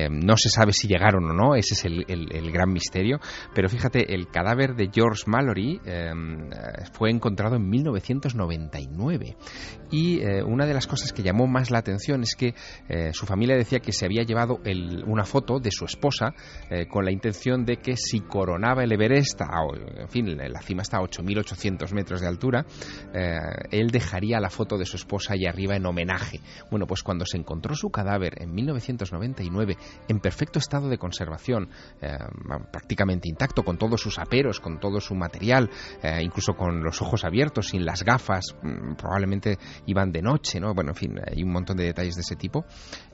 no 0.10 0.35
se 0.38 0.49
sabe 0.49 0.73
si 0.73 0.88
llegaron 0.88 1.26
o 1.26 1.34
no 1.34 1.49
ese 1.56 1.73
es 1.73 1.85
el, 1.85 2.51
gran 2.51 2.72
misterio. 2.72 3.19
Pero 3.53 3.69
fíjate, 3.69 4.14
el 4.14 4.27
cadáver 4.27 4.76
de 4.76 4.89
George 4.93 5.23
Mallory 5.27 5.80
eh, 5.85 6.11
fue 6.93 7.11
encontrado 7.11 7.56
en 7.56 7.69
1999 7.69 9.35
y 9.91 10.19
eh, 10.22 10.44
una 10.44 10.66
de 10.66 10.74
las 10.74 10.88
cosas 10.88 11.14
que 11.14 11.24
llamó 11.24 11.48
más 11.48 11.72
la 11.72 11.80
atención 11.80 12.22
es 12.24 12.36
que 12.36 12.54
eh, 12.88 13.12
su 13.14 13.26
familia 13.26 13.56
decía 13.56 13.80
que 13.80 13.91
se 13.91 14.06
había 14.06 14.24
llevado 14.24 14.60
una 15.06 15.26
foto 15.26 15.60
de 15.60 15.72
su 15.72 15.86
esposa 15.86 16.34
con 16.90 17.06
la 17.06 17.12
intención 17.12 17.66
de 17.66 17.78
que 17.78 17.96
si 17.96 18.22
coronaba 18.22 18.84
el 18.84 18.91
Everest, 18.91 19.41
en 19.98 20.10
fin, 20.10 20.38
la 20.38 20.62
cima 20.62 20.82
está 20.82 20.98
a 20.98 21.02
8.800 21.02 21.94
metros 21.94 22.22
de 22.22 22.28
altura, 22.28 22.66
él 23.72 23.90
dejaría 23.90 24.40
la 24.40 24.50
foto 24.50 24.78
de 24.78 24.86
su 24.86 24.98
esposa 24.98 25.34
ahí 25.34 25.46
arriba 25.46 25.76
en 25.76 25.86
homenaje. 25.86 26.40
Bueno, 26.70 26.86
pues 26.86 27.04
cuando 27.04 27.26
se 27.26 27.38
encontró 27.38 27.76
su 27.76 27.90
cadáver 27.90 28.41
en 28.41 28.54
1999 28.54 29.78
en 30.08 30.20
perfecto 30.20 30.60
estado 30.60 30.90
de 30.90 30.98
conservación, 30.98 31.70
eh, 32.02 32.18
prácticamente 32.72 33.30
intacto, 33.30 33.64
con 33.64 33.78
todos 33.78 34.02
sus 34.02 34.20
aperos, 34.20 34.60
con 34.60 34.80
todo 34.80 35.00
su 35.00 35.16
material, 35.16 35.70
eh, 36.04 36.22
incluso 36.22 36.54
con 36.54 36.84
los 36.84 37.02
ojos 37.02 37.24
abiertos, 37.24 37.70
sin 37.70 37.86
las 37.86 38.04
gafas, 38.04 38.56
mm, 38.62 38.96
probablemente 38.96 39.58
iban 39.86 40.09
de 40.11 40.22
noche, 40.22 40.60
¿no? 40.60 40.73
Bueno, 40.73 40.91
en 40.91 40.95
fin, 40.95 41.19
hay 41.26 41.44
un 41.44 41.52
montón 41.52 41.77
de 41.77 41.86
detalles 41.86 42.15
de 42.15 42.22
ese 42.22 42.36
tipo. 42.36 42.65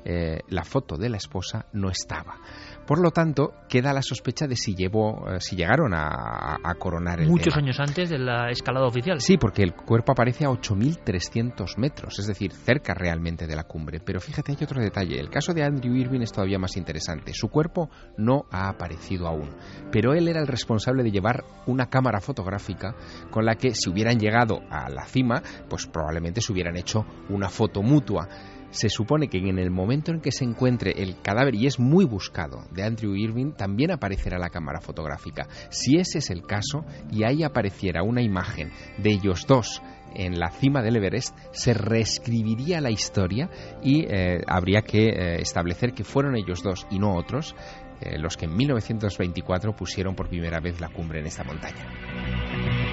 Eh, 0.03 0.39
la 0.49 0.63
foto 0.63 0.97
de 0.97 1.09
la 1.09 1.17
esposa 1.17 1.67
no 1.73 1.89
estaba. 1.89 2.39
Por 2.85 2.99
lo 2.99 3.11
tanto, 3.11 3.53
queda 3.67 3.93
la 3.93 4.01
sospecha 4.01 4.47
de 4.47 4.55
si 4.55 4.75
llevó, 4.75 5.27
eh, 5.27 5.39
si 5.39 5.55
llegaron 5.55 5.93
a, 5.93 6.59
coronar 6.77 7.19
el 7.19 7.29
Muchos 7.29 7.55
años 7.55 7.79
antes 7.79 8.09
de 8.09 8.19
la 8.19 8.49
escalada 8.49 8.85
oficial. 8.85 9.19
Sí, 9.21 9.37
porque 9.37 9.63
el 9.63 9.73
cuerpo 9.73 10.11
aparece 10.11 10.45
a 10.45 10.49
8.300 10.49 11.77
metros, 11.77 12.19
es 12.19 12.27
decir, 12.27 12.51
cerca 12.51 12.93
realmente 12.93 13.47
de 13.47 13.55
la 13.55 13.63
cumbre. 13.63 13.99
Pero 14.03 14.19
fíjate, 14.19 14.51
hay 14.51 14.63
otro 14.63 14.81
detalle. 14.81 15.19
El 15.19 15.29
caso 15.29 15.53
de 15.53 15.63
Andrew 15.63 15.95
Irving 15.95 16.21
es 16.21 16.31
todavía 16.31 16.59
más 16.59 16.77
interesante. 16.77 17.33
Su 17.33 17.49
cuerpo 17.49 17.89
no 18.17 18.45
ha 18.51 18.69
aparecido 18.69 19.27
aún, 19.27 19.49
pero 19.91 20.13
él 20.13 20.27
era 20.27 20.41
el 20.41 20.47
responsable 20.47 21.03
de 21.03 21.11
llevar 21.11 21.43
una 21.65 21.87
cámara 21.87 22.19
fotográfica 22.19 22.95
con 23.31 23.45
la 23.45 23.55
que, 23.55 23.73
si 23.73 23.89
hubieran 23.89 24.19
llegado 24.19 24.59
a 24.69 24.89
la 24.89 25.05
cima, 25.05 25.41
pues 25.69 25.87
probablemente 25.87 26.41
se 26.41 26.51
hubieran 26.51 26.77
hecho 26.77 27.05
una 27.29 27.49
foto 27.49 27.81
mutua 27.81 28.27
se 28.75 28.89
supone 28.89 29.29
que 29.29 29.37
en 29.37 29.57
el 29.57 29.71
momento 29.71 30.11
en 30.11 30.19
que 30.19 30.31
se 30.31 30.43
encuentre 30.43 30.91
el 30.97 31.21
cadáver, 31.21 31.55
y 31.55 31.65
es 31.65 31.79
muy 31.79 32.05
buscado, 32.05 32.65
de 32.71 32.83
Andrew 32.83 33.15
Irving, 33.15 33.53
también 33.53 33.91
aparecerá 33.91 34.37
la 34.37 34.49
cámara 34.49 34.81
fotográfica. 34.81 35.47
Si 35.69 35.97
ese 35.97 36.17
es 36.17 36.29
el 36.29 36.43
caso, 36.43 36.85
y 37.09 37.23
ahí 37.23 37.43
apareciera 37.43 38.03
una 38.03 38.21
imagen 38.21 38.71
de 38.97 39.11
ellos 39.11 39.45
dos 39.47 39.81
en 40.13 40.39
la 40.39 40.49
cima 40.49 40.81
del 40.81 40.97
Everest, 40.97 41.37
se 41.51 41.73
reescribiría 41.73 42.81
la 42.81 42.91
historia 42.91 43.49
y 43.81 44.05
eh, 44.07 44.41
habría 44.47 44.81
que 44.81 45.09
eh, 45.09 45.41
establecer 45.41 45.93
que 45.93 46.03
fueron 46.03 46.35
ellos 46.35 46.63
dos 46.63 46.87
y 46.89 46.99
no 46.99 47.15
otros 47.15 47.55
eh, 48.01 48.17
los 48.17 48.35
que 48.37 48.45
en 48.45 48.55
1924 48.55 49.75
pusieron 49.75 50.15
por 50.15 50.27
primera 50.27 50.59
vez 50.59 50.79
la 50.81 50.89
cumbre 50.89 51.19
en 51.19 51.27
esta 51.27 51.43
montaña. 51.43 52.84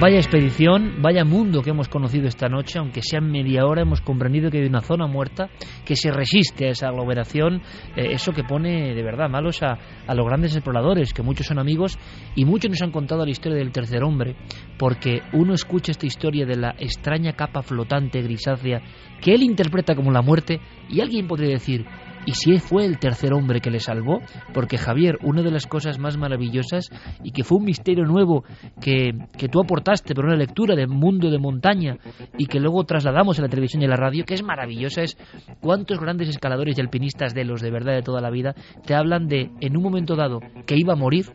Vaya 0.00 0.18
expedición, 0.18 1.02
vaya 1.02 1.24
mundo 1.24 1.60
que 1.60 1.70
hemos 1.70 1.88
conocido 1.88 2.28
esta 2.28 2.48
noche, 2.48 2.78
aunque 2.78 3.02
sea 3.02 3.20
media 3.20 3.66
hora, 3.66 3.82
hemos 3.82 4.00
comprendido 4.00 4.48
que 4.48 4.58
hay 4.58 4.66
una 4.68 4.80
zona 4.80 5.08
muerta 5.08 5.48
que 5.84 5.96
se 5.96 6.12
resiste 6.12 6.68
a 6.68 6.70
esa 6.70 6.86
aglomeración, 6.86 7.62
eh, 7.96 8.12
eso 8.12 8.30
que 8.30 8.44
pone 8.44 8.94
de 8.94 9.02
verdad 9.02 9.28
malos 9.28 9.60
a, 9.64 9.76
a, 10.06 10.14
los 10.14 10.24
grandes 10.24 10.54
exploradores, 10.54 11.12
que 11.12 11.24
muchos 11.24 11.48
son 11.48 11.58
amigos 11.58 11.98
y 12.36 12.44
muchos 12.44 12.70
nos 12.70 12.82
han 12.82 12.92
contado 12.92 13.24
la 13.24 13.32
historia 13.32 13.58
del 13.58 13.72
tercer 13.72 14.04
hombre, 14.04 14.36
porque 14.78 15.20
uno 15.32 15.52
escucha 15.52 15.90
esta 15.90 16.06
historia 16.06 16.46
de 16.46 16.56
la 16.56 16.76
extraña 16.78 17.32
capa 17.32 17.62
flotante 17.62 18.22
grisácea 18.22 18.80
que 19.20 19.34
él 19.34 19.42
interpreta 19.42 19.96
como 19.96 20.12
la 20.12 20.22
muerte 20.22 20.60
y 20.88 21.00
alguien 21.00 21.26
podría 21.26 21.50
decir, 21.50 21.84
y 22.26 22.32
si 22.32 22.58
fue 22.58 22.84
el 22.84 22.98
tercer 22.98 23.32
hombre 23.32 23.60
que 23.60 23.70
le 23.70 23.80
salvó, 23.80 24.20
porque 24.52 24.78
Javier, 24.78 25.18
una 25.22 25.42
de 25.42 25.50
las 25.50 25.66
cosas 25.66 25.98
más 25.98 26.16
maravillosas 26.16 26.90
y 27.22 27.32
que 27.32 27.44
fue 27.44 27.58
un 27.58 27.64
misterio 27.64 28.04
nuevo 28.04 28.44
que, 28.80 29.12
que 29.36 29.48
tú 29.48 29.60
aportaste 29.60 30.14
por 30.14 30.26
una 30.26 30.36
lectura 30.36 30.74
de 30.74 30.86
mundo 30.86 31.30
de 31.30 31.38
montaña 31.38 31.96
y 32.36 32.46
que 32.46 32.60
luego 32.60 32.84
trasladamos 32.84 33.38
a 33.38 33.42
la 33.42 33.48
televisión 33.48 33.82
y 33.82 33.86
a 33.86 33.88
la 33.88 33.96
radio, 33.96 34.24
que 34.24 34.34
es 34.34 34.42
maravillosa, 34.42 35.02
es 35.02 35.16
cuántos 35.60 35.98
grandes 35.98 36.28
escaladores 36.28 36.76
y 36.76 36.80
alpinistas 36.80 37.34
de 37.34 37.44
los 37.44 37.60
de 37.60 37.70
verdad 37.70 37.94
de 37.94 38.02
toda 38.02 38.20
la 38.20 38.30
vida 38.30 38.54
te 38.84 38.94
hablan 38.94 39.28
de, 39.28 39.50
en 39.60 39.76
un 39.76 39.82
momento 39.82 40.16
dado, 40.16 40.40
que 40.66 40.76
iba 40.76 40.92
a 40.92 40.96
morir 40.96 41.26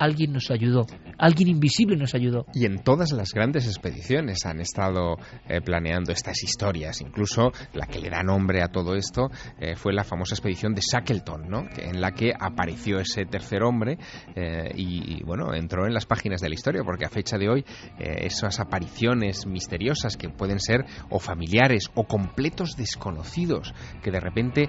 alguien 0.00 0.32
nos 0.32 0.50
ayudó, 0.50 0.86
alguien 1.18 1.48
invisible 1.48 1.94
nos 1.94 2.14
ayudó. 2.14 2.46
Y 2.54 2.64
en 2.64 2.78
todas 2.78 3.12
las 3.12 3.32
grandes 3.34 3.66
expediciones 3.66 4.46
han 4.46 4.60
estado 4.60 5.16
eh, 5.46 5.60
planeando 5.60 6.10
estas 6.10 6.42
historias, 6.42 7.02
incluso 7.02 7.52
la 7.74 7.86
que 7.86 8.00
le 8.00 8.08
da 8.08 8.22
nombre 8.22 8.62
a 8.62 8.68
todo 8.68 8.94
esto 8.96 9.28
eh, 9.60 9.76
fue 9.76 9.92
la 9.92 10.02
famosa 10.02 10.34
expedición 10.34 10.74
de 10.74 10.80
Shackleton, 10.80 11.48
¿no? 11.48 11.64
en 11.76 12.00
la 12.00 12.12
que 12.12 12.32
apareció 12.38 12.98
ese 12.98 13.26
tercer 13.26 13.62
hombre 13.62 13.98
eh, 14.34 14.72
y, 14.74 15.22
bueno, 15.22 15.52
entró 15.52 15.86
en 15.86 15.92
las 15.92 16.06
páginas 16.06 16.40
de 16.40 16.48
la 16.48 16.54
historia, 16.54 16.82
porque 16.82 17.04
a 17.04 17.10
fecha 17.10 17.36
de 17.36 17.50
hoy 17.50 17.64
esas 17.98 18.58
apariciones 18.58 19.46
misteriosas 19.46 20.16
que 20.16 20.30
pueden 20.30 20.60
ser 20.60 20.86
o 21.10 21.18
familiares 21.18 21.90
o 21.94 22.04
completos 22.04 22.74
desconocidos, 22.76 23.74
que 24.02 24.10
de 24.10 24.20
repente 24.20 24.68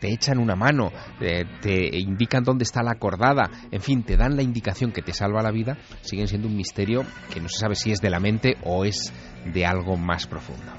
te 0.00 0.12
echan 0.12 0.38
una 0.38 0.54
mano, 0.54 0.92
te 1.18 1.98
indican 1.98 2.44
dónde 2.44 2.62
está 2.62 2.82
la 2.82 2.92
acordada, 2.92 3.50
en 3.72 3.80
fin, 3.80 4.04
te 4.04 4.16
dan 4.16 4.36
la 4.36 4.42
indicación 4.42 4.59
que 4.62 5.02
te 5.02 5.12
salva 5.12 5.42
la 5.42 5.50
vida, 5.50 5.78
siguen 6.02 6.28
siendo 6.28 6.48
un 6.48 6.56
misterio 6.56 7.04
que 7.32 7.40
no 7.40 7.48
se 7.48 7.58
sabe 7.58 7.74
si 7.74 7.92
es 7.92 8.00
de 8.00 8.10
la 8.10 8.20
mente 8.20 8.56
o 8.64 8.84
es 8.84 9.12
de 9.44 9.66
algo 9.66 9.96
más 9.96 10.26
profundo. 10.26 10.72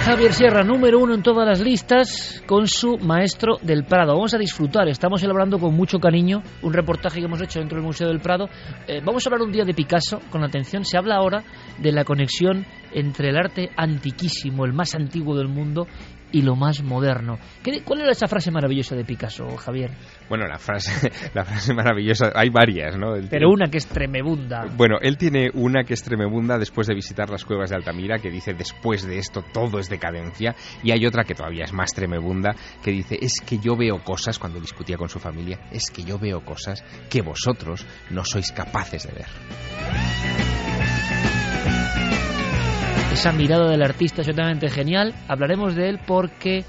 Javier 0.00 0.32
Sierra, 0.32 0.64
número 0.64 0.98
uno 0.98 1.14
en 1.14 1.22
todas 1.22 1.46
las 1.46 1.60
listas, 1.60 2.42
con 2.46 2.66
su 2.66 2.96
Maestro 2.96 3.58
del 3.60 3.84
Prado. 3.84 4.14
Vamos 4.14 4.32
a 4.32 4.38
disfrutar, 4.38 4.88
estamos 4.88 5.22
elaborando 5.22 5.58
con 5.58 5.74
mucho 5.74 5.98
cariño 5.98 6.42
un 6.62 6.72
reportaje 6.72 7.20
que 7.20 7.26
hemos 7.26 7.42
hecho 7.42 7.60
dentro 7.60 7.76
del 7.76 7.86
Museo 7.86 8.08
del 8.08 8.18
Prado. 8.18 8.48
Eh, 8.88 9.02
vamos 9.04 9.24
a 9.24 9.28
hablar 9.28 9.46
un 9.46 9.52
día 9.52 9.64
de 9.64 9.74
Picasso, 9.74 10.20
con 10.30 10.42
atención. 10.42 10.86
Se 10.86 10.96
habla 10.96 11.16
ahora 11.16 11.44
de 11.78 11.92
la 11.92 12.04
conexión 12.04 12.64
entre 12.92 13.28
el 13.28 13.36
arte 13.36 13.70
antiquísimo, 13.76 14.64
el 14.64 14.72
más 14.72 14.94
antiguo 14.94 15.36
del 15.36 15.48
mundo, 15.48 15.86
y 16.32 16.42
lo 16.42 16.56
más 16.56 16.82
moderno. 16.82 17.38
¿Cuál 17.84 18.00
era 18.02 18.12
esa 18.12 18.28
frase 18.28 18.50
maravillosa 18.50 18.94
de 18.94 19.04
Picasso, 19.04 19.56
Javier? 19.56 19.90
Bueno, 20.28 20.46
la 20.46 20.58
frase, 20.58 21.10
la 21.34 21.44
frase 21.44 21.74
maravillosa, 21.74 22.32
hay 22.34 22.50
varias, 22.50 22.96
¿no? 22.96 23.14
Pero 23.28 23.50
una 23.50 23.68
que 23.70 23.78
es 23.78 23.86
tremebunda. 23.86 24.66
Bueno, 24.76 24.96
él 25.00 25.16
tiene 25.16 25.50
una 25.54 25.84
que 25.84 25.94
es 25.94 26.02
tremebunda 26.02 26.58
después 26.58 26.86
de 26.86 26.94
visitar 26.94 27.30
las 27.30 27.44
cuevas 27.44 27.70
de 27.70 27.76
Altamira, 27.76 28.18
que 28.18 28.30
dice 28.30 28.54
después 28.54 29.06
de 29.06 29.18
esto 29.18 29.42
todo 29.52 29.78
es 29.78 29.88
decadencia, 29.88 30.54
y 30.82 30.92
hay 30.92 31.06
otra 31.06 31.24
que 31.24 31.34
todavía 31.34 31.64
es 31.64 31.72
más 31.72 31.92
tremebunda, 31.92 32.54
que 32.82 32.90
dice 32.90 33.18
es 33.20 33.34
que 33.44 33.58
yo 33.58 33.76
veo 33.76 34.02
cosas, 34.02 34.38
cuando 34.38 34.60
discutía 34.60 34.96
con 34.96 35.08
su 35.08 35.18
familia, 35.18 35.60
es 35.70 35.90
que 35.90 36.02
yo 36.02 36.18
veo 36.18 36.44
cosas 36.44 36.84
que 37.08 37.22
vosotros 37.22 37.86
no 38.10 38.24
sois 38.24 38.52
capaces 38.52 39.06
de 39.06 39.12
ver 39.12 40.99
esa 43.12 43.32
mirada 43.32 43.68
del 43.68 43.82
artista 43.82 44.22
es 44.22 44.28
totalmente 44.28 44.68
genial. 44.68 45.14
Hablaremos 45.28 45.74
de 45.74 45.88
él 45.88 46.00
porque 46.06 46.64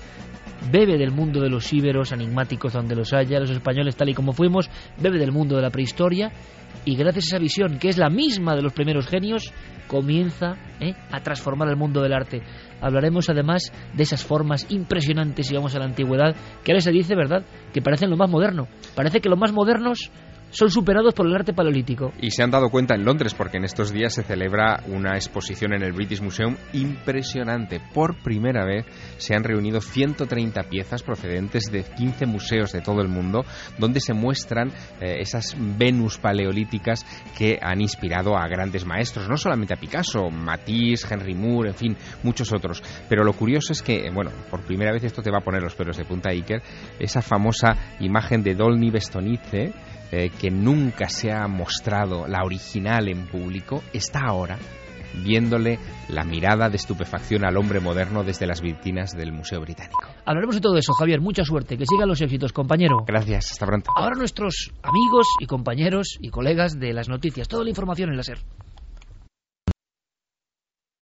bebe 0.72 0.98
del 0.98 1.12
mundo 1.12 1.40
de 1.40 1.50
los 1.50 1.72
íberos 1.72 2.12
enigmáticos 2.12 2.74
donde 2.74 2.96
los 2.96 3.14
haya, 3.14 3.40
los 3.40 3.52
españoles 3.52 3.96
tal 3.96 4.10
y 4.10 4.14
como 4.14 4.34
fuimos, 4.34 4.70
bebe 5.00 5.20
del 5.20 5.32
mundo 5.32 5.56
de 5.56 5.62
la 5.62 5.70
prehistoria 5.70 6.32
y 6.84 6.96
gracias 6.96 7.26
a 7.26 7.28
esa 7.28 7.40
visión, 7.40 7.78
que 7.78 7.90
es 7.90 7.98
la 7.98 8.10
misma 8.10 8.56
de 8.56 8.64
los 8.64 8.74
primeros 8.74 9.08
genios, 9.08 9.54
comienza 9.88 10.56
¿eh? 10.80 10.96
a 11.12 11.22
transformar 11.22 11.70
el 11.70 11.76
mundo 11.76 12.02
del 12.02 12.14
arte. 12.14 12.42
Hablaremos 12.82 13.30
además 13.30 13.72
de 13.94 14.04
esas 14.04 14.24
formas 14.24 14.66
impresionantes, 14.70 15.48
si 15.48 15.56
vamos 15.56 15.76
a 15.76 15.80
la 15.80 15.86
antigüedad, 15.86 16.36
que 16.64 16.72
ahora 16.72 16.82
se 16.82 16.92
dice, 16.92 17.16
¿verdad?, 17.16 17.44
que 17.72 17.82
parecen 17.82 18.10
lo 18.10 18.18
más 18.18 18.30
moderno. 18.30 18.68
Parece 18.96 19.22
que 19.22 19.30
lo 19.30 19.38
más 19.38 19.52
modernos 19.52 20.12
son 20.52 20.70
superados 20.70 21.14
por 21.14 21.26
el 21.26 21.36
arte 21.36 21.54
paleolítico. 21.54 22.12
Y 22.22 22.32
se 22.32 22.44
han 22.44 22.52
dado 22.52 22.70
cuenta 22.70 22.96
en 22.96 23.06
Londres 23.06 23.34
porque 23.34 23.58
en 23.58 23.64
estos 23.64 23.92
días 23.92 24.14
se 24.14 24.24
celebra 24.24 24.84
una 24.88 25.16
exposición 25.16 25.74
en 25.74 25.84
el 25.84 25.94
British 25.94 26.22
Museum 26.22 26.56
impresionante. 26.74 27.82
Por 27.94 28.22
primera 28.22 28.66
vez 28.66 28.86
se 29.18 29.36
han 29.36 29.44
reunido 29.44 29.82
130 29.82 30.64
piezas 30.64 31.04
procedentes 31.04 31.72
de 31.72 31.84
15 31.84 32.26
museos 32.26 32.72
de 32.72 32.82
todo 32.82 33.02
el 33.02 33.08
mundo 33.08 33.44
donde 33.78 34.00
se 34.00 34.14
muestran 34.14 34.70
eh, 35.00 35.18
esas 35.20 35.56
Venus 35.58 36.18
paleolíticas 36.18 37.06
que 37.38 37.58
han 37.62 37.82
inspirado 37.82 38.38
a 38.38 38.48
grandes 38.48 38.86
maestros, 38.86 39.30
no 39.30 39.38
solamente 39.38 39.74
a 39.74 39.80
Picasso, 39.80 40.30
Matisse, 40.30 41.08
Henry 41.10 41.34
Moore, 41.34 41.70
en 41.70 41.76
fin, 41.76 41.98
muchos 42.24 42.52
otros. 42.52 42.84
Pero 43.08 43.24
lo 43.24 43.34
curioso 43.34 43.72
es 43.72 43.82
que, 43.82 44.10
bueno, 44.14 44.32
por 44.50 44.62
primera 44.62 44.92
vez 44.92 45.04
esto 45.04 45.22
te 45.22 45.32
va 45.32 45.40
a 45.40 45.44
poner 45.44 45.62
los 45.62 45.76
pelos 45.76 45.98
de 45.98 46.06
punta 46.06 46.30
Iker, 46.30 46.62
esa 47.00 47.22
famosa 47.22 47.76
imagen 48.00 48.44
de 48.44 48.56
Dolny 48.56 48.90
Bestonice 48.92 49.74
eh, 50.12 50.30
que 50.30 50.50
nunca 50.50 51.10
se 51.10 51.32
ha 51.32 51.48
mostrado 51.48 52.28
la 52.28 52.44
original 52.44 53.08
en 53.08 53.28
público, 53.28 53.84
está 53.94 54.20
ahora 54.28 54.58
viéndole 55.14 55.80
la 56.10 56.24
mirada 56.24 56.70
de 56.70 56.78
estupefacción 56.78 57.46
al 57.46 57.58
hombre 57.58 57.80
moderno 57.80 58.24
desde 58.24 58.48
las 58.48 58.62
vitrinas 58.62 59.12
del 59.12 59.32
Museo 59.32 59.60
Británico. 59.62 60.08
Hablaremos 60.26 60.56
de 60.56 60.62
todo 60.62 60.78
eso, 60.78 60.94
Javier. 60.94 61.22
Mucha 61.22 61.44
suerte. 61.44 61.78
Que 61.78 61.86
sigan 61.86 62.08
los 62.08 62.22
éxitos, 62.22 62.54
compañero. 62.54 63.04
Gracias. 63.06 63.52
Hasta 63.52 63.66
pronto. 63.66 63.92
Ahora 63.96 64.16
nuestros 64.18 64.72
amigos 64.84 65.28
y 65.40 65.46
compañeros 65.46 66.18
y 66.20 66.30
colegas 66.30 66.80
de 66.80 66.94
las 66.94 67.10
noticias. 67.10 67.48
Toda 67.48 67.64
la 67.64 67.70
información 67.70 68.10
en 68.10 68.18
la 68.18 68.24
SER. 68.24 68.40